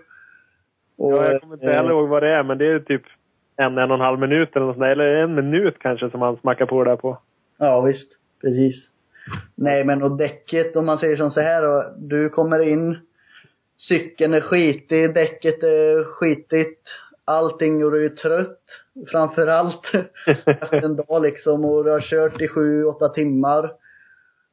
Och, 0.99 1.13
Ja, 1.13 1.33
jag 1.33 1.41
kommer 1.41 1.55
inte 1.55 1.67
eh, 1.67 1.73
heller 1.77 1.91
ihåg 1.91 2.09
vad 2.09 2.23
det 2.23 2.29
är, 2.29 2.43
men 2.43 2.59
det 2.59 2.67
är 2.67 2.79
typ 2.81 3.03
en, 3.57 3.79
en 3.79 3.91
och 3.91 3.95
en 3.97 4.01
halv 4.01 4.19
minut 4.19 4.57
eller 4.57 4.67
något 4.67 4.75
sånt 4.77 4.83
där. 4.85 4.91
Eller 4.91 5.05
en 5.15 5.35
minut 5.35 5.75
kanske 5.81 6.11
som 6.11 6.23
han 6.23 6.37
smackar 6.37 6.67
på 6.67 6.85
det 6.85 6.91
där 6.91 6.97
på. 6.97 7.19
Ja 7.59 7.81
visst, 7.81 8.13
precis. 8.41 8.91
Nej 9.55 9.85
men 9.85 10.03
och 10.03 10.17
däcket, 10.17 10.77
om 10.77 10.87
man 10.87 10.99
säger 10.99 11.17
som 11.17 11.31
så 11.31 11.41
här 11.41 11.63
då, 11.63 11.85
du 11.99 12.29
kommer 12.29 12.59
in, 12.63 12.99
cykeln 13.79 14.35
är 14.35 14.41
skitig, 14.41 15.15
däcket 15.15 15.63
är 15.63 16.05
skitigt, 16.05 16.81
allting 17.27 17.85
och 17.85 17.91
du 17.91 18.07
är 18.07 18.11
trött. 18.11 18.61
Framför 19.11 19.47
allt 19.47 19.95
efter 20.27 20.85
en 20.85 20.97
dag 20.97 21.23
liksom 21.23 21.65
och 21.65 21.85
du 21.85 21.91
har 21.91 22.01
kört 22.01 22.41
i 22.41 22.49
sju, 22.49 22.85
åtta 22.85 23.09
timmar. 23.09 23.73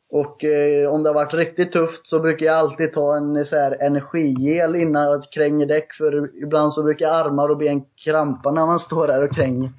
Och 0.09 0.43
eh, 0.43 0.89
om 0.89 1.03
det 1.03 1.09
har 1.09 1.13
varit 1.13 1.33
riktigt 1.33 1.71
tufft 1.71 2.07
så 2.07 2.19
brukar 2.19 2.45
jag 2.45 2.55
alltid 2.55 2.93
ta 2.93 3.15
en 3.15 3.45
så 3.45 3.55
här 3.55 3.83
energigel 3.83 4.75
innan 4.75 5.03
jag 5.03 5.31
kränger 5.31 5.65
däck 5.65 5.93
för 5.93 6.43
ibland 6.43 6.73
så 6.73 6.83
brukar 6.83 7.07
armar 7.07 7.49
och 7.49 7.57
ben 7.57 7.85
krampa 8.03 8.51
när 8.51 8.65
man 8.65 8.79
står 8.79 9.07
där 9.07 9.23
och 9.23 9.35
kränger. 9.35 9.71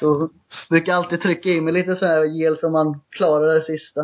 Så 0.00 0.28
brukar 0.70 0.92
jag 0.92 0.98
alltid 0.98 1.20
trycka 1.20 1.48
i 1.48 1.60
mig 1.60 1.72
lite 1.72 1.96
så 1.96 2.06
här 2.06 2.24
gel 2.24 2.58
så 2.58 2.70
man 2.70 3.00
klarar 3.10 3.54
det 3.54 3.62
sista. 3.62 4.02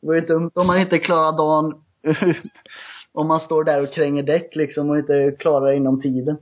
Det 0.00 0.06
var 0.06 0.14
ju 0.14 0.20
dumt 0.20 0.50
om 0.54 0.66
man 0.66 0.80
inte 0.80 0.98
klarar 0.98 1.32
dagen 1.32 1.74
om 3.12 3.28
man 3.28 3.40
står 3.40 3.64
där 3.64 3.82
och 3.82 3.92
kränger 3.92 4.22
däck 4.22 4.56
liksom 4.56 4.90
och 4.90 4.98
inte 4.98 5.36
klarar 5.38 5.70
det 5.70 5.76
inom 5.76 6.02
tiden. 6.02 6.36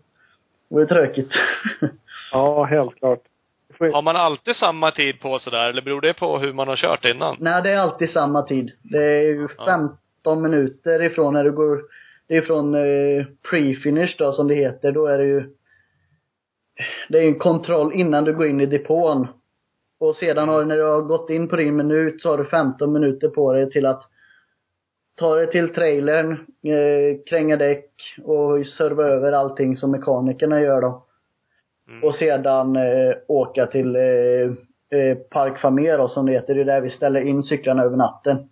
Det 0.68 0.74
var 0.74 0.80
ju 0.80 0.86
tråkigt. 0.86 1.32
Ja, 2.32 2.64
helt 2.64 2.98
klart. 2.98 3.22
Har 3.78 4.02
man 4.02 4.16
alltid 4.16 4.56
samma 4.56 4.90
tid 4.90 5.20
på 5.20 5.38
sig 5.38 5.50
där, 5.50 5.70
eller 5.70 5.82
beror 5.82 6.00
det 6.00 6.14
på 6.14 6.38
hur 6.38 6.52
man 6.52 6.68
har 6.68 6.76
kört 6.76 7.04
innan? 7.04 7.36
Nej, 7.40 7.62
det 7.62 7.70
är 7.70 7.78
alltid 7.78 8.10
samma 8.10 8.42
tid. 8.42 8.70
Det 8.82 9.04
är 9.04 9.22
ju 9.22 9.48
Ja. 9.58 9.64
15 9.66 10.42
minuter 10.42 11.02
ifrån 11.02 11.34
när 11.34 11.44
du 11.44 11.52
går 11.52 11.80
det 12.28 12.36
är 12.36 12.42
från 12.42 12.74
eh, 12.74 13.26
pre-finish 13.50 14.14
då 14.18 14.32
som 14.32 14.48
det 14.48 14.54
heter. 14.54 14.92
Då 14.92 15.06
är 15.06 15.18
det 15.18 15.24
ju, 15.24 15.42
det 17.08 17.18
är 17.18 17.22
en 17.22 17.38
kontroll 17.38 17.92
innan 17.94 18.24
du 18.24 18.34
går 18.34 18.46
in 18.46 18.60
i 18.60 18.66
depån. 18.66 19.26
Och 20.00 20.16
sedan 20.16 20.48
har 20.48 20.60
du, 20.60 20.64
när 20.66 20.76
du 20.76 20.82
har 20.82 21.02
gått 21.02 21.30
in 21.30 21.48
på 21.48 21.56
din 21.56 21.76
minut 21.76 22.22
så 22.22 22.30
har 22.30 22.38
du 22.38 22.44
15 22.44 22.92
minuter 22.92 23.28
på 23.28 23.52
dig 23.52 23.70
till 23.70 23.86
att 23.86 24.02
ta 25.18 25.34
dig 25.34 25.50
till 25.50 25.74
trailern, 25.74 26.32
eh, 26.62 27.18
kränga 27.26 27.56
däck 27.56 27.90
och 28.24 28.66
serva 28.66 29.04
över 29.04 29.32
allting 29.32 29.76
som 29.76 29.90
mekanikerna 29.90 30.60
gör 30.60 30.80
då. 30.80 31.04
Mm. 31.88 32.04
Och 32.04 32.14
sedan 32.14 32.76
eh, 32.76 33.14
åka 33.28 33.66
till 33.66 33.96
eh, 33.96 35.00
eh, 35.00 35.16
Park 35.30 35.58
Famer 35.58 36.08
som 36.08 36.26
det 36.26 36.32
heter. 36.32 36.54
Det 36.54 36.60
är 36.60 36.64
där 36.64 36.80
vi 36.80 36.90
ställer 36.90 37.20
in 37.20 37.42
cyklarna 37.42 37.82
över 37.82 37.96
natten. 37.96 38.48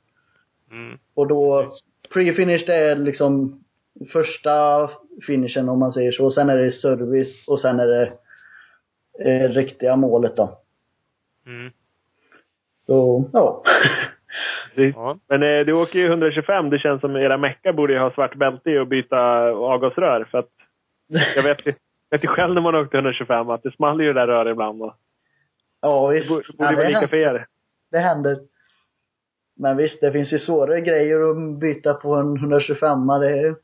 Mm. 0.70 0.98
Och 1.14 1.28
då, 1.28 1.70
pre-finish 2.14 2.66
det 2.66 2.74
är 2.74 2.96
liksom 2.96 3.64
första 4.12 4.90
finishen 5.26 5.68
om 5.68 5.78
man 5.78 5.92
säger 5.92 6.12
så. 6.12 6.30
Sen 6.30 6.50
är 6.50 6.56
det 6.56 6.72
service 6.72 7.48
och 7.48 7.60
sen 7.60 7.80
är 7.80 7.86
det 7.86 8.12
eh, 9.18 9.48
riktiga 9.48 9.96
målet 9.96 10.36
då. 10.36 10.58
Mm. 11.46 11.72
Så, 12.86 13.24
ja. 13.32 13.62
Precis. 14.76 14.94
Ja. 14.96 15.18
Men 15.28 15.42
eh, 15.42 15.64
du 15.66 15.72
åker 15.72 15.98
ju 15.98 16.06
125. 16.06 16.70
Det 16.70 16.78
känns 16.78 17.00
som 17.00 17.16
era 17.16 17.36
mecka 17.38 17.72
borde 17.72 17.92
ju 17.92 17.98
ha 17.98 18.10
svart 18.10 18.34
bälte 18.34 18.70
i 18.70 18.78
att 18.78 18.88
byta 18.88 19.18
avgasrör. 19.50 20.24
För 20.30 20.38
att 20.38 20.48
jag 21.36 21.42
vet 21.42 21.66
ju, 21.66 21.72
vet 22.10 22.24
ju 22.24 22.28
själv 22.28 22.54
när 22.54 22.60
man 22.60 22.74
åkte 22.74 22.96
125 22.96 23.50
att 23.50 23.62
det 23.62 23.72
small 23.76 24.00
ju 24.00 24.06
det 24.06 24.20
där 24.20 24.26
röret 24.26 24.52
ibland. 24.52 24.82
Och 24.82 24.94
ja 25.80 26.08
det 26.08 26.14
visst. 26.14 26.28
borde, 26.28 26.42
Ja, 26.58 26.64
borde 26.64 26.70
det 26.70 26.76
vara 26.76 26.88
lika 27.00 27.08
för 27.08 27.16
er. 27.16 27.46
Det 27.90 27.98
händer. 27.98 28.38
Men 29.56 29.76
visst, 29.76 30.00
det 30.00 30.12
finns 30.12 30.32
ju 30.32 30.38
svårare 30.38 30.80
grejer 30.80 31.30
att 31.30 31.60
byta 31.60 31.94
på 31.94 32.14
en 32.14 32.36
125 32.36 33.06
Det 33.08 33.54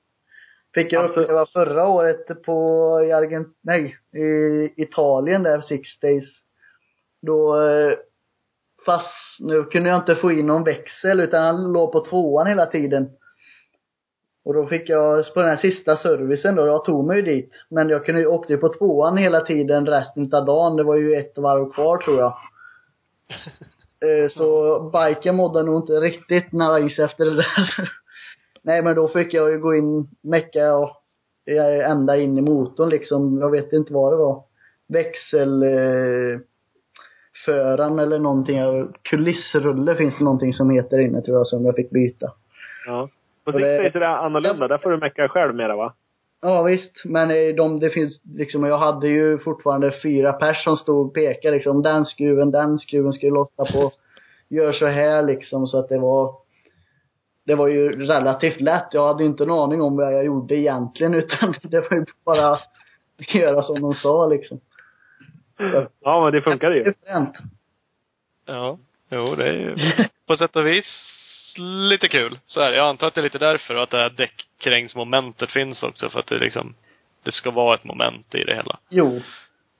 fick 0.74 0.92
jag 0.92 1.04
Absolut. 1.04 1.24
uppleva 1.26 1.46
förra 1.46 1.88
året 1.88 2.44
på, 2.44 2.54
i 3.04 3.12
Argent, 3.12 3.48
nej, 3.60 3.96
i 4.12 4.82
Italien 4.82 5.42
där, 5.42 5.60
Six 5.60 6.00
Days. 6.00 6.24
Då, 7.22 7.62
eh, 7.62 7.92
fast 8.87 9.41
nu 9.41 9.64
kunde 9.64 9.89
jag 9.89 9.99
inte 9.99 10.14
få 10.14 10.33
in 10.33 10.47
någon 10.47 10.64
växel 10.64 11.20
utan 11.20 11.45
han 11.45 11.72
låg 11.72 11.93
på 11.93 12.05
tvåan 12.05 12.47
hela 12.47 12.66
tiden. 12.66 13.11
Och 14.45 14.55
då 14.55 14.66
fick 14.66 14.89
jag, 14.89 15.35
på 15.35 15.41
den 15.41 15.49
här 15.49 15.57
sista 15.57 15.97
servicen 15.97 16.55
då, 16.55 16.66
jag 16.66 16.85
tog 16.85 17.07
mig 17.07 17.16
ju 17.16 17.22
dit. 17.22 17.64
Men 17.68 17.89
jag 17.89 18.05
kunde 18.05 18.20
ju, 18.20 18.26
åkte 18.26 18.53
ju 18.53 18.59
på 18.59 18.68
tvåan 18.68 19.16
hela 19.16 19.41
tiden 19.41 19.87
resten 19.87 20.35
av 20.35 20.45
dagen. 20.45 20.76
Det 20.76 20.83
var 20.83 20.97
ju 20.97 21.14
ett 21.14 21.39
varv 21.39 21.72
kvar 21.72 21.99
tror 21.99 22.18
jag. 22.18 22.35
Eh, 24.05 24.28
Så 24.28 24.80
biken 24.80 25.37
mådde 25.37 25.62
nog 25.62 25.83
inte 25.83 25.93
riktigt 25.93 26.53
nice 26.53 27.05
efter 27.05 27.24
det 27.24 27.37
där. 27.37 27.91
Nej 28.62 28.83
men 28.83 28.95
då 28.95 29.09
fick 29.09 29.35
jag 29.35 29.51
ju 29.51 29.59
gå 29.59 29.74
in, 29.74 30.09
mecka 30.20 30.76
och 30.76 30.91
eh, 31.47 31.91
ända 31.91 32.16
in 32.16 32.39
i 32.39 32.41
motorn 32.41 32.89
liksom. 32.89 33.39
Jag 33.41 33.51
vet 33.51 33.72
inte 33.72 33.93
vad 33.93 34.12
det 34.12 34.16
var. 34.16 34.45
Växel, 34.89 35.62
eh, 35.62 36.41
föran 37.45 37.99
eller 37.99 38.18
någonting. 38.18 38.59
Kulissrulle 39.03 39.95
finns 39.95 40.18
det 40.18 40.24
någonting 40.24 40.53
som 40.53 40.70
heter 40.70 40.99
inne 40.99 41.22
tror 41.22 41.36
jag 41.36 41.47
som 41.47 41.64
jag 41.66 41.74
fick 41.76 41.90
byta. 41.90 42.32
Ja. 42.86 43.09
På 43.45 43.53
Och 43.53 43.61
det- 43.61 43.76
Six 43.76 43.82
Days 43.82 43.95
är 43.95 44.01
det 44.01 44.09
annorlunda. 44.09 44.68
Där 44.68 44.78
får 44.78 44.90
du 44.90 44.97
mecka 44.97 45.28
själv 45.28 45.55
mera 45.55 45.76
va? 45.76 45.95
Ja 46.45 46.62
visst, 46.62 47.05
men 47.05 47.30
eh, 47.30 47.55
de, 47.57 47.80
det 47.80 47.90
finns 47.90 48.20
liksom, 48.36 48.64
jag 48.64 48.78
hade 48.78 49.09
ju 49.09 49.38
fortfarande 49.38 49.93
fyra 50.03 50.32
pers 50.32 50.64
som 50.64 50.76
stod 50.76 51.07
och 51.07 51.14
pekade 51.14 51.55
liksom, 51.57 51.82
den 51.82 52.05
skruven, 52.05 52.51
den 52.51 52.78
skruven 52.78 53.12
ska 53.12 53.26
du 53.26 53.32
lossa 53.34 53.64
på. 53.72 53.93
Gör 54.49 54.72
så 54.72 54.86
här 54.86 55.22
liksom, 55.22 55.66
så 55.66 55.78
att 55.78 55.88
det 55.88 55.99
var 55.99 56.34
det 57.47 57.55
var 57.55 57.68
ju 57.68 57.88
relativt 58.07 58.61
lätt. 58.61 58.86
Jag 58.93 59.07
hade 59.07 59.24
inte 59.24 59.45
en 59.45 59.51
aning 59.51 59.82
om 59.82 59.97
vad 59.97 60.14
jag 60.14 60.24
gjorde 60.24 60.57
egentligen 60.57 61.14
utan 61.22 61.55
det 61.62 61.80
var 61.90 61.97
ju 61.97 62.05
bara 62.24 62.51
att 62.53 63.34
göra 63.34 63.62
som 63.62 63.80
de 63.82 63.95
sa 63.95 64.26
liksom. 64.26 64.61
Ja, 66.00 66.24
men 66.24 66.32
det 66.32 66.42
funkade 66.42 66.76
ju. 66.76 66.82
Det 66.82 66.90
är 66.90 67.12
fränt. 67.12 67.34
Ja. 68.46 68.78
Jo, 69.11 69.34
det 69.34 69.48
är 69.48 69.53
ju 69.53 69.76
på 70.26 70.36
sätt 70.36 70.57
och 70.57 70.66
vis 70.66 71.12
lite 71.59 72.09
kul. 72.09 72.38
Så 72.44 72.61
är 72.61 72.70
det. 72.70 72.76
Jag 72.76 72.88
antar 72.88 73.07
att 73.07 73.14
det 73.14 73.20
är 73.20 73.22
lite 73.22 73.38
därför 73.38 73.74
och 73.74 73.82
att 73.82 73.90
det 73.90 73.96
här 73.96 74.12
däckkrängsmomentet 74.16 75.50
finns 75.50 75.82
också. 75.82 76.09
För 76.09 76.20
att 76.20 76.26
det 76.26 76.38
liksom, 76.38 76.74
det 77.22 77.32
ska 77.32 77.50
vara 77.50 77.74
ett 77.74 77.84
moment 77.84 78.34
i 78.34 78.44
det 78.44 78.55
hela. 78.55 78.78
Jo. 78.88 79.20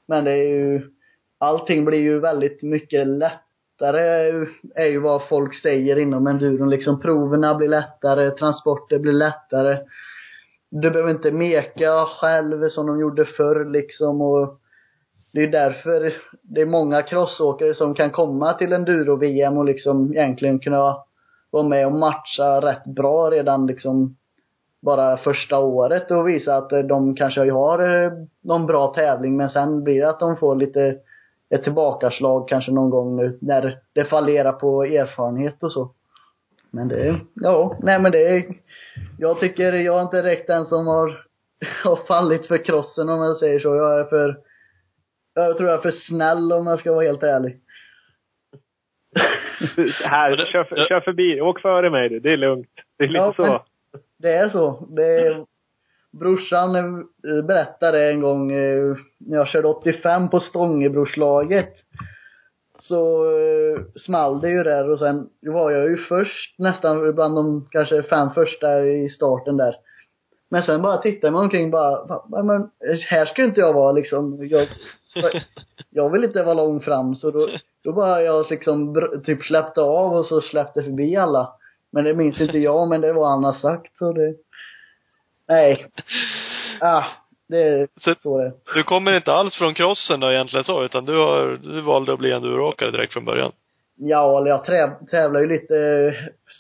Men 0.07 0.25
det 0.25 0.33
är 0.33 0.49
ju, 0.49 0.91
allting 1.39 1.85
blir 1.85 1.99
ju 1.99 2.21
väldigt 2.21 2.63
mycket 2.63 3.07
lättare, 3.07 4.47
är 4.75 4.87
ju 4.87 4.99
vad 4.99 5.29
folk 5.29 5.55
säger 5.55 5.99
inom 5.99 6.27
enduron. 6.27 6.71
Liksom 6.71 7.01
proverna 7.01 7.55
blir 7.55 7.69
lättare, 7.69 8.31
transporter 8.31 8.99
blir 8.99 9.13
lättare. 9.13 9.79
Du 10.71 10.91
behöver 10.91 11.11
inte 11.11 11.33
meka 11.33 12.07
själv 12.07 12.69
som 12.69 12.87
de 12.87 13.01
gjorde 13.01 13.25
förr 13.25 13.65
liksom 13.65 14.21
och 14.21 14.62
det 15.33 15.43
är 15.43 15.49
därför 15.49 16.13
det 16.43 16.61
är 16.61 16.67
många 16.67 17.03
crossåkare 17.03 17.75
som 17.75 17.95
kan 17.95 18.11
komma 18.11 18.53
till 18.53 18.73
enduro-VM 18.73 19.59
och 19.59 19.65
liksom 19.65 20.13
egentligen 20.13 20.59
kunna 20.59 20.97
vara 21.51 21.69
med 21.69 21.87
och 21.87 21.93
matcha 21.93 22.61
rätt 22.61 22.85
bra 22.85 23.31
redan 23.31 23.67
liksom 23.67 24.17
bara 24.83 25.17
första 25.17 25.59
året 25.59 26.11
och 26.11 26.29
visa 26.29 26.57
att 26.57 26.73
eh, 26.73 26.79
de 26.79 27.17
kanske 27.17 27.51
har 27.51 28.05
eh, 28.05 28.13
någon 28.41 28.67
bra 28.67 28.95
tävling 28.95 29.37
men 29.37 29.51
sen 29.51 29.85
blir 29.85 30.01
det 30.01 30.09
att 30.09 30.21
de 30.21 30.37
får 30.37 30.57
lite 30.57 30.97
ett 31.51 31.65
tillbakaslag 31.65 32.49
kanske 32.49 32.73
någon 32.73 32.91
gång 32.91 33.17
nu 33.17 33.39
när 33.41 33.79
det 33.93 34.05
fallerar 34.05 34.53
på 34.53 34.85
erfarenhet 34.85 35.63
och 35.63 35.73
så. 35.73 35.91
Men 36.71 36.89
det, 36.89 37.17
ja, 37.35 37.77
nej 37.83 38.01
men 38.01 38.13
det 38.13 38.29
är, 38.29 38.45
jag 39.19 39.41
tycker 39.41 39.73
jag 39.73 39.99
är 39.99 40.03
inte 40.03 40.23
direkt 40.23 40.47
den 40.47 40.67
som 40.67 40.87
har, 40.87 41.25
har 41.85 41.97
fallit 41.97 42.47
för 42.47 42.65
crossen 42.65 43.09
om 43.09 43.23
jag 43.23 43.37
säger 43.37 43.59
så. 43.59 43.75
Jag 43.75 44.01
är 44.01 44.05
för, 44.05 44.39
jag 45.35 45.57
tror 45.57 45.69
jag 45.69 45.79
är 45.79 45.83
för 45.83 45.91
snäll 46.09 46.53
om 46.53 46.67
jag 46.67 46.81
ska 46.81 46.93
vara 46.93 47.05
helt 47.07 47.23
ärlig. 47.23 47.59
Här, 50.05 50.37
kör, 50.53 50.65
för- 50.65 50.85
kör 50.89 51.01
förbi. 51.01 51.41
Åk 51.41 51.61
före 51.61 51.91
mig 51.91 52.09
du. 52.09 52.21
Det 52.21 52.33
är 52.33 52.37
lugnt. 52.37 52.69
Det 52.99 53.05
är 53.05 53.09
lite 53.09 53.19
Ja, 53.19 53.33
så. 53.37 53.63
Det 54.19 54.33
är 54.33 54.49
så. 54.49 54.87
Det 54.97 55.05
är, 55.27 55.45
brorsan 56.13 56.75
eh, 56.77 57.45
berättade 57.47 58.11
en 58.11 58.21
gång 58.21 58.53
eh, 58.53 58.97
när 59.19 59.37
jag 59.39 59.49
körde 59.49 59.69
85 59.69 60.31
på 60.31 60.41
Stångebrorslaget. 60.41 61.73
Så 62.79 63.25
eh, 63.25 63.81
small 63.97 64.41
det 64.41 64.49
ju 64.51 64.63
där 64.63 64.91
och 64.91 64.99
sen 64.99 65.29
var 65.41 65.71
jag 65.71 65.91
ju 65.91 65.97
först 65.97 66.59
nästan 66.59 67.15
bland 67.15 67.37
de 67.37 67.69
kanske 67.71 68.03
fem 68.03 68.31
första 68.31 68.81
i 68.85 69.09
starten 69.09 69.57
där. 69.57 69.75
Men 70.53 70.63
sen 70.63 70.83
bara 70.83 70.97
tittade 70.99 71.31
man 71.31 71.43
omkring 71.45 71.71
bara, 71.71 72.05
"Va- 72.05 72.25
va- 72.29 72.43
men 72.43 72.71
här 73.11 73.27
ska 73.27 73.45
inte 73.45 73.61
jag 73.61 73.73
vara 73.73 73.93
liksom. 73.93 74.49
Jag, 74.51 74.69
jag 75.91 76.11
vill 76.13 76.25
inte 76.25 76.43
vara 76.43 76.55
långt 76.55 76.85
fram 76.85 77.15
så 77.15 77.31
då, 77.31 77.49
då 77.85 77.93
bara 77.93 78.23
jag 78.23 78.47
liksom 78.51 78.95
typ 79.27 79.43
släppte 79.45 79.81
av 79.81 80.13
och 80.15 80.25
så 80.27 80.41
släppte 80.41 80.83
förbi 80.83 81.17
alla. 81.17 81.53
Men 81.93 82.05
det 82.05 82.15
minns 82.15 82.41
inte 82.41 82.59
jag, 82.59 82.89
men 82.89 83.01
det 83.01 83.13
var 83.13 83.29
han 83.31 83.45
har 83.45 83.53
sagt 83.53 83.97
så 83.97 84.13
det 84.13 84.35
Nej. 85.49 85.87
Ah, 86.81 87.05
det 87.49 87.63
är 87.63 87.89
Så- 88.01 88.15
så 88.19 88.39
det. 88.39 88.53
Du 88.75 88.83
kommer 88.83 89.13
inte 89.13 89.33
alls 89.33 89.57
från 89.57 89.75
crossen 89.75 90.21
då 90.21 90.33
egentligen 90.33 90.65
så, 90.65 90.85
utan 90.85 91.05
du 91.05 91.17
har, 91.19 91.59
du 91.63 91.81
valde 91.81 92.13
att 92.13 92.19
bli 92.19 92.33
enduroåkare 92.33 92.91
direkt 92.91 93.13
från 93.13 93.25
början. 93.25 93.53
Ja, 93.97 94.39
eller 94.39 94.51
jag 94.51 94.65
träv, 94.65 94.91
tävlar 95.11 95.41
ju 95.41 95.47
lite 95.47 95.77
eh, 95.77 96.15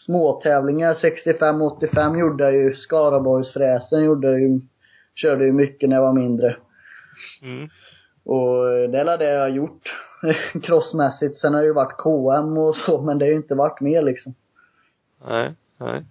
småtävlingar. 0.06 0.94
65-85 0.94 2.18
gjorde 2.18 2.44
jag 2.44 2.54
ju. 2.54 2.74
Skaraborgsfräsen 2.74 4.04
gjorde 4.04 4.30
jag 4.30 4.40
ju. 4.40 4.60
Körde 5.14 5.44
ju 5.44 5.52
mycket 5.52 5.88
när 5.88 5.96
jag 5.96 6.02
var 6.02 6.12
mindre. 6.12 6.56
Mm. 7.42 7.68
Och 8.24 8.72
eh, 8.72 8.90
det 8.90 8.98
är 8.98 9.18
det 9.18 9.32
jag 9.32 9.40
har 9.40 9.48
gjort. 9.48 9.82
Crossmässigt. 10.62 11.36
Sen 11.36 11.54
har 11.54 11.60
det 11.60 11.66
ju 11.66 11.72
varit 11.72 11.96
KM 11.98 12.58
och 12.58 12.76
så, 12.76 13.02
men 13.02 13.18
det 13.18 13.24
har 13.24 13.30
ju 13.30 13.36
inte 13.36 13.54
varit 13.54 13.80
mer 13.80 14.02
liksom. 14.02 14.34
Nej, 15.26 15.54
nej. 15.78 16.04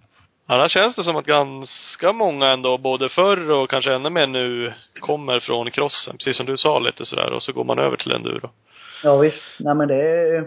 Annars 0.46 0.72
känns 0.72 0.94
det 0.94 1.04
som 1.04 1.16
att 1.16 1.26
ganska 1.26 2.12
många 2.12 2.48
ändå, 2.48 2.78
både 2.78 3.08
förr 3.08 3.50
och 3.50 3.70
kanske 3.70 3.94
ännu 3.94 4.10
mer 4.10 4.26
nu, 4.26 4.72
kommer 5.00 5.40
från 5.40 5.70
crossen. 5.70 6.16
Precis 6.16 6.36
som 6.36 6.46
du 6.46 6.56
sa 6.56 6.78
lite 6.78 7.04
sådär. 7.04 7.32
Och 7.32 7.42
så 7.42 7.52
går 7.52 7.64
man 7.64 7.78
över 7.78 7.96
till 7.96 8.12
enduro. 8.12 8.50
Ja 9.04 9.16
visst. 9.16 9.42
Nej 9.60 9.74
men 9.74 9.88
det 9.88 9.94
är, 9.94 10.44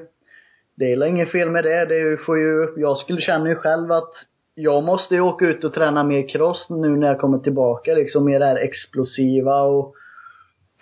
det 0.75 0.91
är 0.91 1.05
inget 1.05 1.31
fel 1.31 1.49
med 1.49 1.63
det. 1.63 1.85
Det 1.85 1.99
är 1.99 2.17
får 2.17 2.37
ju, 2.37 2.73
jag 2.77 2.97
skulle 2.97 3.21
känna 3.21 3.49
ju 3.49 3.55
själv 3.55 3.91
att 3.91 4.11
jag 4.55 4.83
måste 4.83 5.15
ju 5.15 5.21
åka 5.21 5.45
ut 5.45 5.63
och 5.63 5.73
träna 5.73 6.03
mer 6.03 6.29
cross 6.29 6.67
nu 6.69 6.89
när 6.89 7.07
jag 7.07 7.19
kommer 7.19 7.37
tillbaka. 7.37 7.93
Liksom 7.93 8.25
mer 8.25 8.39
det 8.39 8.45
här 8.45 8.55
explosiva 8.55 9.61
och 9.61 9.95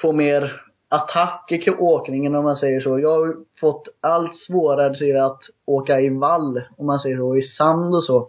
få 0.01 0.11
mer 0.11 0.61
attack 0.89 1.51
i 1.51 1.69
åkningen 1.69 2.35
om 2.35 2.43
man 2.43 2.55
säger 2.55 2.81
så. 2.81 2.99
Jag 2.99 3.09
har 3.09 3.35
fått 3.59 3.87
allt 4.01 4.37
svårare 4.37 4.97
till 4.97 5.17
att 5.17 5.41
åka 5.65 5.99
i 5.99 6.09
vall, 6.09 6.61
om 6.77 6.85
man 6.85 6.99
säger 6.99 7.17
så, 7.17 7.37
i 7.37 7.41
sand 7.41 7.95
och 7.95 8.03
så. 8.03 8.27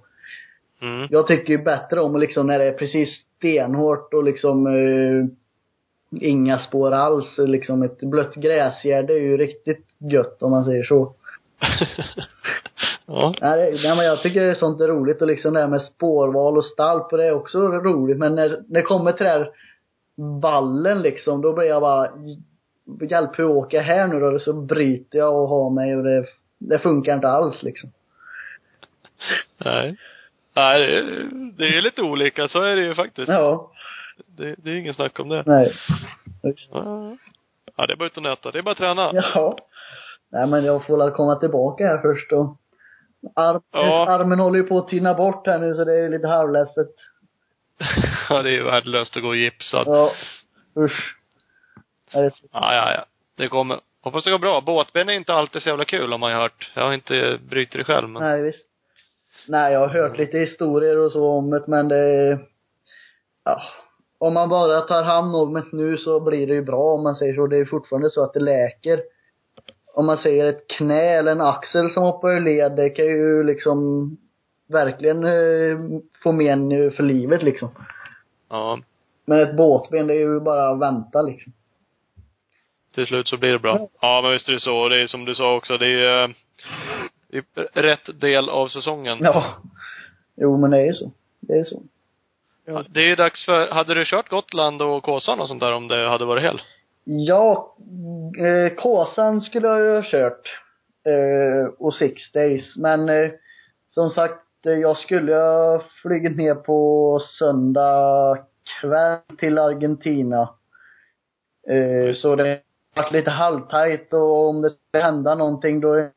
Mm. 0.83 1.09
Jag 1.11 1.27
tycker 1.27 1.53
ju 1.53 1.65
bättre 1.65 2.01
om 2.01 2.21
liksom 2.21 2.47
när 2.47 2.59
det 2.59 2.65
är 2.65 2.73
precis 2.73 3.09
stenhårt 3.37 4.15
och 4.15 4.25
liksom 4.25 4.67
eh, 4.67 5.27
inga 6.21 6.59
spår 6.59 6.93
alls. 6.93 7.39
Liksom 7.39 7.83
ett 7.83 8.01
blött 8.01 8.35
gräsgärde 8.35 9.13
är 9.13 9.21
ju 9.21 9.37
riktigt 9.37 9.87
gött 9.99 10.43
om 10.43 10.51
man 10.51 10.65
säger 10.65 10.85
så. 10.85 11.15
ja. 13.07 13.35
Nej, 13.41 13.81
men 13.83 14.05
jag 14.05 14.23
tycker 14.23 14.55
sånt 14.55 14.81
är 14.81 14.89
roligt 14.89 15.21
och 15.23 15.27
liksom 15.27 15.55
det 15.55 15.61
här 15.61 15.69
med 15.69 15.83
spårval 15.83 16.57
och 16.57 16.65
stall 16.65 17.01
på 17.01 17.17
det 17.17 17.25
är 17.25 17.35
också 17.35 17.59
roligt. 17.69 18.19
Men 18.19 18.35
när, 18.35 18.49
när 18.49 18.65
det 18.69 18.83
kommer 18.83 19.13
till 19.13 19.25
det 19.25 19.31
här 19.31 19.51
vallen 20.17 21.03
liksom, 21.03 21.43
då 21.43 21.53
blir 21.53 21.65
jag 21.65 21.83
bara 21.83 22.09
Hjälp 23.11 23.39
hur 23.39 23.45
åker 23.45 23.77
jag 23.77 23.85
här 23.85 24.07
nu 24.09 24.21
då? 24.21 24.39
Så 24.39 24.53
bryter 24.53 25.19
jag 25.19 25.35
och 25.43 25.49
har 25.49 25.71
mig 25.71 25.97
och 25.97 26.03
det, 26.05 26.27
det 26.59 26.79
funkar 26.79 27.15
inte 27.15 27.29
alls 27.29 27.63
liksom. 27.63 27.91
Nej. 29.65 29.97
Nej, 30.55 30.81
det 30.81 30.97
är, 30.99 31.03
det 31.59 31.69
är 31.69 31.83
lite 31.83 32.03
olika. 32.03 32.49
Så 32.49 32.63
är 32.63 32.77
det 32.77 32.83
ju 32.83 32.95
faktiskt. 32.95 33.29
Ja, 33.29 33.71
Det, 34.27 34.55
det 34.59 34.71
är 34.71 34.77
ingen 34.77 34.95
snack 34.95 35.21
om 35.21 35.29
det. 35.29 35.43
nej. 35.47 35.73
Ja, 37.77 37.87
det 37.87 37.93
är 37.93 37.97
bara 37.97 38.07
ut 38.07 38.17
och 38.17 38.23
nöta. 38.23 38.51
Det 38.51 38.59
är 38.59 38.63
bara 38.63 38.73
att 38.73 38.79
träna. 38.79 39.11
Ja. 39.13 39.57
Nej 40.35 40.47
men 40.47 40.65
jag 40.65 40.87
får 40.87 40.99
väl 40.99 41.11
komma 41.11 41.37
tillbaka 41.37 41.87
här 41.87 41.99
först 41.99 42.31
då. 42.31 42.57
Arm, 43.35 43.63
Ja. 43.73 44.09
Armen 44.09 44.39
håller 44.41 44.59
ju 44.59 44.65
på 44.65 44.79
att 44.79 44.89
tina 44.89 45.15
bort 45.15 45.47
här 45.47 45.59
nu 45.59 45.75
så 45.75 45.85
det 45.85 45.95
är 46.01 46.09
lite 46.09 46.29
halvledset. 46.29 46.91
Ja, 48.29 48.43
det 48.43 48.49
är 48.49 48.53
ju 48.53 48.65
värdelöst 48.65 49.17
att 49.17 49.23
gå 49.23 49.35
gipsad. 49.35 49.87
Ja. 49.87 50.13
Usch. 50.79 51.17
Ja, 52.13 52.31
ja, 52.53 52.93
ja. 52.95 53.05
Det 53.37 53.49
kommer. 53.49 53.81
Hoppas 54.03 54.25
det 54.25 54.31
går 54.31 54.39
bra. 54.39 54.61
Båtben 54.61 55.09
är 55.09 55.13
inte 55.13 55.33
alltid 55.33 55.63
så 55.63 55.69
jävla 55.69 55.85
kul 55.85 56.11
har 56.11 56.19
man 56.19 56.31
ju 56.31 56.37
hört. 56.37 56.73
Jag 56.75 56.85
har 56.87 56.93
inte 56.95 57.39
brytt 57.49 57.73
det 57.73 57.85
själv 57.85 58.09
men. 58.09 58.23
Nej, 58.23 58.43
visst. 58.43 58.67
Nej, 59.49 59.73
jag 59.73 59.81
har 59.81 59.89
hört 59.89 60.19
lite 60.19 60.39
historier 60.39 60.99
och 60.99 61.13
så 61.13 61.29
om 61.29 61.51
det, 61.51 61.65
men 61.67 61.89
det... 61.89 62.39
Ja. 63.45 63.63
Om 64.19 64.35
man 64.35 64.49
bara 64.49 64.81
tar 64.81 65.03
hand 65.03 65.37
om 65.37 65.53
det 65.55 65.65
nu 65.73 65.97
så 65.97 66.21
blir 66.21 66.47
det 66.47 66.55
ju 66.55 66.63
bra 66.63 66.95
om 66.95 67.03
man 67.03 67.15
säger 67.15 67.35
så. 67.35 67.47
Det 67.47 67.59
är 67.59 67.65
fortfarande 67.65 68.11
så 68.11 68.25
att 68.25 68.33
det 68.33 68.41
läker. 68.41 69.03
Om 69.95 70.07
man 70.07 70.19
säger 70.19 70.47
ett 70.47 70.69
knä 70.69 71.19
eller 71.19 71.33
en 71.33 71.41
axel 71.41 71.91
som 71.91 72.03
hoppar 72.03 72.31
ur 72.31 72.41
led, 72.41 72.73
det 72.77 72.91
kan 72.91 73.05
ju 73.05 73.45
liksom 73.45 74.11
verkligen 74.67 75.25
eh, 75.25 76.01
få 76.23 76.33
men 76.33 76.73
eh, 76.73 76.91
för 76.91 77.03
livet 77.03 77.43
liksom. 77.43 77.71
Ja. 78.49 78.79
Men 79.25 79.41
ett 79.41 79.57
båtben, 79.57 80.07
det 80.07 80.15
är 80.15 80.19
ju 80.19 80.41
bara 80.41 80.69
att 80.69 80.81
vänta 80.81 81.23
liksom. 81.23 81.53
Till 82.95 83.07
slut 83.07 83.29
så 83.29 83.37
blir 83.37 83.53
det 83.53 83.59
bra. 83.59 83.89
Ja, 84.01 84.21
men 84.23 84.33
visst 84.33 84.49
är 84.49 84.53
det 84.53 84.61
så. 84.61 84.89
Det 84.89 85.03
är 85.03 85.07
som 85.07 85.25
du 85.25 85.35
sa 85.35 85.57
också. 85.57 85.79
Det 85.79 85.89
är, 85.89 86.25
eh, 86.25 86.31
det 87.29 87.39
är 87.73 87.83
rätt 87.83 88.21
del 88.21 88.49
av 88.49 88.69
säsongen. 88.69 89.19
Ja. 89.21 89.45
Jo, 90.37 90.57
men 90.57 90.71
det 90.71 90.81
är 90.81 90.87
ju 90.87 90.95
så. 90.95 91.13
Det 91.41 91.53
är 91.53 91.65
så. 91.65 91.83
Ja, 92.65 92.85
Det 92.89 93.01
är 93.01 93.07
ju 93.07 93.17
dags 93.17 93.45
för, 93.45 93.71
hade 93.71 93.95
du 93.95 94.05
kört 94.05 94.29
Gotland 94.29 94.83
och 94.83 95.03
Kåsan 95.03 95.41
och 95.41 95.49
sånt 95.49 95.61
där 95.61 95.73
om 95.73 95.89
det 95.89 96.09
hade 96.09 96.25
varit 96.25 96.43
hel? 96.43 96.61
Ja, 97.05 97.77
eh, 98.39 98.75
Kåsan 98.75 99.41
skulle 99.41 99.69
jag 99.69 99.81
ju 99.81 99.95
ha 99.95 100.03
kört. 100.05 100.61
Eh, 101.07 101.73
och 101.79 101.95
Six 101.95 102.33
Days. 102.33 102.77
Men 102.77 103.09
eh, 103.09 103.31
som 103.89 104.11
sagt, 104.11 104.67
eh, 104.67 104.73
jag 104.73 104.97
skulle 104.97 105.35
ha 105.35 105.83
flugit 106.03 106.37
ner 106.37 106.55
på 106.55 107.19
söndag 107.39 108.39
kväll 108.81 109.37
till 109.39 109.59
Argentina. 109.59 110.49
Eh, 111.69 112.15
så 112.15 112.37
det 112.37 112.61
har 112.95 113.03
varit 113.03 113.13
lite 113.13 113.31
halvtajt 113.31 114.15
och 114.15 114.49
om 114.49 114.63
det 114.63 114.71
skulle 114.71 115.03
hända 115.03 115.35
någonting 115.35 115.81
då 115.81 115.93
är 115.93 116.11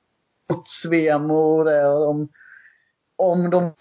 det 0.90 1.20
mot 1.20 1.60
och 1.60 1.66
det. 1.66 1.88
och 1.88 2.10
Om, 2.10 2.30
om 3.16 3.50
de 3.50 3.74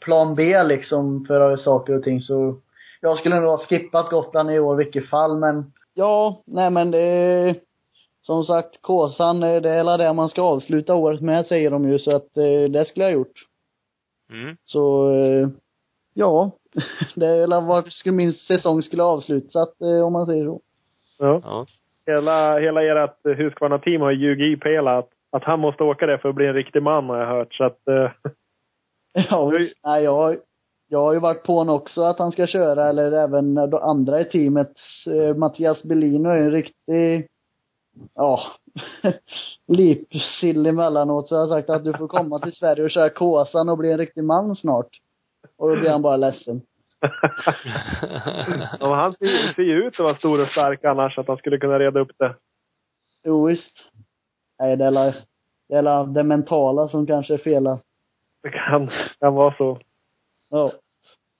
plan 0.00 0.34
B 0.34 0.62
liksom 0.62 1.24
för 1.24 1.56
saker 1.56 1.96
och 1.96 2.02
ting 2.02 2.20
så 2.20 2.60
jag 3.04 3.18
skulle 3.18 3.40
nog 3.40 3.50
ha 3.50 3.58
skippat 3.58 4.10
Gotland 4.10 4.50
i 4.50 4.58
år 4.58 4.80
i 4.80 4.84
vilket 4.84 5.10
fall, 5.10 5.38
men 5.38 5.72
ja, 5.94 6.42
nej 6.46 6.70
men 6.70 6.90
det 6.90 6.98
är 6.98 7.56
som 8.22 8.44
sagt, 8.44 8.82
Kåsan, 8.82 9.42
eh, 9.42 9.62
det 9.62 9.70
är 9.70 9.76
hela 9.76 9.96
det 9.96 10.12
man 10.12 10.28
ska 10.28 10.42
avsluta 10.42 10.94
året 10.94 11.20
med 11.20 11.46
säger 11.46 11.70
de 11.70 11.88
ju, 11.88 11.98
så 11.98 12.16
att 12.16 12.36
eh, 12.36 12.70
det 12.70 12.84
skulle 12.84 13.04
jag 13.04 13.12
ha 13.12 13.18
gjort. 13.18 13.46
Mm. 14.32 14.56
Så, 14.64 15.10
eh, 15.10 15.48
ja, 16.14 16.50
det 17.14 17.26
är 17.26 17.66
väl 17.66 17.92
skulle 17.92 18.14
min 18.14 18.32
säsong 18.32 18.82
skulle 18.82 19.02
avslutas, 19.02 19.80
eh, 19.80 20.06
om 20.06 20.12
man 20.12 20.26
säger 20.26 20.44
så. 20.44 20.60
Ja. 21.18 21.40
Ja. 21.44 21.66
Hela, 22.06 22.58
hela 22.58 22.82
ert 22.82 23.38
Husqvarna-team 23.38 24.00
har 24.00 24.12
ljugit 24.12 24.58
i 24.58 24.60
Pela 24.60 24.98
att, 24.98 25.08
att 25.32 25.44
han 25.44 25.60
måste 25.60 25.84
åka 25.84 26.06
det 26.06 26.18
för 26.18 26.28
att 26.28 26.34
bli 26.34 26.46
en 26.46 26.54
riktig 26.54 26.82
man 26.82 27.08
har 27.08 27.18
jag 27.18 27.26
hört. 27.26 27.54
Så 27.54 27.64
att, 27.64 27.78
Ja, 29.30 29.52
nej 29.84 30.04
jag, 30.04 30.36
jag 30.88 30.98
har 30.98 31.12
ju 31.12 31.20
varit 31.20 31.42
på 31.42 31.54
honom 31.54 31.74
också 31.74 32.02
att 32.02 32.18
han 32.18 32.32
ska 32.32 32.46
köra, 32.46 32.88
eller 32.88 33.12
även 33.12 33.58
andra 33.74 34.20
i 34.20 34.24
teamet. 34.24 34.72
Eh, 35.06 35.36
Mattias 35.36 35.82
Bellino 35.82 36.28
är 36.28 36.36
en 36.36 36.50
riktig, 36.50 37.28
ja, 38.14 38.40
lipsill 39.66 40.66
emellanåt. 40.66 41.28
Så 41.28 41.34
jag 41.34 41.40
har 41.40 41.48
sagt 41.48 41.70
att 41.70 41.84
du 41.84 41.92
får 41.92 42.08
komma 42.08 42.38
till 42.38 42.52
Sverige 42.52 42.84
och 42.84 42.90
köra 42.90 43.10
Kåsan 43.10 43.68
och 43.68 43.78
bli 43.78 43.92
en 43.92 43.98
riktig 43.98 44.24
man 44.24 44.56
snart. 44.56 45.00
Och 45.56 45.68
då 45.68 45.76
blir 45.76 45.90
han 45.90 46.02
bara 46.02 46.16
ledsen. 46.16 46.62
ja, 48.80 48.94
han 48.94 49.14
ser, 49.54 49.62
ju 49.62 49.86
ut 49.86 49.94
att 49.94 50.04
vara 50.04 50.14
stor 50.14 50.42
och 50.42 50.48
stark 50.48 50.84
annars, 50.84 51.18
att 51.18 51.28
han 51.28 51.36
skulle 51.36 51.58
kunna 51.58 51.78
reda 51.78 52.00
upp 52.00 52.12
det. 52.18 52.34
Jo, 53.24 53.46
visst. 53.46 53.78
Nej, 54.58 54.76
det 54.76 54.84
är 54.84 56.06
det 56.14 56.22
mentala 56.22 56.88
som 56.88 57.06
kanske 57.06 57.34
är 57.34 57.38
fel. 57.38 57.64
Det 58.42 58.50
kan, 58.50 58.90
kan 59.20 59.34
vara 59.34 59.54
så. 59.58 59.78
Ja. 60.54 60.72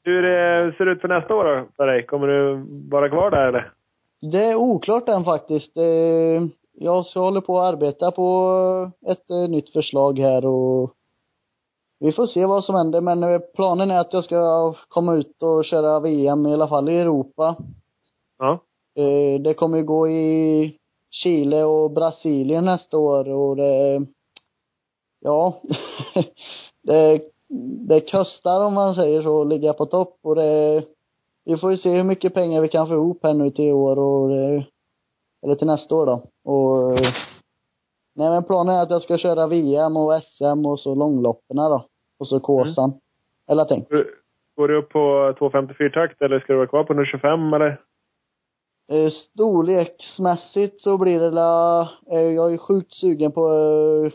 Hur 0.04 0.24
eh, 0.24 0.74
ser 0.74 0.84
det 0.84 0.92
ut 0.92 1.00
för 1.00 1.08
nästa 1.08 1.34
år 1.34 1.44
då, 1.44 1.66
för 1.76 1.86
dig? 1.86 2.06
Kommer 2.06 2.26
du 2.26 2.64
vara 2.90 3.08
kvar 3.08 3.30
där 3.30 3.48
eller? 3.48 3.72
Det 4.32 4.44
är 4.44 4.54
oklart 4.54 5.08
än 5.08 5.24
faktiskt. 5.24 5.76
Eh, 5.76 6.42
Jag 6.72 7.02
håller 7.02 7.40
på 7.40 7.60
att 7.60 7.74
arbeta 7.74 8.10
på 8.10 8.90
ett 9.06 9.30
eh, 9.30 9.48
nytt 9.48 9.70
förslag 9.70 10.18
här 10.18 10.46
och 10.46 10.92
vi 12.00 12.12
får 12.12 12.26
se 12.26 12.46
vad 12.46 12.64
som 12.64 12.74
händer 12.74 13.00
men 13.00 13.42
planen 13.54 13.90
är 13.90 13.98
att 14.00 14.12
jag 14.12 14.24
ska 14.24 14.74
komma 14.88 15.14
ut 15.14 15.42
och 15.42 15.64
köra 15.64 16.00
VM 16.00 16.46
i 16.46 16.52
alla 16.52 16.68
fall 16.68 16.88
i 16.88 16.96
Europa. 16.96 17.56
Ja. 18.38 18.60
Det 19.40 19.54
kommer 19.54 19.82
gå 19.82 20.08
i 20.08 20.76
Chile 21.10 21.64
och 21.64 21.90
Brasilien 21.90 22.64
nästa 22.64 22.98
år 22.98 23.28
och 23.28 23.56
det, 23.56 24.06
ja, 25.20 25.60
det, 26.82 27.20
det 27.88 28.10
kostar 28.10 28.64
om 28.64 28.74
man 28.74 28.94
säger 28.94 29.22
så 29.22 29.42
att 29.42 29.48
ligga 29.48 29.72
på 29.72 29.86
topp 29.86 30.18
och 30.22 30.34
det, 30.34 30.84
vi 31.44 31.56
får 31.56 31.70
ju 31.70 31.76
se 31.76 31.90
hur 31.90 32.04
mycket 32.04 32.34
pengar 32.34 32.60
vi 32.60 32.68
kan 32.68 32.86
få 32.86 32.94
ihop 32.94 33.20
här 33.22 33.34
nu 33.34 33.50
till 33.50 33.64
i 33.64 33.72
år 33.72 33.98
och 33.98 34.28
det, 34.28 34.66
eller 35.44 35.54
till 35.54 35.66
nästa 35.66 35.94
år 35.94 36.06
då. 36.06 36.12
Och 36.52 37.00
nej 38.14 38.30
men 38.30 38.44
planen 38.44 38.74
är 38.74 38.82
att 38.82 38.90
jag 38.90 39.02
ska 39.02 39.18
köra 39.18 39.46
VM 39.46 39.96
och 39.96 40.22
SM 40.22 40.66
och 40.66 40.80
så 40.80 40.94
långloppen 40.94 41.56
då. 41.56 41.84
Och 42.18 42.28
så 42.28 42.40
Kåsan. 42.40 42.92
Eller 43.50 43.64
tänkt. 43.64 43.90
Går 44.56 44.68
du 44.68 44.78
upp 44.78 44.88
på 44.88 45.34
254-takt 45.38 46.22
eller 46.22 46.40
ska 46.40 46.52
du 46.52 46.56
vara 46.56 46.66
kvar 46.66 46.84
på 46.84 46.92
125 46.92 47.52
eller? 47.52 47.80
Eh, 48.92 49.10
Storleksmässigt 49.10 50.80
så 50.80 50.98
blir 50.98 51.20
det 51.20 51.30
la, 51.30 51.80
eh, 52.10 52.20
jag 52.20 52.52
är 52.52 52.58
sjukt 52.58 52.92
sugen 52.92 53.32
på 53.32 53.48
eh, 53.48 54.12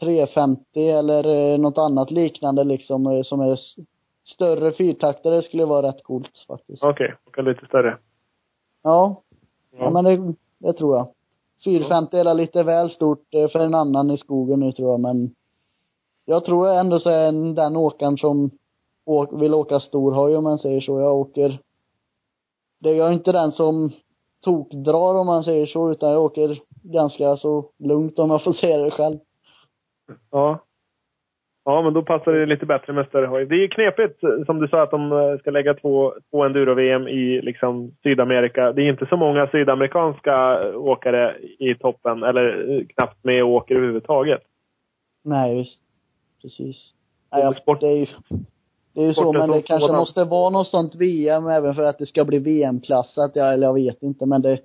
350 0.00 0.88
eller 0.88 1.52
eh, 1.52 1.58
något 1.58 1.78
annat 1.78 2.10
liknande 2.10 2.64
liksom 2.64 3.06
eh, 3.06 3.22
som 3.22 3.40
är 3.40 3.58
större 4.34 4.72
fyrtaktare 4.72 5.42
skulle 5.42 5.64
vara 5.64 5.88
rätt 5.88 6.02
coolt 6.02 6.44
faktiskt. 6.48 6.82
Okej, 6.82 7.14
okay, 7.26 7.44
lite 7.44 7.66
större. 7.66 7.98
Ja. 8.82 9.22
Ja, 9.72 9.78
Ja. 9.84 9.90
men 9.90 10.04
det, 10.04 10.34
det 10.58 10.72
tror 10.72 10.96
jag. 10.96 11.08
450 11.64 12.16
är 12.16 12.34
lite 12.34 12.62
väl 12.62 12.90
stort 12.90 13.34
eh, 13.34 13.48
för 13.48 13.58
en 13.58 13.74
annan 13.74 14.10
i 14.10 14.18
skogen 14.18 14.60
nu 14.60 14.72
tror 14.72 14.90
jag 14.90 15.00
men 15.00 15.34
jag 16.24 16.44
tror 16.44 16.68
ändå 16.68 16.98
så 16.98 17.10
är 17.10 17.28
en- 17.28 17.54
den 17.54 17.76
åkaren 17.76 18.16
som 18.18 18.50
åk, 19.04 19.42
vill 19.42 19.54
åka 19.54 19.80
storhoj 19.80 20.36
om 20.36 20.44
man 20.44 20.58
säger 20.58 20.80
så. 20.80 21.00
Jag 21.00 21.16
åker 21.16 21.58
det 22.78 22.92
jag 22.92 23.08
är 23.08 23.12
inte 23.12 23.32
den 23.32 23.52
som 23.52 23.90
tokdrar 24.44 25.14
om 25.14 25.26
man 25.26 25.44
säger 25.44 25.66
så 25.66 25.90
utan 25.90 26.10
jag 26.10 26.22
åker 26.24 26.62
ganska 26.82 27.36
så 27.36 27.64
lugnt 27.78 28.18
om 28.18 28.30
jag 28.30 28.44
får 28.44 28.52
säga 28.52 28.78
det 28.78 28.90
själv. 28.90 29.18
Ja. 30.30 30.58
Ja, 31.64 31.82
men 31.82 31.94
då 31.94 32.02
passar 32.02 32.32
det 32.32 32.46
lite 32.46 32.66
bättre 32.66 32.92
med 32.92 33.06
större 33.06 33.26
hoj. 33.26 33.46
Det 33.46 33.54
är 33.54 33.58
ju 33.58 33.68
knepigt, 33.68 34.20
som 34.46 34.60
du 34.60 34.68
sa, 34.68 34.82
att 34.82 34.90
de 34.90 35.12
eh, 35.12 35.38
ska 35.38 35.50
lägga 35.50 35.74
två, 35.74 36.14
två 36.30 36.44
enduro-VM 36.44 37.08
i 37.08 37.40
liksom 37.42 37.92
Sydamerika. 38.02 38.72
Det 38.72 38.82
är 38.82 38.88
inte 38.88 39.06
så 39.06 39.16
många 39.16 39.46
sydamerikanska 39.46 40.58
åkare 40.76 41.36
i 41.58 41.74
toppen, 41.74 42.22
eller 42.22 42.70
eh, 42.70 42.86
knappt 42.86 43.24
med 43.24 43.44
och 43.44 43.50
åker 43.50 43.74
överhuvudtaget. 43.74 44.42
Nej, 45.24 45.54
visst. 45.54 45.80
Precis. 46.42 46.94
Nej, 47.32 47.42
jag, 47.42 47.80
det 47.80 47.86
är 47.86 47.96
ju, 47.96 48.06
det 48.94 49.00
är 49.00 49.06
ju 49.06 49.14
så, 49.14 49.32
men 49.32 49.50
det 49.50 49.62
kanske 49.62 49.92
måste 49.92 50.24
vara 50.24 50.50
något 50.50 50.68
sånt 50.68 50.94
VM 50.94 51.46
även 51.46 51.74
för 51.74 51.84
att 51.84 51.98
det 51.98 52.06
ska 52.06 52.24
bli 52.24 52.38
VM-klassat. 52.38 53.30
Ja, 53.34 53.44
eller 53.44 53.66
jag 53.66 53.74
vet 53.74 54.02
inte, 54.02 54.26
men 54.26 54.42
det, 54.42 54.58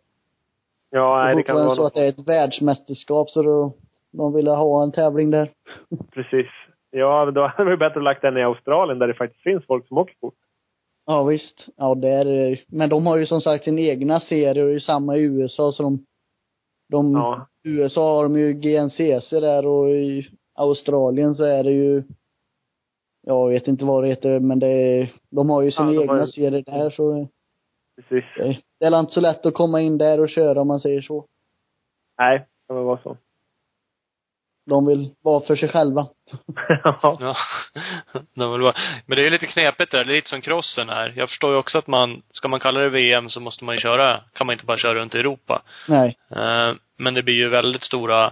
Ja, 0.90 1.24
nej, 1.24 1.36
det 1.36 1.44
kan 1.44 1.56
vara 1.56 1.76
så 1.76 1.82
något. 1.82 1.88
att 1.88 1.94
det 1.94 2.06
är 2.06 2.10
ett 2.10 2.28
världsmästerskap 2.28 3.30
så 3.30 3.44
då, 3.44 3.74
de 4.12 4.34
ville 4.34 4.52
ha 4.52 4.84
en 4.84 4.92
tävling 4.92 5.32
där. 5.32 5.52
Precis. 6.14 6.48
Ja, 6.92 7.32
då 7.32 7.42
hade 7.48 7.64
varit 7.64 7.80
bättre 7.80 8.02
lagt 8.02 8.22
den 8.22 8.38
i 8.38 8.44
Australien 8.44 9.00
där 9.00 9.08
det 9.08 9.14
faktiskt 9.14 9.44
finns 9.44 9.66
folk 9.66 9.88
som 9.88 9.98
åker 9.98 10.16
fort. 10.22 10.36
Ja, 11.06 11.24
visst. 11.24 11.68
Ja, 11.78 11.96
där, 11.96 12.26
är- 12.26 12.64
men 12.68 12.90
de 12.90 13.06
har 13.06 13.18
ju 13.18 13.26
som 13.26 13.42
sagt 13.42 13.64
sin 13.64 13.80
egna 13.80 14.20
serie 14.20 14.50
och 14.50 14.68
det 14.68 14.72
är 14.72 14.74
ju 14.74 14.80
samma 14.80 15.16
i 15.18 15.22
USA 15.24 15.72
så 15.72 15.84
de, 15.84 16.06
de, 16.90 17.12
Ja. 17.14 17.48
USA 17.64 18.16
har 18.16 18.24
de 18.24 18.38
ju 18.38 18.54
GNCC 18.54 19.30
där 19.30 19.66
och 19.68 19.90
i 19.90 20.28
Australien 20.56 21.36
så 21.36 21.44
är 21.44 21.64
det 21.64 21.72
ju, 21.72 22.04
jag 23.28 23.50
vet 23.50 23.68
inte 23.68 23.86
vad 23.86 24.04
det 24.04 24.08
heter, 24.08 24.40
men 24.40 24.60
det 24.60 24.68
är, 24.68 25.12
de 25.30 25.50
har 25.50 25.62
ju 25.62 25.72
sina 25.72 25.94
Ja, 25.94 26.00
har 26.00 26.04
egna 26.04 26.26
ju- 26.26 26.32
serier 26.32 26.64
där 26.66 26.90
så 26.90 27.28
Precis. 27.96 28.26
det, 28.38 28.58
det 28.80 28.86
är 28.86 29.00
inte 29.00 29.12
så 29.14 29.22
lätt 29.22 29.46
att 29.46 29.54
komma 29.54 29.82
in 29.82 29.98
där 29.98 30.20
och 30.20 30.30
köra 30.30 30.62
om 30.62 30.68
man 30.68 30.80
säger 30.80 31.02
så. 31.02 31.26
Nej, 32.18 32.38
det 32.40 32.68
kan 32.68 32.76
väl 32.76 32.86
vara 32.86 33.00
så. 33.04 33.18
De 34.72 34.86
vill 34.86 35.10
vara 35.22 35.42
för 35.42 35.56
sig 35.56 35.70
själva. 35.70 36.08
ja. 36.84 37.36
De 38.36 38.52
vill 38.52 38.62
bara- 38.62 38.76
Men 39.06 39.16
det 39.16 39.22
är 39.22 39.24
ju 39.24 39.30
lite 39.30 39.46
knepigt 39.48 39.92
där. 39.92 40.04
Det 40.06 40.12
är 40.12 40.16
lite 40.16 40.30
som 40.30 40.42
crossen 40.42 40.90
här. 40.90 41.14
Jag 41.18 41.30
förstår 41.30 41.52
ju 41.52 41.58
också 41.58 41.78
att 41.78 41.88
man, 41.88 42.22
ska 42.30 42.48
man 42.48 42.60
kalla 42.60 42.80
det 42.80 42.90
VM 42.90 43.30
så 43.30 43.40
måste 43.40 43.64
man 43.64 43.76
ju 43.76 43.82
köra, 43.82 44.20
kan 44.34 44.48
man 44.48 44.54
inte 44.54 44.66
bara 44.66 44.78
köra 44.78 44.96
runt 44.96 45.16
i 45.16 45.20
Europa. 45.20 45.62
Nej. 45.88 46.18
Eh, 46.36 46.74
Men 46.98 47.14
det 47.14 47.24
blir 47.24 47.36
ju 47.36 47.50
väldigt 47.50 47.84
stora 47.84 48.26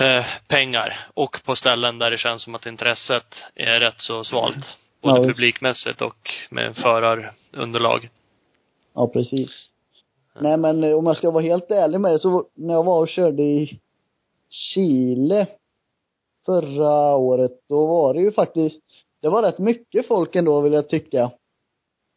eh, 0.00 0.24
pengar. 0.48 1.06
Och 1.14 1.40
på 1.44 1.54
ställen 1.56 1.98
där 1.98 2.10
det 2.10 2.18
känns 2.18 2.42
som 2.42 2.54
att 2.54 2.66
intresset 2.66 3.34
är 3.54 3.80
rätt 3.80 4.00
så 4.00 4.24
svalt. 4.24 4.76
Både 5.02 5.20
Ja, 5.20 5.24
publikmässigt 5.26 6.02
och 6.02 6.30
med 6.50 6.76
förarunderlag. 6.76 8.08
Ja, 8.94 9.08
precis. 9.12 9.50
Nej 10.40 10.56
men 10.56 10.84
eh, 10.84 10.96
om 10.96 11.06
jag 11.06 11.16
ska 11.16 11.30
vara 11.30 11.42
helt 11.42 11.70
ärlig 11.70 12.00
med 12.00 12.12
det, 12.12 12.18
så 12.18 12.44
när 12.54 12.74
jag 12.74 12.84
var 12.84 13.00
och 13.00 13.08
körde 13.08 13.42
i 13.42 13.78
Chile 14.48 15.46
förra 16.46 17.16
året, 17.16 17.52
då 17.68 17.86
var 17.86 18.14
det 18.14 18.20
ju 18.20 18.32
faktiskt, 18.32 18.80
det 19.22 19.28
var 19.28 19.42
rätt 19.42 19.58
mycket 19.58 20.06
folk 20.06 20.36
ändå 20.36 20.60
vill 20.60 20.72
jag 20.72 20.88
tycka. 20.88 21.30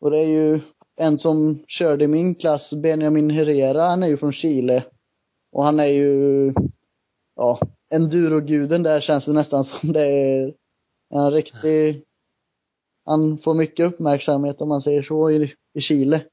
Och 0.02 0.12
det 0.12 0.18
är 0.18 0.28
ju 0.28 0.60
en 0.96 1.18
som 1.18 1.64
körde 1.68 2.04
i 2.04 2.08
min 2.08 2.36
klass, 2.36 2.74
Benjamin 2.74 3.30
Herrera, 3.30 3.88
han 3.88 4.04
är 4.04 4.08
ju 4.08 4.18
från 4.18 4.34
Chile. 4.34 4.84
Och 5.52 5.64
han 5.64 5.80
är 5.80 5.86
ju, 5.86 6.54
ja, 7.36 7.60
enduroguden 7.90 8.84
där 8.84 9.02
känns 9.02 9.26
det 9.26 9.34
nästan 9.34 9.66
som 9.66 9.94
det 9.94 10.06
är 10.06 10.54
en 11.14 11.32
riktig, 11.32 12.04
han 13.06 13.38
får 13.38 13.54
mycket 13.54 13.94
uppmärksamhet 13.94 14.62
om 14.62 14.70
man 14.70 14.82
säger 14.82 15.02
så 15.02 15.32
i, 15.32 15.54
i 15.74 15.82
Chile. 15.82 16.24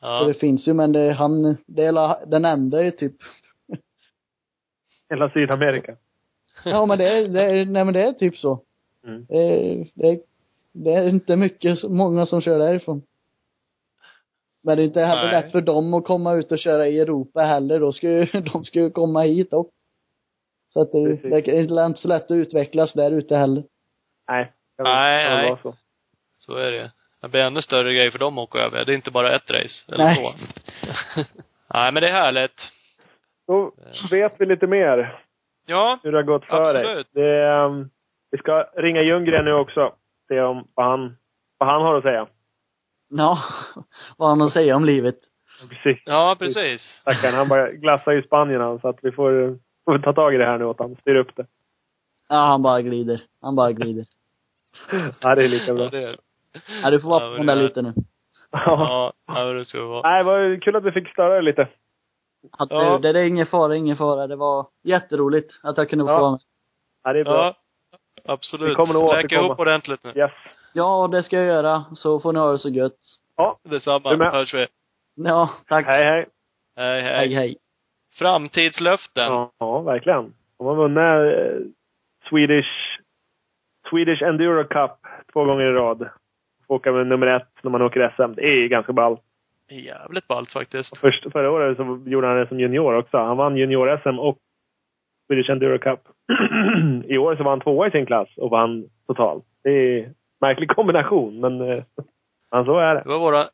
Ja. 0.00 0.24
det 0.24 0.34
finns 0.34 0.68
ju, 0.68 0.72
men 0.72 0.92
det, 0.92 1.12
han, 1.12 1.56
det 1.66 1.84
är 1.84 1.92
la- 1.92 2.24
den 2.26 2.44
enda 2.44 2.84
är 2.84 2.90
typ, 2.90 3.16
Hela 5.12 5.30
Sydamerika. 5.30 5.96
ja 6.64 6.86
men 6.86 6.98
det 6.98 7.08
är, 7.08 7.28
det 7.28 7.42
är, 7.42 7.64
nej 7.64 7.84
men 7.84 7.94
det 7.94 8.02
är 8.02 8.12
typ 8.12 8.36
så. 8.36 8.62
Mm. 9.06 9.26
Det 9.28 9.38
är, 9.38 9.86
det 9.94 10.08
är, 10.08 10.18
det 10.72 10.94
är 10.94 11.08
inte 11.08 11.36
mycket, 11.36 11.82
många 11.82 12.26
som 12.26 12.40
kör 12.40 12.58
därifrån. 12.58 13.02
Men 14.62 14.76
det 14.76 14.82
är 14.82 14.84
inte 14.84 15.00
heller 15.00 15.32
Nej. 15.32 15.42
lätt 15.42 15.52
för 15.52 15.60
dem 15.60 15.94
att 15.94 16.04
komma 16.04 16.34
ut 16.34 16.52
och 16.52 16.58
köra 16.58 16.86
i 16.86 17.00
Europa 17.00 17.40
heller. 17.40 17.80
Då 17.80 17.92
ska 17.92 18.10
ju, 18.10 18.24
de 18.52 18.64
ska 18.64 18.80
ju 18.80 18.90
komma 18.90 19.20
hit 19.20 19.52
också. 19.52 19.72
Så 20.68 20.82
att 20.82 20.92
det, 20.92 21.04
Precis. 21.04 21.44
det 21.44 21.78
är 21.80 21.86
inte 21.86 22.00
så 22.00 22.08
lätt 22.08 22.24
att 22.24 22.30
utvecklas 22.30 22.92
där 22.92 23.10
ute 23.10 23.36
heller. 23.36 23.64
Nej. 24.28 24.52
Nej, 24.78 25.30
nej. 25.30 25.56
så. 25.62 25.76
Så 26.36 26.56
är 26.56 26.72
det 26.72 26.90
Det 27.20 27.28
blir 27.28 27.40
ännu 27.40 27.62
större 27.62 27.94
grej 27.94 28.10
för 28.10 28.18
dem 28.18 28.38
att 28.38 28.42
åka 28.48 28.58
över. 28.58 28.84
Det 28.84 28.92
är 28.92 28.96
inte 28.96 29.10
bara 29.10 29.36
ett 29.36 29.50
race, 29.50 29.94
eller 29.94 30.04
Nej. 30.04 30.14
så. 30.14 30.34
Nej, 31.74 31.92
men 31.92 32.02
det 32.02 32.08
är 32.08 32.12
härligt. 32.12 32.60
Då 33.46 33.72
vet 34.10 34.32
vi 34.38 34.46
lite 34.46 34.66
mer 34.66 35.18
Ja, 35.66 35.98
hur 36.02 36.12
det 36.12 36.18
har 36.18 36.22
gått 36.22 36.44
för 36.44 36.74
dig. 36.74 36.82
Absolut. 36.82 37.08
Det, 37.12 37.46
ehm, 37.48 37.90
vi 38.30 38.38
ska 38.38 38.62
ringa 38.76 39.02
Ljunggren 39.02 39.44
nu 39.44 39.52
också. 39.52 39.92
Se 40.28 40.40
om 40.40 40.68
vad 40.74 40.86
han, 40.86 41.16
vad 41.58 41.68
han 41.68 41.82
har 41.82 41.94
att 41.94 42.02
säga. 42.02 42.26
Ja, 43.08 43.38
vad 44.16 44.28
har 44.28 44.36
han 44.36 44.46
att 44.46 44.52
säga 44.52 44.76
om 44.76 44.84
livet? 44.84 45.16
Precis. 45.68 46.02
ja 46.06 46.36
precis. 46.38 46.82
Stackarn. 47.00 47.34
Han 47.34 47.48
bara 47.48 47.72
glassar 47.72 48.12
i 48.12 48.22
Spanien 48.22 48.60
han, 48.60 48.80
så 48.80 48.88
att 48.88 48.98
vi 49.02 49.12
får, 49.12 49.58
får 49.84 49.98
ta 49.98 50.12
tag 50.12 50.34
i 50.34 50.38
det 50.38 50.44
här 50.44 50.58
nu 50.58 50.64
åt 50.64 50.78
honom. 50.78 50.96
Styr 50.96 51.14
upp 51.14 51.36
det. 51.36 51.46
Ja, 52.28 52.36
han 52.36 52.62
bara 52.62 52.82
glider. 52.82 53.22
Han 53.40 53.56
bara 53.56 53.72
glider. 53.72 54.06
Ja, 55.20 55.34
det 55.34 55.44
är 55.44 55.48
lika 55.48 55.64
Ja, 55.66 55.74
bra. 55.74 55.88
det 55.88 56.02
är 56.02 56.16
Ja, 56.82 56.90
du 56.90 57.00
får 57.00 57.08
vara 57.08 57.24
Ja, 57.24 57.30
på 57.30 57.36
den 57.36 57.46
där 57.46 57.56
lite 57.56 57.82
nu. 57.82 57.92
Ja. 58.50 59.12
Ja, 59.26 59.34
ja 59.34 59.44
det 59.44 59.64
ska 59.64 59.84
vara. 59.86 60.10
Nej, 60.10 60.24
vad 60.24 60.62
kul 60.62 60.76
att 60.76 60.84
vi 60.84 60.92
fick 60.92 61.08
störa 61.08 61.34
dig 61.34 61.42
lite. 61.42 61.68
Att, 62.58 62.70
Ja. 62.70 62.98
det, 62.98 63.12
det 63.12 63.20
är 63.20 63.24
ingen 63.24 63.46
fara, 63.46 63.76
ingen 63.76 63.96
fara. 63.96 64.26
Det 64.26 64.36
var 64.36 64.66
jätteroligt 64.82 65.50
att 65.62 65.76
jag 65.78 65.88
kunde 65.90 66.04
få 66.04 66.10
Ja. 66.10 66.20
vara 66.20 66.30
med. 66.30 66.40
Ja, 67.04 67.12
det 67.12 67.20
är 67.20 67.24
bra. 67.24 67.54
Ja, 67.92 67.98
absolut. 68.32 68.70
Vi 68.70 68.74
kommer 68.74 68.94
nog 68.94 69.02
Läka 69.04 69.18
återkomma. 69.18 69.46
ihop 69.46 69.58
ordentligt 69.60 70.04
nu. 70.04 70.12
Yes. 70.16 70.30
Ja, 70.72 71.08
det 71.12 71.22
ska 71.22 71.36
jag 71.36 71.46
göra. 71.46 71.84
Så 71.94 72.20
får 72.20 72.32
ni 72.32 72.38
ha 72.38 72.52
det 72.52 72.58
så 72.58 72.68
gött. 72.68 72.98
Ja, 73.36 73.58
Detsamma. 73.62 74.10
Du 74.10 74.16
med. 74.16 74.32
Hörs 74.32 74.54
vi. 74.54 74.66
Ja, 75.14 75.50
tack. 75.68 75.86
hej 75.86 76.04
hej. 76.04 76.26
Hej, 76.76 77.02
hej. 77.02 77.14
hej. 77.14 77.34
hej. 77.34 77.56
Framtidslöften. 78.18 79.24
Ja, 79.24 79.50
ja 79.58 79.80
verkligen. 79.80 80.34
De 80.58 80.66
har 80.66 80.74
vunnit 80.74 80.98
eh, 81.36 81.66
Swedish, 82.28 82.68
Swedish 83.90 84.22
Enduro 84.22 84.64
Cup 84.64 84.90
två 85.32 85.44
gånger 85.44 85.64
i 85.64 85.72
rad. 85.72 86.08
Får 86.66 86.74
åka 86.74 86.92
med 86.92 87.06
nummer 87.06 87.26
ett 87.26 87.48
när 87.62 87.70
man 87.70 87.82
åker 87.82 88.14
SM. 88.16 88.34
Det 88.34 88.42
är 88.42 88.68
ganska 88.68 88.92
ball. 88.92 89.18
Jävligt 89.80 90.28
ballt 90.28 90.50
faktiskt. 90.52 90.98
Först, 90.98 91.32
förra 91.32 91.50
året 91.50 91.76
så 91.76 92.02
gjorde 92.06 92.26
han 92.26 92.36
det 92.36 92.46
som 92.48 92.60
junior 92.60 92.94
också. 92.96 93.16
Han 93.18 93.36
vann 93.36 93.56
junior-SM 93.56 94.18
och 94.18 94.38
Swedish 95.26 95.50
Enduro 95.50 95.78
Cup. 95.78 96.00
I 97.06 97.18
år 97.18 97.36
så 97.36 97.42
var 97.42 97.50
han 97.50 97.60
tvåa 97.60 97.86
i 97.86 97.90
sin 97.90 98.06
klass 98.06 98.28
och 98.36 98.50
vann 98.50 98.84
totalt. 99.06 99.44
Det 99.64 99.70
är 99.70 100.04
en 100.06 100.14
märklig 100.40 100.68
kombination, 100.68 101.40
men, 101.40 101.60
eh, 101.60 101.82
men 102.52 102.64
så 102.64 102.78
är 102.78 102.94
Det 102.94 103.00
det. 103.02 103.08
var 103.08 103.18
våra, 103.18 103.44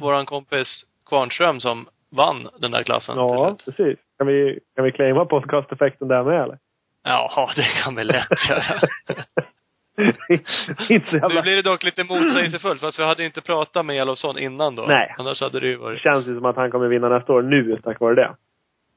våran 0.00 0.26
kompis 0.26 0.68
Kvarnström 1.08 1.60
som 1.60 1.86
vann 2.16 2.48
den 2.60 2.70
där 2.70 2.82
klassen. 2.82 3.16
Ja, 3.18 3.56
precis. 3.64 3.98
Kan 4.18 4.26
vi, 4.26 4.58
kan 4.76 4.84
vi 4.84 4.92
claima 4.92 5.24
podcasteffekten 5.24 6.08
där 6.08 6.22
med 6.24 6.42
eller? 6.42 6.58
Ja, 7.04 7.50
det 7.56 7.82
kan 7.84 7.94
vi 7.96 8.04
lätt 8.04 8.48
göra. 8.48 8.62
Så 10.44 10.82
Nu 10.88 11.00
jävla... 11.12 11.42
blir 11.42 11.56
det 11.56 11.62
dock 11.62 11.82
lite 11.84 12.04
motsägelsefullt, 12.04 12.80
fast 12.80 12.98
vi 12.98 13.04
hade 13.04 13.24
inte 13.24 13.40
pratat 13.40 13.86
med 13.86 13.96
Elofsson 13.96 14.38
innan 14.38 14.76
då. 14.76 14.82
Nej. 14.82 15.14
Annars 15.18 15.40
hade 15.40 15.60
det 15.60 15.66
ju 15.66 15.76
varit... 15.76 16.02
känns 16.02 16.26
ju 16.28 16.34
som 16.34 16.44
att 16.44 16.56
han 16.56 16.70
kommer 16.70 16.88
vinna 16.88 17.08
nästa 17.08 17.32
år 17.32 17.42
nu 17.42 17.76
tack 17.84 18.00
vare 18.00 18.14
det. 18.14 18.34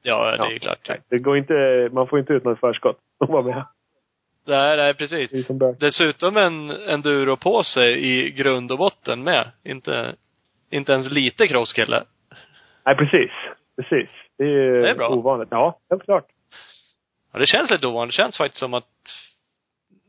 Ja, 0.02 0.36
det 0.36 0.44
är 0.44 0.50
ju 0.50 0.58
klart. 0.58 0.90
Det 1.10 1.18
går 1.18 1.36
inte, 1.38 1.88
man 1.92 2.06
får 2.06 2.18
inte 2.18 2.32
ut 2.32 2.44
något 2.44 2.60
förskott 2.60 2.98
att 3.20 3.28
vara 3.28 3.42
med. 3.42 3.64
Nej, 4.46 4.76
nej, 4.76 4.94
precis. 4.94 5.48
Dessutom 5.80 6.36
en 6.36 6.70
enduro 6.70 7.36
på 7.36 7.62
sig 7.62 8.06
i 8.08 8.30
grund 8.30 8.72
och 8.72 8.78
botten 8.78 9.22
med. 9.24 9.50
Inte, 9.64 10.14
inte 10.70 10.92
ens 10.92 11.10
lite 11.10 11.46
crosskille. 11.48 12.02
Nej, 12.86 12.96
precis. 12.96 13.30
Precis. 13.76 14.08
Det 14.38 14.44
är, 14.44 14.82
Det 14.82 14.90
är 14.90 14.94
bra. 14.94 15.08
ovanligt. 15.08 15.48
Ja, 15.50 15.78
helt 15.90 16.04
klart. 16.04 16.24
Ja, 17.32 17.38
det 17.38 17.46
känns 17.46 17.70
lite 17.70 17.86
ovanligt. 17.86 18.16
Det 18.16 18.22
känns 18.22 18.38
faktiskt 18.38 18.58
som 18.60 18.74
att 18.74 18.84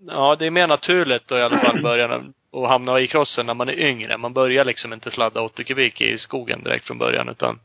Ja, 0.08 0.36
det 0.40 0.46
är 0.46 0.52
mer 0.52 0.68
naturligt 0.68 1.28
då 1.28 1.38
i 1.38 1.42
alla 1.42 1.58
fall 1.58 1.82
börja 1.82 2.06
att 2.54 2.70
hamna 2.70 3.00
i 3.00 3.08
crossen 3.08 3.46
när 3.46 3.54
man 3.54 3.70
är 3.70 3.80
yngre. 3.80 4.18
Man 4.18 4.34
börjar 4.34 4.66
liksom 4.66 4.94
inte 4.94 5.12
sladda 5.12 5.42
80 5.42 5.64
kubik 5.64 6.02
i 6.02 6.18
skogen 6.18 6.64
direkt 6.64 6.88
från 6.88 6.98
början 6.98 7.30
utan 7.30 7.60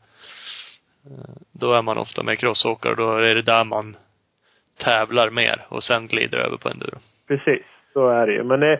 eh, 1.05 1.35
då 1.51 1.73
är 1.73 1.81
man 1.81 1.97
ofta 1.97 2.23
med 2.23 2.39
crossåkare 2.39 2.91
och 2.91 2.97
då 2.97 3.17
är 3.17 3.35
det 3.35 3.41
där 3.41 3.63
man 3.63 3.95
tävlar 4.77 5.29
mer 5.29 5.65
och 5.69 5.83
sen 5.83 6.07
glider 6.07 6.37
över 6.37 6.57
på 6.57 6.69
enduro. 6.69 6.97
Precis. 7.27 7.65
Så 7.93 8.09
är 8.09 8.27
det 8.27 8.33
ju. 8.33 8.43
Men 8.43 8.63
eh, 8.63 8.79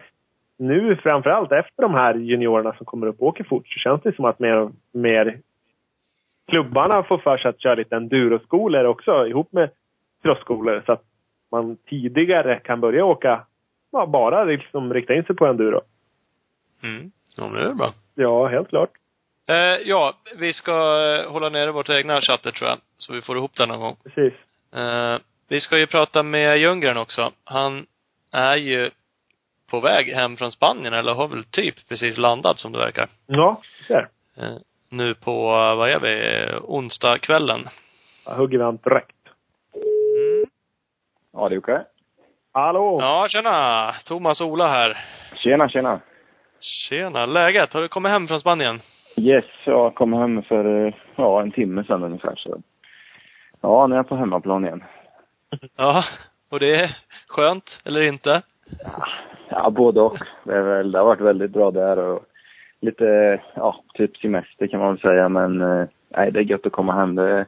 nu 0.59 0.95
framförallt 0.95 1.51
efter 1.51 1.81
de 1.81 1.93
här 1.93 2.15
juniorerna 2.15 2.73
som 2.73 2.85
kommer 2.85 3.07
upp 3.07 3.21
och 3.21 3.27
åker 3.27 3.43
fort 3.43 3.67
så 3.67 3.79
känns 3.79 4.01
det 4.01 4.15
som 4.15 4.25
att 4.25 4.39
mer 4.39 4.55
och 4.55 4.71
mer 4.93 5.37
klubbarna 6.47 7.03
får 7.03 7.17
för 7.17 7.37
sig 7.37 7.49
att 7.49 7.61
köra 7.61 7.75
lite 7.75 7.95
enduroskolor 7.95 8.83
också 8.83 9.27
ihop 9.27 9.51
med 9.51 9.69
crossskolor 10.21 10.83
så 10.85 10.91
att 10.91 11.03
man 11.51 11.77
tidigare 11.89 12.59
kan 12.59 12.81
börja 12.81 13.05
åka, 13.05 13.45
ja, 13.91 14.05
bara 14.05 14.43
liksom 14.43 14.93
rikta 14.93 15.13
in 15.13 15.23
sig 15.23 15.35
på 15.35 15.45
enduro. 15.45 15.81
Mm. 16.83 17.11
Ja, 17.37 17.47
men 17.47 17.63
det 17.63 17.69
är 17.69 17.73
bra. 17.73 17.93
Ja, 18.15 18.47
helt 18.47 18.69
klart. 18.69 18.91
Eh, 19.49 19.55
ja, 19.85 20.13
vi 20.37 20.53
ska 20.53 20.71
eh, 20.71 21.31
hålla 21.31 21.49
nere 21.49 21.71
vårt 21.71 21.89
egna 21.89 22.21
chatter 22.21 22.51
tror 22.51 22.69
jag. 22.69 22.77
Så 22.97 23.13
vi 23.13 23.21
får 23.21 23.37
ihop 23.37 23.51
det 23.57 23.65
någon 23.65 23.79
gång. 23.79 23.95
Precis. 24.03 24.33
Eh, 24.73 25.17
vi 25.49 25.59
ska 25.59 25.77
ju 25.77 25.87
prata 25.87 26.23
med 26.23 26.59
Ljunggren 26.59 26.97
också. 26.97 27.31
Han 27.43 27.85
är 28.31 28.55
ju 28.55 28.89
på 29.69 29.79
väg 29.79 30.13
hem 30.13 30.37
från 30.37 30.51
Spanien, 30.51 30.93
eller 30.93 31.13
har 31.13 31.27
väl 31.27 31.43
typ 31.43 31.89
precis 31.89 32.17
landat 32.17 32.59
som 32.59 32.71
det 32.71 32.77
verkar. 32.77 33.09
Ja, 33.27 33.61
ser. 33.87 34.07
Eh, 34.37 34.57
nu 34.89 35.15
på, 35.15 35.31
eh, 35.31 35.75
vad 35.75 35.89
är 35.89 35.99
vi, 35.99 36.45
onsdagskvällen. 36.61 37.65
Jag 38.25 38.35
hugger 38.35 38.57
vi 38.57 38.63
han 38.63 38.77
direkt. 38.77 39.17
Ja, 41.33 41.49
det 41.49 41.55
är 41.55 41.59
okej. 41.59 41.83
Hallå! 42.53 42.97
Ja, 43.01 43.27
tjena! 43.29 43.91
Thomas 44.05 44.41
och 44.41 44.47
Ola 44.47 44.67
här. 44.67 44.97
Tjena, 45.35 45.69
tjena. 45.69 45.99
Tjena, 46.59 47.25
läget? 47.25 47.73
Har 47.73 47.81
du 47.81 47.87
kommit 47.87 48.11
hem 48.11 48.27
från 48.27 48.39
Spanien? 48.39 48.79
Yes, 49.17 49.45
jag 49.65 49.95
kom 49.95 50.13
hem 50.13 50.43
för 50.43 50.93
ja, 51.15 51.41
en 51.41 51.51
timme 51.51 51.83
sedan 51.83 52.03
ungefär. 52.03 52.35
Så. 52.35 52.61
Ja, 53.61 53.87
nu 53.87 53.95
är 53.95 53.99
jag 53.99 54.07
på 54.07 54.15
hemmaplan 54.15 54.65
igen. 54.65 54.83
Ja, 55.75 56.03
och 56.49 56.59
det 56.59 56.75
är 56.75 56.97
skönt, 57.27 57.81
eller 57.85 58.01
inte? 58.01 58.41
Ja, 59.49 59.69
både 59.69 60.01
och. 60.01 60.17
Det, 60.43 60.53
är 60.53 60.61
väl, 60.61 60.91
det 60.91 60.97
har 60.97 61.05
varit 61.05 61.21
väldigt 61.21 61.51
bra 61.51 61.71
där 61.71 61.97
och 61.97 62.25
lite, 62.81 63.39
ja, 63.53 63.83
typ 63.93 64.17
semester 64.17 64.67
kan 64.67 64.79
man 64.79 64.89
väl 64.89 65.01
säga. 65.01 65.29
Men 65.29 65.61
eh, 65.61 65.87
nej, 66.09 66.31
det 66.31 66.39
är 66.39 66.43
gött 66.43 66.65
att 66.65 66.71
komma 66.71 66.93
hem. 66.93 67.15
Det 67.15 67.29
är 67.29 67.45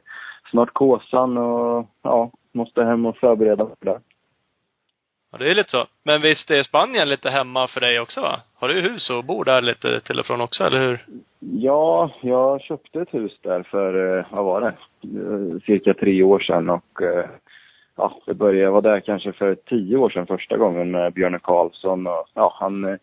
snart 0.54 0.72
Kåsan 0.72 1.36
och 1.38 1.86
ja, 2.02 2.30
måste 2.52 2.84
hem 2.84 3.06
och 3.06 3.16
förbereda 3.16 3.66
för 3.66 3.86
det. 3.86 4.00
Ja, 5.32 5.38
det 5.38 5.50
är 5.50 5.54
lite 5.54 5.70
så. 5.70 5.86
Men 6.02 6.22
visst 6.22 6.50
är 6.50 6.62
Spanien 6.62 7.08
lite 7.08 7.30
hemma 7.30 7.68
för 7.68 7.80
dig 7.80 8.00
också 8.00 8.20
va? 8.20 8.40
Har 8.54 8.68
du 8.68 8.80
hus 8.80 9.10
och 9.10 9.24
bor 9.24 9.44
där 9.44 9.62
lite 9.62 10.00
till 10.00 10.18
och 10.18 10.26
från 10.26 10.40
också, 10.40 10.64
eller 10.64 10.80
hur? 10.80 11.06
Ja, 11.38 12.10
jag 12.20 12.60
köpte 12.60 13.00
ett 13.00 13.14
hus 13.14 13.38
där 13.42 13.62
för, 13.62 14.18
eh, 14.18 14.24
vad 14.30 14.44
var 14.44 14.60
det, 14.60 14.74
Eh, 15.04 15.60
cirka 15.66 15.94
tre 15.94 16.22
år 16.22 16.38
sedan 16.38 16.70
och 16.70 17.02
eh, 17.02 17.24
ja, 17.96 18.18
det 18.26 18.34
började, 18.34 18.64
jag 18.64 18.72
var 18.72 18.82
där 18.82 19.00
kanske 19.00 19.32
för 19.32 19.54
tio 19.54 19.96
år 19.96 20.10
sedan 20.10 20.26
första 20.26 20.56
gången 20.56 20.90
med 20.90 21.12
Björne 21.12 21.38
Karlsson 21.38 22.06
och 22.06 22.26
ja, 22.34 22.56
han, 22.60 22.98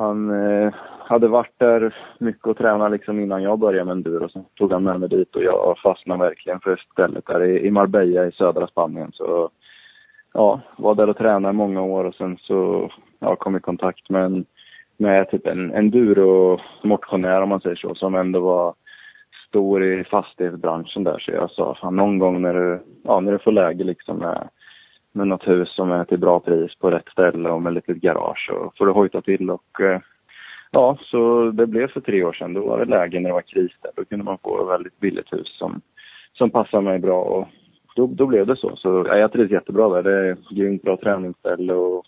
han 0.00 0.30
eh, 0.30 0.74
hade 0.98 1.28
varit 1.28 1.58
där 1.58 1.94
mycket 2.18 2.46
och 2.46 2.56
tränat 2.56 2.90
liksom 2.90 3.20
innan 3.20 3.42
jag 3.42 3.58
började 3.58 3.84
med 3.84 3.92
enduro. 3.92 4.28
Sen 4.28 4.44
tog 4.54 4.72
han 4.72 4.84
med 4.84 5.00
mig 5.00 5.08
dit 5.08 5.36
och 5.36 5.42
jag 5.42 5.78
fastnade 5.78 6.24
verkligen 6.24 6.60
för 6.60 6.76
stället 6.92 7.26
där 7.26 7.42
i, 7.42 7.66
i 7.66 7.70
Marbella 7.70 8.26
i 8.26 8.32
södra 8.32 8.66
Spanien. 8.66 9.12
Så 9.12 9.50
ja, 10.32 10.60
var 10.78 10.94
där 10.94 11.08
och 11.08 11.16
tränade 11.16 11.54
i 11.54 11.56
många 11.56 11.82
år 11.82 12.04
och 12.04 12.14
sen 12.14 12.36
så 12.40 12.90
ja, 13.18 13.36
kom 13.36 13.56
i 13.56 13.60
kontakt 13.60 14.10
med 14.10 14.24
en, 14.24 14.44
med 14.96 15.30
typ 15.30 15.46
en 15.46 15.74
enduro-motionär 15.74 17.42
om 17.42 17.48
man 17.48 17.60
säger 17.60 17.76
så, 17.76 17.94
som 17.94 18.14
ändå 18.14 18.40
var 18.40 18.74
stor 19.48 19.84
i 19.84 20.04
fastighetsbranschen 20.04 21.04
där. 21.04 21.18
Så 21.18 21.30
jag 21.30 21.50
sa, 21.50 21.74
fan 21.80 21.96
någon 21.96 22.18
gång 22.18 22.42
när 22.42 22.54
du, 22.54 22.82
ja, 23.02 23.20
när 23.20 23.32
du 23.32 23.38
får 23.38 23.52
läge 23.52 23.84
liksom 23.84 24.18
med, 24.18 24.48
med 25.12 25.28
något 25.28 25.48
hus 25.48 25.74
som 25.74 25.90
är 25.90 26.04
till 26.04 26.18
bra 26.18 26.40
pris 26.40 26.74
på 26.74 26.90
rätt 26.90 27.08
ställe 27.08 27.50
och 27.50 27.62
med 27.62 27.74
litet 27.74 27.96
garage 27.96 28.46
så 28.46 28.72
får 28.78 28.86
du 28.86 28.92
hojta 28.92 29.22
till 29.22 29.50
och 29.50 29.80
eh, 29.80 30.00
ja, 30.70 30.98
så 31.00 31.50
det 31.50 31.66
blev 31.66 31.88
för 31.88 32.00
tre 32.00 32.24
år 32.24 32.32
sedan. 32.32 32.54
Då 32.54 32.66
var 32.66 32.78
det 32.78 32.84
läge 32.84 33.20
när 33.20 33.28
det 33.28 33.34
var 33.34 33.42
kris 33.42 33.72
där. 33.82 33.90
Då 33.96 34.04
kunde 34.04 34.24
man 34.24 34.38
få 34.38 34.62
ett 34.62 34.68
väldigt 34.68 35.00
billigt 35.00 35.32
hus 35.32 35.58
som, 35.58 35.80
som 36.32 36.50
passar 36.50 36.80
mig 36.80 36.98
bra 36.98 37.22
och 37.22 37.48
då, 37.96 38.06
då 38.06 38.26
blev 38.26 38.46
det 38.46 38.56
så. 38.56 38.76
Så 38.76 39.04
ja, 39.08 39.16
jag 39.16 39.32
trivs 39.32 39.50
jättebra 39.50 39.88
där. 39.88 40.02
Det 40.02 40.28
är 40.28 40.36
grymt 40.50 40.82
bra 40.82 40.96
träningsställe 40.96 41.72
och 41.74 42.04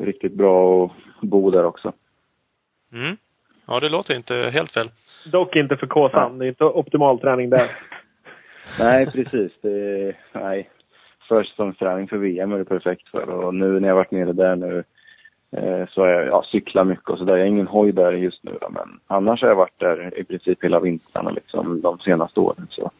riktigt 0.00 0.32
bra 0.32 0.84
att 0.84 1.28
bo 1.28 1.50
där 1.50 1.64
också. 1.64 1.92
Mm. 2.92 3.16
Ja, 3.66 3.80
det 3.80 3.88
låter 3.88 4.14
inte 4.14 4.34
helt 4.34 4.72
fel. 4.72 4.90
Dock 5.32 5.56
inte 5.56 5.76
för 5.76 5.86
Kåsan. 5.86 6.38
Det 6.38 6.46
är 6.46 6.48
inte 6.48 6.64
optimal 6.64 7.20
träning 7.20 7.50
där. 7.50 7.78
Nej, 8.78 9.06
precis. 9.06 9.52
Det, 9.60 10.12
nej. 10.32 10.70
Försäsongsträning 11.28 12.08
för 12.08 12.16
VM 12.16 12.52
är 12.52 12.58
det 12.58 12.64
perfekt 12.64 13.08
för. 13.08 13.28
Och 13.30 13.54
nu 13.54 13.80
när 13.80 13.88
jag 13.88 13.94
varit 13.94 14.10
nere 14.10 14.32
där 14.32 14.56
nu 14.56 14.84
eh, 15.56 15.88
så 15.88 16.00
har 16.00 16.08
jag 16.08 16.26
ja, 16.26 16.42
cyklar 16.42 16.84
mycket 16.84 17.08
och 17.10 17.18
sådär. 17.18 17.32
Jag 17.36 17.40
har 17.44 17.46
ingen 17.48 17.66
hoj 17.66 17.92
där 17.92 18.12
just 18.12 18.44
nu 18.44 18.58
då, 18.60 18.68
men 18.70 19.00
annars 19.06 19.42
har 19.42 19.48
jag 19.48 19.56
varit 19.56 19.78
där 19.78 20.18
i 20.18 20.24
princip 20.24 20.64
hela 20.64 20.80
vintrarna 20.80 21.30
liksom 21.30 21.80
de 21.80 21.98
senaste 21.98 22.40
åren. 22.40 22.66
Så. 22.70 22.90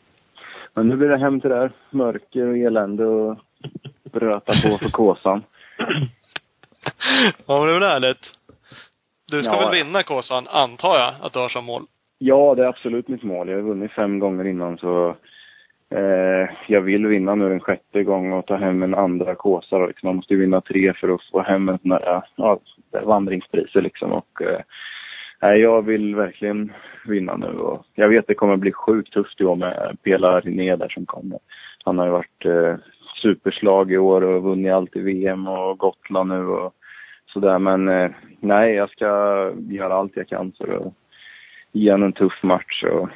Men 0.75 0.89
nu 0.89 0.97
blir 0.97 1.09
det 1.09 1.19
hem 1.19 1.41
till 1.41 1.51
det 1.51 1.57
där. 1.57 1.71
Mörker 1.91 2.47
och 2.47 2.57
elände 2.57 3.07
och 3.07 3.37
bröta 4.13 4.53
på 4.53 4.79
för 4.79 4.89
Kåsan. 4.89 5.43
ja, 7.47 7.59
men 7.59 7.67
det 7.67 7.71
är 7.75 7.81
väl 7.81 7.89
härligt. 7.89 8.19
Du 9.31 9.43
ska 9.43 9.53
Ja. 9.53 9.59
väl 9.71 9.85
vinna 9.85 10.03
Kåsan, 10.03 10.49
antar 10.49 10.97
jag, 10.99 11.15
att 11.21 11.33
du 11.33 11.39
har 11.39 11.49
som 11.49 11.65
mål? 11.65 11.87
Ja, 12.19 12.55
det 12.55 12.63
är 12.65 12.69
absolut 12.69 13.09
mitt 13.09 13.23
mål. 13.23 13.49
Jag 13.49 13.57
har 13.57 13.63
vunnit 13.63 13.93
fem 13.93 14.19
gånger 14.19 14.45
innan 14.47 14.79
så 14.79 15.17
eh, 15.91 16.49
jag 16.69 16.81
vill 16.81 17.07
vinna 17.07 17.35
nu 17.35 17.53
en 17.53 17.61
sjätte 17.61 18.03
gång 18.03 18.33
och 18.33 18.47
ta 18.47 18.57
hem 18.57 18.83
en 18.83 18.95
andra 18.95 19.35
kåsa. 19.35 19.87
Liksom. 19.87 20.07
Man 20.07 20.17
måste 20.17 20.35
ju 20.35 20.41
vinna 20.41 20.61
tre 20.61 20.93
för 20.93 21.15
att 21.15 21.23
få 21.33 21.43
hem 21.43 21.69
en 21.69 21.79
sån 21.79 21.91
där, 21.91 22.15
eh, 22.15 22.23
ja, 22.37 22.59
vandringspriser 23.05 23.83
liksom. 23.83 24.13
Och, 24.13 24.43
eh, 24.43 24.61
nej, 25.43 25.61
jag 25.61 25.83
vill 25.83 26.15
verkligen 26.15 26.73
vinna 27.07 27.37
nu 27.37 27.47
och 27.47 27.87
jag 27.95 28.09
vet 28.09 28.27
det 28.27 28.35
kommer 28.35 28.57
bli 28.57 28.73
sjukt 28.73 29.13
tufft 29.13 29.41
i 29.41 29.45
år 29.45 29.57
med 29.57 29.97
Pela 30.03 30.41
René 30.41 30.77
där 30.77 30.89
som 30.89 31.07
kommer. 31.07 31.39
Han 31.85 31.99
har 31.99 32.07
ju 32.07 32.13
varit 32.13 32.45
eh, 32.45 32.77
superslag 33.23 33.93
i 33.93 33.99
år 33.99 34.25
och 34.25 34.43
vunnit 34.43 34.73
allt 34.73 34.97
i 34.97 35.01
VM 35.01 35.47
och 35.47 35.79
Gotland 35.79 36.31
nu 36.31 36.47
och 36.47 36.75
sådär. 37.27 37.59
Men 37.59 37.89
eh, 37.89 38.11
nej, 38.41 38.75
jag 38.75 38.91
ska 38.91 39.07
göra 39.69 39.95
allt 39.95 40.17
jag 40.17 40.29
kan 40.29 40.53
för 40.53 40.77
att 40.77 40.93
ge 41.73 41.93
honom 41.93 42.07
en 42.07 42.13
tuff 42.13 42.43
match. 42.43 42.85
Och, 42.85 43.09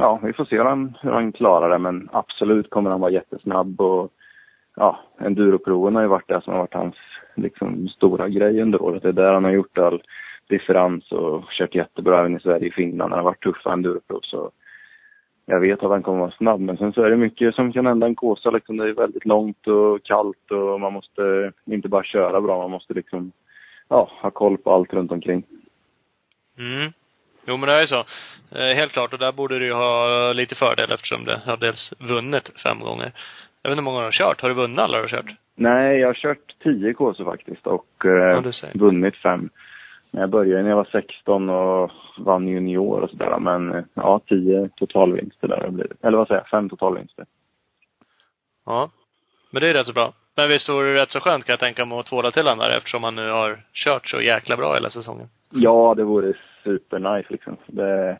ja, 0.00 0.20
vi 0.22 0.32
får 0.32 0.44
se 0.44 0.56
hur 0.56 0.64
han, 0.64 0.96
hur 1.00 1.10
han 1.10 1.32
klarar 1.32 1.70
det. 1.70 1.78
Men 1.78 2.08
absolut 2.12 2.70
kommer 2.70 2.90
han 2.90 3.00
vara 3.00 3.10
jättesnabb. 3.10 3.80
Och, 3.80 4.12
ja, 4.76 4.98
enduroproven 5.18 5.94
har 5.94 6.02
ju 6.02 6.08
varit 6.08 6.28
det 6.28 6.40
som 6.40 6.52
har 6.52 6.60
varit 6.60 6.74
hans 6.74 6.96
liksom, 7.34 7.88
stora 7.88 8.28
grej 8.28 8.62
under 8.62 8.82
året. 8.82 9.02
Det 9.02 9.08
är 9.08 9.12
där 9.12 9.32
han 9.32 9.44
har 9.44 9.50
gjort 9.50 9.78
all 9.78 10.02
differens 10.48 11.12
och 11.12 11.44
kört 11.50 11.74
jättebra 11.74 12.20
även 12.20 12.36
i 12.36 12.40
Sverige 12.40 12.68
och 12.68 12.74
Finland. 12.74 13.12
Han 13.12 13.18
har 13.18 13.30
varit 13.30 13.42
tuffa 13.42 13.72
enduroprov. 13.72 14.20
Så 14.22 14.50
jag 15.46 15.60
vet 15.60 15.82
att 15.82 15.90
han 15.90 16.02
kommer 16.02 16.18
vara 16.18 16.30
snabb. 16.30 16.60
Men 16.60 16.76
sen 16.76 16.92
så 16.92 17.02
är 17.02 17.10
det 17.10 17.16
mycket 17.16 17.54
som 17.54 17.72
kan 17.72 17.86
hända 17.86 18.06
en 18.06 18.14
Kåsa. 18.14 18.50
Liksom, 18.50 18.76
det 18.76 18.88
är 18.88 18.92
väldigt 18.92 19.24
långt 19.24 19.66
och 19.66 20.02
kallt 20.02 20.50
och 20.50 20.80
man 20.80 20.92
måste 20.92 21.52
inte 21.64 21.88
bara 21.88 22.04
köra 22.04 22.40
bra. 22.40 22.58
Man 22.58 22.70
måste 22.70 22.94
liksom 22.94 23.32
ja, 23.88 24.10
ha 24.22 24.30
koll 24.30 24.58
på 24.58 24.72
allt 24.72 24.92
runt 24.92 25.12
omkring. 25.12 25.42
Mm. 26.58 26.92
Jo, 27.46 27.56
men 27.56 27.68
det 27.68 27.82
är 27.82 27.86
så. 27.86 28.04
Eh, 28.50 28.76
helt 28.76 28.92
klart. 28.92 29.12
Och 29.12 29.18
där 29.18 29.32
borde 29.32 29.58
du 29.58 29.66
ju 29.66 29.72
ha 29.72 30.32
lite 30.32 30.54
fördel 30.54 30.92
eftersom 30.92 31.24
du 31.24 31.36
har 31.44 31.56
dels 31.56 31.92
vunnit 31.98 32.60
fem 32.62 32.80
gånger. 32.80 33.12
Jag 33.62 33.70
vet 33.70 33.78
inte 33.78 33.80
hur 33.80 33.84
många 33.84 33.98
du 33.98 34.04
har 34.04 34.12
kört. 34.12 34.40
Har 34.40 34.48
du 34.48 34.54
vunnit 34.54 34.78
alla 34.78 34.96
du 34.96 35.02
har 35.02 35.08
kört? 35.08 35.34
Nej, 35.54 35.98
jag 35.98 36.08
har 36.08 36.14
kört 36.14 36.54
10 36.62 36.94
kurser 36.94 37.24
faktiskt 37.24 37.66
och 37.66 38.04
eh, 38.04 38.10
Ja, 38.10 38.70
vunnit 38.74 39.16
fem. 39.16 39.50
Men 40.12 40.20
jag 40.20 40.30
började 40.30 40.62
när 40.62 40.68
jag 40.68 40.76
var 40.76 40.88
16 40.92 41.50
och 41.50 41.90
vann 42.18 42.48
junior 42.48 43.00
och 43.00 43.10
sådär. 43.10 43.38
Men 43.38 43.74
eh, 43.74 43.84
ja, 43.94 44.20
10 44.28 44.68
totalvinster 44.76 45.48
där 45.48 45.56
har 45.56 45.64
det 45.64 45.72
blivit. 45.72 46.04
Eller 46.04 46.18
vad 46.18 46.26
säger 46.26 46.40
jag? 46.40 46.48
Fem 46.48 46.68
totalvinster. 46.68 47.26
Ja. 48.66 48.90
Men 49.50 49.62
det 49.62 49.68
är 49.68 49.74
rätt 49.74 49.86
så 49.86 49.92
bra. 49.92 50.12
Men 50.36 50.48
visst 50.48 50.68
vore 50.68 50.92
det 50.92 51.02
rätt 51.02 51.10
så 51.10 51.20
skönt 51.20 51.44
kan 51.44 51.52
jag 51.52 51.60
tänka 51.60 51.84
mig 51.84 51.98
att 51.98 52.06
tvåla 52.06 52.30
till 52.30 52.42
honom 52.42 52.58
där 52.58 52.76
eftersom 52.76 53.04
han 53.04 53.14
nu 53.14 53.30
har 53.30 53.62
kört 53.72 54.08
så 54.08 54.20
jäkla 54.20 54.56
bra 54.56 54.74
hela 54.74 54.90
säsongen. 54.90 55.26
Ja, 55.50 55.94
det 55.96 56.04
vore 56.04 56.34
supernice 56.64 57.26
liksom. 57.28 57.56
Det, 57.66 58.18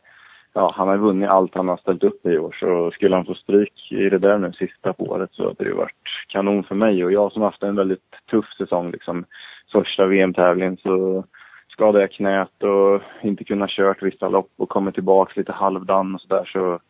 ja, 0.53 0.73
han 0.77 0.89
har 0.89 0.97
vunnit 0.97 1.29
allt 1.29 1.55
han 1.55 1.69
har 1.69 1.77
ställt 1.77 2.05
upp 2.05 2.27
i 2.27 2.39
år. 2.39 2.57
Så 2.61 2.91
skulle 2.91 3.17
han 3.17 3.25
få 3.25 3.35
stryk 3.35 3.93
i 3.93 4.09
det 4.11 4.19
där 4.19 4.39
nu 4.39 4.53
sista 4.53 4.93
på 4.93 5.05
året 5.05 5.31
så 5.33 5.43
hade 5.43 5.65
det 5.65 5.71
ju 5.71 5.75
varit 5.75 6.27
kanon 6.29 6.65
för 6.65 6.75
mig. 6.75 7.05
Och 7.05 7.13
jag 7.13 7.33
som 7.33 7.43
haft 7.43 7.63
en 7.63 7.77
väldigt 7.77 8.11
tuff 8.31 8.55
säsong 8.59 8.91
liksom. 8.91 9.25
Första 9.73 10.07
VM-tävlingen 10.07 10.77
så 10.77 11.25
skadade 11.69 12.01
jag 12.01 12.13
knät 12.13 12.63
och 12.63 13.03
inte 13.23 13.45
kunnat 13.45 13.71
kört 13.71 14.03
vissa 14.03 14.29
lopp 14.29 14.51
och 14.57 14.69
kommit 14.69 14.95
tillbaks 14.95 15.37
lite 15.37 15.53
halvdan 15.53 16.15
och 16.15 16.21
sådär. 16.21 16.45
Så, 16.53 16.81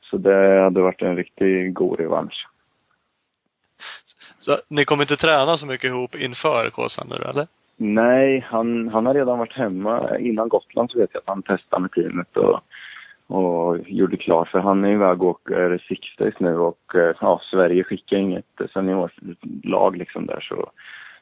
så 0.00 0.16
det 0.16 0.60
hade 0.62 0.80
varit 0.80 1.02
en 1.02 1.16
riktigt 1.16 1.74
god 1.74 2.00
revansch. 2.00 2.46
Så 4.38 4.60
ni 4.68 4.84
kommer 4.84 5.04
inte 5.04 5.16
träna 5.16 5.56
så 5.56 5.66
mycket 5.66 5.88
ihop 5.88 6.14
inför 6.14 6.70
Kåsan 6.70 7.08
nu 7.08 7.16
eller? 7.16 7.46
Nej, 7.80 8.46
han, 8.50 8.88
han 8.88 9.06
har 9.06 9.14
redan 9.14 9.38
varit 9.38 9.56
hemma. 9.56 10.18
Innan 10.18 10.48
Gotland 10.48 10.90
så 10.90 10.98
vet 10.98 11.10
jag 11.12 11.20
att 11.20 11.28
han 11.28 11.42
testade 11.42 11.82
med 11.82 11.92
teamet 11.92 12.36
och, 12.36 12.60
och 13.26 13.78
gjorde 13.86 14.16
klart. 14.16 14.48
För 14.48 14.58
han 14.58 14.84
är 14.84 14.92
iväg 14.92 15.22
och 15.22 15.28
åker 15.28 15.84
Six 15.88 16.16
Days 16.16 16.34
nu 16.40 16.58
och 16.58 16.94
eh, 16.94 17.16
ja, 17.20 17.40
Sverige 17.50 17.84
skickar 17.84 18.16
inget 18.16 18.60
seniorlag 18.72 19.96
liksom 19.96 20.26
där. 20.26 20.40
Så, 20.40 20.70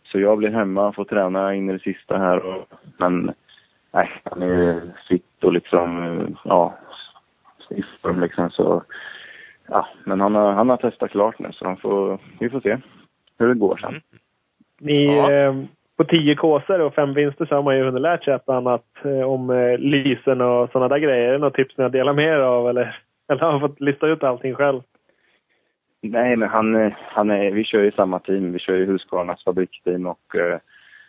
så 0.04 0.20
jag 0.20 0.38
blir 0.38 0.50
hemma, 0.50 0.92
får 0.92 1.04
träna 1.04 1.54
in 1.54 1.70
i 1.70 1.72
det 1.72 1.78
sista 1.78 2.18
här. 2.18 2.38
Och, 2.46 2.68
men 2.98 3.32
nej, 3.92 4.10
han 4.24 4.42
är 4.42 4.80
fit 5.08 5.44
och 5.44 5.52
liksom, 5.52 6.36
ja, 6.44 6.74
i 7.70 7.82
form 8.02 8.20
liksom. 8.20 8.50
Så, 8.50 8.82
ja, 9.68 9.86
men 10.04 10.20
han 10.20 10.34
har, 10.34 10.52
han 10.52 10.68
har 10.70 10.76
testat 10.76 11.10
klart 11.10 11.38
nu 11.38 11.52
så 11.52 11.64
han 11.64 11.76
får, 11.76 12.18
vi 12.40 12.50
får 12.50 12.60
se 12.60 12.78
hur 13.38 13.48
det 13.48 13.54
går 13.54 13.76
sen. 13.76 13.88
Mm. 13.90 14.02
Ni, 14.80 15.16
Ja. 15.16 15.32
eh, 15.32 15.54
på 15.96 16.04
tio 16.04 16.34
kåsor 16.34 16.80
och 16.80 16.94
fem 16.94 17.14
vinster 17.14 17.46
så 17.46 17.54
har 17.54 17.62
man 17.62 17.76
ju 17.76 17.84
hunnit 17.84 18.02
lärt 18.02 18.24
sig 18.24 18.34
ett 18.34 18.48
annat 18.48 18.84
eh, 19.04 19.20
om 19.20 19.50
eh, 19.50 19.78
lysen 19.78 20.40
och 20.40 20.70
sådana 20.70 20.88
där 20.88 20.98
grejer. 20.98 21.28
Är 21.28 21.32
det 21.32 21.38
något 21.38 21.54
tips 21.54 21.76
ni 21.76 21.82
har 21.82 21.90
delat 21.90 22.16
med 22.16 22.24
er 22.24 22.38
av 22.38 22.68
eller? 22.68 23.00
Eller 23.28 23.40
har 23.40 23.60
fått 23.60 23.80
lista 23.80 24.06
ut 24.06 24.24
allting 24.24 24.54
själv? 24.54 24.80
Nej, 26.02 26.36
men 26.36 26.48
han, 26.48 26.76
eh, 26.76 26.92
han 26.98 27.30
är, 27.30 27.50
vi 27.50 27.64
kör 27.64 27.80
ju 27.80 27.92
samma 27.92 28.18
team. 28.18 28.52
Vi 28.52 28.58
kör 28.58 28.74
ju 28.74 28.86
Husqvarnas 28.86 29.44
fabriksteam 29.44 30.06
och 30.06 30.36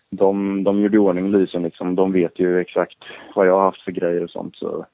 de, 0.10 0.64
de 0.64 0.82
gjorde 0.82 0.96
i 0.96 1.00
ordning 1.00 1.32
lysen 1.32 1.64
liksom. 1.64 1.96
De 1.96 2.12
vet 2.12 2.40
ju 2.40 2.60
exakt 2.60 2.98
vad 3.36 3.48
jag 3.48 3.54
har 3.54 3.64
haft 3.64 3.82
för 3.82 3.92
grejer 3.92 4.24
och 4.24 4.30
sånt. 4.30 4.56
Så, 4.56 4.86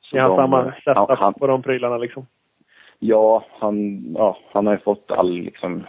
så 0.00 0.18
har 0.18 0.28
de- 0.28 0.36
samma 0.36 0.72
ja, 0.84 1.06
setup 1.06 1.18
han, 1.18 1.34
på 1.34 1.46
de 1.46 1.62
prylarna 1.62 1.98
liksom? 1.98 2.26
ja, 3.00 3.44
han, 3.58 4.00
ja, 4.14 4.38
han 4.52 4.66
har 4.66 4.74
ju 4.74 4.80
fått 4.80 5.10
all 5.10 5.32
liksom, 5.32 5.86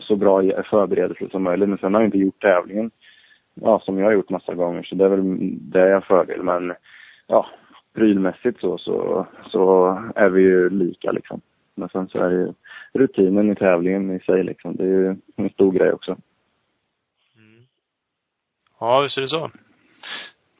så 0.00 0.16
bra 0.16 0.42
förberedelse 0.70 1.28
som 1.30 1.42
möjligt. 1.42 1.68
Men 1.68 1.78
sen 1.78 1.94
har 1.94 2.00
jag 2.00 2.08
inte 2.08 2.18
gjort 2.18 2.42
tävlingen 2.42 2.90
ja, 3.54 3.80
som 3.80 3.98
jag 3.98 4.06
har 4.06 4.12
gjort 4.12 4.30
massa 4.30 4.54
gånger. 4.54 4.82
Så 4.82 4.94
det 4.94 5.04
är 5.04 5.08
väl 5.08 5.38
det 5.72 5.80
är 5.80 5.94
en 5.94 6.02
fördel. 6.02 6.42
Men 6.42 6.74
ja, 7.26 7.46
prylmässigt 7.94 8.60
så, 8.60 8.78
så, 8.78 9.26
så 9.50 9.98
är 10.14 10.28
vi 10.28 10.42
ju 10.42 10.70
lika 10.70 11.12
liksom. 11.12 11.40
Men 11.74 11.88
sen 11.88 12.08
så 12.08 12.18
är 12.18 12.30
det 12.30 12.36
ju 12.36 12.52
rutinen 12.92 13.50
i 13.50 13.54
tävlingen 13.54 14.10
i 14.10 14.20
sig 14.20 14.44
liksom. 14.44 14.76
Det 14.76 14.84
är 14.84 14.88
ju 14.88 15.16
en 15.36 15.50
stor 15.50 15.72
grej 15.72 15.92
också. 15.92 16.16
Ja, 18.80 19.00
visst 19.00 19.18
är 19.18 19.22
det 19.22 19.28
så. 19.28 19.50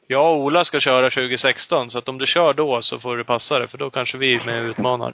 Jag 0.07 0.33
och 0.33 0.43
Ola 0.43 0.63
ska 0.63 0.79
köra 0.79 1.09
2016, 1.09 1.89
så 1.89 1.97
att 1.97 2.09
om 2.09 2.17
du 2.17 2.25
kör 2.25 2.53
då 2.53 2.81
så 2.81 2.99
får 2.99 3.17
du 3.17 3.23
passa 3.23 3.59
det, 3.59 3.67
för 3.67 3.77
då 3.77 3.89
kanske 3.89 4.17
vi 4.17 4.35
är 4.35 4.45
med 4.45 4.63
och 4.63 4.69
utmanar. 4.69 5.13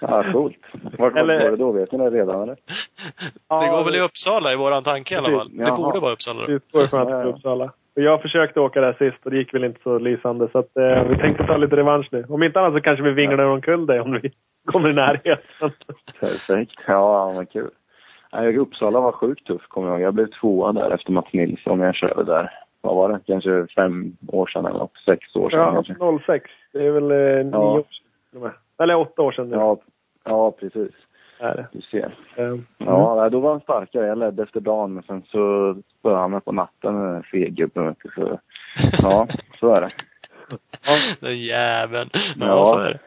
Ja, 0.00 0.24
coolt. 0.32 0.56
Vart 0.98 1.16
Eller- 1.20 1.42
var 1.44 1.50
det 1.50 1.56
då? 1.56 1.72
Vet 1.72 1.92
ni 1.92 1.98
det 1.98 2.10
redan 2.10 2.42
eller? 2.42 2.56
Det 3.62 3.68
går 3.70 3.84
väl 3.84 3.96
i 3.96 4.00
Uppsala 4.00 4.52
i 4.52 4.56
våran 4.56 4.82
tanke 4.84 5.14
i 5.14 5.16
alla 5.16 5.30
fall. 5.38 5.50
Det 5.56 5.62
Jaha. 5.62 5.76
borde 5.76 6.00
vara 6.00 6.12
Uppsala 6.12 6.46
då. 6.46 6.52
Utgår 6.52 6.86
från 6.86 7.00
att 7.00 7.08
det 7.08 7.14
Ja, 7.14 7.20
är 7.20 7.24
ja. 7.24 7.30
Uppsala. 7.32 7.64
Och 7.96 8.02
jag 8.02 8.22
försökte 8.22 8.60
åka 8.60 8.80
där 8.80 8.92
sist 8.92 9.24
och 9.24 9.30
det 9.30 9.36
gick 9.36 9.54
väl 9.54 9.64
inte 9.64 9.80
så 9.82 9.98
lysande. 9.98 10.48
Så 10.52 10.58
att, 10.58 10.76
eh, 10.76 11.02
vi 11.08 11.16
tänkte 11.18 11.46
ta 11.46 11.56
lite 11.56 11.76
revansch 11.76 12.08
nu. 12.12 12.24
Om 12.28 12.42
inte 12.42 12.60
annat 12.60 12.72
så 12.74 12.80
kanske 12.80 13.02
vi 13.04 13.10
vinglar 13.12 13.44
omkull 13.44 13.86
dig 13.86 14.00
om 14.00 14.12
vi 14.22 14.30
kommer 14.72 14.90
i 14.90 14.92
närheten. 14.92 15.70
Perfekt. 16.20 16.72
Ja, 16.86 17.32
vad 17.36 17.50
kul. 17.52 17.70
Nej, 18.32 18.56
Uppsala 18.58 19.00
var 19.00 19.12
sjukt 19.12 19.46
tuff, 19.46 19.62
kommer 19.68 19.88
jag 19.88 19.94
ihåg. 19.96 20.06
Jag 20.06 20.14
blev 20.14 20.26
tvåa 20.40 20.72
där 20.72 20.90
efter 20.90 21.12
Mats 21.12 21.32
Nilsson. 21.32 21.80
Jag 21.80 21.94
körde 21.94 22.24
där, 22.24 22.50
vad 22.80 22.96
var 22.96 23.08
det, 23.08 23.20
kanske 23.26 23.66
fem 23.74 24.12
år 24.28 24.46
sedan 24.46 24.66
eller 24.66 24.78
något. 24.78 24.96
Sex 25.04 25.36
år 25.36 25.50
sedan 25.50 25.58
Ja, 25.60 25.72
kanske. 25.72 25.94
06. 26.26 26.50
Det 26.72 26.86
är 26.86 26.90
väl 26.90 27.10
eh, 27.10 27.44
nio 27.46 27.50
Ja. 27.52 27.58
år 27.78 27.84
sedan. 28.32 28.50
Eller 28.78 28.96
åtta 28.96 29.22
år 29.22 29.32
sedan 29.32 29.48
nu. 29.48 29.56
Ja, 29.56 29.78
ja, 30.24 30.50
precis. 30.50 30.92
Är 31.38 31.54
det. 31.56 31.66
Du 31.72 31.80
ser. 31.80 32.14
Eh, 32.36 32.56
Ja, 32.78 33.14
nej, 33.14 33.30
då 33.30 33.40
var 33.40 33.50
han 33.50 33.60
starkare. 33.60 34.06
Jag 34.06 34.18
ledde 34.18 34.42
efter 34.42 34.60
dagen, 34.60 34.94
men 34.94 35.02
sen 35.02 35.22
så 35.22 35.76
spöade 35.98 36.18
han 36.18 36.30
mig 36.30 36.40
på 36.40 36.52
natten, 36.52 36.94
den 37.12 37.22
fegubben, 37.22 37.86
vet 37.86 37.96
du. 38.02 38.10
Så, 38.14 38.38
ja, 39.02 39.26
så 39.60 39.74
är 39.74 39.80
det. 39.80 39.92
Den 41.20 41.38
jäveln. 41.38 42.10
Ja, 42.12 42.46
Ja. 42.46 42.72
så 42.74 42.78
är 42.80 42.90
det. 42.92 42.98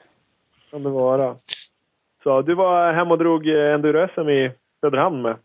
kan 0.72 0.84
det 0.84 0.90
vara. 0.90 1.36
Så 2.24 2.42
du 2.42 2.56
var 2.56 2.94
hem 2.94 3.12
och 3.12 3.18
drog 3.18 3.48
eh, 3.48 3.74
enduro-SM 3.74 4.30
i 4.30 4.52
Söderhamn 4.82 5.22
med. 5.22 5.36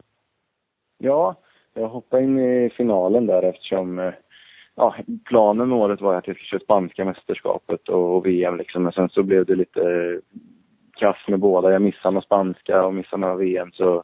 Ja, 0.98 1.34
jag 1.74 1.88
hoppade 1.88 2.22
in 2.22 2.38
i 2.38 2.70
finalen 2.76 3.26
där 3.26 3.42
eftersom 3.42 3.98
eh, 3.98 4.12
ja, 4.76 4.94
planen 5.24 5.68
med 5.68 5.78
året 5.78 6.00
var 6.00 6.14
att 6.14 6.26
jag 6.26 6.36
skulle 6.36 6.46
köra 6.46 6.60
spanska 6.60 7.04
mästerskapet 7.04 7.88
och, 7.88 8.16
och 8.16 8.26
VM 8.26 8.56
liksom. 8.56 8.82
Men 8.82 8.92
sen 8.92 9.08
så 9.08 9.22
blev 9.22 9.46
det 9.46 9.54
lite 9.54 9.80
eh, 9.80 10.18
kass 10.96 11.16
med 11.28 11.40
båda. 11.40 11.72
Jag 11.72 11.82
missade 11.82 12.14
med 12.14 12.22
spanska 12.22 12.84
och 12.84 12.94
missade 12.94 13.20
med 13.20 13.36
VM 13.36 13.72
så, 13.72 14.02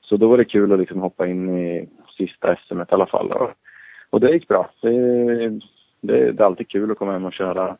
så 0.00 0.16
då 0.16 0.28
var 0.28 0.38
det 0.38 0.44
kul 0.44 0.72
att 0.72 0.78
liksom 0.78 1.00
hoppa 1.00 1.26
in 1.26 1.58
i 1.58 1.88
sista 2.16 2.56
SM 2.56 2.80
i 2.80 2.84
alla 2.88 3.06
fall. 3.06 3.32
Och, 3.32 3.50
och 4.10 4.20
det 4.20 4.32
gick 4.32 4.48
bra. 4.48 4.70
Det, 4.80 4.90
det, 6.00 6.32
det 6.32 6.42
är 6.42 6.46
alltid 6.46 6.68
kul 6.68 6.90
att 6.90 6.98
komma 6.98 7.12
hem 7.12 7.24
och 7.24 7.32
köra, 7.32 7.76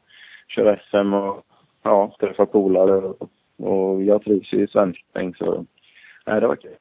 köra 0.49 0.79
SM 0.91 1.15
och 1.15 1.43
ja, 1.83 2.17
träffa 2.21 2.47
polare 2.47 2.93
och, 2.97 3.31
och 3.59 4.03
jag 4.03 4.25
trivs 4.25 4.53
ju 4.53 4.65
i 4.65 4.67
svensk 4.67 5.13
poäng 5.13 5.35
så 5.35 5.67
nej, 6.27 6.41
det 6.41 6.47
var 6.47 6.57
kul. 6.57 6.77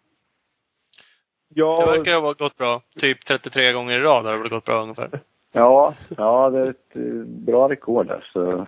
Ja, 1.49 1.86
Det 1.86 1.98
verkar 1.98 2.22
ha 2.22 2.34
gått 2.34 2.57
bra. 2.57 2.82
Typ 2.99 3.26
33 3.26 3.72
gånger 3.72 3.99
i 3.99 4.02
rad 4.02 4.26
har 4.26 4.32
det 4.34 4.40
väl 4.40 4.49
gått 4.49 4.65
bra 4.65 4.82
ungefär. 4.82 5.10
Ja, 5.58 5.94
ja 6.18 6.50
det 6.50 6.60
är 6.60 6.70
ett 6.70 6.96
eh, 6.96 7.26
bra 7.26 7.70
rekord 7.70 8.08
där. 8.08 8.30
Så 8.34 8.52
alltså. 8.52 8.68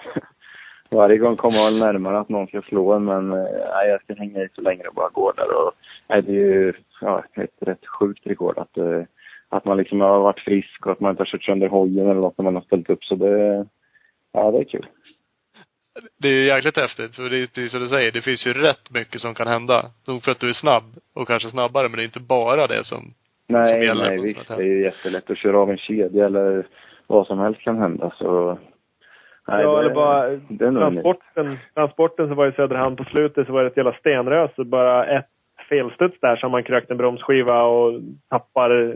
varje 0.90 1.18
gång 1.18 1.36
kommer 1.36 1.57
man 1.57 1.80
närmare 1.80 2.20
att 2.20 2.30
någon 2.30 2.48
ska 2.48 2.61
slå 2.61 2.94
en, 2.94 3.06
men 3.06 3.32
eh, 3.32 3.44
nej, 3.74 3.90
jag 3.90 4.02
ska 4.02 4.14
hänga 4.14 4.41
i 4.41 4.49
så 4.56 4.61
länge 4.61 4.84
det 4.84 4.91
bara 4.95 5.10
går 5.10 5.34
där. 5.38 5.56
Och, 5.56 5.72
nej, 6.07 6.22
det 6.22 6.32
är 6.32 6.36
ju 6.36 6.74
ja, 7.02 7.24
ett 7.36 7.56
rätt 7.60 7.88
sjukt 7.88 8.28
rekord 8.28 8.57
att, 8.57 8.78
eh, 8.78 9.03
att 9.49 9.66
man 9.66 9.78
liksom 9.78 10.02
har 10.02 10.20
varit 10.20 10.40
frisk 10.40 10.86
och 10.86 10.91
att 10.91 10.99
man 10.99 11.11
inte 11.11 11.22
har 11.22 11.26
kört 11.26 11.44
sönder 11.44 11.68
hojen 11.68 12.10
eller 12.10 12.22
något 12.22 12.38
när 12.38 12.45
man 12.45 12.56
har 12.56 12.61
ställt 12.61 12.90
upp. 12.90 13.03
Så 13.03 13.16
det, 13.16 13.66
ja, 14.32 14.52
det 14.52 14.57
är 14.57 14.64
kul. 14.64 14.86
Det 16.18 16.28
är 16.28 16.34
ju 16.34 16.45
jäkligt 16.45 16.78
häftigt. 16.78 17.16
För 17.16 17.30
det 17.30 17.38
är 17.38 17.48
det 17.53 17.64
är 17.64 17.68
som 17.68 17.82
du 17.82 17.88
säger, 17.88 18.11
det 18.11 18.22
finns 18.22 18.48
ju 18.48 18.53
rätt 18.53 18.91
mycket 18.91 19.22
som 19.22 19.34
kan 19.34 19.48
hända. 19.48 19.91
Nog 20.07 20.24
för 20.24 20.32
att 20.32 20.40
du 20.40 20.49
är 20.49 20.53
snabb 20.53 20.84
och 21.14 21.28
kanske 21.28 21.49
snabbare, 21.49 21.90
men 21.90 21.98
det 21.98 22.03
är 22.03 22.06
inte 22.06 22.20
bara 22.20 22.68
det 22.68 22.84
som 22.84 23.14
Nej, 23.49 23.95
nej 23.95 24.21
visst. 24.21 24.47
Det 24.47 24.53
är 24.53 24.61
ju 24.61 24.84
jättelätt 24.84 25.30
att 25.30 25.38
köra 25.38 25.59
av 25.59 25.69
en 25.69 25.77
kedja 25.77 26.26
eller 26.26 26.67
vad 27.07 27.27
som 27.27 27.39
helst 27.39 27.61
kan 27.61 27.77
hända. 27.77 28.11
Så, 28.17 28.57
nej, 29.47 29.61
ja 29.61 29.71
det, 29.71 29.80
eller 29.80 29.95
bara 29.95 30.30
det 30.30 30.71
transporten, 30.71 31.57
transporten 31.73 32.27
som 32.27 32.38
var 32.38 32.47
i 32.47 32.51
Söderhamn 32.51 32.95
på 32.95 33.03
slutet 33.03 33.47
så 33.47 33.53
var 33.53 33.61
det 33.61 33.67
ett 33.67 33.77
jävla 33.77 33.93
stenrös. 33.93 34.55
Bara 34.55 35.05
ett 35.05 35.26
felstuds 35.69 36.19
där 36.19 36.35
så 36.35 36.45
har 36.45 36.51
man 36.51 36.63
krökt 36.63 36.91
en 36.91 36.97
bromsskiva 36.97 37.63
och 37.63 38.01
tappar, 38.30 38.95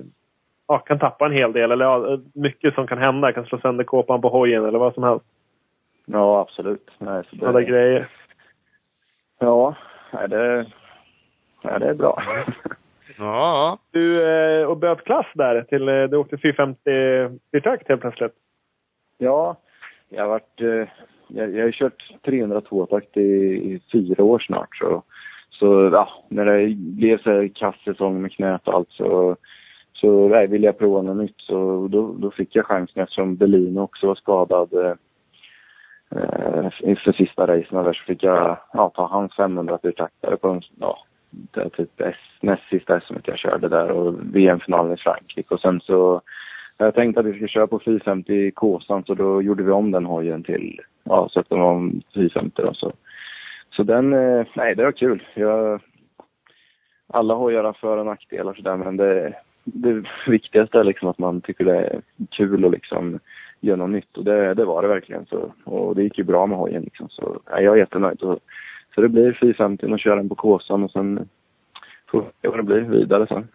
ja, 0.67 0.77
kan 0.77 0.99
tappa 0.99 1.25
en 1.25 1.31
hel 1.31 1.53
del. 1.53 1.71
Eller 1.71 1.85
ja, 1.85 2.19
mycket 2.33 2.73
som 2.73 2.87
kan 2.87 2.97
hända. 2.97 3.31
Kan 3.31 3.45
slå 3.45 3.57
sönder 3.57 3.83
kåpan 3.83 4.21
på 4.21 4.29
hojen 4.29 4.65
eller 4.65 4.79
vad 4.79 4.93
som 4.93 5.03
helst. 5.03 5.25
Ja, 6.05 6.39
absolut. 6.39 6.91
Nej, 6.97 7.23
så 7.29 7.35
Sådana 7.35 7.61
grejer. 7.61 8.07
Ja, 9.39 9.75
nej, 10.11 10.29
det, 10.29 10.65
nej, 11.63 11.79
det 11.79 11.89
är 11.89 11.93
bra. 11.93 12.21
Ja. 13.17 13.77
Du, 13.91 14.23
eh, 14.27 14.65
och 14.65 14.77
bytte 14.77 15.01
klass 15.05 15.25
där 15.35 15.61
till, 15.63 15.89
eh, 15.89 16.03
du 16.03 16.17
åkte 16.17 16.37
450 16.37 16.79
fyrtakt 17.51 17.89
helt 17.89 18.01
plötsligt. 18.01 18.33
ja, 19.17 19.57
jag 20.09 20.23
har 20.23 20.29
varit, 20.29 20.61
eh, 20.61 20.87
jag, 21.27 21.55
jag 21.55 21.63
har 21.63 21.71
kört 21.71 22.13
302-takt 22.23 23.17
i, 23.17 23.21
i 23.21 23.81
fyra 23.91 24.23
år 24.23 24.39
snart 24.39 24.75
så, 24.75 25.03
så 25.49 25.89
ja, 25.93 26.09
när 26.29 26.45
det 26.45 26.75
blev 26.75 27.17
så 27.17 27.29
här 27.31 27.51
kasssäsong 27.55 28.21
med 28.21 28.31
knät 28.31 28.67
och 28.67 28.73
allt 28.73 28.91
så, 28.91 29.35
så 29.93 30.27
nej, 30.27 30.47
ville 30.47 30.65
jag 30.65 30.77
prova 30.77 31.01
något 31.01 31.17
nytt 31.17 31.41
så 31.41 31.87
då, 31.91 32.13
då 32.13 32.31
fick 32.31 32.55
jag 32.55 32.65
chansen 32.65 33.03
eftersom 33.03 33.35
Berlin 33.35 33.77
också 33.77 34.07
var 34.07 34.15
skadad 34.15 34.73
eh, 34.73 34.95
inför 36.79 37.11
sista 37.11 37.47
racen 37.47 37.83
där 37.83 37.93
så 37.93 38.03
fick 38.03 38.23
jag 38.23 38.57
ja, 38.73 38.91
ta 38.95 39.07
hans 39.07 39.35
500 39.35 39.79
fyrtaktare 39.83 40.37
på 40.37 40.49
en, 40.49 40.61
ja, 40.79 40.97
det 41.51 41.61
är 41.61 41.69
typ 41.69 42.01
S, 42.01 42.15
näst 42.41 42.69
sista 42.69 42.99
SM 42.99 43.13
jag 43.23 43.37
körde 43.37 43.69
där 43.69 43.91
och 43.91 44.15
VM-finalen 44.35 44.93
i 44.93 44.97
Frankrike 44.97 45.53
och 45.53 45.61
sen 45.61 45.79
så 45.79 46.21
jag 46.77 46.95
tänkte 46.95 47.19
att 47.19 47.25
vi 47.25 47.33
skulle 47.33 47.47
köra 47.47 47.67
på 47.67 47.79
450 47.79 48.33
i 48.33 48.51
Kåsan 48.51 49.03
så 49.03 49.13
då 49.13 49.41
gjorde 49.41 49.63
vi 49.63 49.71
om 49.71 49.91
den 49.91 50.05
hojen 50.05 50.43
till, 50.43 50.79
ja 51.03 51.27
så 51.31 51.39
att 51.39 51.49
den 51.49 51.59
var 51.59 51.91
450 52.13 52.61
då 52.61 52.73
så. 52.73 52.91
Så 53.75 53.83
den, 53.83 54.13
eh, 54.13 54.45
nej 54.53 54.75
det 54.75 54.83
var 54.83 54.91
kul. 54.91 55.23
Jag, 55.33 55.81
alla 57.07 57.33
hojar 57.33 57.63
har 57.63 57.73
för 57.73 57.97
och 57.97 58.05
nackdelar 58.05 58.53
sådär 58.53 58.77
men 58.77 58.97
det, 58.97 59.33
det 59.63 60.03
viktigaste 60.27 60.79
är 60.79 60.83
liksom 60.83 61.09
att 61.09 61.19
man 61.19 61.41
tycker 61.41 61.65
det 61.65 61.77
är 61.77 62.01
kul 62.29 62.65
och 62.65 62.71
liksom 62.71 63.19
göra 63.59 63.77
något 63.77 63.89
nytt 63.89 64.17
och 64.17 64.23
det, 64.23 64.53
det 64.53 64.65
var 64.65 64.81
det 64.81 64.87
verkligen 64.87 65.25
så. 65.25 65.53
Och 65.63 65.95
det 65.95 66.03
gick 66.03 66.17
ju 66.17 66.23
bra 66.23 66.45
med 66.45 66.57
hojen 66.57 66.83
liksom 66.83 67.09
så, 67.09 67.39
nej, 67.51 67.63
jag 67.63 67.73
är 67.73 67.79
jättenöjd. 67.79 68.21
Och, 68.21 68.39
så 68.95 69.01
det 69.01 69.09
blir 69.09 69.33
450 69.41 69.85
och 69.93 69.99
köra 69.99 70.15
den 70.15 70.29
på 70.29 70.35
Kåsan 70.35 70.83
och 70.83 70.91
sen 70.91 71.29
får 72.11 72.21
vi 72.21 72.25
se 72.41 72.47
vad 72.47 72.57
det 72.59 72.63
blir 72.63 72.81
vidare 72.81 73.27
sen. 73.27 73.47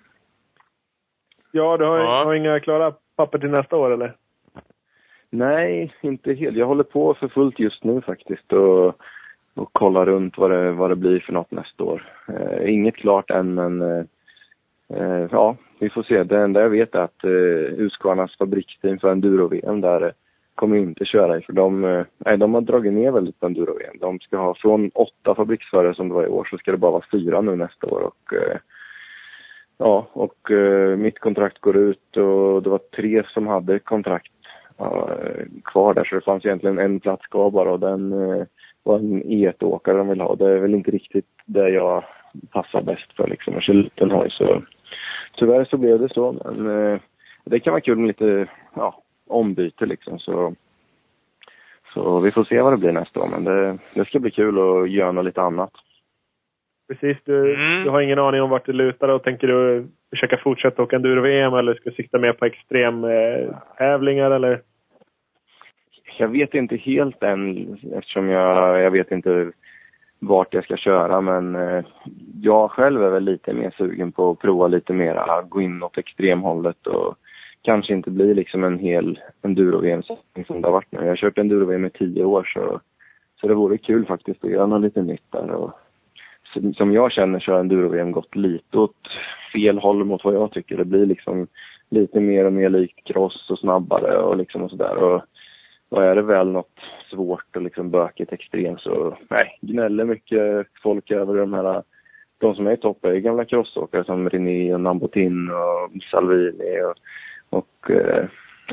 Ja, 1.53 1.77
du 1.77 1.85
har, 1.85 1.99
Ja. 1.99 2.25
har 2.25 2.35
inga 2.35 2.61
klara 2.61 2.95
papper 3.17 3.39
till 3.39 3.51
nästa 3.51 3.77
år 3.77 3.91
eller? 3.91 4.17
Nej, 5.31 5.95
inte 6.01 6.33
helt. 6.35 6.57
Jag 6.57 6.67
håller 6.67 6.85
på 6.85 7.15
för 7.15 7.29
fullt 7.29 7.59
just 7.59 7.85
nu 7.85 8.01
faktiskt 8.01 8.53
och, 8.53 8.87
och 9.55 9.73
kollar 9.73 10.07
runt 10.07 10.39
vad 10.39 10.51
det, 10.51 10.73
vad 10.73 10.91
det 10.91 10.97
blir 10.97 11.21
för 11.21 11.33
något 11.33 11.51
nästa 11.51 11.85
år. 11.85 12.13
Eh, 12.29 12.73
inget 12.75 12.97
klart 12.97 13.31
än 13.31 13.55
men 13.55 13.83
eh, 13.83 14.05
eh, 14.95 15.27
ja, 15.31 15.57
vi 15.79 15.91
får 15.91 16.03
se. 16.03 16.25
Det 16.25 16.39
enda 16.39 16.61
jag 16.61 16.71
vet 16.71 16.95
är 16.95 16.99
att 17.01 17.25
eh, 17.25 17.77
Husqvarnas 17.79 18.37
fabriksteam 18.39 18.99
för 18.99 19.13
enduro-VM 19.13 19.81
där 19.81 20.03
eh, 20.03 20.11
kommer 20.59 20.77
inte 20.77 21.05
köra 21.05 21.39
i 21.39 21.43
för 21.43 21.53
de, 21.53 21.85
eh, 21.85 22.05
nej, 22.19 22.37
de 22.37 22.55
har 22.55 22.61
dragit 22.61 22.93
ner 22.93 23.11
väldigt 23.11 23.41
på 23.41 23.47
enduro 23.47 23.81
igen. 23.81 23.97
De 24.01 24.21
ska 24.21 24.37
ha 24.37 24.55
från 24.55 24.91
åtta 24.95 25.35
fabriksförare 25.35 25.95
som 25.95 26.09
det 26.09 26.15
var 26.15 26.25
i 26.25 26.29
år 26.29 26.49
så 26.51 26.59
ska 26.59 26.71
det 26.71 26.79
bara 26.79 26.93
vara 26.93 27.05
fyra 27.13 27.41
nu 27.41 27.57
nästa 27.57 27.87
år 27.87 28.01
och 28.01 28.35
eh, 28.35 28.59
Ja, 29.81 30.07
och 30.13 30.51
eh, 30.51 30.97
mitt 30.97 31.19
kontrakt 31.19 31.61
går 31.61 31.77
ut 31.77 32.17
och 32.17 32.63
det 32.63 32.71
var 32.71 32.81
tre 32.97 33.23
som 33.35 33.47
hade 33.47 33.79
kontrakt 33.79 34.33
kvar 35.65 35.95
där 35.95 36.05
så 36.05 36.15
det 36.15 36.25
fanns 36.25 36.45
egentligen 36.45 36.79
en 36.79 37.01
plats 37.01 37.27
kvar 37.27 37.51
bara 37.51 37.73
och 37.73 37.81
den 37.81 38.11
var 38.83 38.99
en 38.99 39.23
E1-åkare 39.23 39.97
de 39.97 40.09
vill 40.09 40.21
ha. 40.21 40.35
Det 40.35 40.51
är 40.51 40.59
väl 40.59 40.75
inte 40.75 40.91
riktigt 40.91 41.27
det 41.47 41.69
jag 41.69 42.05
passar 42.51 42.83
bäst 42.83 43.13
för 43.17 43.29
liksom. 43.29 43.57
att 43.57 43.63
köra 43.63 43.77
liten 43.77 44.11
hoj 44.11 44.31
så 44.31 44.63
tyvärr 45.37 45.65
så 45.65 45.77
blev 45.77 46.01
det 46.01 46.09
så 46.09 46.33
men 46.33 47.01
det 47.45 47.61
kan 47.61 47.73
vara 47.73 47.81
kul 47.81 47.99
med 47.99 48.07
lite 48.09 48.49
ja, 48.75 49.03
ombyte 49.29 49.87
liksom 49.87 50.19
så 50.19 50.55
så 51.95 52.21
vi 52.21 52.31
får 52.33 52.45
se 52.45 52.63
vad 52.63 52.73
det 52.73 52.79
blir 52.79 52.93
nästa 52.93 53.21
år 53.21 53.29
men 53.29 53.45
det, 53.45 53.79
det 53.95 54.05
ska 54.05 54.19
bli 54.19 54.31
kul 54.31 54.59
att 54.59 54.91
göra 54.91 55.13
något 55.13 55.25
lite 55.25 55.43
annat. 55.43 55.71
Precis, 56.89 57.17
du, 57.25 57.55
Mm. 57.55 57.85
du 57.85 57.91
har 57.91 58.01
ingen 58.01 58.19
aning 58.19 58.43
om 58.43 58.51
vart 58.51 58.67
du 58.67 58.73
lutar 58.73 59.09
och 59.09 59.23
tänker 59.23 59.47
du 59.47 59.87
försöka 60.11 60.37
fortsätta 60.37 60.83
åka 60.83 60.97
enduro-VM 60.97 61.55
eller 61.55 61.75
ska 61.75 61.91
du 61.91 61.97
sikta 61.97 62.19
mer 62.19 62.33
på 62.33 62.45
extremtävlingar 62.45 63.49
eh, 63.49 63.57
tävlingar, 63.79 64.31
eller? 64.31 64.63
Jag 66.19 66.29
vet 66.29 66.55
inte 66.55 66.77
helt 66.77 67.23
än 67.23 67.73
eftersom 67.95 68.29
jag, 68.29 68.81
jag 68.81 68.91
vet 68.91 69.11
inte 69.13 69.53
vart 70.19 70.55
jag 70.55 70.65
ska 70.65 70.77
köra 70.77 71.21
men 71.21 71.57
eh, 71.57 71.85
jag 72.43 72.71
själv 72.71 73.03
är 73.03 73.11
väl 73.11 73.25
lite 73.25 73.53
mer 73.53 73.71
sugen 73.79 74.13
på 74.13 74.31
att 74.31 74.39
prova 74.39 74.67
lite 74.69 74.93
mera, 74.93 75.43
gå 75.43 75.61
in 75.61 75.83
åt 75.83 75.99
extremhållet 75.99 76.87
och 76.87 77.15
kanske 77.69 77.95
inte 77.95 78.11
blir 78.11 78.35
liksom 78.35 78.65
en 78.65 78.79
hel 78.79 79.21
enduro-VM 79.43 80.03
som 80.03 80.17
det 80.61 80.69
har 80.69 80.73
varit 80.73 80.93
nu. 80.93 80.99
Jag 81.01 81.09
har 81.09 81.17
kört 81.17 81.39
enduro-VM 81.39 81.85
i 81.85 81.91
tio 81.91 82.25
år 82.25 82.45
så, 82.55 82.81
så 83.41 83.49
det 83.49 83.55
vore 83.55 83.79
kul 83.79 84.07
faktiskt 84.07 84.45
att 84.45 84.51
göra 84.51 84.67
något 84.67 84.83
lite 84.83 85.03
nytt 85.03 85.33
där 85.33 85.51
och 85.51 85.71
som- 86.53 86.75
som 86.75 86.93
jag 86.93 87.13
känner 87.13 87.41
så 87.41 87.53
har 87.53 87.61
enduro-VM 87.61 88.13
gått 88.13 88.37
lite 88.37 88.79
åt 88.79 88.97
fel 89.53 89.79
håll 89.79 90.05
mot 90.05 90.25
vad 90.25 90.35
jag 90.35 90.53
tycker. 90.53 90.77
Det 90.77 90.85
blir 90.85 91.07
liksom 91.07 91.47
lite 91.91 92.21
mer 92.21 92.45
och 92.45 92.53
mer 92.53 92.69
likt 92.69 93.05
cross 93.05 93.51
och 93.51 93.59
snabbare 93.59 94.19
och 94.19 94.37
liksom 94.37 94.63
och 94.63 94.71
sådär. 94.71 94.97
Och 94.97 95.23
och 95.91 96.05
är 96.05 96.15
det 96.15 96.23
väl 96.23 96.49
något 96.49 96.81
svårt 97.11 97.57
och 97.57 97.63
liksom 97.63 97.91
bökigt 97.91 98.33
extremt 98.33 98.81
så, 98.81 99.17
nej, 99.31 99.59
gnäller 99.61 100.05
mycket 100.05 100.67
folk 100.83 101.11
över 101.11 101.35
de 101.37 101.53
här 101.55 101.83
de 102.41 102.55
som 102.55 102.67
är 102.67 102.73
i 102.73 102.77
topp 102.77 103.05
är 103.05 103.15
gamla 103.17 103.45
crossåkare 103.45 104.05
som 104.05 104.29
René 104.31 104.75
och 104.75 104.81
Nambotin 104.81 105.51
och 105.51 106.03
Salvini 106.11 106.83
och, 106.83 106.95
och 107.51 107.91
eh, 107.91 108.27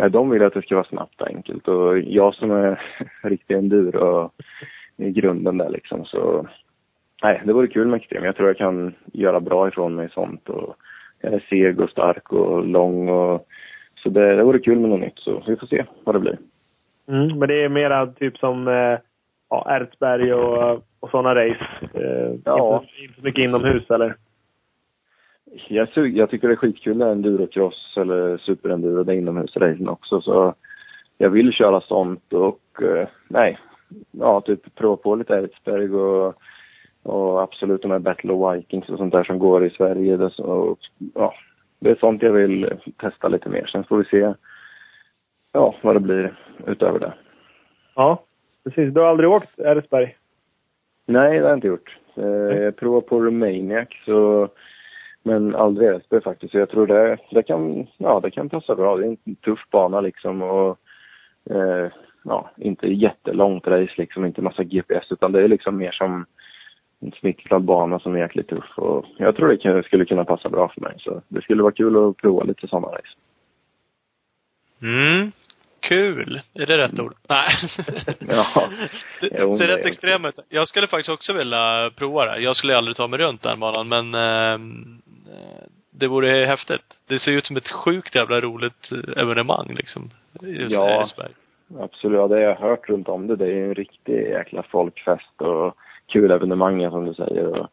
de 0.10 0.30
vill 0.30 0.43
att 0.43 0.53
det 0.53 0.61
ska 0.61 0.76
vara 0.76 0.85
snabbt 0.85 1.22
och 1.22 1.27
enkelt 1.27 1.68
och 1.68 1.99
jag 1.99 2.35
som 2.35 2.52
är 2.52 2.81
riktig 3.23 3.56
enduro 3.56 4.31
i 4.97 5.11
grunden 5.11 5.57
där 5.57 5.69
liksom 5.69 6.06
så 6.06 6.47
nej, 7.23 7.41
det 7.45 7.53
vore 7.53 7.68
kul 7.68 7.88
med 7.88 7.97
extrem. 7.97 8.23
Jag 8.23 8.35
tror 8.35 8.49
jag 8.49 8.57
kan 8.57 8.93
göra 9.14 9.39
bra 9.39 9.68
ifrån 9.68 9.95
mig 9.95 10.10
sånt 10.10 10.49
och 10.49 10.76
jag 11.22 11.34
är 11.34 11.39
seg 11.49 11.80
och 11.80 11.89
stark 11.89 12.31
och 12.34 12.65
lång 12.65 13.10
och 13.10 13.47
så 14.03 14.10
det, 14.10 14.35
det 14.35 14.43
vore 14.43 14.60
kul 14.60 14.80
med 14.80 14.89
något 14.89 14.99
nytt 14.99 15.19
så 15.19 15.43
vi 15.47 15.56
får 15.56 15.68
se 15.68 15.85
vad 16.03 16.15
det 16.15 16.19
blir. 16.19 16.38
Mm, 17.07 17.39
men 17.39 17.47
det 17.47 17.64
är 17.64 17.69
mera 17.69 18.07
typ 18.07 18.38
som 18.38 18.68
eh, 18.68 18.97
ja, 19.49 19.77
Ertsberg 19.77 20.34
och, 20.34 20.84
och 20.99 21.10
sådana 21.10 21.35
race? 21.35 21.65
Eh, 21.93 22.35
Ja. 22.45 22.81
Inte, 22.81 23.03
inte 23.03 23.15
så 23.15 23.26
mycket 23.26 23.43
inomhus 23.43 23.89
eller? 23.89 24.15
Jag, 25.68 25.88
jag 25.95 26.30
tycker 26.30 26.48
det 26.48 26.53
är 26.53 26.57
skitkul 26.57 26.98
med 26.98 27.07
endurocross 27.07 27.94
eller 27.98 28.38
superenduro, 28.38 29.03
det 29.03 29.15
inomhusracen 29.15 29.90
också. 29.90 30.22
Så 30.22 30.53
jag 31.18 31.30
vill 31.30 31.53
köra 31.53 31.82
sånt 31.82 32.34
och 32.34 32.82
eh, 32.82 33.07
nej, 33.27 33.60
ja 34.11 34.41
typ 34.41 34.76
prova 34.76 34.95
på 34.95 35.15
lite 35.15 35.36
Ertsberg 35.36 35.95
och, 35.95 36.36
och 37.03 37.41
absolut 37.44 37.82
de 37.82 37.91
här 37.91 37.99
Battle 37.99 38.34
of 38.34 38.56
Vikings 38.56 38.90
och 38.90 38.98
sånt 38.98 39.14
där 39.14 39.23
som 39.23 39.40
går 39.40 39.65
i 39.65 39.69
Sverige. 39.69 40.18
Det, 40.18 40.30
så, 40.30 40.77
ja, 41.14 41.34
det 41.80 41.90
är 41.90 41.95
sånt 41.95 42.22
jag 42.22 42.32
vill 42.32 42.69
testa 42.98 43.27
lite 43.27 43.49
mer. 43.49 43.65
Sen 43.65 43.84
får 43.84 43.98
vi 43.98 44.03
se 44.06 44.34
ja, 45.53 45.76
vad 45.82 45.95
det 45.95 45.99
blir 45.99 46.36
utöver 46.68 46.99
det. 46.99 47.14
Ja, 47.95 48.23
precis. 48.64 48.94
Du 48.94 48.99
har 49.02 49.07
aldrig 49.07 49.30
åkt 49.30 49.60
Ertsberg? 49.60 50.15
Nej, 51.06 51.38
det 51.38 51.41
har 51.41 51.49
jag 51.49 51.57
inte 51.57 51.68
gjort. 51.68 51.98
Eh, 52.15 52.64
Jag 52.64 52.76
provade 52.76 53.07
på 53.07 53.19
Romaniac, 53.22 53.88
så, 54.06 54.49
men 55.26 55.56
aldrig 55.56 55.89
Älvsborg 55.89 56.22
faktiskt. 56.22 56.52
Så 56.52 56.57
jag 56.57 56.69
tror 56.69 56.88
det, 56.88 57.18
det, 57.31 57.43
kan, 57.43 57.88
ja, 57.97 58.19
det 58.19 58.31
kan 58.31 58.49
passa 58.49 58.76
bra. 58.76 58.97
Det 58.97 59.03
är 59.03 59.18
en 59.26 59.35
tuff 59.35 59.69
bana 59.72 60.02
liksom 60.02 60.41
och 60.41 60.80
eh, 61.49 61.91
ja, 62.23 62.49
inte 62.57 62.88
jättelångt 62.88 63.68
race 63.68 63.93
liksom, 63.97 64.26
inte 64.26 64.41
massa 64.41 64.64
GPS 64.64 65.11
utan 65.11 65.31
det 65.31 65.43
är 65.43 65.47
liksom 65.47 65.77
mer 65.77 65.91
som 65.91 66.26
en 66.99 67.11
snickrad 67.11 67.64
bana 67.64 67.99
som 67.99 68.15
är 68.15 68.19
jäkligt 68.19 68.49
tuff. 68.49 68.77
Och 68.77 69.06
jag 69.18 69.35
tror 69.35 69.47
det 69.47 69.57
kan, 69.57 69.84
skulle 69.84 70.06
kunna 70.06 70.26
passa 70.26 70.49
bra 70.49 70.69
för 70.69 70.81
mig. 70.81 70.95
Så 70.99 71.22
det 71.27 71.41
skulle 71.41 71.64
vara 71.64 71.73
kul 71.73 72.10
att 72.10 72.18
prova 72.18 72.43
lite 72.43 72.68
sådana 72.68 72.88
race. 72.88 73.15
Mm. 74.81 75.31
Kul. 75.80 76.41
Är 76.53 76.65
det 76.65 76.77
rätt 76.77 76.99
ord? 76.99 77.14
Nej. 77.30 77.56
Ja. 78.27 78.69
Det 79.22 79.57
ser 79.57 79.68
rätt 79.68 79.85
är 79.85 79.88
extrem 79.88 80.26
ut. 80.26 80.39
Jag 80.49 80.68
skulle 80.68 80.88
faktiskt 80.88 81.10
också 81.10 81.34
vilja 81.34 81.91
prova 81.95 82.26
det. 82.26 82.39
Jag 82.39 82.56
skulle 82.56 82.77
aldrig 82.77 82.95
ta 82.95 83.07
mig 83.07 83.19
runt 83.19 83.41
den 83.41 83.60
banan, 83.60 83.88
men 83.88 84.15
ehm, 84.15 85.02
eh, 85.05 85.05
det 85.91 86.07
vore 86.07 86.45
häftigt. 86.45 86.97
Det 87.07 87.19
ser 87.19 87.31
ut 87.31 87.45
som 87.45 87.57
ett 87.57 87.72
sjukt 87.72 88.15
jävla 88.15 88.41
roligt 88.41 88.91
eh, 88.91 89.23
evenemang 89.23 89.73
liksom. 89.73 90.10
Ja. 90.69 91.06
Absolut, 91.80 92.18
ja, 92.18 92.27
det 92.27 92.35
har 92.35 92.41
jag 92.41 92.56
hört 92.56 92.89
runt 92.89 93.10
om 93.10 93.27
det. 93.27 93.35
Det 93.35 93.45
är 93.45 93.56
ju 93.56 93.65
en 93.65 93.76
riktig 93.76 94.14
jäkla 94.14 94.64
folkfest 94.64 95.41
och 95.41 95.76
kul 96.07 96.31
evenemang 96.31 96.89
som 96.89 97.06
du 97.06 97.14
säger. 97.14 97.47
Och, 97.47 97.68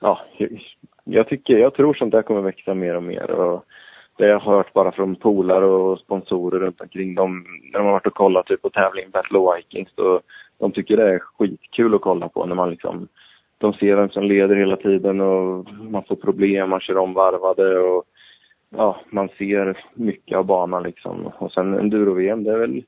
ja, 0.00 0.20
jag 1.04 1.28
tycker, 1.28 1.58
jag 1.58 1.74
tror 1.74 1.94
sånt 1.94 2.12
där 2.12 2.22
kommer 2.22 2.40
växa 2.40 2.74
mer 2.74 2.96
och 2.96 3.02
mer. 3.02 3.30
Och 3.30 3.64
det 4.16 4.26
jag 4.26 4.40
har 4.40 4.56
hört 4.56 4.72
bara 4.72 4.92
från 4.92 5.16
polare 5.16 5.64
och 5.64 5.98
sponsorer 5.98 6.58
runt 6.58 6.80
omkring 6.80 7.14
dem, 7.14 7.46
när 7.72 7.78
de 7.78 7.84
har 7.84 7.92
varit 7.92 8.06
och 8.06 8.14
kollat 8.14 8.46
typ 8.46 8.62
på 8.62 8.70
tävlingen 8.70 9.10
Battle 9.10 9.38
of 9.38 9.56
Vikings, 9.56 9.88
då, 9.94 10.20
de 10.58 10.72
tycker 10.72 10.96
det 10.96 11.14
är 11.14 11.18
skitkul 11.18 11.94
att 11.94 12.00
kolla 12.00 12.28
på 12.28 12.46
när 12.46 12.54
man 12.54 12.70
liksom, 12.70 13.08
de 13.64 13.72
ser 13.72 13.96
vem 13.96 14.08
som 14.08 14.24
leder 14.24 14.56
hela 14.56 14.76
tiden 14.76 15.20
och 15.20 15.66
man 15.72 16.04
får 16.04 16.16
problem, 16.16 16.70
man 16.70 16.80
kör 16.80 16.96
omvarvade 16.96 17.78
och 17.78 18.04
ja, 18.70 19.00
man 19.10 19.28
ser 19.28 19.84
mycket 19.94 20.38
av 20.38 20.44
banan 20.44 20.82
liksom. 20.82 21.26
Och 21.26 21.52
sen 21.52 21.74
enduro-VM, 21.74 22.44
det 22.44 22.52
är 22.52 22.58
väl 22.58 22.82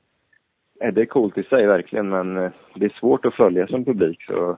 Eh, 0.81 0.93
Det 0.93 1.01
är 1.01 1.05
coolt 1.05 1.37
i 1.37 1.43
sig 1.43 1.67
verkligen 1.67 2.09
men 2.09 2.37
eh, 2.37 2.51
det 2.75 2.85
är 2.85 2.99
svårt 2.99 3.25
att 3.25 3.35
följa 3.35 3.67
som 3.67 3.85
publik 3.85 4.23
så 4.23 4.57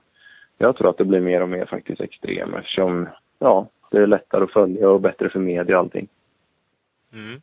jag 0.58 0.76
tror 0.76 0.90
att 0.90 0.98
det 0.98 1.04
blir 1.04 1.20
mer 1.20 1.42
och 1.42 1.48
mer 1.48 1.66
faktiskt 1.66 2.00
extrem 2.00 2.54
eftersom 2.54 3.08
ja, 3.38 3.68
det 3.90 3.98
är 3.98 4.06
lättare 4.06 4.44
att 4.44 4.52
följa 4.52 4.88
och 4.88 5.00
bättre 5.00 5.30
för 5.30 5.38
media 5.38 5.76
och 5.76 5.80
allting. 5.82 6.08
Mm. 7.12 7.40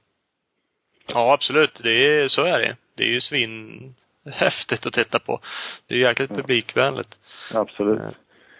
Ja, 1.08 1.34
absolut. 1.34 1.80
Det 1.84 2.22
är, 2.22 2.28
så 2.28 2.44
är 2.44 2.60
det. 2.60 2.76
Det 2.95 3.04
är 3.04 3.08
ju 3.08 3.22
svinhäftigt 3.22 4.86
att 4.86 4.94
titta 4.94 5.20
på. 5.20 5.40
Det 5.88 5.95
är 5.95 5.99
jäkligt 5.99 6.36
publikvänligt. 6.36 7.18
Absolut. 7.54 8.02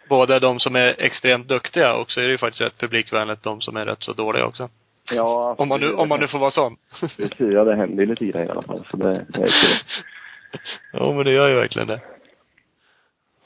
Både 0.10 0.40
de 0.40 0.60
som 0.60 0.76
är 0.76 0.96
extremt 1.02 1.48
duktiga 1.48 1.94
och 1.94 2.12
så 2.12 2.20
är 2.20 2.26
det 2.26 2.32
ju 2.32 2.38
faktiskt 2.38 2.62
rätt 2.62 2.78
publikvänligt 2.78 3.44
de 3.44 3.62
som 3.62 3.78
är 3.78 3.86
rätt 3.86 4.04
så 4.04 4.14
dåliga 4.14 4.46
också. 4.46 4.70
Ja, 5.12 5.56
Om 5.58 5.68
man 5.68 5.80
nu, 5.80 5.94
om 5.94 6.10
man 6.10 6.20
nu 6.20 6.28
får 6.28 6.40
vara 6.40 6.52
sån. 6.52 6.76
Precis, 7.00 7.34
ja 7.40 7.64
det 7.64 7.76
händer 7.76 8.04
ju 8.04 8.10
lite 8.10 8.26
grejer 8.26 8.48
i 8.48 8.52
alla 8.52 8.62
fall 8.62 8.88
så 8.92 8.98
det, 8.98 9.26
det 9.30 9.40
är 9.40 9.48
kul. 9.48 9.76
Ja, 10.94 11.14
men 11.16 11.26
det 11.26 11.32
gör 11.32 11.50
ju 11.50 11.56
verkligen 11.56 11.88
det. 11.88 12.02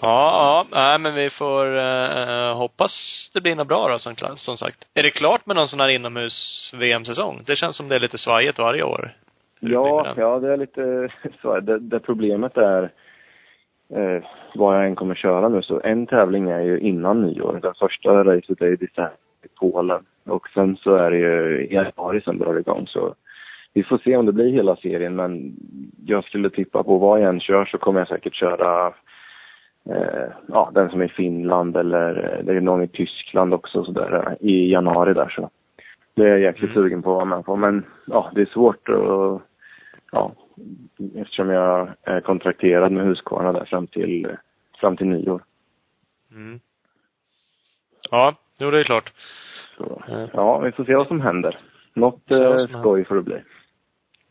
Ja, 0.02 0.66
ja, 0.72 0.80
nej 0.80 1.00
men 1.00 1.16
vi 1.16 1.30
får 1.30 1.78
eh, 1.78 2.58
hoppas 2.58 2.92
det 3.34 3.42
blir 3.42 3.56
något 3.56 3.68
bra 3.68 3.90
då 3.90 4.00
som, 4.00 4.16
som 4.36 4.58
sagt. 4.58 4.78
Är 4.94 5.04
det 5.04 5.12
klart 5.12 5.46
med 5.46 5.56
någon 5.56 5.68
sån 5.68 5.80
här 5.80 5.88
inomhus-VM-säsong? 5.88 7.44
Det 7.46 7.56
känns 7.56 7.78
som 7.78 7.90
det 7.90 7.96
är 7.96 8.00
lite 8.00 8.18
svajigt 8.18 8.60
varje 8.60 8.84
år. 8.84 9.14
Det 9.60 9.70
Ja, 9.70 10.14
ja 10.18 10.40
det 10.40 10.54
är 10.54 10.58
lite 10.58 10.82
här, 11.44 11.62
Det, 11.62 11.80
det 11.80 12.00
problemet 12.00 12.58
är 12.58 12.92
eh, 13.96 14.24
vad 14.56 14.78
jag 14.78 14.86
än 14.86 14.96
kommer 14.96 15.16
köra 15.16 15.50
nu 15.50 15.62
så 15.62 15.82
en 15.84 16.08
tävling 16.08 16.50
är 16.50 16.62
ju 16.62 16.80
innan 16.80 17.22
nyår. 17.22 17.60
Den 17.62 17.74
första 17.80 18.24
racet 18.24 18.62
är 18.62 18.68
i 18.68 18.76
december 18.76 19.14
i 19.44 19.48
Polen 19.60 20.04
och 20.26 20.48
sen 20.54 20.78
så 20.78 20.96
är 20.96 21.12
det 21.12 21.18
ju 21.18 21.66
i 21.66 21.74
januari 21.74 22.22
som 22.22 22.38
drar 22.38 22.54
det 22.54 22.60
igång 22.60 22.88
så 22.88 23.16
vi 23.74 23.84
får 23.84 23.98
se 23.98 24.18
om 24.18 24.26
det 24.26 24.32
blir 24.32 24.52
hela 24.52 24.76
serien 24.76 25.16
men 25.16 25.54
jag 26.06 26.24
skulle 26.24 26.50
tippa 26.50 26.84
på 26.84 26.98
vad 26.98 27.22
jag 27.22 27.30
än 27.30 27.40
kör 27.40 27.66
så 27.66 27.78
kommer 27.78 28.00
jag 28.00 28.08
säkert 28.08 28.36
köra 28.36 28.94
eh, 29.90 30.30
ja, 30.48 30.72
den 30.74 30.90
som 30.90 31.02
är 31.02 31.06
i 31.06 31.10
Finland 31.10 31.78
eller 31.78 32.38
eh, 32.40 32.46
det 32.46 32.54
är 32.54 32.62
någon 32.62 32.84
i 32.84 32.88
Tyskland 32.88 33.54
också 33.54 33.84
så 33.84 33.92
där, 33.92 34.28
eh, 34.28 34.48
i 34.48 34.72
januari 34.72 35.14
där 35.14 35.30
så. 35.30 35.50
Det 36.16 36.24
är 36.24 36.28
jag 36.28 36.40
jäkligt 36.40 36.72
Mm. 36.72 36.84
sugen 36.84 37.02
på 37.02 37.12
att 37.12 37.16
vara 37.16 37.26
med 37.36 37.46
på 37.46 37.56
men 37.56 37.86
ja, 38.08 38.32
det 38.36 38.42
är 38.42 38.46
svårt 38.46 38.90
att 38.90 39.42
ja, 40.12 40.32
eftersom 41.16 41.50
jag 41.50 41.90
är 42.04 42.22
kontrakterad 42.22 42.92
med 42.92 43.06
Husqvarna 43.06 43.52
där 43.52 43.66
fram 43.66 43.88
till, 43.88 44.28
fram 44.80 44.98
till 44.98 45.08
nyår. 45.08 45.44
Mm. 46.32 46.60
Ja, 48.12 48.36
jo 48.60 48.72
det 48.72 48.80
är 48.80 48.84
klart. 48.84 49.12
Så, 49.78 50.02
ja, 50.34 50.60
vi 50.60 50.72
får 50.72 50.86
se 50.86 50.96
vad 50.96 51.08
som 51.08 51.22
händer. 51.22 51.58
Något 51.94 52.32
eh, 52.32 52.58
skoj 52.58 53.06
får 53.06 53.16
det 53.16 53.22
bli. 53.22 53.42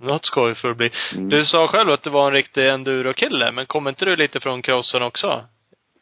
Något 0.00 0.24
skoj 0.24 0.54
för 0.54 0.70
att 0.70 0.76
bli. 0.76 0.90
Mm. 1.14 1.28
Du 1.28 1.44
sa 1.44 1.66
själv 1.66 1.90
att 1.90 2.02
du 2.02 2.10
var 2.10 2.26
en 2.26 2.32
riktig 2.32 2.68
enduro-kille, 2.68 3.52
men 3.52 3.66
kommer 3.66 3.90
inte 3.90 4.04
du 4.04 4.16
lite 4.16 4.40
från 4.40 4.62
crossen 4.62 5.02
också? 5.02 5.44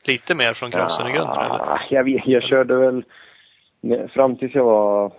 Lite 0.04 0.34
mer 0.34 0.54
från 0.54 0.70
crossen 0.70 1.06
i 1.06 1.12
grunden 1.12 1.36
eller? 1.36 1.86
Jag, 1.90 2.04
vet, 2.04 2.26
jag 2.26 2.42
körde 2.42 2.74
väl, 2.74 3.04
fram 4.08 4.36
tills 4.36 4.54
jag 4.54 4.64
var 4.64 5.12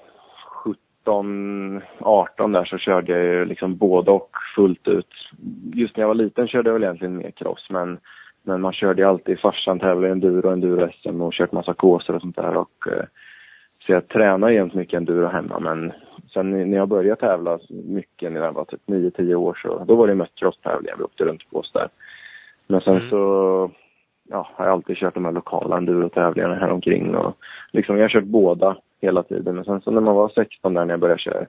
17, 1.10 1.81
18 1.99 2.52
där 2.52 2.65
så 2.65 2.77
körde 2.77 3.11
jag 3.11 3.23
ju 3.23 3.45
liksom 3.45 3.77
både 3.77 4.11
och 4.11 4.30
fullt 4.56 4.88
ut. 4.88 5.14
Just 5.73 5.98
när 5.98 6.03
jag 6.03 6.07
var 6.07 6.15
liten 6.15 6.48
körde 6.48 6.69
jag 6.69 6.73
väl 6.73 6.84
egentligen 6.84 7.18
mer 7.18 7.31
cross 7.31 7.68
men, 7.69 7.99
men 8.44 8.61
man 8.61 8.73
körde 8.73 9.02
ju 9.02 9.07
alltid, 9.07 9.40
farsan 9.40 9.80
tävlade 9.80 10.11
enduro, 10.11 10.49
enduro-SM 10.49 11.22
och 11.22 11.34
kört 11.34 11.52
massa 11.52 11.73
kurser 11.73 12.15
och 12.15 12.22
sånt 12.22 12.36
där 12.36 12.57
och 12.57 12.88
eh, 12.88 13.06
så 13.86 13.91
jag 13.91 14.07
tränar 14.07 14.49
jämt 14.49 14.73
mycket 14.73 14.98
enduro 14.98 15.27
hemma 15.27 15.60
men 15.60 15.94
sen 16.34 16.72
när 16.72 16.77
jag 16.77 16.88
började 16.88 17.22
tävla 17.22 17.60
mycket 17.69 18.31
när 18.31 18.41
jag 18.41 18.53
var 18.53 18.65
typ 18.65 18.81
9-10 18.86 19.36
år 19.36 19.60
så 19.61 19.84
då 19.88 19.95
var 19.95 20.07
det 20.07 20.15
mest 20.15 20.36
crosstävlingar 20.40 20.95
vi 20.98 21.03
åkte 21.03 21.23
runt 21.23 21.49
på 21.52 21.60
oss 21.60 21.72
där. 21.73 21.88
Men 22.68 22.81
sen 22.81 22.94
Mm. 22.94 23.10
så 23.10 23.72
ja, 24.30 24.50
har 24.56 24.66
jag 24.66 24.74
alltid 24.74 24.98
kört 24.98 25.14
de 25.14 25.26
här 25.26 25.32
lokala 25.32 25.78
endurotävlingarna 25.78 26.56
här 26.56 26.72
omkring 26.72 27.16
och 27.16 27.38
liksom 27.72 27.98
jag 27.98 28.04
har 28.04 28.10
kört 28.10 28.24
båda 28.24 28.78
hela 29.02 29.24
tiden. 29.24 29.56
Men 29.56 29.66
sen 29.66 29.82
så 29.82 29.92
när 29.92 30.02
man 30.02 30.16
var 30.16 30.30
16 30.30 30.74
där 30.74 30.86
när 30.86 30.94
jag 30.94 31.00
började 31.00 31.22
köra 31.22 31.46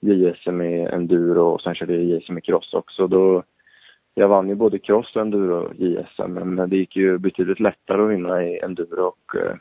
JSM 0.00 0.60
i 0.60 0.82
enduro 0.82 1.46
och 1.46 1.60
sen 1.60 1.74
körde 1.74 1.94
jag 1.94 2.04
JSM 2.04 2.38
i 2.38 2.40
cross 2.40 2.74
också 2.74 3.06
då 3.06 3.42
jag 4.14 4.28
vann 4.28 4.48
ju 4.48 4.54
både 4.54 4.78
cross 4.78 5.16
och 5.16 5.22
enduro 5.22 5.72
JSM 5.74 6.32
men 6.32 6.70
det 6.70 6.76
gick 6.76 6.96
ju 6.96 7.18
betydligt 7.18 7.60
lättare 7.60 8.02
att 8.02 8.10
vinna 8.10 8.44
i 8.44 8.58
enduro 8.58 9.02
och 9.02 9.36
eh, 9.36 9.54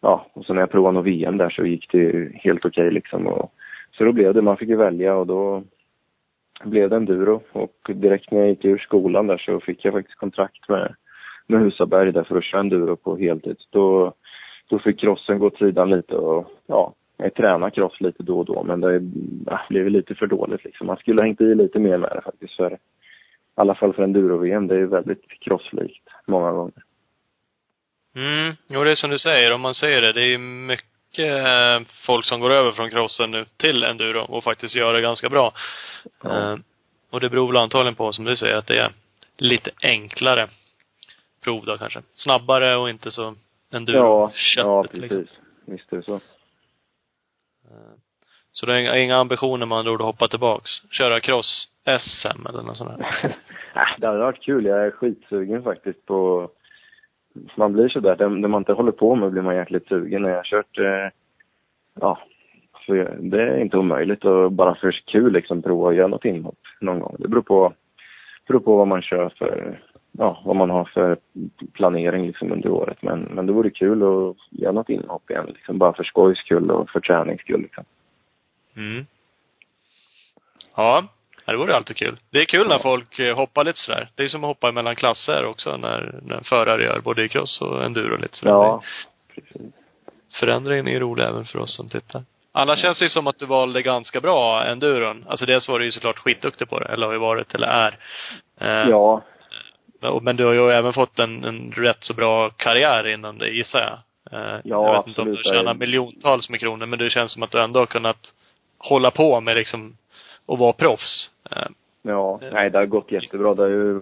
ja, 0.00 0.26
och 0.32 0.44
sen 0.44 0.56
när 0.56 0.62
jag 0.62 0.70
provade 0.70 0.94
något 0.94 1.06
VM 1.06 1.36
där 1.36 1.50
så 1.50 1.64
gick 1.64 1.92
det 1.92 1.98
ju 1.98 2.32
helt 2.34 2.64
okej 2.64 2.90
liksom 2.90 3.26
och 3.26 3.52
så 3.92 4.04
då 4.04 4.12
blev 4.12 4.34
det, 4.34 4.42
man 4.42 4.56
fick 4.56 4.68
ju 4.68 4.76
välja 4.76 5.16
och 5.16 5.26
då 5.26 5.62
blev 6.64 6.90
det 6.90 6.96
enduro 6.96 7.42
och 7.52 7.90
direkt 7.94 8.30
när 8.30 8.38
jag 8.38 8.48
gick 8.48 8.64
ur 8.64 8.78
skolan 8.78 9.26
där 9.26 9.38
så 9.38 9.60
fick 9.60 9.84
jag 9.84 9.94
faktiskt 9.94 10.18
kontrakt 10.18 10.68
med 10.68 10.94
med 11.48 11.60
Husaberg 11.60 12.12
där 12.12 12.24
för 12.24 12.36
att 12.36 12.44
köra 12.44 12.60
enduro 12.60 12.96
på 12.96 13.16
heltid. 13.16 13.56
Då, 13.70 14.12
då 14.68 14.78
fick 14.78 15.00
crossen 15.00 15.38
gå 15.38 15.46
åt 15.46 15.58
sidan 15.58 15.90
lite 15.90 16.14
och 16.14 16.52
ja, 16.66 16.94
jag 17.16 17.34
tränar 17.34 17.70
cross 17.70 18.00
lite 18.00 18.22
då 18.22 18.38
och 18.38 18.44
då 18.44 18.62
men 18.64 18.80
det 18.80 19.02
ja, 19.46 19.60
blev 19.68 19.90
lite 19.90 20.14
för 20.14 20.26
dåligt 20.26 20.64
liksom. 20.64 20.86
Man 20.86 20.96
skulle 20.96 21.20
ha 21.20 21.26
hängt 21.26 21.40
i 21.40 21.54
lite 21.54 21.78
mer 21.78 21.98
med 21.98 22.10
det 22.10 22.22
faktiskt 22.22 22.56
för 22.56 22.78
alla 23.58 23.74
fall 23.74 23.92
för 23.92 24.02
enduro-VM, 24.02 24.66
det 24.66 24.74
är 24.74 24.84
väldigt 24.84 25.24
crosslikt 25.40 26.08
många 26.26 26.52
gånger. 26.52 26.82
Mm, 28.16 28.56
jo 28.68 28.84
det 28.84 28.90
är 28.90 28.94
som 28.94 29.10
du 29.10 29.18
säger, 29.18 29.52
om 29.52 29.60
man 29.60 29.74
säger 29.74 30.02
det, 30.02 30.12
det 30.12 30.22
är 30.22 30.38
mycket 30.38 31.46
eh, 31.46 31.88
folk 32.06 32.24
som 32.24 32.40
går 32.40 32.50
över 32.50 32.72
från 32.72 32.90
crossen 32.90 33.30
nu 33.30 33.44
till 33.56 33.84
enduro 33.84 34.20
och 34.20 34.44
faktiskt 34.44 34.74
gör 34.74 34.94
det 34.94 35.00
ganska 35.00 35.28
bra. 35.28 35.52
Ja. 36.22 36.52
Eh, 36.52 36.56
och 37.10 37.20
det 37.20 37.30
beror 37.30 37.46
väl 37.46 37.56
antagligen 37.56 37.94
på, 37.94 38.12
som 38.12 38.24
du 38.24 38.36
säger, 38.36 38.56
att 38.56 38.66
det 38.66 38.78
är 38.78 38.92
lite 39.36 39.70
enklare 39.82 40.48
prov 41.44 41.64
då 41.66 41.76
kanske. 41.78 42.00
Snabbare 42.14 42.76
och 42.76 42.90
inte 42.90 43.10
så 43.10 43.34
Ja, 43.70 43.76
enduro-köttet 43.78 44.64
ja 44.66 44.82
precis. 44.82 45.00
liksom. 45.10 45.26
Visst 45.66 45.92
är 45.92 45.96
det 45.96 46.02
så. 46.02 46.20
Så 48.52 48.66
det 48.66 48.74
är 48.74 48.96
inga, 48.96 49.16
ambitioner 49.16 49.66
med 49.66 49.78
andra 49.78 49.92
ord 49.92 50.00
att 50.00 50.06
hoppa 50.06 50.28
tillbaks. 50.28 50.70
Köra 50.90 51.20
cross-SM 51.20 52.46
eller 52.48 52.62
något 52.62 52.76
sånt 52.76 52.98
där. 52.98 53.34
Det 53.98 54.06
hade 54.06 54.18
varit 54.18 54.42
kul. 54.42 54.64
Jag 54.64 54.86
är 54.86 54.90
skitsugen 54.90 55.62
faktiskt 55.62 56.06
på... 56.06 56.50
Man 57.56 57.72
blir 57.72 57.88
sådär, 57.88 58.16
det, 58.16 58.24
det 58.40 58.48
man 58.48 58.60
inte 58.60 58.72
håller 58.72 58.92
på 58.92 59.14
med 59.14 59.30
blir 59.32 59.42
man 59.42 59.56
jäkligt 59.56 59.88
sugen. 59.88 60.22
När 60.22 60.28
jag 60.28 60.36
har 60.36 60.44
kört, 60.44 60.78
eh, 60.78 61.10
ja, 62.00 62.18
så 62.86 62.96
jag- 62.96 63.24
det 63.30 63.42
är 63.42 63.60
inte 63.60 63.76
omöjligt 63.76 64.24
att 64.24 64.52
bara 64.52 64.74
för 64.74 64.92
kul 65.06 65.32
liksom 65.32 65.62
prova 65.62 65.88
att 65.90 65.96
göra 65.96 66.06
något 66.06 66.24
inhopp 66.24 66.58
någon 66.80 67.00
gång. 67.00 67.16
Det 67.18 67.28
beror 67.28 67.42
på, 67.42 67.72
beror 68.48 68.60
på 68.60 68.76
vad 68.76 68.86
man 68.88 69.02
kör 69.02 69.28
för, 69.38 69.80
ja, 70.12 70.42
vad 70.44 70.56
man 70.56 70.70
har 70.70 70.84
för 70.84 71.16
planering 71.72 72.26
liksom 72.26 72.52
under 72.52 72.70
året. 72.70 73.02
Men, 73.02 73.20
men 73.20 73.46
det 73.46 73.52
vore 73.52 73.70
kul 73.70 74.02
att 74.02 74.36
göra 74.60 74.72
något 74.72 74.88
inhopp 74.88 75.30
igen 75.30 75.46
liksom, 75.54 75.78
bara 75.78 75.92
för 75.92 76.04
skojs 76.04 76.38
skull 76.38 76.70
och 76.70 76.90
för 76.90 77.00
träningss 77.00 77.42
skull 77.42 77.60
liksom. 77.60 77.84
Mm. 78.76 79.06
Ja, 80.76 81.08
ja, 81.44 81.52
det 81.52 81.58
vore 81.58 81.76
alltid 81.76 81.96
kul. 81.96 82.18
Det 82.30 82.38
är 82.38 82.44
kul 82.44 82.68
när 82.68 82.78
folk 82.78 83.18
eh, 83.18 83.36
hoppar 83.36 83.64
lite 83.64 83.78
sådär. 83.78 84.10
Det 84.14 84.22
är 84.22 84.28
som 84.28 84.44
att 84.44 84.48
hoppa 84.48 84.72
mellan 84.72 84.96
klasser 84.96 85.44
också 85.44 85.76
när, 85.76 86.20
när 86.22 86.40
förare 86.40 86.84
gör 86.84 87.00
både 87.00 87.24
i 87.24 87.28
cross 87.28 87.60
och 87.60 87.84
enduro 87.84 88.16
lite 88.16 88.36
sådär. 88.36 88.52
Ja, 88.52 88.82
precis. 89.34 89.72
Förändringen 90.40 90.88
är 90.88 90.92
ju 90.92 91.00
rolig 91.00 91.24
även 91.24 91.44
för 91.44 91.58
oss 91.58 91.76
som 91.76 91.88
tittar. 91.88 92.22
Annars 92.52 92.78
känns 92.78 92.98
det 92.98 93.04
ju 93.04 93.08
som 93.08 93.26
att 93.26 93.38
du 93.38 93.46
valde 93.46 93.82
ganska 93.82 94.20
bra 94.20 94.64
enduron. 94.64 95.24
Alltså 95.28 95.46
dels 95.46 95.68
var 95.68 95.78
du 95.78 95.84
ju 95.84 95.90
såklart 95.90 96.18
skitduktig 96.18 96.68
på 96.68 96.78
det, 96.78 96.86
eller 96.86 97.06
har 97.06 97.12
ju 97.12 97.18
varit, 97.18 97.54
eller 97.54 97.66
är. 97.66 97.98
Eh, 98.60 98.90
Ja, 98.90 99.22
men- 100.22 100.36
du 100.36 100.44
har 100.44 100.52
ju 100.52 100.70
även 100.70 100.92
fått 100.92 101.18
en, 101.18 101.44
en 101.44 101.72
rätt 101.76 102.04
så 102.04 102.14
bra 102.14 102.50
karriär 102.50 103.06
inom 103.06 103.38
det, 103.38 103.48
gissar 103.48 103.80
jag. 103.80 103.98
Eh, 104.40 104.60
Ja, 104.64 104.86
jag 104.86 104.96
vet 104.96 105.06
inte 105.06 105.20
om 105.20 105.26
du 105.26 105.32
absolut. 105.32 105.56
tjänar 105.56 105.74
miljontals 105.74 106.50
med 106.50 106.60
kronor, 106.60 106.86
men 106.86 106.98
det 106.98 107.10
känns 107.10 107.32
som 107.32 107.42
att 107.42 107.50
du 107.50 107.60
ändå 107.62 107.78
har 107.80 107.86
kunnat 107.86 108.34
hålla 108.78 109.10
på 109.10 109.40
med 109.40 109.56
liksom, 109.56 109.96
och 110.46 110.58
vara 110.58 110.72
proffs. 110.72 111.30
Eh, 111.50 111.66
Ja, 112.02 112.40
nej 112.52 112.70
det 112.70 112.78
har 112.78 112.86
gått 112.86 113.12
jättebra. 113.12 113.54
Det, 113.54 113.64
är 113.64 113.68
ju, 113.68 114.00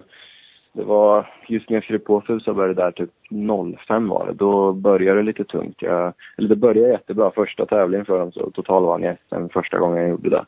det 0.73 0.83
var, 0.83 1.33
just 1.47 1.69
när 1.69 1.77
jag 1.77 1.83
skrev 1.83 1.97
på 1.99 2.21
Fusaberg 2.21 2.75
där 2.75 2.91
typ 2.91 3.09
05 3.87 4.07
var 4.09 4.25
det, 4.27 4.33
då 4.33 4.71
började 4.73 5.19
det 5.19 5.23
lite 5.25 5.43
tungt. 5.43 5.81
Jag, 5.81 6.13
eller 6.37 6.49
det 6.49 6.55
började 6.55 6.91
jättebra. 6.91 7.31
Första 7.35 7.65
tävlingen 7.65 8.05
för 8.05 8.19
dem 8.19 8.31
så 8.31 8.51
totalvann 8.51 9.03
jag 9.03 9.17
SM 9.29 9.49
första 9.53 9.77
gången 9.79 9.97
jag 10.01 10.09
gjorde 10.09 10.29
det. 10.29 10.45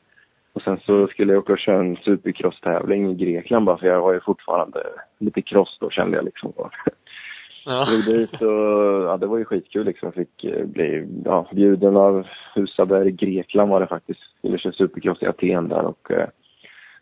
Och 0.60 0.64
sen 0.64 0.80
så 0.86 1.08
skulle 1.08 1.34
jag 1.34 1.40
åka 1.40 1.54
och 1.54 1.60
köra 1.60 1.80
en 1.80 1.96
supercross-tävling 1.96 3.12
i 3.12 3.16
Grekland 3.16 3.66
bara 3.66 3.78
för 3.78 3.88
jag 3.88 4.02
var 4.02 4.14
ju 4.14 4.20
fortfarande 4.20 4.84
lite 5.20 5.42
cross 5.42 5.78
då 5.80 5.90
kände 5.90 6.18
jag 6.18 6.26
liksom. 6.26 6.54
ja. 7.66 7.86
Drog 7.86 8.06
dit 8.06 8.42
och, 8.42 9.04
ja 9.08 9.18
det 9.18 9.28
var 9.28 9.38
ju 9.38 9.46
skitkul 9.46 9.86
liksom. 9.86 10.06
Jag 10.06 10.16
fick 10.16 10.44
eh, 10.44 10.66
bli, 10.66 11.08
ja, 11.26 11.48
bjuden 11.52 11.98
av 11.98 12.28
Husaberg, 12.56 13.12
Grekland 13.12 13.70
var 13.72 13.80
det 13.80 13.88
faktiskt. 13.88 14.20
Skulle 14.38 14.58
köra 14.58 14.74
supercross 14.74 15.22
i 15.22 15.26
Aten 15.26 15.68
där 15.68 15.86
och 15.86 16.12
eh, 16.12 16.28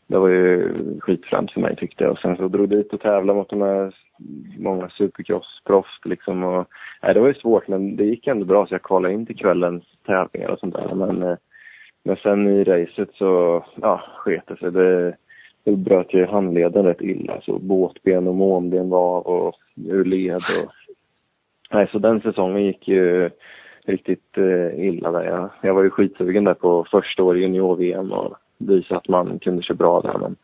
det 0.08 0.18
var 0.18 0.28
ju 0.28 0.74
skitfränt 1.00 1.52
för 1.52 1.62
mig 1.62 1.76
tyckte 1.76 2.04
jag. 2.04 2.12
Och 2.12 2.20
sen 2.20 2.38
så 2.38 2.48
drog 2.48 2.70
dit 2.70 2.94
och 2.94 3.02
tävlade 3.02 3.40
mot 3.40 3.50
de 3.50 3.62
här 3.62 3.96
många 4.58 4.90
supercrossproffs 4.90 6.00
liksom 6.06 6.44
och, 6.44 6.68
nej 7.04 7.14
det 7.14 7.20
var 7.20 7.28
ju 7.28 7.34
svårt 7.34 7.68
men 7.68 7.96
det 7.96 8.06
gick 8.06 8.28
ändå 8.28 8.46
bra 8.46 8.68
så 8.68 8.74
jag 8.74 8.84
kvalade 8.84 9.14
in 9.14 9.26
till 9.26 9.38
kvällens 9.38 9.84
tävlingar 10.06 10.50
och 10.50 10.60
sånt 10.60 10.76
där 10.76 10.96
men, 10.96 11.24
eh, 11.24 11.38
men 12.08 12.16
sen 12.16 12.48
i 12.48 12.64
racet 12.64 13.10
så, 13.14 13.64
ja, 13.82 14.02
sket 14.16 14.44
det 14.48 14.58
sig. 14.58 14.72
Det, 14.72 15.16
det 15.64 15.72
bröt 15.76 16.14
ju 16.14 16.26
handleden 16.26 16.86
rätt 16.86 17.02
illa 17.02 17.42
så 17.42 17.60
båtben 17.60 18.28
och 18.28 18.36
månben 18.36 18.90
var 18.90 19.28
och 19.28 19.56
ur 19.76 20.06
led 20.06 20.36
och 20.36 20.72
Nej, 21.72 21.88
så 21.92 22.00
den 22.00 22.22
säsongen 22.22 22.66
gick 22.66 22.88
ju 22.88 23.30
riktigt 23.86 24.38
eh, 24.38 24.86
illa 24.88 25.12
där. 25.12 25.24
Jag, 25.24 25.50
jag 25.62 25.74
var 25.74 25.84
ju 25.84 25.90
skitsugen 25.90 26.44
där 26.44 26.54
på 26.54 26.86
första 26.92 27.24
året 27.24 27.40
i 27.40 27.42
junior-VM 27.42 28.12
och 28.12 28.36
visa 28.58 28.98
att 28.98 29.08
man 29.08 29.40
kunde 29.40 29.64
köra 29.64 29.76
bra 29.78 30.02
där. 30.02 30.18
Men 30.18 30.36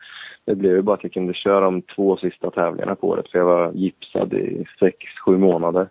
det 0.44 0.54
blev 0.54 0.72
ju 0.72 0.82
bara 0.82 0.94
att 0.96 1.02
jag 1.04 1.12
kunde 1.12 1.34
köra 1.34 1.60
de 1.60 1.82
två 1.82 2.16
sista 2.16 2.50
tävlingarna 2.50 2.94
på 2.94 3.08
året 3.08 3.30
för 3.30 3.38
jag 3.38 3.46
var 3.46 3.72
gipsad 3.72 4.32
i 4.34 4.64
sex, 4.80 4.96
sju 5.26 5.36
månader. 5.38 5.88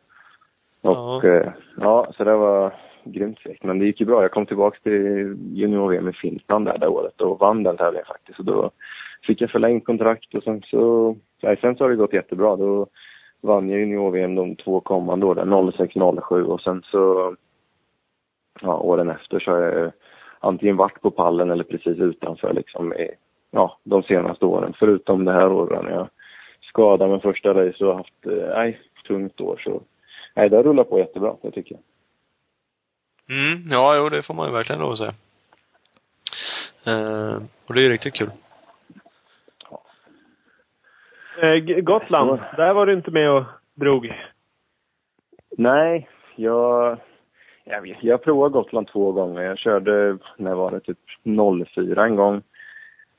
Och 0.82 1.24
Ja. 1.24 1.28
eh, 1.28 1.52
ja, 1.80 2.08
så 2.18 2.24
det 2.24 2.36
var 2.36 2.74
grymt 3.05 3.39
segt. 3.39 3.63
Men 3.63 3.80
det 3.80 3.85
gick 3.85 3.99
ju 3.99 4.05
bra. 4.05 4.21
Jag 4.21 4.31
kom 4.31 4.45
tillbaka 4.45 4.80
till 4.84 5.38
junior-VM 5.53 6.09
i 6.09 6.13
Finland 6.13 6.65
där 6.65 6.77
det 6.77 6.88
året 6.88 7.21
och 7.21 7.39
vann 7.39 7.63
den 7.63 7.77
tävlingen 7.77 8.05
faktiskt. 8.05 8.39
Och 8.39 8.45
då 8.45 8.71
fick 9.27 9.41
jag 9.41 9.51
förlängt 9.51 9.85
kontrakt 9.85 10.35
och 10.35 10.43
sen 10.43 10.61
så, 10.61 11.15
nej, 11.41 11.57
sen 11.61 11.75
så 11.75 11.84
har 11.84 11.89
det 11.89 11.95
gått 11.95 12.13
jättebra. 12.13 12.55
Då 12.55 12.88
vann 13.41 13.69
jag 13.69 13.80
junior-VM 13.80 14.35
de 14.35 14.55
två 14.55 14.80
kommande 14.80 15.25
åren, 15.25 15.71
06, 15.71 15.93
07 16.27 16.43
och 16.43 16.61
sen 16.61 16.81
så, 16.85 17.35
ja, 18.61 18.77
åren 18.77 19.09
efter 19.09 19.39
så 19.39 19.51
har 19.51 19.59
jag 19.59 19.91
antingen 20.39 20.77
varit 20.77 21.01
på 21.01 21.11
pallen 21.11 21.51
eller 21.51 21.63
precis 21.63 21.97
utanför 21.97 22.53
liksom 22.53 22.93
i, 22.93 23.09
ja, 23.51 23.77
de 23.84 24.03
senaste 24.03 24.45
åren. 24.45 24.73
Förutom 24.80 25.25
det 25.25 25.31
här 25.31 25.51
året 25.51 25.84
när 25.84 25.91
jag 25.91 26.07
skadade 26.61 27.11
mig 27.11 27.21
första 27.21 27.53
race 27.53 27.85
och 27.85 27.97
haft, 27.97 28.25
eh, 28.25 28.55
nej, 28.55 28.80
tungt 29.07 29.41
år 29.41 29.61
så, 29.63 29.81
nej, 30.35 30.49
det 30.49 30.55
har 30.55 30.63
rullat 30.63 30.89
på 30.89 30.99
jättebra, 30.99 31.35
det 31.41 31.51
tycker 31.51 31.75
jag. 31.75 31.81
Mm, 33.30 33.72
ja, 33.72 33.95
jo, 33.95 34.10
det 34.10 34.24
får 34.24 34.34
man 34.34 34.48
ju 34.48 34.54
verkligen 34.54 34.82
lov 34.82 34.91
att 34.91 34.98
säga. 34.98 35.14
Eh, 36.86 37.41
och 37.68 37.74
det 37.74 37.80
är 37.80 37.84
ju 37.84 37.90
riktigt 37.90 38.14
kul. 38.14 38.30
Eh, 41.41 41.82
Gotland, 41.82 42.40
där 42.58 42.74
var 42.74 42.86
du 42.86 42.94
inte 42.94 43.12
med 43.12 43.32
och 43.32 43.44
drog. 43.74 44.14
Nej, 45.58 46.10
jag, 46.36 46.98
jag, 47.64 47.82
vet, 47.82 48.04
jag 48.04 48.24
provade 48.24 48.54
Gotland 48.54 48.88
två 48.88 49.12
gånger. 49.12 49.41
Jag 49.41 49.58
körde, 49.58 50.18
när 50.38 50.54
var 50.54 50.72
det, 50.72 50.80
typ 50.80 51.00
04 51.74 52.06
en 52.06 52.16
gång. 52.16 52.41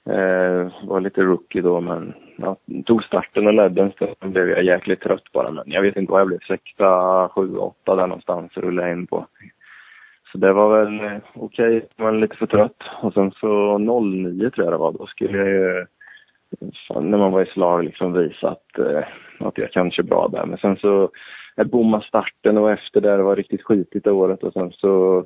Eh, 0.06 0.86
var 0.86 1.00
lite 1.00 1.22
rookie 1.22 1.62
då, 1.62 1.80
men 1.80 2.14
ja, 2.36 2.56
tog 2.84 3.04
starten 3.04 3.46
och 3.46 3.54
ledde 3.54 3.82
en 3.82 3.92
stund. 3.92 4.14
Sen 4.20 4.32
blev 4.32 4.48
jag 4.48 4.64
jäkligt 4.64 5.00
trött 5.00 5.32
bara, 5.32 5.50
men 5.50 5.64
jag 5.66 5.82
vet 5.82 5.96
inte 5.96 6.12
vad 6.12 6.20
jag 6.20 6.28
blev. 6.28 6.38
Sexa, 6.38 7.28
sju, 7.28 7.56
åtta 7.56 7.96
där 7.96 8.06
någonstans 8.06 8.56
rullade 8.56 8.88
jag 8.88 8.98
in 8.98 9.06
på. 9.06 9.26
Så 10.34 10.38
det 10.38 10.52
var 10.52 10.84
väl 10.84 11.00
eh, 11.00 11.22
okej, 11.34 11.88
men 11.96 12.20
lite 12.20 12.36
för 12.36 12.46
trött. 12.46 12.82
Och 13.02 13.12
sen 13.14 13.30
så 13.30 13.78
09 13.78 14.50
tror 14.50 14.66
jag 14.66 14.72
det 14.72 14.78
var, 14.78 14.92
då 14.92 15.06
skulle 15.06 15.38
jag 15.38 15.48
ju, 15.48 15.86
när 17.00 17.18
man 17.18 17.32
var 17.32 17.42
i 17.42 17.46
slag, 17.46 17.84
liksom 17.84 18.12
visa 18.12 18.48
att, 18.50 18.78
eh, 18.78 19.04
att 19.38 19.58
jag 19.58 19.72
kanske 19.72 20.02
är 20.02 20.04
bra 20.04 20.28
där. 20.28 20.46
Men 20.46 20.58
sen 20.58 20.76
så 20.76 21.10
jag 21.56 21.68
bommade 21.68 22.04
starten 22.04 22.58
och 22.58 22.70
efter 22.70 23.00
det, 23.00 23.16
det 23.16 23.22
var 23.22 23.36
riktigt 23.36 23.62
skitigt 23.62 24.04
det 24.04 24.12
året. 24.12 24.42
Och 24.42 24.52
sen 24.52 24.72
så 24.72 25.24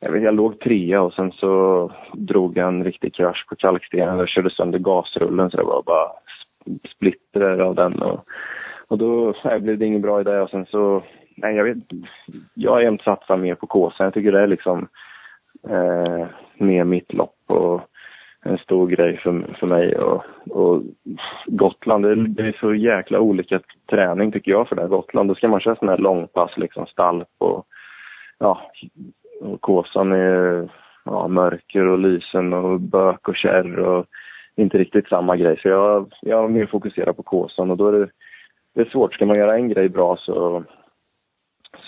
jag, 0.00 0.12
vet, 0.12 0.22
jag 0.22 0.34
låg 0.34 0.60
trea 0.60 1.02
och 1.02 1.12
sen 1.12 1.32
så 1.32 1.92
drog 2.12 2.56
jag 2.56 2.68
en 2.68 2.84
riktig 2.84 3.14
krasch 3.14 3.46
på 3.48 3.56
kalkstenen 3.56 4.20
och 4.20 4.28
körde 4.28 4.50
sönder 4.50 4.78
gasrullen. 4.78 5.50
Så 5.50 5.56
det 5.56 5.64
var 5.64 5.82
bara 5.82 6.08
splitter 6.96 7.58
av 7.58 7.74
den. 7.74 8.02
Och, 8.02 8.20
och 8.88 8.98
då 8.98 9.34
nej, 9.44 9.60
blev 9.60 9.78
det 9.78 9.86
ingen 9.86 10.02
bra 10.02 10.20
idé. 10.20 10.38
Och 10.38 10.50
sen 10.50 10.66
så, 10.66 11.02
nej 11.42 11.56
jag 11.56 11.64
vet 11.64 11.78
jag 12.54 12.78
är 12.78 12.82
jämt 12.82 13.02
mer 13.38 13.54
på 13.54 13.66
Kåsan. 13.66 14.04
Jag 14.04 14.14
tycker 14.14 14.32
det 14.32 14.42
är 14.42 14.46
liksom 14.46 14.88
eh, 15.68 16.26
mer 16.58 16.84
mitt 16.84 17.12
lopp 17.12 17.36
och 17.46 17.80
en 18.44 18.58
stor 18.58 18.88
grej 18.88 19.16
för, 19.16 19.54
för 19.58 19.66
mig 19.66 19.98
och, 19.98 20.22
och 20.50 20.82
Gotland, 21.46 22.04
det 22.04 22.10
är, 22.10 22.16
det 22.16 22.42
är 22.42 22.56
så 22.60 22.74
jäkla 22.74 23.20
olika 23.20 23.60
träning 23.90 24.32
tycker 24.32 24.50
jag 24.50 24.68
för 24.68 24.76
det 24.76 24.88
Gotland. 24.88 25.28
Då 25.28 25.34
ska 25.34 25.48
man 25.48 25.60
köra 25.60 25.76
sådana 25.76 25.92
här 25.92 26.02
långpass, 26.02 26.56
liksom 26.56 26.86
stalp 26.86 27.28
och 27.38 27.66
ja, 28.38 28.70
och 29.40 29.60
Kåsan 29.60 30.12
är 30.12 30.68
ja, 31.04 31.28
mörker 31.28 31.86
och 31.86 31.98
lysen 31.98 32.52
och 32.52 32.80
bök 32.80 33.28
och 33.28 33.36
kärr 33.36 33.78
och 33.78 34.06
inte 34.56 34.78
riktigt 34.78 35.08
samma 35.08 35.36
grej. 35.36 35.58
Så 35.62 35.68
jag, 35.68 36.12
jag 36.20 36.44
är 36.44 36.48
mer 36.48 36.66
fokuserad 36.66 37.16
på 37.16 37.22
Kåsan 37.22 37.70
och 37.70 37.76
då 37.76 37.88
är 37.88 37.92
det, 37.92 38.08
det 38.74 38.80
är 38.80 38.90
svårt. 38.90 39.14
Ska 39.14 39.26
man 39.26 39.38
göra 39.38 39.54
en 39.54 39.68
grej 39.68 39.88
bra 39.88 40.16
så, 40.16 40.64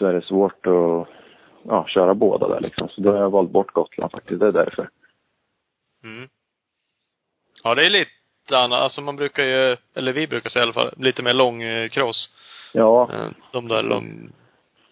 så 0.00 0.06
är 0.06 0.12
det 0.12 0.22
svårt 0.22 0.66
att 0.66 1.08
ja, 1.62 1.86
köra 1.88 2.14
båda 2.14 2.48
där 2.48 2.60
liksom. 2.60 2.88
Så 2.88 3.00
då 3.00 3.10
har 3.12 3.18
jag 3.18 3.30
valt 3.30 3.50
bort 3.50 3.72
Gotland 3.72 4.10
faktiskt. 4.12 4.40
Det 4.40 4.46
är 4.46 4.52
därför. 4.52 4.88
Mm. 6.04 6.28
Ja, 7.62 7.74
det 7.74 7.86
är 7.86 7.90
lite 7.90 8.10
annat. 8.58 8.80
Alltså 8.80 9.00
man 9.00 9.16
brukar 9.16 9.42
ju, 9.42 9.76
eller 9.94 10.12
vi 10.12 10.26
brukar 10.26 10.50
säga 10.50 10.60
i 10.60 10.64
alla 10.64 10.72
fall, 10.72 10.94
lite 10.96 11.22
mer 11.22 11.32
långcross. 11.34 12.30
Ja, 12.74 13.10
Eh, 13.12 13.30
De 13.52 13.68
där 13.68 13.82
lång, 13.82 14.32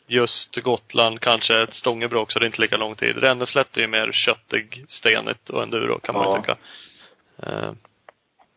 just 0.07 0.57
Gotland, 0.57 1.21
kanske 1.21 1.63
ett 1.63 1.75
Stångebro 1.75 2.19
också, 2.21 2.39
det 2.39 2.45
är 2.45 2.47
inte 2.47 2.61
lika 2.61 2.77
lång 2.77 2.95
tid. 2.95 3.17
Ränneslätt 3.17 3.77
är 3.77 3.81
ju 3.81 3.87
mer 3.87 4.13
köttig, 4.13 4.85
stenigt 4.89 5.51
och 5.51 5.63
enduro 5.63 5.99
kan 5.99 6.15
man 6.15 6.25
Ja. 6.25 6.37
ju 6.37 6.41
tycka. 6.43 6.57
Eh, 7.43 7.73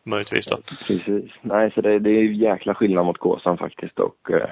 möjligtvis 0.06 0.46
då. 0.46 0.56
Precis. 0.86 1.30
Nej, 1.40 1.70
så 1.74 1.80
det, 1.80 1.98
det 1.98 2.10
är 2.10 2.22
ju 2.22 2.34
jäkla 2.34 2.74
skillnad 2.74 3.04
mot 3.06 3.18
Kåsan 3.18 3.58
faktiskt 3.58 3.98
och 3.98 4.30
eh, 4.30 4.50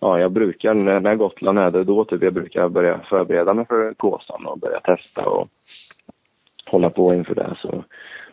ja, 0.00 0.20
jag 0.20 0.32
brukar, 0.32 0.74
när, 0.74 1.14
Gotland 1.14 1.58
är 1.58 1.70
det 1.70 1.84
då 1.84 2.04
typ 2.04 2.22
jag 2.22 2.34
brukar 2.34 2.68
börja 2.68 2.98
förbereda 2.98 3.54
mig 3.54 3.66
för 3.66 3.94
Kåsan 3.94 4.46
och 4.46 4.58
börja 4.58 4.80
testa 4.80 5.28
och 5.28 5.48
hålla 6.66 6.90
på 6.90 7.14
inför 7.14 7.34
det. 7.34 7.56
Så 7.58 7.84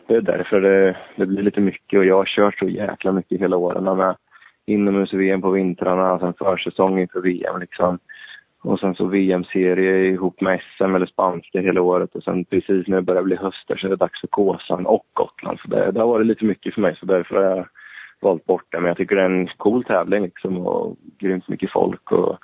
det 0.06 0.14
är 0.14 0.20
därför 0.20 0.60
det, 0.60 0.96
det 1.16 1.26
blir 1.26 1.42
lite 1.42 1.60
mycket 1.60 1.98
och 1.98 2.04
jag 2.04 2.16
har 2.16 2.24
kört 2.24 2.58
så 2.58 2.68
jäkla 2.68 3.12
mycket 3.12 3.40
hela 3.40 3.56
åren 3.56 3.96
med 3.96 4.16
inomhus-VM 4.66 5.42
på 5.42 5.50
vintrarna, 5.50 6.18
sen 6.18 6.34
försäsong 6.34 7.00
inför 7.00 7.20
VM 7.20 7.60
liksom. 7.60 7.98
Och 8.62 8.80
sen 8.80 8.94
så 8.94 9.04
VM-serie 9.04 10.06
ihop 10.06 10.40
med 10.40 10.60
SM 10.76 10.94
eller 10.94 11.06
spanska 11.06 11.60
hela 11.60 11.82
året 11.82 12.14
och 12.14 12.22
sen 12.22 12.44
precis 12.44 12.86
när 12.86 12.96
det 12.96 13.02
börjar 13.02 13.22
bli 13.22 13.36
höst 13.36 13.66
så 13.66 13.86
är 13.86 13.90
det 13.90 13.96
dags 13.96 14.20
för 14.20 14.26
Kåsan 14.26 14.86
och 14.86 15.06
Gotland. 15.12 15.58
Så 15.60 15.68
det, 15.68 15.90
det 15.90 16.00
har 16.00 16.08
varit 16.08 16.26
lite 16.26 16.44
mycket 16.44 16.74
för 16.74 16.80
mig 16.80 16.96
så 17.00 17.06
därför 17.06 17.36
har 17.36 17.42
jag 17.42 17.68
valt 18.24 18.44
bort 18.44 18.64
det. 18.70 18.80
Men 18.80 18.88
jag 18.88 18.96
tycker 18.96 19.16
det 19.16 19.22
är 19.22 19.26
en 19.26 19.46
cool 19.46 19.84
tävling 19.84 20.22
liksom 20.22 20.66
och 20.66 20.96
grymt 21.18 21.48
mycket 21.48 21.72
folk 21.72 22.12
och 22.12 22.38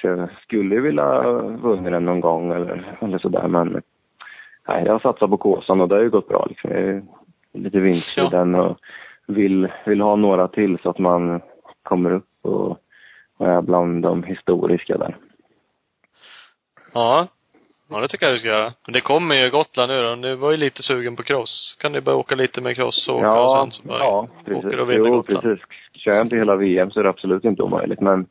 så 0.00 0.06
jag 0.06 0.28
skulle 0.42 0.80
vilja 0.80 1.32
vinna 1.42 1.90
den 1.90 2.04
någon 2.04 2.20
gång 2.20 2.52
eller, 2.52 2.98
eller 3.00 3.18
sådär 3.18 3.48
men 3.48 3.82
nej, 4.68 4.84
jag 4.84 4.92
har 4.92 4.98
satsat 5.00 5.30
på 5.30 5.36
Kåsan 5.36 5.80
och 5.80 5.88
det 5.88 5.94
har 5.94 6.02
ju 6.02 6.10
gått 6.10 6.28
bra 6.28 6.46
liksom. 6.48 6.70
Jag 6.70 6.80
är 6.80 7.02
lite 7.52 7.80
vinst 7.80 8.18
i 8.18 8.20
Ja. 8.20 8.28
den 8.28 8.54
och 8.54 8.78
vill, 9.26 9.68
vill 9.86 10.00
ha 10.00 10.16
några 10.16 10.48
till 10.48 10.78
så 10.82 10.90
att 10.90 10.98
man 10.98 11.40
kommer 11.82 12.10
upp 12.10 12.28
och, 12.42 12.78
och 13.36 13.46
är 13.48 13.62
bland 13.62 14.02
de 14.02 14.22
historiska 14.22 14.98
där. 14.98 15.16
Ja. 16.92 17.28
Ja, 17.88 18.00
det 18.00 18.08
tycker 18.08 18.26
jag 18.26 18.34
du 18.34 18.38
ska 18.38 18.48
göra. 18.48 18.72
Men 18.86 18.92
det 18.92 19.00
kommer 19.00 19.34
ju 19.34 19.50
Gotland 19.50 19.92
nu 19.92 20.02
då. 20.02 20.14
Du 20.14 20.34
var 20.34 20.50
ju 20.50 20.56
lite 20.56 20.82
sugen 20.82 21.16
på 21.16 21.22
cross. 21.22 21.76
Kan 21.80 21.92
du 21.92 22.00
bara 22.00 22.16
åka 22.16 22.34
lite 22.34 22.60
med 22.60 22.76
cross 22.76 23.08
och 23.08 23.18
åka 23.18 23.32
och 23.42 23.52
sen 23.52 23.70
så 23.70 23.82
bara 23.88 23.98
ja, 23.98 24.28
precis. 24.44 24.64
åker 24.64 24.80
och 24.80 24.90
vinner 24.90 25.06
Jo, 25.08 25.16
Gotland. 25.16 25.42
precis. 25.42 25.64
Kör 25.92 26.12
jag 26.12 26.26
inte 26.26 26.36
hela 26.36 26.56
VM 26.56 26.90
så 26.90 27.00
är 27.00 27.04
det 27.04 27.10
absolut 27.10 27.44
inte 27.44 27.62
omöjligt. 27.62 28.00
Men 28.00 28.26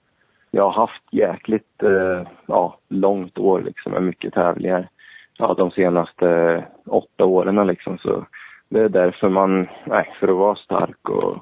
jag 0.51 0.63
har 0.63 0.71
haft 0.71 1.03
jäkligt 1.11 1.83
eh, 1.83 2.27
ja, 2.45 2.79
långt 2.89 3.37
år 3.37 3.61
liksom 3.61 3.91
med 3.91 4.03
mycket 4.03 4.33
tävlingar. 4.33 4.89
Ja, 5.37 5.53
de 5.53 5.71
senaste 5.71 6.63
åtta 6.85 7.25
åren 7.25 7.67
liksom. 7.67 7.97
Så 7.97 8.25
det 8.69 8.79
är 8.81 8.89
därför 8.89 9.29
man, 9.29 9.67
nej, 9.85 10.15
för 10.19 10.27
att 10.27 10.35
vara 10.35 10.55
stark 10.55 11.09
och 11.09 11.37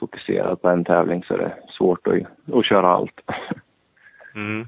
fokuserad 0.00 0.62
på 0.62 0.68
en 0.68 0.84
tävling 0.84 1.22
så 1.24 1.34
är 1.34 1.38
det 1.38 1.56
svårt 1.78 2.06
att, 2.06 2.54
att 2.54 2.66
köra 2.66 2.88
allt. 2.88 3.20
Mm. 4.34 4.66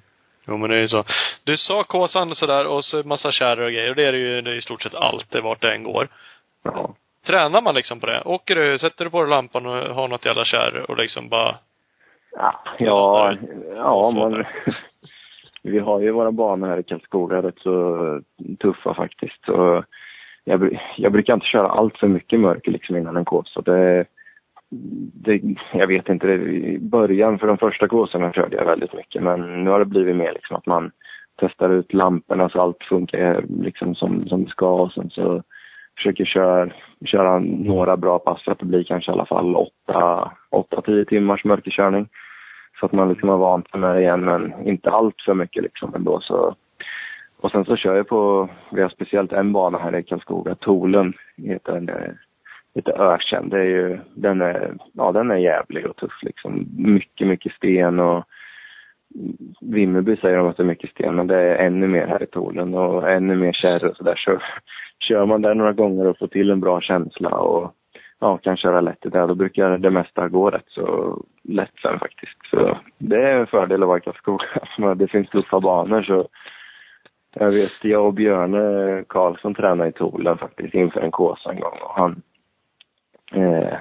Jo 0.49 0.57
men 0.57 0.71
det 0.71 0.77
är 0.77 0.81
ju 0.81 0.89
så. 0.89 1.05
Du 1.45 1.57
sa 1.57 1.85
Kåsan 1.85 2.31
och 2.31 2.37
sådär 2.37 2.67
och 2.67 2.85
så 2.85 3.03
massa 3.03 3.33
kärror 3.33 3.65
och 3.65 3.73
grejer. 3.73 3.91
Och 3.91 3.97
det 3.97 4.05
är 4.05 4.13
det 4.13 4.19
ju 4.19 4.41
det 4.41 4.51
är 4.51 4.55
i 4.55 4.61
stort 4.61 4.83
sett 4.83 4.95
alltid 4.95 5.43
vart 5.43 5.63
det 5.63 5.75
än 5.75 5.83
går. 5.83 6.09
Ja. 6.63 6.95
Tränar 7.27 7.63
man 7.63 7.75
liksom 7.75 8.01
på 8.01 8.07
det? 8.07 8.23
Åker 8.25 8.55
du, 8.55 8.79
sätter 8.79 9.05
du 9.05 9.11
på 9.11 9.21
dig 9.21 9.31
lampan 9.31 9.67
och 9.67 9.95
har 9.95 10.09
något 10.09 10.27
jävla 10.27 10.45
kärr 10.45 10.91
och 10.91 10.97
liksom 10.97 11.29
bara 11.29 11.57
Ja, 12.33 12.55
ja, 12.79 13.35
ja 13.77 14.11
man, 14.11 14.45
vi 15.63 15.79
har 15.79 16.01
ju 16.01 16.11
våra 16.11 16.33
banor 16.33 16.69
här 16.69 16.79
i 16.79 16.83
Karlskoga 16.83 17.43
rätt 17.43 17.59
så 17.59 18.21
tuffa 18.61 18.95
faktiskt. 18.95 19.45
Så 19.45 19.85
jag, 20.45 20.81
jag 20.97 21.13
brukar 21.13 21.35
inte 21.35 21.47
köra 21.47 21.67
allt 21.67 21.99
för 21.99 22.09
mycket 22.09 22.41
mörker 22.41 22.71
liksom 22.71 22.97
innan 22.97 23.17
en 23.17 23.25
kås. 23.25 23.53
Så 23.53 23.61
det, 23.61 24.05
det, 25.15 25.41
jag 25.73 25.87
vet 25.87 26.09
inte, 26.09 26.27
det, 26.27 26.35
i 26.35 26.79
början 26.79 27.39
för 27.39 27.47
de 27.47 27.59
första 27.59 27.89
kåsorna 27.89 28.33
körde 28.33 28.57
jag 28.57 28.65
väldigt 28.65 28.95
mycket 28.95 29.23
men 29.23 29.65
nu 29.65 29.71
har 29.71 29.79
det 29.79 29.85
blivit 29.85 30.17
mer 30.17 30.33
liksom 30.33 30.57
att 30.57 30.67
man 30.67 30.91
testar 31.41 31.71
ut 31.71 31.93
lamporna 31.93 32.49
så 32.49 32.61
allt 32.61 32.85
funkar 32.85 33.45
liksom 33.49 33.95
som, 33.95 34.29
som 34.29 34.45
det 34.45 34.51
ska 34.51 34.71
och 34.71 34.93
sen 34.93 35.11
så 35.11 35.43
försöker 35.97 36.25
köra, 36.25 36.71
köra 37.05 37.39
några 37.39 37.97
bra 37.97 38.19
pass 38.19 38.45
så 38.45 38.51
att 38.51 38.59
det 38.59 38.67
blir 38.67 38.85
kanske 38.85 39.11
i 39.11 39.15
alla 39.15 39.27
fall 39.27 39.57
8-10 40.51 41.05
timmars 41.05 41.45
mörkerkörning. 41.45 42.09
Så 42.81 42.87
att 42.87 42.93
man 42.93 43.09
liksom 43.09 43.29
har 43.29 43.39
vant 43.39 43.71
sig 43.71 43.81
med 43.81 43.95
det 43.95 44.01
igen 44.01 44.25
men 44.25 44.69
inte 44.69 44.91
allt 44.91 45.23
för 45.25 45.35
mycket 45.35 45.63
liksom 45.63 45.95
ändå 45.95 46.21
så. 46.21 46.55
Och 47.41 47.51
sen 47.51 47.65
så 47.65 47.77
kör 47.77 47.97
jag 47.97 48.09
på, 48.09 48.49
vi 48.73 48.83
har 48.83 48.89
speciellt 48.89 49.33
en 49.33 49.53
bana 49.53 49.79
här 49.79 49.97
i 49.97 50.03
Karlskoga, 50.03 50.55
Tolen 50.55 51.13
heter 51.37 51.73
den. 51.73 52.19
Lite 52.75 52.93
ökänd. 52.93 53.51
Det 53.51 53.59
är 53.59 53.65
ju, 53.65 53.99
den 54.15 54.41
är, 54.41 54.75
ja 54.93 55.13
den 55.13 55.31
är 55.31 55.37
jävlig 55.37 55.87
och 55.87 55.97
tuff 55.97 56.23
liksom. 56.23 56.67
Mycket, 56.77 57.27
mycket 57.27 57.53
sten 57.53 58.01
och 58.01 58.25
Vimmerby 59.61 60.17
säger 60.17 60.37
de 60.37 60.47
att 60.49 60.57
det 60.57 60.63
är 60.63 60.65
mycket 60.65 60.91
sten, 60.91 61.15
men 61.15 61.27
det 61.27 61.37
är 61.37 61.67
ännu 61.67 61.87
mer 61.87 62.07
här 62.07 62.23
i 62.23 62.27
Tolen 62.27 62.75
och 62.75 63.11
ännu 63.11 63.37
mer 63.37 63.53
kärr 63.53 63.89
och 63.91 63.97
sådär. 63.97 64.15
Så 64.17 64.39
kör 65.09 65.27
man 65.27 65.43
där 65.43 65.55
några 65.55 65.73
gånger 65.73 66.07
och 66.07 66.19
får 66.19 66.27
till 66.27 66.51
en 66.51 66.61
bra 66.61 66.81
känsla 66.81 67.29
och 67.29 67.75
ja, 68.19 68.39
kan 68.39 68.57
köra 68.57 68.81
lätt 68.81 69.07
i 69.07 69.09
det, 69.09 69.27
då 69.27 69.35
brukar 69.35 69.79
det 69.79 69.91
mesta 69.91 70.29
gå 70.29 70.51
rätt 70.51 70.69
så 70.69 71.17
lätt 71.43 71.75
sen 71.83 71.99
faktiskt. 71.99 72.47
Så 72.51 72.79
det 72.99 73.23
är 73.23 73.41
en 73.41 73.47
fördel 73.47 73.83
att 73.83 73.89
vara 73.89 73.99
i 73.99 74.01
Karlskoga. 74.01 74.95
Det 74.95 75.09
finns 75.09 75.29
tuffa 75.29 75.61
banor 75.61 76.03
så 76.03 76.29
jag 77.35 77.51
vet, 77.51 77.85
jag 77.85 78.07
och 78.07 78.15
Björne 78.15 79.05
Karlsson 79.09 79.55
tränade 79.55 79.91
i 79.91 79.93
Tolen 79.93 80.39
faktiskt 80.39 80.75
inför 80.75 81.01
en 81.01 81.11
kåsa 81.11 81.51
en 81.51 81.61
gång 81.61 81.79
och 81.83 81.95
han 81.95 82.23
eh, 83.33 83.79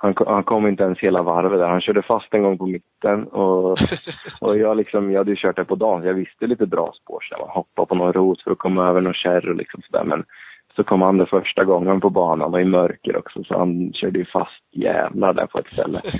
han, 0.00 0.14
han 0.26 0.44
kom 0.44 0.66
inte 0.66 0.82
ens 0.82 0.98
hela 0.98 1.22
varvet 1.22 1.58
där. 1.58 1.68
Han 1.68 1.80
körde 1.80 2.02
fast 2.02 2.34
en 2.34 2.42
gång 2.42 2.58
på 2.58 2.66
mitten 2.66 3.24
och, 3.26 3.78
och 4.40 4.58
jag 4.58 4.76
liksom, 4.76 5.12
jag 5.12 5.20
hade 5.20 5.30
ju 5.30 5.36
kört 5.36 5.56
det 5.56 5.64
på 5.64 5.74
dagen 5.74 6.02
så 6.02 6.08
jag 6.08 6.14
visste 6.14 6.46
lite 6.46 6.66
bra 6.66 6.92
spår 7.02 7.20
så 7.22 7.38
man 7.38 7.48
hoppade 7.48 7.86
på 7.86 7.94
någon 7.94 8.12
rot 8.12 8.42
för 8.42 8.50
att 8.50 8.58
komma 8.58 8.88
över 8.88 9.00
någon 9.00 9.14
kärr 9.14 9.48
och 9.48 9.56
liksom 9.56 9.82
sådär 9.82 10.04
men 10.04 10.24
så 10.76 10.84
kom 10.84 11.02
han 11.02 11.18
det 11.18 11.26
första 11.26 11.64
gången 11.64 12.00
på 12.00 12.10
banan 12.10 12.54
och 12.54 12.60
i 12.60 12.64
mörker 12.64 13.16
också 13.16 13.44
så 13.44 13.58
han 13.58 13.92
körde 13.92 14.18
ju 14.18 14.24
fast 14.24 14.62
jävlar 14.72 15.32
där 15.32 15.46
på 15.46 15.58
ett 15.58 15.72
ställe. 15.72 16.02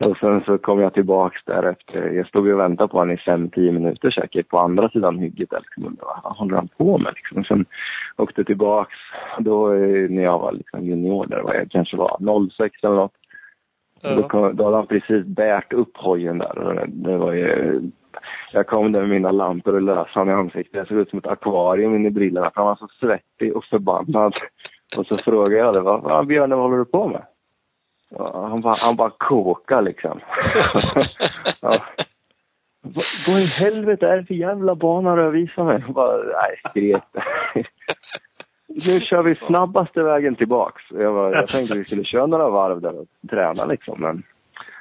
Och 0.00 0.16
sen 0.16 0.40
så 0.44 0.58
kom 0.58 0.80
jag 0.80 0.94
tillbaks 0.94 1.44
där 1.44 1.62
efter, 1.62 2.10
jag 2.10 2.26
stod 2.26 2.48
och 2.48 2.58
väntade 2.58 2.88
på 2.88 2.98
honom 2.98 3.14
i 3.14 3.16
fem, 3.16 3.50
tio 3.50 3.72
minuter 3.72 4.10
säkert 4.10 4.48
på 4.48 4.58
andra 4.58 4.88
sidan 4.88 5.18
hygget 5.18 5.50
där 5.50 5.60
liksom. 5.60 5.84
Och 6.00 6.20
Vad 6.24 6.36
håller 6.36 6.56
han 6.56 6.68
på 6.68 6.98
med 6.98 7.12
liksom? 7.14 7.44
Sen 7.44 7.64
åkte 8.16 8.44
tillbaks, 8.44 8.94
då 9.38 9.72
eh, 9.72 10.10
när 10.10 10.22
jag 10.22 10.38
var 10.38 10.52
liksom 10.52 10.84
junior 10.84 11.26
där, 11.26 11.42
var 11.42 11.54
jag 11.54 11.70
kanske 11.70 11.96
var 11.96 12.48
06 12.50 12.84
eller 12.84 12.94
något. 12.94 13.14
Och 14.02 14.16
Då, 14.16 14.52
då 14.52 14.64
hade 14.64 14.76
han 14.76 14.86
precis 14.86 15.26
bärt 15.26 15.72
upp 15.72 15.96
hojen 15.96 16.38
där 16.38 16.84
det, 16.88 17.16
var 17.16 17.32
ju... 17.32 17.80
Jag 18.52 18.66
kom 18.66 18.92
där 18.92 19.00
med 19.00 19.10
mina 19.10 19.30
lampor 19.30 19.74
och 19.74 19.82
lös 19.82 20.08
han 20.10 20.28
i 20.28 20.32
ansiktet. 20.32 20.74
Jag 20.74 20.88
såg 20.88 20.98
ut 20.98 21.10
som 21.10 21.18
ett 21.18 21.26
akvarium 21.26 21.94
inne 21.94 22.08
i 22.08 22.10
brillorna 22.10 22.50
han 22.54 22.66
var 22.66 22.76
så 22.76 22.88
svettig 23.00 23.56
och 23.56 23.64
förbannad. 23.64 24.34
Och 24.96 25.06
så 25.06 25.18
frågade 25.18 25.56
jag 25.56 25.74
det, 25.74 25.80
vad 25.80 26.02
fan 26.02 26.26
Björne, 26.26 26.54
vad 26.54 26.64
håller 26.64 26.78
du 26.78 26.84
på 26.84 27.08
med? 27.08 27.22
Han 28.18 28.60
bara, 28.60 28.74
han 28.74 28.96
bara 28.96 29.10
kokar 29.10 29.82
liksom. 29.82 30.20
ja. 31.60 31.84
Vad 33.26 33.40
i 33.40 33.46
helvete 33.46 34.08
är 34.08 34.16
det 34.16 34.24
för 34.24 34.34
jävla 34.34 34.74
bana 34.74 35.16
du 35.16 35.22
har 35.22 35.30
visat 35.30 35.66
mig? 35.66 35.82
Jag 35.86 35.94
bara, 35.94 36.16
nej, 36.16 36.60
skrek 36.70 37.02
Nu 38.84 39.00
kör 39.00 39.22
vi 39.22 39.34
snabbaste 39.34 40.02
vägen 40.02 40.34
tillbaks. 40.34 40.82
Jag, 40.90 41.14
bara, 41.14 41.34
jag 41.34 41.48
tänkte 41.48 41.78
vi 41.78 41.84
skulle 41.84 42.04
köra 42.04 42.26
några 42.26 42.50
varv 42.50 42.80
där 42.80 43.00
och 43.00 43.06
träna 43.30 43.64
liksom, 43.64 44.00
men 44.00 44.22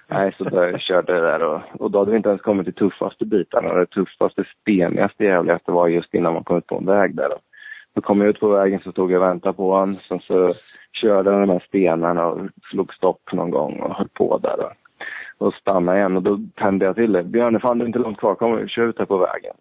nej, 0.08 0.36
så 0.38 0.44
då 0.44 0.78
körde 0.78 1.14
jag 1.14 1.24
där 1.24 1.44
och, 1.44 1.62
och 1.80 1.92
då 1.92 2.00
hade 2.00 2.12
vi 2.12 2.18
inte 2.18 2.30
ens 2.30 2.42
kommit 2.42 2.66
till 2.66 2.74
tuffaste 2.74 3.26
bitarna. 3.26 3.74
Det 3.74 3.86
tuffaste, 3.86 4.44
stenigaste, 4.62 5.24
jävligaste 5.24 5.72
var 5.72 5.88
just 5.88 6.14
innan 6.14 6.34
man 6.34 6.44
kom 6.44 6.58
ut 6.58 6.68
på 6.68 6.78
en 6.78 6.86
väg 6.86 7.16
där. 7.16 7.34
Och 7.34 7.42
så 8.00 8.04
kom 8.04 8.22
jag 8.22 8.30
ut 8.30 8.40
på 8.40 8.48
vägen 8.48 8.80
så 8.84 8.92
stod 8.92 9.12
jag 9.12 9.22
och 9.22 9.28
väntade 9.28 9.54
på 9.54 9.72
honom. 9.72 9.96
Sen 9.96 10.20
så 10.20 10.54
körde 10.94 11.32
han 11.32 11.42
de 11.42 11.50
här 11.50 11.64
stenarna 11.68 12.26
och 12.26 12.48
slog 12.72 12.94
stopp 12.94 13.34
någon 13.34 13.52
gång 13.52 13.80
och 13.80 13.96
höll 13.96 14.08
på 14.08 14.38
där. 14.38 14.60
Och, 14.60 15.48
och 15.48 15.54
stannade 15.54 15.98
igen 15.98 16.16
och 16.16 16.24
då 16.24 16.40
tände 16.56 16.86
jag 16.86 16.96
till 16.96 17.12
det. 17.12 17.24
Björn, 17.24 17.60
fan 17.60 17.78
det 17.78 17.86
är 17.86 17.88
inte 17.88 18.00
långt 18.00 18.20
kvar. 18.20 18.36
Kom, 18.36 18.68
kör 18.68 18.88
ut 18.88 19.00
här 19.00 19.06
på 19.06 19.18
vägen. 19.18 19.56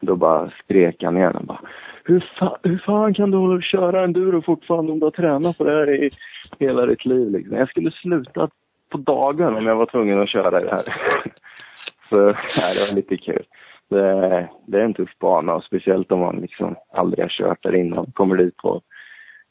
Då 0.00 0.16
bara 0.16 0.50
skrek 0.50 1.02
han 1.02 1.16
igen 1.16 1.36
och 1.36 1.44
bara 1.44 1.60
hur, 2.04 2.30
fa 2.38 2.58
hur 2.62 2.78
fan 2.78 3.14
kan 3.14 3.30
du 3.30 3.36
hålla 3.38 3.54
och 3.54 3.62
köra 3.62 4.04
enduro 4.04 4.42
fortfarande 4.42 4.92
om 4.92 4.98
du 4.98 5.06
har 5.06 5.10
tränat 5.10 5.58
på 5.58 5.64
det 5.64 5.72
här 5.72 5.90
i 5.90 6.10
hela 6.58 6.86
ditt 6.86 7.04
liv 7.04 7.30
liksom? 7.30 7.56
Jag 7.56 7.68
skulle 7.68 7.90
sluta 7.90 8.48
på 8.88 8.98
dagen 8.98 9.56
om 9.56 9.66
jag 9.66 9.76
var 9.76 9.86
tvungen 9.86 10.20
att 10.20 10.28
köra 10.28 10.60
det 10.60 10.70
här. 10.70 10.84
Så 12.08 12.16
nej, 12.56 12.74
det 12.74 12.86
var 12.88 12.94
lite 12.94 13.16
kul. 13.16 13.44
Det, 13.92 14.48
det 14.66 14.78
är 14.80 14.84
en 14.84 14.94
tuff 14.94 15.18
bana 15.18 15.54
och 15.54 15.64
speciellt 15.64 16.12
om 16.12 16.20
man 16.20 16.36
liksom 16.40 16.76
aldrig 16.92 17.24
har 17.24 17.28
kört 17.28 17.62
där 17.62 17.74
innan. 17.74 18.12
Kommer 18.12 18.36
dit 18.36 18.56
på 18.56 18.80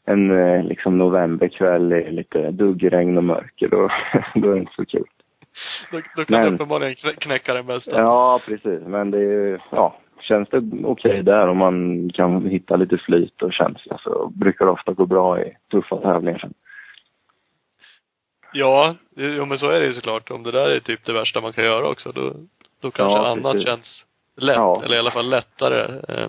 en 0.05 0.31
eh, 0.31 0.63
liksom 0.63 0.97
novemberkväll 0.97 1.93
i 1.93 2.11
lite 2.11 2.51
duggregn 2.51 3.18
och 3.18 3.23
mörker 3.23 3.68
då, 3.68 3.89
då 4.41 4.49
är 4.49 4.53
det 4.53 4.59
inte 4.59 4.73
så 4.76 4.85
kul. 4.85 5.05
Då, 5.91 5.99
då 6.15 6.26
kan 6.26 6.38
Men- 6.39 6.47
du 6.47 6.53
uppenbarligen 6.55 6.93
knä- 6.95 7.19
knäcka 7.19 7.53
den 7.53 7.65
bästa. 7.65 7.97
Ja, 7.99 8.39
precis. 8.45 8.81
Men 8.88 9.11
det 9.11 9.18
är 9.18 9.22
ju, 9.22 9.59
ja, 9.72 9.95
känns 10.19 10.49
det 10.49 10.61
okej 10.84 11.23
där 11.23 11.47
om 11.47 11.57
man 11.57 12.09
kan 12.13 12.45
hitta 12.45 12.76
lite 12.76 12.97
flyt 12.97 13.41
och 13.41 13.53
känsla 13.53 13.97
så 13.97 14.31
brukar 14.35 14.65
det 14.65 14.72
ofta 14.72 14.93
gå 14.93 15.05
bra 15.05 15.41
i 15.41 15.57
tuffa 15.72 15.97
tävlingar 15.97 16.39
sen. 16.39 16.53
Ja, 18.53 18.95
jo 19.15 19.45
men 19.45 19.57
så 19.57 19.69
är 19.69 19.80
det 19.80 19.85
ju 19.85 19.93
såklart. 19.93 20.31
Om 20.31 20.43
det 20.43 20.51
där 20.51 20.69
är 20.69 20.80
typ 20.80 21.05
det 21.05 21.13
värsta 21.13 21.41
man 21.41 21.53
kan 21.53 21.63
göra 21.65 21.88
också, 21.89 22.11
då, 22.11 22.34
då 22.81 22.91
kanske 22.91 23.18
Ja, 23.18 23.27
annat 23.31 23.51
precis. 23.53 23.68
känns 23.68 24.05
lätt. 24.38 24.56
Ja. 24.56 24.82
Eller 24.86 24.95
i 24.95 24.99
alla 24.99 25.12
fall 25.12 25.30
lättare. 25.30 25.99
Eh, 26.08 26.28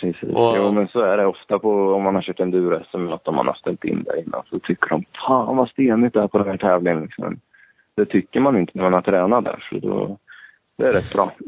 Precis. 0.00 0.22
Och- 0.22 0.56
Jo, 0.56 0.72
men 0.72 0.88
så 0.88 1.00
är 1.00 1.16
det 1.16 1.26
ofta 1.26 1.58
på, 1.58 1.92
om 1.94 2.02
man 2.02 2.14
har 2.14 2.22
kört 2.22 2.40
enduro-SM 2.40 2.96
eller 3.00 3.10
något, 3.10 3.28
om 3.28 3.34
man 3.34 3.46
har 3.46 3.54
ställt 3.54 3.84
in 3.84 4.02
där 4.02 4.18
innan, 4.26 4.42
så 4.50 4.58
tycker 4.58 4.88
de 4.88 5.04
fan 5.26 5.56
vad 5.56 5.68
stenigt 5.68 6.14
det 6.14 6.20
är 6.22 6.28
på 6.28 6.38
den 6.38 6.48
här 6.48 6.56
tävlingen. 6.56 7.02
Liksom. 7.02 7.40
Det 7.96 8.06
tycker 8.06 8.40
man 8.40 8.58
inte 8.58 8.72
när 8.74 8.82
man 8.84 8.92
har 8.92 9.02
tränat 9.02 9.44
där, 9.44 9.66
så 9.70 9.78
då, 9.88 10.18
det 10.78 10.84
är 10.86 10.92
rätt 10.92 11.12
bra. 11.12 11.30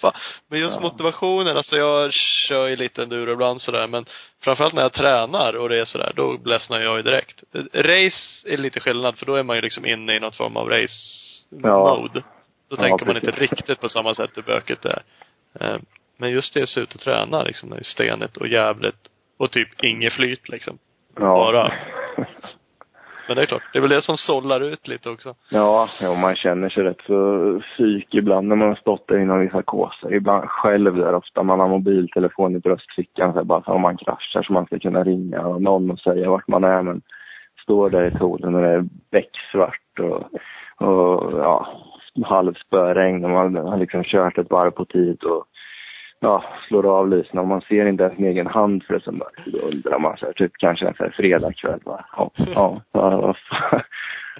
Fan. 0.00 0.12
Men 0.50 0.60
just 0.60 0.74
Ja. 0.76 0.80
motivationen, 0.82 1.56
alltså 1.56 1.76
jag 1.76 2.12
kör 2.48 2.66
ju 2.66 2.76
lite 2.76 3.02
enduro 3.02 3.32
ibland 3.32 3.60
sådär, 3.60 3.86
men 3.86 4.04
framförallt 4.44 4.74
när 4.74 4.82
jag 4.82 4.92
tränar 4.92 5.56
och 5.56 5.68
det 5.68 5.80
är 5.80 5.84
sådär, 5.84 6.12
då 6.16 6.38
ledsnar 6.44 6.78
jag 6.80 6.96
ju 6.96 7.02
direkt. 7.02 7.42
Race 7.74 8.48
är 8.52 8.56
lite 8.56 8.80
skillnad, 8.80 9.18
för 9.18 9.26
då 9.26 9.34
är 9.34 9.42
man 9.42 9.56
ju 9.56 9.62
liksom 9.62 9.86
inne 9.86 10.16
i 10.16 10.20
något 10.20 10.36
form 10.36 10.56
av 10.56 10.72
Ja. 11.62 12.08
Då 12.68 12.76
Ja, 12.78 12.82
tänker 12.82 13.06
man 13.06 13.16
inte 13.16 13.32
precis. 13.32 13.50
riktigt 13.52 13.80
på 13.80 13.88
samma 13.88 14.14
sätt 14.14 14.30
hur 14.36 14.42
bökigt 14.42 14.82
det 14.82 14.90
är. 14.90 15.02
Eh, 15.74 15.78
Men 16.20 16.30
just 16.30 16.54
det 16.54 16.62
att 16.62 16.68
se 16.68 16.80
ut 16.80 16.94
och 16.94 17.00
träna 17.00 17.42
liksom, 17.42 17.70
det 17.70 17.76
är 17.76 17.82
stenigt 17.82 18.36
och 18.36 18.46
jävligt 18.48 19.08
och 19.38 19.50
typ 19.50 19.84
inget 19.84 20.12
flyt 20.12 20.48
liksom. 20.48 20.78
Bara. 21.14 21.72
Men 23.28 23.36
det 23.36 23.42
är 23.42 23.46
klart, 23.46 23.62
det 23.72 23.78
är 23.78 23.80
väl 23.80 23.90
det 23.90 24.02
som 24.02 24.16
sållar 24.16 24.60
ut 24.60 24.88
lite 24.88 25.10
också. 25.10 25.34
Ja, 25.50 25.88
ja, 26.00 26.14
man 26.14 26.36
känner 26.36 26.68
sig 26.68 26.82
rätt 26.84 27.00
så 27.06 27.60
psyk 27.60 28.14
ibland 28.14 28.48
när 28.48 28.56
man 28.56 28.68
har 28.68 28.74
stått 28.74 29.08
där 29.08 29.18
innan 29.18 29.40
vissa 29.40 29.62
kåsor. 29.62 30.14
Ibland 30.14 30.44
själv 30.48 30.96
där 30.96 31.14
ofta. 31.14 31.42
Man 31.42 31.60
har 31.60 31.68
mobiltelefon 31.68 32.56
i 32.56 32.58
bröstfickan 32.58 33.32
så 33.32 33.44
bara 33.44 33.62
så 33.62 33.72
om 33.72 33.80
man 33.80 33.96
kraschar 33.96 34.42
så 34.42 34.52
man 34.52 34.66
ska 34.66 34.78
kunna 34.78 35.04
ringa 35.04 35.40
och 35.40 35.62
någon 35.62 35.90
och 35.90 35.98
säga 36.00 36.30
vart 36.30 36.48
man 36.48 36.64
är. 36.64 36.82
Men 36.82 37.02
står 37.62 37.90
där 37.90 38.04
i 38.04 38.18
poolen 38.18 38.54
och 38.54 38.60
det 38.62 38.68
är 38.68 38.84
becksvart 39.10 39.98
och, 40.00 40.22
och 40.88 41.32
ja, 41.32 41.68
halvspöregn 42.22 43.24
och 43.24 43.30
man 43.30 43.56
har 43.56 43.78
liksom 43.78 44.04
kört 44.04 44.38
ett 44.38 44.50
varv 44.50 44.70
på 44.70 44.84
tid 44.84 45.24
och 45.24 45.44
ja, 46.20 46.44
slår 46.68 46.98
av 46.98 47.08
lysen 47.08 47.38
och 47.38 47.46
man 47.46 47.60
ser 47.60 47.86
inte 47.86 48.02
ens 48.02 48.16
sin 48.16 48.26
egen 48.26 48.46
hand 48.46 48.84
för 48.84 48.94
det 48.94 48.98
är 48.98 49.00
så 49.00 49.12
mörkt. 49.12 49.46
Då 49.46 49.58
undrar 49.58 49.98
man 49.98 50.16
så 50.16 50.26
här, 50.26 50.32
typ 50.32 50.52
kanske 50.58 50.86
en 50.88 51.12
fredagkväll 51.12 51.80
bara, 51.84 52.04
ja, 52.16 52.30
ja, 52.36 52.80
ja, 52.92 53.34
vad. 53.70 53.82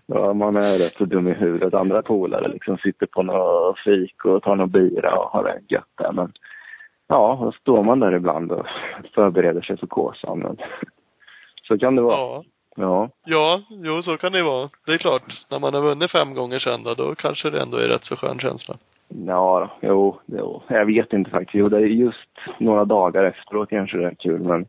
Ja, 0.06 0.32
man 0.32 0.56
är 0.56 0.78
rätt 0.78 0.96
så 0.98 1.04
dum 1.04 1.28
i 1.28 1.32
huvudet. 1.32 1.74
Andra 1.74 2.02
polare 2.02 2.48
liksom 2.48 2.78
sitter 2.78 3.06
på 3.06 3.22
något 3.22 3.78
fik 3.78 4.24
och 4.24 4.42
tar 4.42 4.56
någon 4.56 4.70
bira 4.70 5.18
och 5.18 5.30
har 5.30 5.44
det 5.44 5.74
gött 5.74 5.90
där. 5.94 6.12
Men 6.12 6.32
ja, 7.08 7.38
då 7.42 7.52
står 7.52 7.82
man 7.82 8.00
där 8.00 8.14
ibland 8.14 8.52
och 8.52 8.66
förbereder 9.14 9.60
sig 9.60 9.76
för 9.76 9.86
kåsan. 9.86 10.38
Men, 10.38 10.56
så 11.68 11.78
kan 11.78 11.96
det 11.96 12.02
vara. 12.02 12.16
Ja. 12.16 12.44
Ja. 12.78 13.10
Ja, 13.24 13.60
jo 13.70 14.02
så 14.02 14.16
kan 14.16 14.32
det 14.32 14.42
vara. 14.42 14.68
Det 14.86 14.92
är 14.92 14.98
klart, 14.98 15.22
när 15.50 15.58
man 15.58 15.74
har 15.74 15.82
vunnit 15.82 16.10
fem 16.10 16.34
gånger 16.34 16.58
sen 16.58 16.82
då, 16.82 16.94
då 16.94 17.14
kanske 17.14 17.50
det 17.50 17.62
ändå 17.62 17.76
är 17.76 17.88
rätt 17.88 18.04
så 18.04 18.16
skön 18.16 18.38
känsla. 18.38 18.74
Ja, 19.08 19.70
jo, 19.80 20.18
jo. 20.26 20.62
Jag 20.68 20.86
vet 20.86 21.12
inte 21.12 21.30
faktiskt. 21.30 21.54
Jo, 21.54 21.68
det 21.68 21.76
är 21.76 21.80
just 21.80 22.30
några 22.58 22.84
dagar 22.84 23.24
efteråt 23.24 23.70
kanske 23.70 23.98
det 23.98 24.06
är 24.06 24.14
kul. 24.14 24.40
Men, 24.40 24.66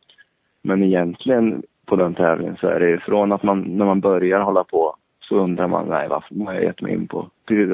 men 0.61 0.84
egentligen 0.84 1.64
på 1.86 1.95
den 1.95 2.15
tävlingen 2.15 2.57
så 2.61 2.68
är 2.68 2.80
det 2.80 2.90
ju 2.90 2.99
från 2.99 3.31
att 3.31 3.44
man, 3.44 3.61
när 3.61 3.86
man 3.86 3.99
börjar 3.99 4.40
hålla 4.40 4.64
på 4.64 4.95
så 5.22 5.36
undrar 5.36 5.68
man, 5.68 5.88
nej 5.88 6.07
varför 6.07 6.36
vad 6.36 6.48
har 6.48 6.53
jag 6.53 6.64
gett 6.64 6.81
mig 6.81 6.94
in 6.94 7.07
på? 7.07 7.30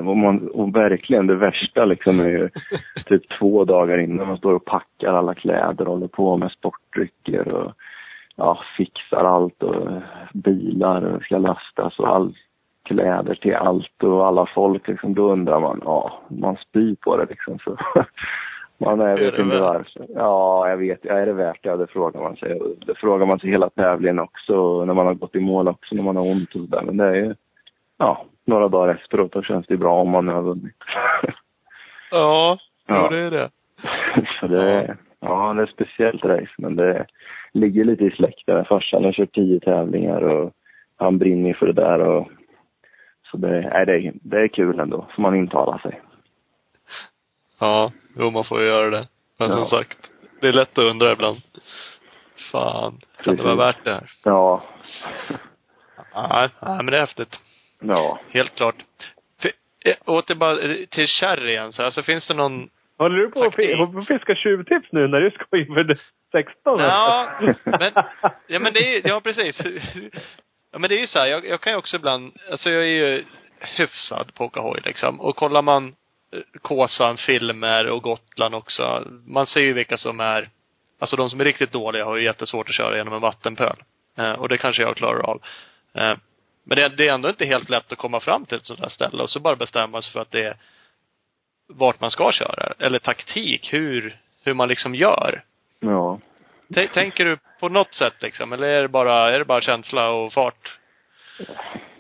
Och, 0.08 0.18
man, 0.18 0.48
och 0.48 0.76
verkligen 0.76 1.28
det 1.28 1.36
värsta 1.36 1.86
liksom 1.86 2.20
är 2.20 2.30
ju 2.30 2.50
typ 3.06 3.24
två 3.40 3.66
dagar 3.66 3.98
innan 3.98 4.28
man 4.28 4.38
står 4.38 4.54
och 4.54 4.66
packar 4.66 5.14
alla 5.14 5.34
kläder 5.34 5.88
och 5.88 5.94
håller 5.94 6.08
på 6.08 6.38
med 6.38 6.52
sportdrycker 6.52 7.48
och 7.48 7.72
ja, 8.36 8.60
fixar 8.78 9.24
allt 9.24 9.64
och 9.64 10.02
bilar 10.34 11.02
och 11.02 11.24
ska 11.24 11.38
lastas 11.38 12.00
och 12.00 12.08
allt 12.08 12.36
kläder 12.84 13.36
till 13.36 13.56
allt 13.56 14.04
och 14.04 14.28
alla 14.28 14.46
folk 14.46 14.88
liksom, 14.88 15.14
då 15.14 15.32
undrar 15.32 15.60
man, 15.60 15.82
ja, 15.86 16.20
man 16.28 16.56
spyr 16.56 16.96
på 16.96 17.18
det 17.18 17.26
liksom 17.30 17.60
så. 17.60 17.78
Man 18.78 19.02
är, 19.02 19.08
Är 19.08 19.18
vet 19.18 19.40
inte 19.40 19.62
varför. 19.62 20.06
Ja, 20.16 20.70
jag 20.70 20.78
vet. 20.78 21.00
Ja, 21.02 21.14
är 21.14 21.26
det 21.26 21.34
värt 21.34 21.64
det? 21.64 21.70
Ja, 21.70 21.76
det 21.78 21.88
frågar 21.88 22.22
man 22.22 22.36
sig. 22.36 22.62
Det 22.86 22.96
frågar 22.96 23.26
man 23.26 23.40
sig 23.40 23.50
hela 23.50 23.70
tävlingen 23.70 24.20
också, 24.20 24.86
när 24.86 24.94
man 24.94 25.06
har 25.06 25.14
gått 25.14 25.36
i 25.36 25.40
mål 25.40 25.68
också, 25.68 25.96
när 25.96 26.04
man 26.04 26.16
har 26.16 26.24
ont 26.32 26.56
och 26.56 26.62
sådär. 26.62 26.82
Men 26.86 26.98
det 26.98 27.06
är 27.06 27.14
ju, 27.16 27.36
ja, 27.98 28.26
några 28.46 28.68
dagar 28.68 28.96
efteråt, 28.96 29.32
då 29.32 29.42
känns 29.42 29.68
det 29.68 29.78
bra 29.78 30.02
om 30.02 30.10
man 30.10 30.28
har 30.28 30.42
vunnit. 30.42 30.76
Ja, 32.12 32.58
Ja. 32.88 33.08
det 33.10 33.18
är 33.20 33.32
det. 33.32 33.50
Så 34.40 34.48
det 34.48 34.98
ja, 35.26 35.54
det 35.54 35.62
är 35.62 35.64
ett 35.64 35.70
speciellt 35.74 36.26
race, 36.26 36.52
men 36.58 36.76
det 36.76 37.06
ligger 37.54 37.84
lite 37.84 38.04
i 38.04 38.12
släkten. 38.12 38.66
Farsan 38.66 39.04
har 39.04 39.12
kört 39.12 39.34
tio 39.36 39.60
tävlingar 39.60 40.22
och 40.22 40.52
han 40.98 41.18
brinner 41.18 41.54
för 41.54 41.66
det 41.66 41.74
där 41.74 42.00
och 42.00 42.28
så 43.32 43.38
det, 43.38 43.62
nej, 43.74 43.86
det, 43.86 43.94
är, 43.94 44.14
det 44.22 44.42
är 44.42 44.48
kul 44.48 44.80
ändå, 44.80 45.08
får 45.16 45.22
man 45.22 45.36
intala 45.36 45.80
sig. 45.80 46.02
Ja, 47.60 47.92
jo 48.18 48.30
man 48.30 48.44
får 48.44 48.62
ju 48.62 48.68
göra 48.68 48.90
det. 48.90 49.08
Men 49.40 49.50
som 49.50 49.60
Ja. 49.60 49.66
sagt, 49.66 50.12
det 50.42 50.48
är 50.48 50.54
lätt 50.54 50.78
att 50.78 50.84
undra 50.86 51.12
ibland. 51.12 51.38
Fan, 52.52 53.00
kan 53.24 53.36
det 53.36 53.44
vara 53.44 53.56
värt 53.56 53.84
det 53.84 53.94
här? 53.94 54.10
Ja, 54.26 54.64
Nej, 56.30 56.50
nej 56.62 56.76
men 56.78 56.86
det 56.86 56.98
är 56.98 57.02
häftigt. 57.02 57.36
ja. 57.82 58.20
Helt 58.30 58.56
klart. 58.56 58.76
För, 59.42 59.52
eh, 59.86 59.96
åter 60.16 60.36
bara 60.36 60.56
till 60.90 61.08
Cherry 61.08 61.50
igen 61.52 61.72
så 61.72 61.84
alltså 61.84 62.02
finns 62.04 62.28
det 62.28 62.34
någon 62.34 62.70
Håller 62.98 63.18
du 63.18 63.32
på 63.32 63.40
att 63.42 64.08
fiska 64.08 64.36
tjuvtips 64.36 64.88
nu 64.92 65.08
när 65.08 65.20
du 65.22 65.32
ska 65.32 65.58
inför 65.58 65.84
det 65.84 65.98
16? 66.32 66.80
Ja, 66.80 67.30
men, 67.64 67.92
ja 68.48 68.60
men 68.60 68.74
det 68.74 68.80
är 68.80 68.94
ju- 68.96 69.02
ja 69.06 69.22
precis. 69.22 69.62
Ja 70.72 70.80
men 70.80 70.90
det 70.90 70.96
är 70.96 71.00
ju 71.00 71.08
så 71.08 71.20
här, 71.20 71.26
jag, 71.28 71.46
jag 71.46 71.62
kan 71.62 71.74
ju 71.74 71.78
också 71.80 71.96
ibland, 71.96 72.34
alltså 72.52 72.70
jag 72.70 72.82
är 72.84 72.88
ju 72.88 73.24
hyfsad 73.78 74.34
på 74.34 74.44
att 74.44 74.50
åka 74.50 74.60
hoj 74.60 74.80
liksom. 74.86 75.22
Och 75.22 75.36
kollar 75.36 75.62
man 75.62 75.96
eh, 76.34 76.40
Kåsan, 76.62 77.18
filmer 77.18 77.88
och 77.88 78.04
Gotland 78.04 78.56
också. 78.56 79.04
Man 79.26 79.46
ser 79.48 79.62
ju 79.62 79.74
vilka 79.74 79.98
som 79.98 80.20
är, 80.20 80.50
alltså 81.00 81.16
de 81.16 81.30
som 81.30 81.40
är 81.40 81.46
riktigt 81.46 81.72
dåliga 81.72 82.06
har 82.06 82.16
ju 82.16 82.24
jättesvårt 82.24 82.70
att 82.70 82.76
köra 82.76 82.98
genom 82.98 83.14
en 83.14 83.22
vattenpöl. 83.22 83.84
Eh, 84.18 84.32
och 84.32 84.50
det 84.50 84.58
kanske 84.58 84.82
jag 84.82 84.96
klarar 84.98 85.20
av. 85.20 85.42
Eh, 85.94 86.18
men 86.64 86.76
det, 86.78 86.90
det 86.90 87.08
är 87.08 87.14
ändå 87.14 87.30
inte 87.30 87.46
helt 87.46 87.70
lätt 87.70 87.92
att 87.92 87.98
komma 87.98 88.20
fram 88.20 88.46
till 88.46 88.58
ett 88.58 88.66
sådant 88.66 88.82
här 88.82 88.90
ställe 88.90 89.24
och 89.24 89.30
så 89.30 89.40
bara 89.40 89.56
bestämma 89.56 90.02
sig 90.02 90.14
för 90.14 90.20
att 90.20 90.32
det 90.32 90.44
är 90.44 90.56
vart 91.68 92.02
man 92.02 92.12
ska 92.12 92.32
köra. 92.32 92.74
Eller 92.80 93.00
taktik, 93.00 93.74
hur, 93.74 94.16
hur 94.44 94.54
man 94.54 94.70
liksom 94.70 94.96
gör. 94.96 95.44
Ja. 95.80 96.20
T- 96.76 96.88
tänker 96.94 97.26
du 97.26 97.38
på 97.60 97.70
något 97.70 97.94
sätt 97.94 98.14
liksom? 98.22 98.54
Eller 98.54 98.68
är 98.68 98.82
det 98.82 98.88
bara, 98.88 99.32
är 99.32 99.40
det 99.40 99.46
bara 99.46 99.62
känsla 99.62 100.10
och 100.10 100.34
fart? 100.34 100.80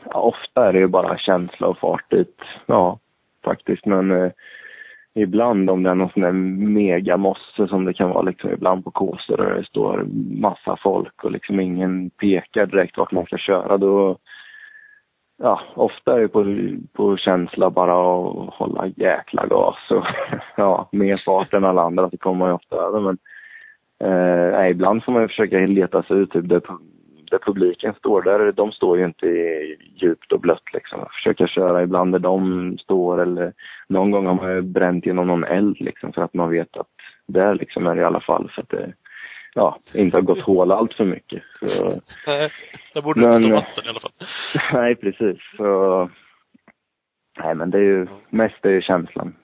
ja, 0.09 0.19
ofta 0.19 0.67
är 0.67 0.73
det 0.73 0.79
ju 0.79 0.87
bara 0.87 1.17
känsla 1.17 1.67
och 1.67 1.77
fart 1.77 2.11
dit. 2.11 2.41
Ja, 2.65 2.99
faktiskt. 3.43 3.85
Men 3.85 4.11
eh, 4.11 4.31
ibland 5.13 5.69
om 5.69 5.83
det 5.83 5.89
är 5.89 5.95
någon 5.95 6.09
sån 6.09 6.21
där 6.23 6.31
megamosse 6.31 7.67
som 7.67 7.85
det 7.85 7.93
kan 7.93 8.09
vara 8.09 8.21
liksom 8.21 8.51
ibland 8.51 8.83
på 8.83 8.91
Kåsor 8.91 9.37
där 9.37 9.55
det 9.55 9.65
står 9.65 10.03
massa 10.41 10.77
folk 10.83 11.23
och 11.23 11.31
liksom 11.31 11.59
ingen 11.59 12.09
pekar 12.09 12.65
direkt 12.65 12.97
vart 12.97 13.11
man 13.11 13.25
ska 13.25 13.37
köra 13.37 13.77
då 13.77 14.17
Ja, 15.37 15.61
ofta 15.75 16.13
är 16.13 16.21
det 16.21 16.27
på, 16.27 16.45
på 16.93 17.17
känsla 17.17 17.69
bara 17.69 17.93
att 17.93 18.53
hålla 18.53 18.87
jäkla 18.87 19.45
gas 19.45 19.75
och 19.89 20.05
ja, 20.57 20.89
mer 20.91 21.25
fart 21.25 21.53
än 21.53 21.65
alla 21.65 21.81
andra 21.81 22.09
så 22.09 22.17
kommer 22.17 22.39
man 22.39 22.49
ju 22.49 22.53
ofta 22.53 22.75
över 22.75 22.99
men 22.99 23.17
eh, 23.99 24.69
ibland 24.69 25.03
får 25.03 25.11
man 25.11 25.21
ju 25.21 25.27
försöka 25.27 25.57
leta 25.57 26.03
sig 26.03 26.17
ut 26.17 26.31
typ 26.31 26.49
där, 26.49 26.61
där 27.31 27.39
publiken 27.45 27.93
står. 27.93 28.21
Där, 28.21 28.51
de 28.51 28.71
står 28.71 28.97
ju 28.97 29.05
inte 29.05 29.27
djupt 29.95 30.31
och 30.31 30.39
blött 30.39 30.73
liksom. 30.73 31.05
Försöka 31.11 31.47
köra 31.47 31.83
ibland 31.83 32.11
där 32.11 32.19
de 32.19 32.77
står 32.77 33.21
eller 33.21 33.53
någon 33.87 34.11
gång 34.11 34.25
har 34.25 34.33
man 34.33 34.55
ju 34.55 34.61
bränt 34.61 35.05
genom 35.05 35.27
någon 35.27 35.43
eld 35.43 35.77
liksom 35.79 36.13
för 36.13 36.21
att 36.21 36.33
man 36.33 36.49
vet 36.49 36.77
att 36.77 36.87
där 37.27 37.55
liksom 37.55 37.87
är 37.87 37.95
det 37.95 38.01
i 38.01 38.05
alla 38.05 38.21
fall 38.21 38.51
så 38.55 38.61
att 38.61 38.69
det 38.69 38.93
ja, 39.55 39.77
inte 39.93 40.17
har 40.17 40.21
gått 40.21 40.41
hål 40.41 40.71
allt 40.71 40.93
för 40.93 41.05
mycket. 41.05 41.43
Så, 41.59 42.01
Nej, 42.27 42.51
där 42.93 43.01
borde 43.01 43.21
det 43.29 43.35
inte 43.35 43.49
Men, 43.49 43.61
stå 43.61 43.69
vatten 43.69 43.85
i 43.85 43.89
alla 43.89 43.99
fall. 43.99 44.11
nej, 44.73 44.95
precis. 44.95 45.37
Så, 45.57 46.09
nej, 47.39 47.55
men 47.55 47.69
det 47.71 47.77
är 47.77 47.81
ju 47.83 48.07
mest 48.29 48.65
är 48.65 48.69
ju 48.69 48.81
känslan 48.81 49.35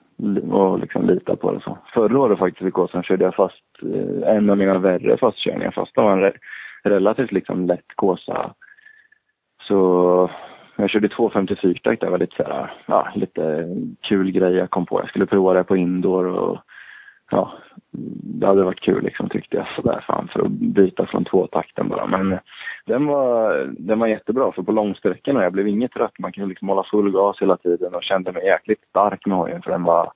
och 0.50 0.78
liksom 0.78 1.06
lita 1.06 1.36
på 1.36 1.52
det 1.52 1.60
så. 1.60 1.78
Förra 1.94 2.18
året 2.18 2.38
faktiskt 2.38 2.68
i 2.68 2.70
Kåsan 2.70 3.02
körde 3.02 3.24
jag 3.24 3.34
fast 3.34 3.62
eh, 3.82 4.36
en 4.36 4.50
av 4.50 4.58
mina 4.58 4.78
värre 4.78 5.16
fastkörningar 5.16 5.70
fast 5.70 5.94
det 5.94 6.00
var 6.02 6.12
en 6.12 6.24
re- 6.24 6.38
relativt 6.84 7.32
liksom 7.32 7.66
lätt 7.66 7.86
Kåsa. 7.96 8.54
Så 9.68 10.30
jag 10.76 10.90
körde 10.90 11.08
254 11.08 11.78
takt, 11.82 12.00
det 12.00 12.10
var 12.10 12.18
lite 12.18 12.36
så 12.36 12.42
här, 12.42 12.74
ja, 12.86 13.08
lite 13.14 13.68
kul 14.02 14.30
grej 14.30 14.52
jag 14.52 14.70
kom 14.70 14.86
på. 14.86 15.00
Jag 15.00 15.08
skulle 15.08 15.26
prova 15.26 15.52
det 15.54 15.64
på 15.64 15.76
indoor 15.76 16.24
och 16.26 16.58
ja, 17.32 17.52
det 18.40 18.46
hade 18.46 18.64
varit 18.64 18.80
kul 18.80 19.04
liksom 19.04 19.28
tyckte 19.28 19.56
jag 19.56 19.66
sådär 19.76 20.04
fan 20.06 20.28
för 20.32 20.40
att 20.40 20.50
byta 20.50 21.06
från 21.06 21.24
tvåtakten 21.24 21.88
bara. 21.88 22.06
Men 22.06 22.32
eh, 22.32 22.38
den 22.86 23.06
var, 23.06 23.66
den 23.78 23.98
var 23.98 24.06
jättebra 24.06 24.52
för 24.52 24.62
på 24.62 24.72
långsträckorna, 24.72 25.42
jag 25.42 25.52
blev 25.52 25.68
inget 25.68 25.92
trött. 25.92 26.18
Man 26.18 26.32
kunde 26.32 26.48
liksom 26.48 26.68
hålla 26.68 26.84
full 26.90 27.12
gas 27.12 27.36
hela 27.40 27.56
tiden 27.56 27.94
och 27.94 28.02
kände 28.02 28.32
mig 28.32 28.44
jäkligt 28.44 28.84
stark 28.88 29.26
med 29.26 29.36
hojen 29.36 29.62
för 29.62 29.70
den 29.70 29.82
var, 29.82 30.12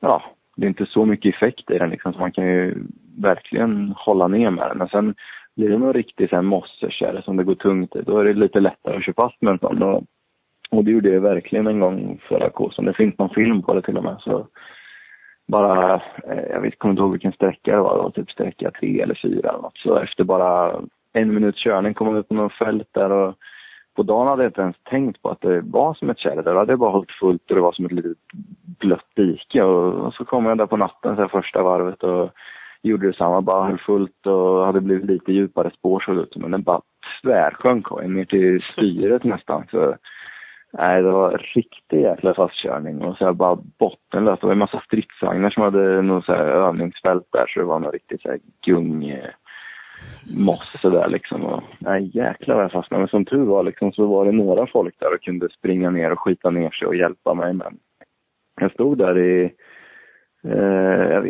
ja, 0.00 0.22
det 0.56 0.66
är 0.66 0.68
inte 0.68 0.86
så 0.86 1.04
mycket 1.04 1.34
effekt 1.34 1.70
i 1.70 1.78
den 1.78 1.90
liksom 1.90 2.12
så 2.12 2.18
man 2.18 2.32
kan 2.32 2.46
ju 2.46 2.74
verkligen 3.18 3.94
hålla 3.96 4.28
ner 4.28 4.50
med 4.50 4.68
den. 4.68 4.78
Men 4.78 4.88
sen 4.88 5.14
blir 5.56 5.68
det 5.70 5.78
någon 5.78 5.92
riktig 5.92 6.28
så 6.28 6.36
här 6.36 6.42
mosserkärra 6.42 7.22
som 7.22 7.36
det 7.36 7.44
går 7.44 7.54
tungt 7.54 7.96
i, 7.96 8.02
då 8.02 8.18
är 8.18 8.24
det 8.24 8.34
lite 8.34 8.60
lättare 8.60 8.96
att 8.96 9.04
köra 9.04 9.14
fast 9.14 9.42
med 9.42 9.52
en 9.52 9.58
sån. 9.58 9.82
Och, 9.82 10.04
och 10.70 10.84
det 10.84 10.90
gjorde 10.90 11.12
jag 11.12 11.20
verkligen 11.20 11.66
en 11.66 11.80
gång 11.80 12.20
förra 12.28 12.50
kursen. 12.50 12.84
Det 12.84 12.94
finns 12.94 13.18
någon 13.18 13.34
film 13.34 13.62
på 13.62 13.74
det 13.74 13.82
till 13.82 13.96
och 13.96 14.04
med 14.04 14.16
så 14.20 14.46
bara, 15.46 15.94
eh, 15.94 16.44
jag 16.50 16.60
vet, 16.60 16.78
kommer 16.78 16.92
inte 16.92 17.02
ihåg 17.02 17.12
vilken 17.12 17.32
sträcka 17.32 17.76
det 17.76 17.82
var, 17.82 17.96
det 17.96 18.02
var 18.02 18.10
typ 18.10 18.30
sträcka 18.30 18.70
tre 18.70 19.00
eller 19.00 19.18
fyra 19.22 19.48
eller 19.48 19.62
något. 19.62 19.78
Så 19.78 19.96
efter 19.96 20.24
bara 20.24 20.80
en 21.12 21.34
minuts 21.34 21.58
körning 21.58 21.94
kom 21.94 22.06
man 22.06 22.16
ut 22.16 22.28
på 22.28 22.34
någon 22.34 22.50
fält 22.50 22.88
där 22.92 23.12
och 23.12 23.34
på 23.96 24.02
dagen 24.02 24.28
hade 24.28 24.42
jag 24.42 24.50
inte 24.50 24.60
ens 24.60 24.76
tänkt 24.82 25.22
på 25.22 25.30
att 25.30 25.40
det 25.40 25.60
var 25.60 25.94
som 25.94 26.10
ett 26.10 26.18
kärr 26.18 26.36
där. 26.36 26.52
Det 26.52 26.58
hade 26.58 26.76
bara 26.76 26.90
hållit 26.90 27.10
fullt 27.10 27.50
och 27.50 27.56
det 27.56 27.62
var 27.62 27.72
som 27.72 27.86
ett 27.86 27.92
litet 27.92 28.18
blött 28.78 29.08
dike. 29.16 29.62
Och, 29.62 30.06
och 30.06 30.14
så 30.14 30.24
kom 30.24 30.46
jag 30.46 30.58
där 30.58 30.66
på 30.66 30.76
natten, 30.76 31.16
så 31.16 31.22
här 31.22 31.28
första 31.28 31.62
varvet 31.62 32.02
och 32.02 32.30
gjorde 32.82 33.06
detsamma. 33.06 33.40
Bara 33.40 33.66
höll 33.66 33.78
fullt 33.78 34.26
och 34.26 34.66
hade 34.66 34.80
blivit 34.80 35.06
lite 35.06 35.32
djupare 35.32 35.70
spår 35.70 36.00
såg 36.00 36.16
det 36.16 36.22
ut 36.22 36.32
som. 36.32 36.42
Men 36.42 36.50
den 36.50 36.62
bara 36.62 36.80
tvärsjönk 37.22 37.90
ner 37.90 38.24
till 38.24 38.60
styret 38.60 39.24
nästan. 39.24 39.64
Så, 39.70 39.96
nej, 40.78 41.02
det 41.02 41.10
var 41.10 41.38
riktig 41.54 42.00
jäkla 42.00 42.34
fastkörning. 42.34 43.02
Och 43.02 43.16
så 43.16 43.24
här 43.24 43.32
bara 43.32 43.58
bottenlöst. 43.78 44.40
Det 44.40 44.46
var 44.46 44.52
en 44.52 44.58
massa 44.58 44.82
stridsvagnar 44.86 45.50
som 45.50 45.62
hade 45.62 46.02
något 46.02 46.24
så 46.24 46.32
här 46.32 46.46
övningsfält 46.46 47.28
där. 47.32 47.46
Så 47.46 47.60
det 47.60 47.66
var 47.66 47.78
något 47.78 47.92
riktigt 47.92 48.22
så 48.22 48.28
här 48.28 48.38
gung 48.66 49.20
mosse 50.36 50.88
där 50.88 51.08
liksom. 51.08 51.44
Och, 51.44 51.62
nej, 51.78 52.10
jäklar 52.14 52.54
vad 52.54 52.64
jag 52.64 52.72
fastnade. 52.72 53.00
Men 53.00 53.08
som 53.08 53.24
tur 53.24 53.44
var 53.44 53.62
liksom, 53.62 53.92
så 53.92 54.06
var 54.06 54.24
det 54.24 54.32
några 54.32 54.66
folk 54.66 54.94
där 54.98 55.14
och 55.14 55.22
kunde 55.22 55.48
springa 55.48 55.90
ner 55.90 56.12
och 56.12 56.20
skita 56.20 56.50
ner 56.50 56.70
sig 56.70 56.88
och 56.88 56.96
hjälpa 56.96 57.34
mig. 57.34 57.52
Men 57.52 57.78
jag 58.60 58.72
stod 58.72 58.98
där 58.98 59.18
i, 59.18 59.52
jag, 60.48 61.28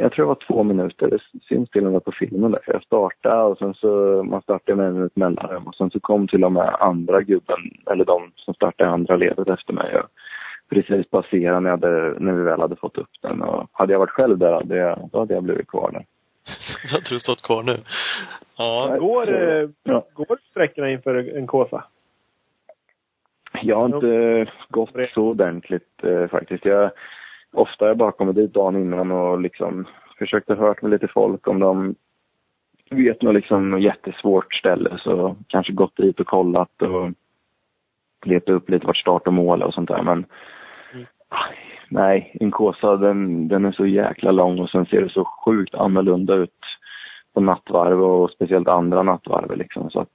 jag, 0.00 0.12
tror 0.12 0.24
det 0.24 0.28
var 0.28 0.46
två 0.46 0.62
minuter. 0.62 1.10
Det 1.10 1.18
syns 1.48 1.70
till 1.70 1.86
och 1.86 1.92
med 1.92 2.04
på 2.04 2.12
filmen 2.12 2.50
där. 2.50 2.60
Jag 2.66 2.82
startade 2.82 3.42
och 3.42 3.58
sen 3.58 3.74
så, 3.74 4.22
man 4.22 4.42
startade 4.42 4.76
med 4.76 4.86
en 4.86 4.94
minut 4.94 5.16
mellanrum. 5.16 5.66
Och 5.66 5.74
sen 5.74 5.90
så 5.90 6.00
kom 6.00 6.28
till 6.28 6.44
och 6.44 6.52
med 6.52 6.76
andra 6.80 7.22
gubben, 7.22 7.58
eller 7.90 8.04
de 8.04 8.32
som 8.36 8.54
startade 8.54 8.90
andra 8.90 9.16
ledet 9.16 9.48
efter 9.48 9.72
mig. 9.72 9.96
Och, 9.96 10.08
precis 10.72 11.10
passerade 11.10 11.60
när, 11.60 11.70
hade, 11.70 12.14
när 12.18 12.32
vi 12.32 12.42
väl 12.42 12.60
hade 12.60 12.76
fått 12.76 12.98
upp 12.98 13.10
den. 13.20 13.42
Och 13.42 13.68
hade 13.72 13.92
jag 13.92 13.98
varit 13.98 14.10
själv 14.10 14.38
där, 14.38 14.52
hade 14.52 14.76
jag, 14.76 15.08
då 15.12 15.18
hade 15.18 15.34
jag 15.34 15.42
blivit 15.42 15.68
kvar 15.68 15.90
där. 15.92 16.04
Jag 16.92 17.04
tror 17.04 17.16
du 17.16 17.20
stått 17.20 17.42
kvar 17.42 17.62
nu. 17.62 17.80
Ja. 18.56 18.96
Går, 19.00 19.28
eh, 19.34 19.68
ja. 19.82 20.06
går 20.14 20.38
sträckorna 20.50 20.90
inför 20.90 21.36
en 21.36 21.46
Kåsa? 21.46 21.84
Jag 23.62 23.80
har 23.80 23.96
inte 23.96 24.52
gått 24.68 24.90
så 25.14 25.22
ordentligt 25.22 26.04
eh, 26.04 26.26
faktiskt. 26.28 26.64
Jag, 26.64 26.90
ofta 27.52 27.84
har 27.84 27.88
jag 27.90 27.96
bara 27.96 28.12
kommit 28.12 28.36
dit 28.36 28.54
dagen 28.54 28.76
innan 28.76 29.10
och 29.10 29.40
liksom 29.40 29.86
försökt 30.18 30.50
att 30.50 30.58
hört 30.58 30.82
med 30.82 30.90
lite 30.90 31.08
folk 31.08 31.48
om 31.48 31.58
de 31.60 31.94
vet 32.90 33.22
något 33.22 33.34
liksom 33.34 33.80
jättesvårt 33.80 34.54
ställe 34.54 34.98
så 34.98 35.36
kanske 35.46 35.72
gått 35.72 35.96
dit 35.96 36.20
och 36.20 36.26
kollat 36.26 36.82
och 36.82 37.10
letat 38.24 38.48
upp 38.48 38.70
lite 38.70 38.86
vart 38.86 38.96
start 38.96 39.26
och 39.26 39.32
mål 39.32 39.62
och 39.62 39.74
sånt 39.74 39.88
där. 39.88 40.02
Men 40.02 40.24
aj, 41.28 41.56
nej, 41.88 42.36
Inkosa 42.40 42.96
den, 42.96 43.48
den 43.48 43.64
är 43.64 43.72
så 43.72 43.86
jäkla 43.86 44.30
lång 44.30 44.58
och 44.60 44.70
sen 44.70 44.86
ser 44.86 45.00
det 45.02 45.08
så 45.08 45.24
sjukt 45.24 45.74
annorlunda 45.74 46.34
ut 46.34 46.58
på 47.34 47.40
nattvarv 47.40 48.02
och 48.02 48.30
speciellt 48.30 48.68
andra 48.68 49.02
nattvarv 49.02 49.56
liksom. 49.56 49.90
Så 49.90 50.00
att 50.00 50.12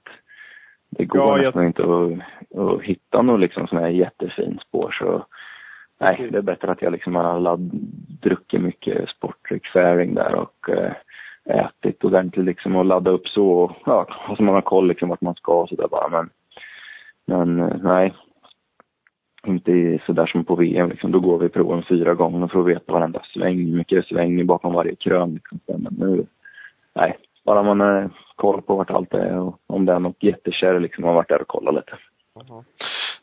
det 0.90 1.04
går 1.04 1.20
Ja, 1.20 1.36
jag- 1.36 1.44
nästan 1.44 1.66
inte 1.66 1.82
att, 1.82 2.58
att 2.60 2.82
hitta 2.82 3.22
någon 3.22 3.40
liksom 3.40 3.66
sån 3.66 3.78
här 3.78 3.88
jättefin 3.88 4.58
spår. 4.68 4.96
Så 4.98 5.24
nej, 5.98 6.28
det 6.32 6.38
är 6.38 6.42
bättre 6.42 6.72
att 6.72 6.82
jag 6.82 6.92
liksom 6.92 7.14
har 7.14 7.40
ladd, 7.40 7.70
druckit 8.22 8.60
mycket 8.60 9.08
sportdryck 9.08 9.66
fairing 9.66 10.14
där 10.14 10.34
och 10.34 10.68
eh, 10.68 10.92
ätit 11.44 12.04
ordentligt 12.04 12.46
liksom 12.46 12.76
och 12.76 12.84
ladda 12.84 13.10
upp 13.10 13.28
så 13.28 13.48
och 13.48 13.72
ja, 13.86 14.06
så 14.36 14.42
man 14.42 14.54
har 14.54 14.62
koll 14.62 14.88
liksom 14.88 15.08
vart 15.08 15.20
man 15.20 15.34
ska 15.34 15.52
och 15.52 15.68
sådär 15.68 15.88
bara 15.90 16.08
men 16.08 16.30
men 17.26 17.60
eh, 17.60 17.76
nej 17.82 18.14
inte 19.46 19.98
sådär 20.06 20.26
som 20.26 20.44
på 20.44 20.54
VM 20.54 20.88
liksom. 20.88 21.12
Då 21.12 21.20
går 21.20 21.38
vi 21.38 21.48
proven 21.48 21.82
fyra 21.88 22.14
gånger 22.14 22.48
för 22.48 22.60
att 22.60 22.66
veta 22.66 22.92
varenda 22.92 23.22
sväng, 23.34 23.58
hur 23.58 23.76
mycket 23.76 23.98
det 23.98 24.14
svänger 24.14 24.44
bakom 24.44 24.72
varje 24.72 24.94
krön 24.94 25.34
liksom. 25.34 25.60
Men 25.66 25.94
nu, 25.98 26.26
nej, 26.94 27.16
bara 27.44 27.62
man 27.62 27.80
har 27.80 28.10
koll 28.36 28.62
på 28.62 28.76
vart 28.76 28.90
allt 28.90 29.14
är 29.14 29.38
och 29.38 29.60
om 29.66 29.86
det 29.86 29.92
är 29.92 29.98
något 29.98 30.22
jättekärr 30.22 30.80
liksom, 30.80 31.04
har 31.04 31.14
varit 31.14 31.28
där 31.28 31.40
och 31.40 31.48
kollat 31.48 31.74
lite. 31.74 31.98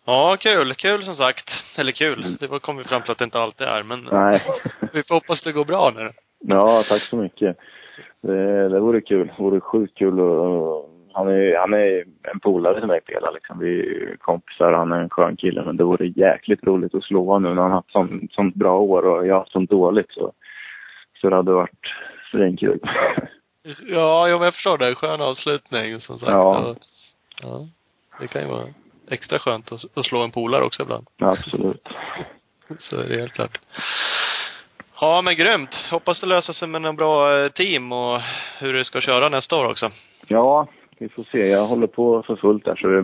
Ja, 0.05 0.37
kul. 0.39 0.73
Kul 0.73 1.03
som 1.03 1.15
sagt. 1.15 1.49
Eller 1.77 1.91
kul. 1.91 2.37
Det 2.39 2.47
var- 2.47 2.59
kom 2.59 2.77
vi 2.77 2.83
fram 2.83 3.01
till 3.01 3.11
att 3.11 3.17
det 3.17 3.23
inte 3.23 3.39
alltid 3.39 3.67
är, 3.67 3.83
men 3.83 4.09
Nej. 4.11 4.43
vi 4.93 5.03
får 5.03 5.15
hoppas 5.15 5.41
det 5.41 5.51
går 5.51 5.65
bra 5.65 5.91
nu. 5.95 6.11
Ja, 6.39 6.83
tack 6.89 7.01
så 7.01 7.15
mycket. 7.15 7.57
Det, 8.21 8.69
det 8.69 8.79
vore 8.79 9.01
kul. 9.01 9.27
Det 9.27 9.43
vore 9.43 9.59
sjukt 9.59 9.97
kul 9.97 10.19
och, 10.19 10.89
han 11.13 11.27
är, 11.27 11.57
han 11.57 11.73
är 11.73 12.03
en 12.33 12.39
polare 12.39 12.79
till 12.79 12.87
mig 12.87 13.01
Pela 13.01 13.31
liksom. 13.31 13.59
Vi 13.59 13.79
är 13.79 14.15
kompisar, 14.15 14.71
han 14.71 14.91
är 14.91 14.99
en 14.99 15.09
skön 15.09 15.35
kille. 15.37 15.63
Men 15.65 15.77
det 15.77 15.83
vore 15.83 16.07
jäkligt 16.07 16.63
roligt 16.63 16.95
att 16.95 17.03
slå 17.03 17.25
honom 17.25 17.43
nu 17.43 17.55
när 17.55 17.61
han 17.61 17.71
har 17.71 17.77
haft 17.77 17.91
sånt, 17.91 18.33
sånt 18.33 18.55
bra 18.55 18.79
år 18.79 19.05
och 19.05 19.27
jag 19.27 19.33
har 19.33 19.39
haft 19.39 19.51
sånt 19.51 19.69
dåligt 19.69 20.11
så. 20.11 20.33
Så 21.21 21.29
det 21.29 21.35
hade 21.35 21.51
varit 21.51 21.85
svinkul. 22.31 22.79
Ja, 23.87 24.29
jag 24.29 24.53
förstår 24.53 24.77
det. 24.77 24.95
Skön 24.95 25.21
avslutning, 25.21 25.99
som 25.99 26.19
sagt. 26.19 26.31
Ja. 26.31 26.75
Ja. 27.41 27.67
Det 28.19 28.27
kan 28.27 28.41
ju 28.41 28.47
vara 28.47 28.67
extra 29.07 29.39
skönt 29.39 29.71
att, 29.71 29.97
att 29.97 30.05
slå 30.05 30.23
en 30.23 30.31
polare 30.31 30.63
också 30.63 30.83
ibland. 30.83 31.07
Absolut. 31.19 31.87
Så 32.79 32.99
är 32.99 33.09
det 33.09 33.19
helt 33.19 33.33
klart. 33.33 33.59
Ja, 35.01 35.21
men 35.21 35.35
grymt. 35.35 35.73
Hoppas 35.91 36.21
det 36.21 36.27
löser 36.27 36.53
sig 36.53 36.67
med 36.67 36.85
en 36.85 36.95
bra 36.95 37.37
eh, 37.37 37.51
team 37.51 37.91
och 37.91 38.21
hur 38.59 38.73
du 38.73 38.83
ska 38.83 39.01
köra 39.01 39.29
nästa 39.29 39.55
år 39.55 39.65
också. 39.65 39.89
Ja, 40.27 40.67
vi 40.97 41.09
får 41.09 41.23
se. 41.23 41.47
Jag 41.47 41.65
håller 41.65 41.87
på 41.87 42.23
för 42.23 42.35
fullt 42.35 42.65
där 42.65 42.75
så 42.75 42.87
det, 42.87 43.03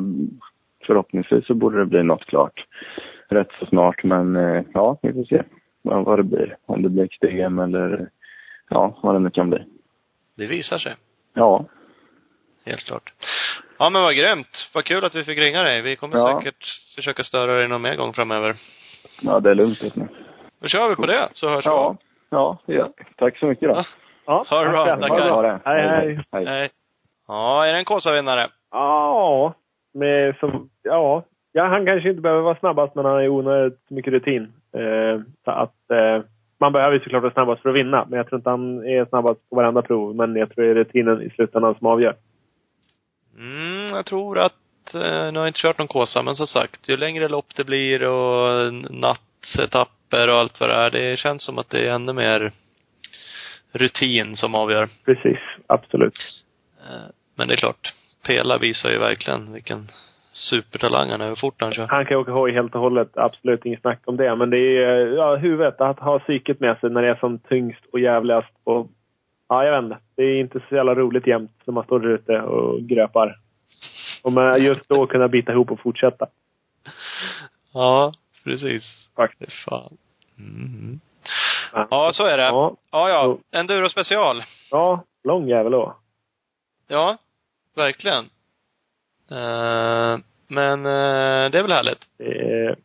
förhoppningsvis 0.88 1.48
så 1.48 1.54
borde 1.54 1.80
det 1.80 1.86
bli 1.86 2.04
något 2.04 2.26
klart 2.26 2.66
rätt 3.30 3.50
så 3.60 3.66
snart. 3.66 4.04
Men 4.04 4.36
eh, 4.36 4.64
ja, 4.74 4.98
vi 5.02 5.14
får 5.14 5.24
se 5.24 5.44
vad, 5.82 6.06
vad 6.06 6.20
det 6.20 6.24
blir. 6.24 6.58
Om 6.66 6.82
det 6.82 6.90
blir 6.90 7.08
XDM 7.08 7.60
eller 7.60 8.10
ja, 8.70 9.00
vad 9.04 9.16
det 9.16 9.20
nu 9.20 9.30
kan 9.30 9.50
bli. 9.50 9.60
Det 10.38 10.48
visar 10.48 10.78
sig. 10.78 10.96
Ja, 11.34 11.66
Helt 12.66 12.86
klart. 12.86 13.14
Ja, 13.80 13.90
men 13.90 14.02
vad 14.02 14.16
grymt. 14.16 14.70
Vad 14.74 14.86
kul 14.86 15.06
att 15.06 15.16
vi 15.16 15.24
fick 15.24 15.40
ringa 15.40 15.64
dig. 15.64 15.82
Vi 15.82 15.96
kommer 15.96 16.18
Ja. 16.18 16.38
säkert 16.40 16.66
försöka 16.96 17.24
störa 17.24 17.54
dig 17.58 17.68
någon 17.68 17.82
mer 17.82 17.96
gång 17.96 18.14
framöver. 18.14 18.56
ja 19.22 19.40
det 19.40 19.50
är 19.52 19.56
lugnt 19.56 19.84
just 19.84 19.96
nu. 19.96 20.08
Då 20.62 20.68
kör 20.68 20.90
vi 20.90 20.96
på 20.96 21.06
det, 21.06 21.30
så 21.32 21.50
hörs 21.50 21.66
Ja, 21.66 21.96
ja, 22.30 22.58
ja. 22.66 22.90
Tack 23.18 23.38
så 23.38 23.46
mycket 23.46 23.70
då. 23.70 23.76
Ja. 23.76 23.86
Ja, 24.26 24.46
Ha 24.50 24.64
det 24.64 24.70
bra. 24.70 24.86
tackar. 24.98 25.30
Ha 25.30 25.42
det. 25.42 25.60
Hej, 25.66 25.82
hej. 25.88 26.20
vi. 26.32 26.46
Hej. 26.46 26.70
Ja, 27.28 27.66
är 27.66 27.72
det 27.74 27.78
en 27.80 27.86
Kåsa-vinnare? 27.86 28.48
Ja, 28.72 29.54
med 29.94 30.36
som, 30.40 30.70
ja. 30.84 31.24
ja, 31.52 31.66
han 31.68 31.86
kanske 31.86 32.10
inte 32.10 32.22
behöver 32.22 32.42
vara 32.42 32.56
snabbast, 32.56 32.96
men 32.96 33.06
han 33.06 33.14
har 33.14 33.22
ju 33.22 33.30
onödigt 33.30 33.90
mycket 33.90 34.14
rutin. 34.14 34.54
Eh, 34.76 35.22
så 35.46 35.52
att 35.52 35.92
eh, 35.92 36.24
man 36.60 36.74
behöver 36.74 36.94
ju 36.94 37.00
såklart 37.00 37.22
vara 37.24 37.34
snabbast 37.34 37.62
för 37.62 37.70
att 37.70 37.76
vinna, 37.76 38.06
men 38.10 38.18
jag 38.18 38.28
tror 38.28 38.40
inte 38.40 38.50
han 38.50 38.86
är 38.88 39.06
snabbast 39.06 39.50
på 39.50 39.56
varenda 39.56 39.82
prov. 39.82 40.16
Men 40.16 40.36
jag 40.36 40.50
tror 40.56 40.64
det 40.66 40.70
är 40.72 40.76
rutinen 40.76 41.22
i 41.22 41.30
slutändan 41.30 41.76
som 41.76 41.88
avgör. 41.88 42.16
Jag 43.96 44.06
tror 44.06 44.40
att, 44.40 44.94
eh, 44.94 45.02
nu 45.02 45.08
har 45.08 45.32
jag 45.32 45.48
inte 45.48 45.60
kört 45.60 45.78
någon 45.78 45.88
Kåsa, 45.88 46.24
men 46.24 46.36
som 46.36 46.48
sagt, 46.48 46.90
ju 46.90 46.98
längre 46.98 47.28
lopp 47.28 47.56
det 47.56 47.64
blir 47.64 48.04
och 48.04 48.74
nattsetapper 48.90 50.28
och 50.28 50.36
allt 50.36 50.60
vad 50.60 50.70
det 50.70 50.76
är, 50.76 50.90
det 50.92 51.20
känns 51.20 51.44
som 51.44 51.58
att 51.58 51.70
det 51.70 51.80
är 51.80 51.92
ännu 51.92 52.14
mer 52.14 52.52
rutin 53.72 54.36
som 54.36 54.56
avgör. 54.56 54.88
Precis, 55.06 55.40
absolut. 55.68 56.20
Eh, 56.80 57.10
Men 57.38 57.48
det 57.48 57.54
är 57.54 57.58
klart, 57.58 57.94
Pela 58.26 58.58
visar 58.58 58.90
ju 58.90 59.00
verkligen 59.00 59.54
vilken 59.54 59.88
supertalang 60.32 61.10
han 61.10 61.22
är, 61.22 61.28
hur 61.28 61.36
fort 61.36 61.62
han 61.62 61.72
kör. 61.72 61.88
Han 61.88 62.06
kan 62.06 62.18
åka 62.18 62.32
hoj 62.32 62.52
helt 62.52 62.76
och 62.76 62.82
hållet, 62.82 63.18
absolut 63.18 63.66
inget 63.66 63.82
snack 63.82 64.00
om 64.06 64.18
det. 64.18 64.36
Men 64.36 64.50
det 64.50 64.58
är 64.58 65.08
ja, 65.08 65.36
huvudet, 65.36 65.82
att 65.82 66.00
ha 66.00 66.20
psyket 66.20 66.60
med 66.60 66.78
sig 66.80 66.90
när 66.90 67.02
det 67.02 67.10
är 67.10 67.16
som 67.16 67.40
tyngst 67.40 67.86
och 67.94 68.00
jävligast. 68.00 68.52
Och, 68.64 68.88
ja, 69.50 69.66
jag 69.66 69.74
vet 69.74 69.84
inte. 69.84 69.98
Det 70.16 70.24
är 70.24 70.40
inte 70.40 70.60
så 70.70 70.76
jävla 70.76 70.96
roligt 70.96 71.28
jämt 71.28 71.52
när 71.66 71.74
man 71.74 71.84
står 71.84 72.00
där 72.00 72.10
ute 72.10 72.42
och 72.42 72.82
gröpar. 72.82 73.36
Och 74.24 74.34
men 74.34 74.64
just 74.64 74.90
då 74.90 75.08
kunna 75.08 75.28
bita 75.28 75.52
ihop 75.52 75.72
och 75.72 75.80
fortsätta. 75.80 76.28
Ja, 77.74 78.14
precis. 78.44 79.10
Faktiskt. 79.16 79.54
Fan. 79.54 79.98
Mm. 80.40 81.00
Ja, 81.74 82.12
så 82.14 82.26
är 82.26 82.38
det. 82.38 82.44
Ja, 82.44 82.76
Ja, 82.92 83.10
ja. 83.10 83.38
Enduro 83.60 83.90
special. 83.90 84.44
ja 84.72 85.04
lång 85.24 85.48
jävel 85.48 85.72
då. 85.72 85.96
Ja, 86.88 87.18
verkligen. 87.76 88.24
Eh, 89.32 90.18
men 90.48 90.86
eh, 90.86 91.52
det 91.52 91.58
är 91.58 91.62
väl 91.62 91.72
härligt. 91.72 92.08
Det 92.18 92.26
är, 92.26 92.66
det 92.66 92.66
är 92.66 92.76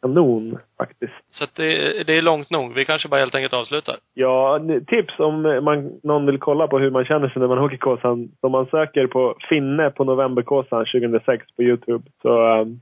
kanon 0.00 0.58
faktiskt. 0.78 1.12
Så 1.30 1.44
att 1.44 1.54
det, 1.54 2.02
det 2.06 2.18
är 2.18 2.22
långt 2.22 2.50
nog. 2.50 2.74
Vi 2.74 2.84
kanske 2.84 3.08
bara 3.08 3.20
helt 3.20 3.34
enkelt 3.34 3.54
avslutar. 3.54 3.96
Ja, 4.14 4.60
tips 4.86 5.18
om 5.18 5.42
man, 5.42 6.00
någon 6.02 6.26
vill 6.26 6.38
kolla 6.38 6.68
på 6.68 6.78
hur 6.78 6.90
man 6.90 7.04
känner 7.04 7.28
sig 7.28 7.40
när 7.40 7.48
man 7.48 7.58
åker 7.58 7.76
Kåsan. 7.76 8.28
Om 8.40 8.52
man 8.52 8.66
söker 8.66 9.06
på 9.06 9.36
Finne 9.48 9.90
på 9.90 10.04
Novemberkåsan 10.04 10.84
2006 10.84 11.46
på 11.56 11.62
Youtube 11.62 12.10
så 12.22 12.28
um, 12.60 12.80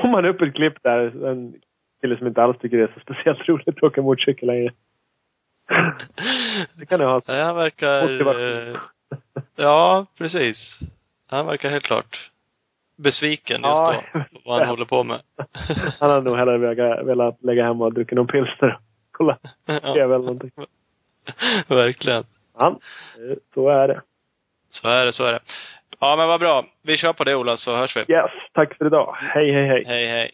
får 0.00 0.08
man 0.08 0.26
upp 0.26 0.42
ett 0.42 0.54
klipp 0.54 0.82
där. 0.82 1.26
En 1.26 1.54
kille 2.00 2.18
som 2.18 2.26
inte 2.26 2.42
alls 2.42 2.58
tycker 2.58 2.76
det 2.76 2.82
är 2.82 2.94
så 2.94 3.00
speciellt 3.00 3.48
roligt 3.48 3.68
att 3.68 3.82
åka 3.82 4.02
motorcykel 4.02 4.46
längre. 4.46 4.72
Det 6.74 6.86
kan 6.86 7.00
du 7.00 7.06
ha. 7.06 7.22
Han 7.26 7.56
verkar... 7.56 8.30
Eh, 8.40 8.76
ja, 9.56 10.06
precis. 10.18 10.78
Han 11.28 11.46
verkar 11.46 11.70
helt 11.70 11.84
klart 11.84 12.30
besviken 12.96 13.56
just 13.56 13.64
Ja, 13.64 14.02
då. 14.12 14.24
Vad 14.44 14.58
han 14.58 14.68
håller 14.68 14.84
på 14.84 15.04
med. 15.04 15.20
Han 16.00 16.10
hade 16.10 16.22
nog 16.22 16.36
hellre 16.36 16.58
velat, 16.58 17.06
velat 17.06 17.42
lägga 17.42 17.64
hem 17.64 17.82
och 17.82 17.92
dricka 17.92 18.14
någon 18.14 18.26
pilsner 18.26 18.78
kolla 19.16 19.38
TV 19.66 20.00
eller 20.00 20.18
någonting. 20.18 20.50
verkligen. 21.68 22.24
Ja, 22.58 22.78
så 23.54 23.68
är 23.68 23.88
det. 23.88 24.02
Så 24.70 24.88
är 24.88 25.06
det, 25.06 25.12
så 25.12 25.24
är 25.24 25.32
det. 25.32 25.40
Ja, 26.00 26.16
men 26.16 26.28
vad 26.28 26.40
bra. 26.40 26.64
Vi 26.82 26.96
kör 26.96 27.12
på 27.12 27.24
det 27.24 27.36
Ola, 27.36 27.56
så 27.56 27.76
hörs 27.76 27.96
vi. 27.96 28.00
Yes, 28.00 28.30
tack 28.52 28.78
för 28.78 28.86
idag. 28.86 29.16
Hej, 29.18 29.52
hej, 29.52 29.66
hej. 29.66 29.84
Hej, 29.86 30.06
hej. 30.06 30.30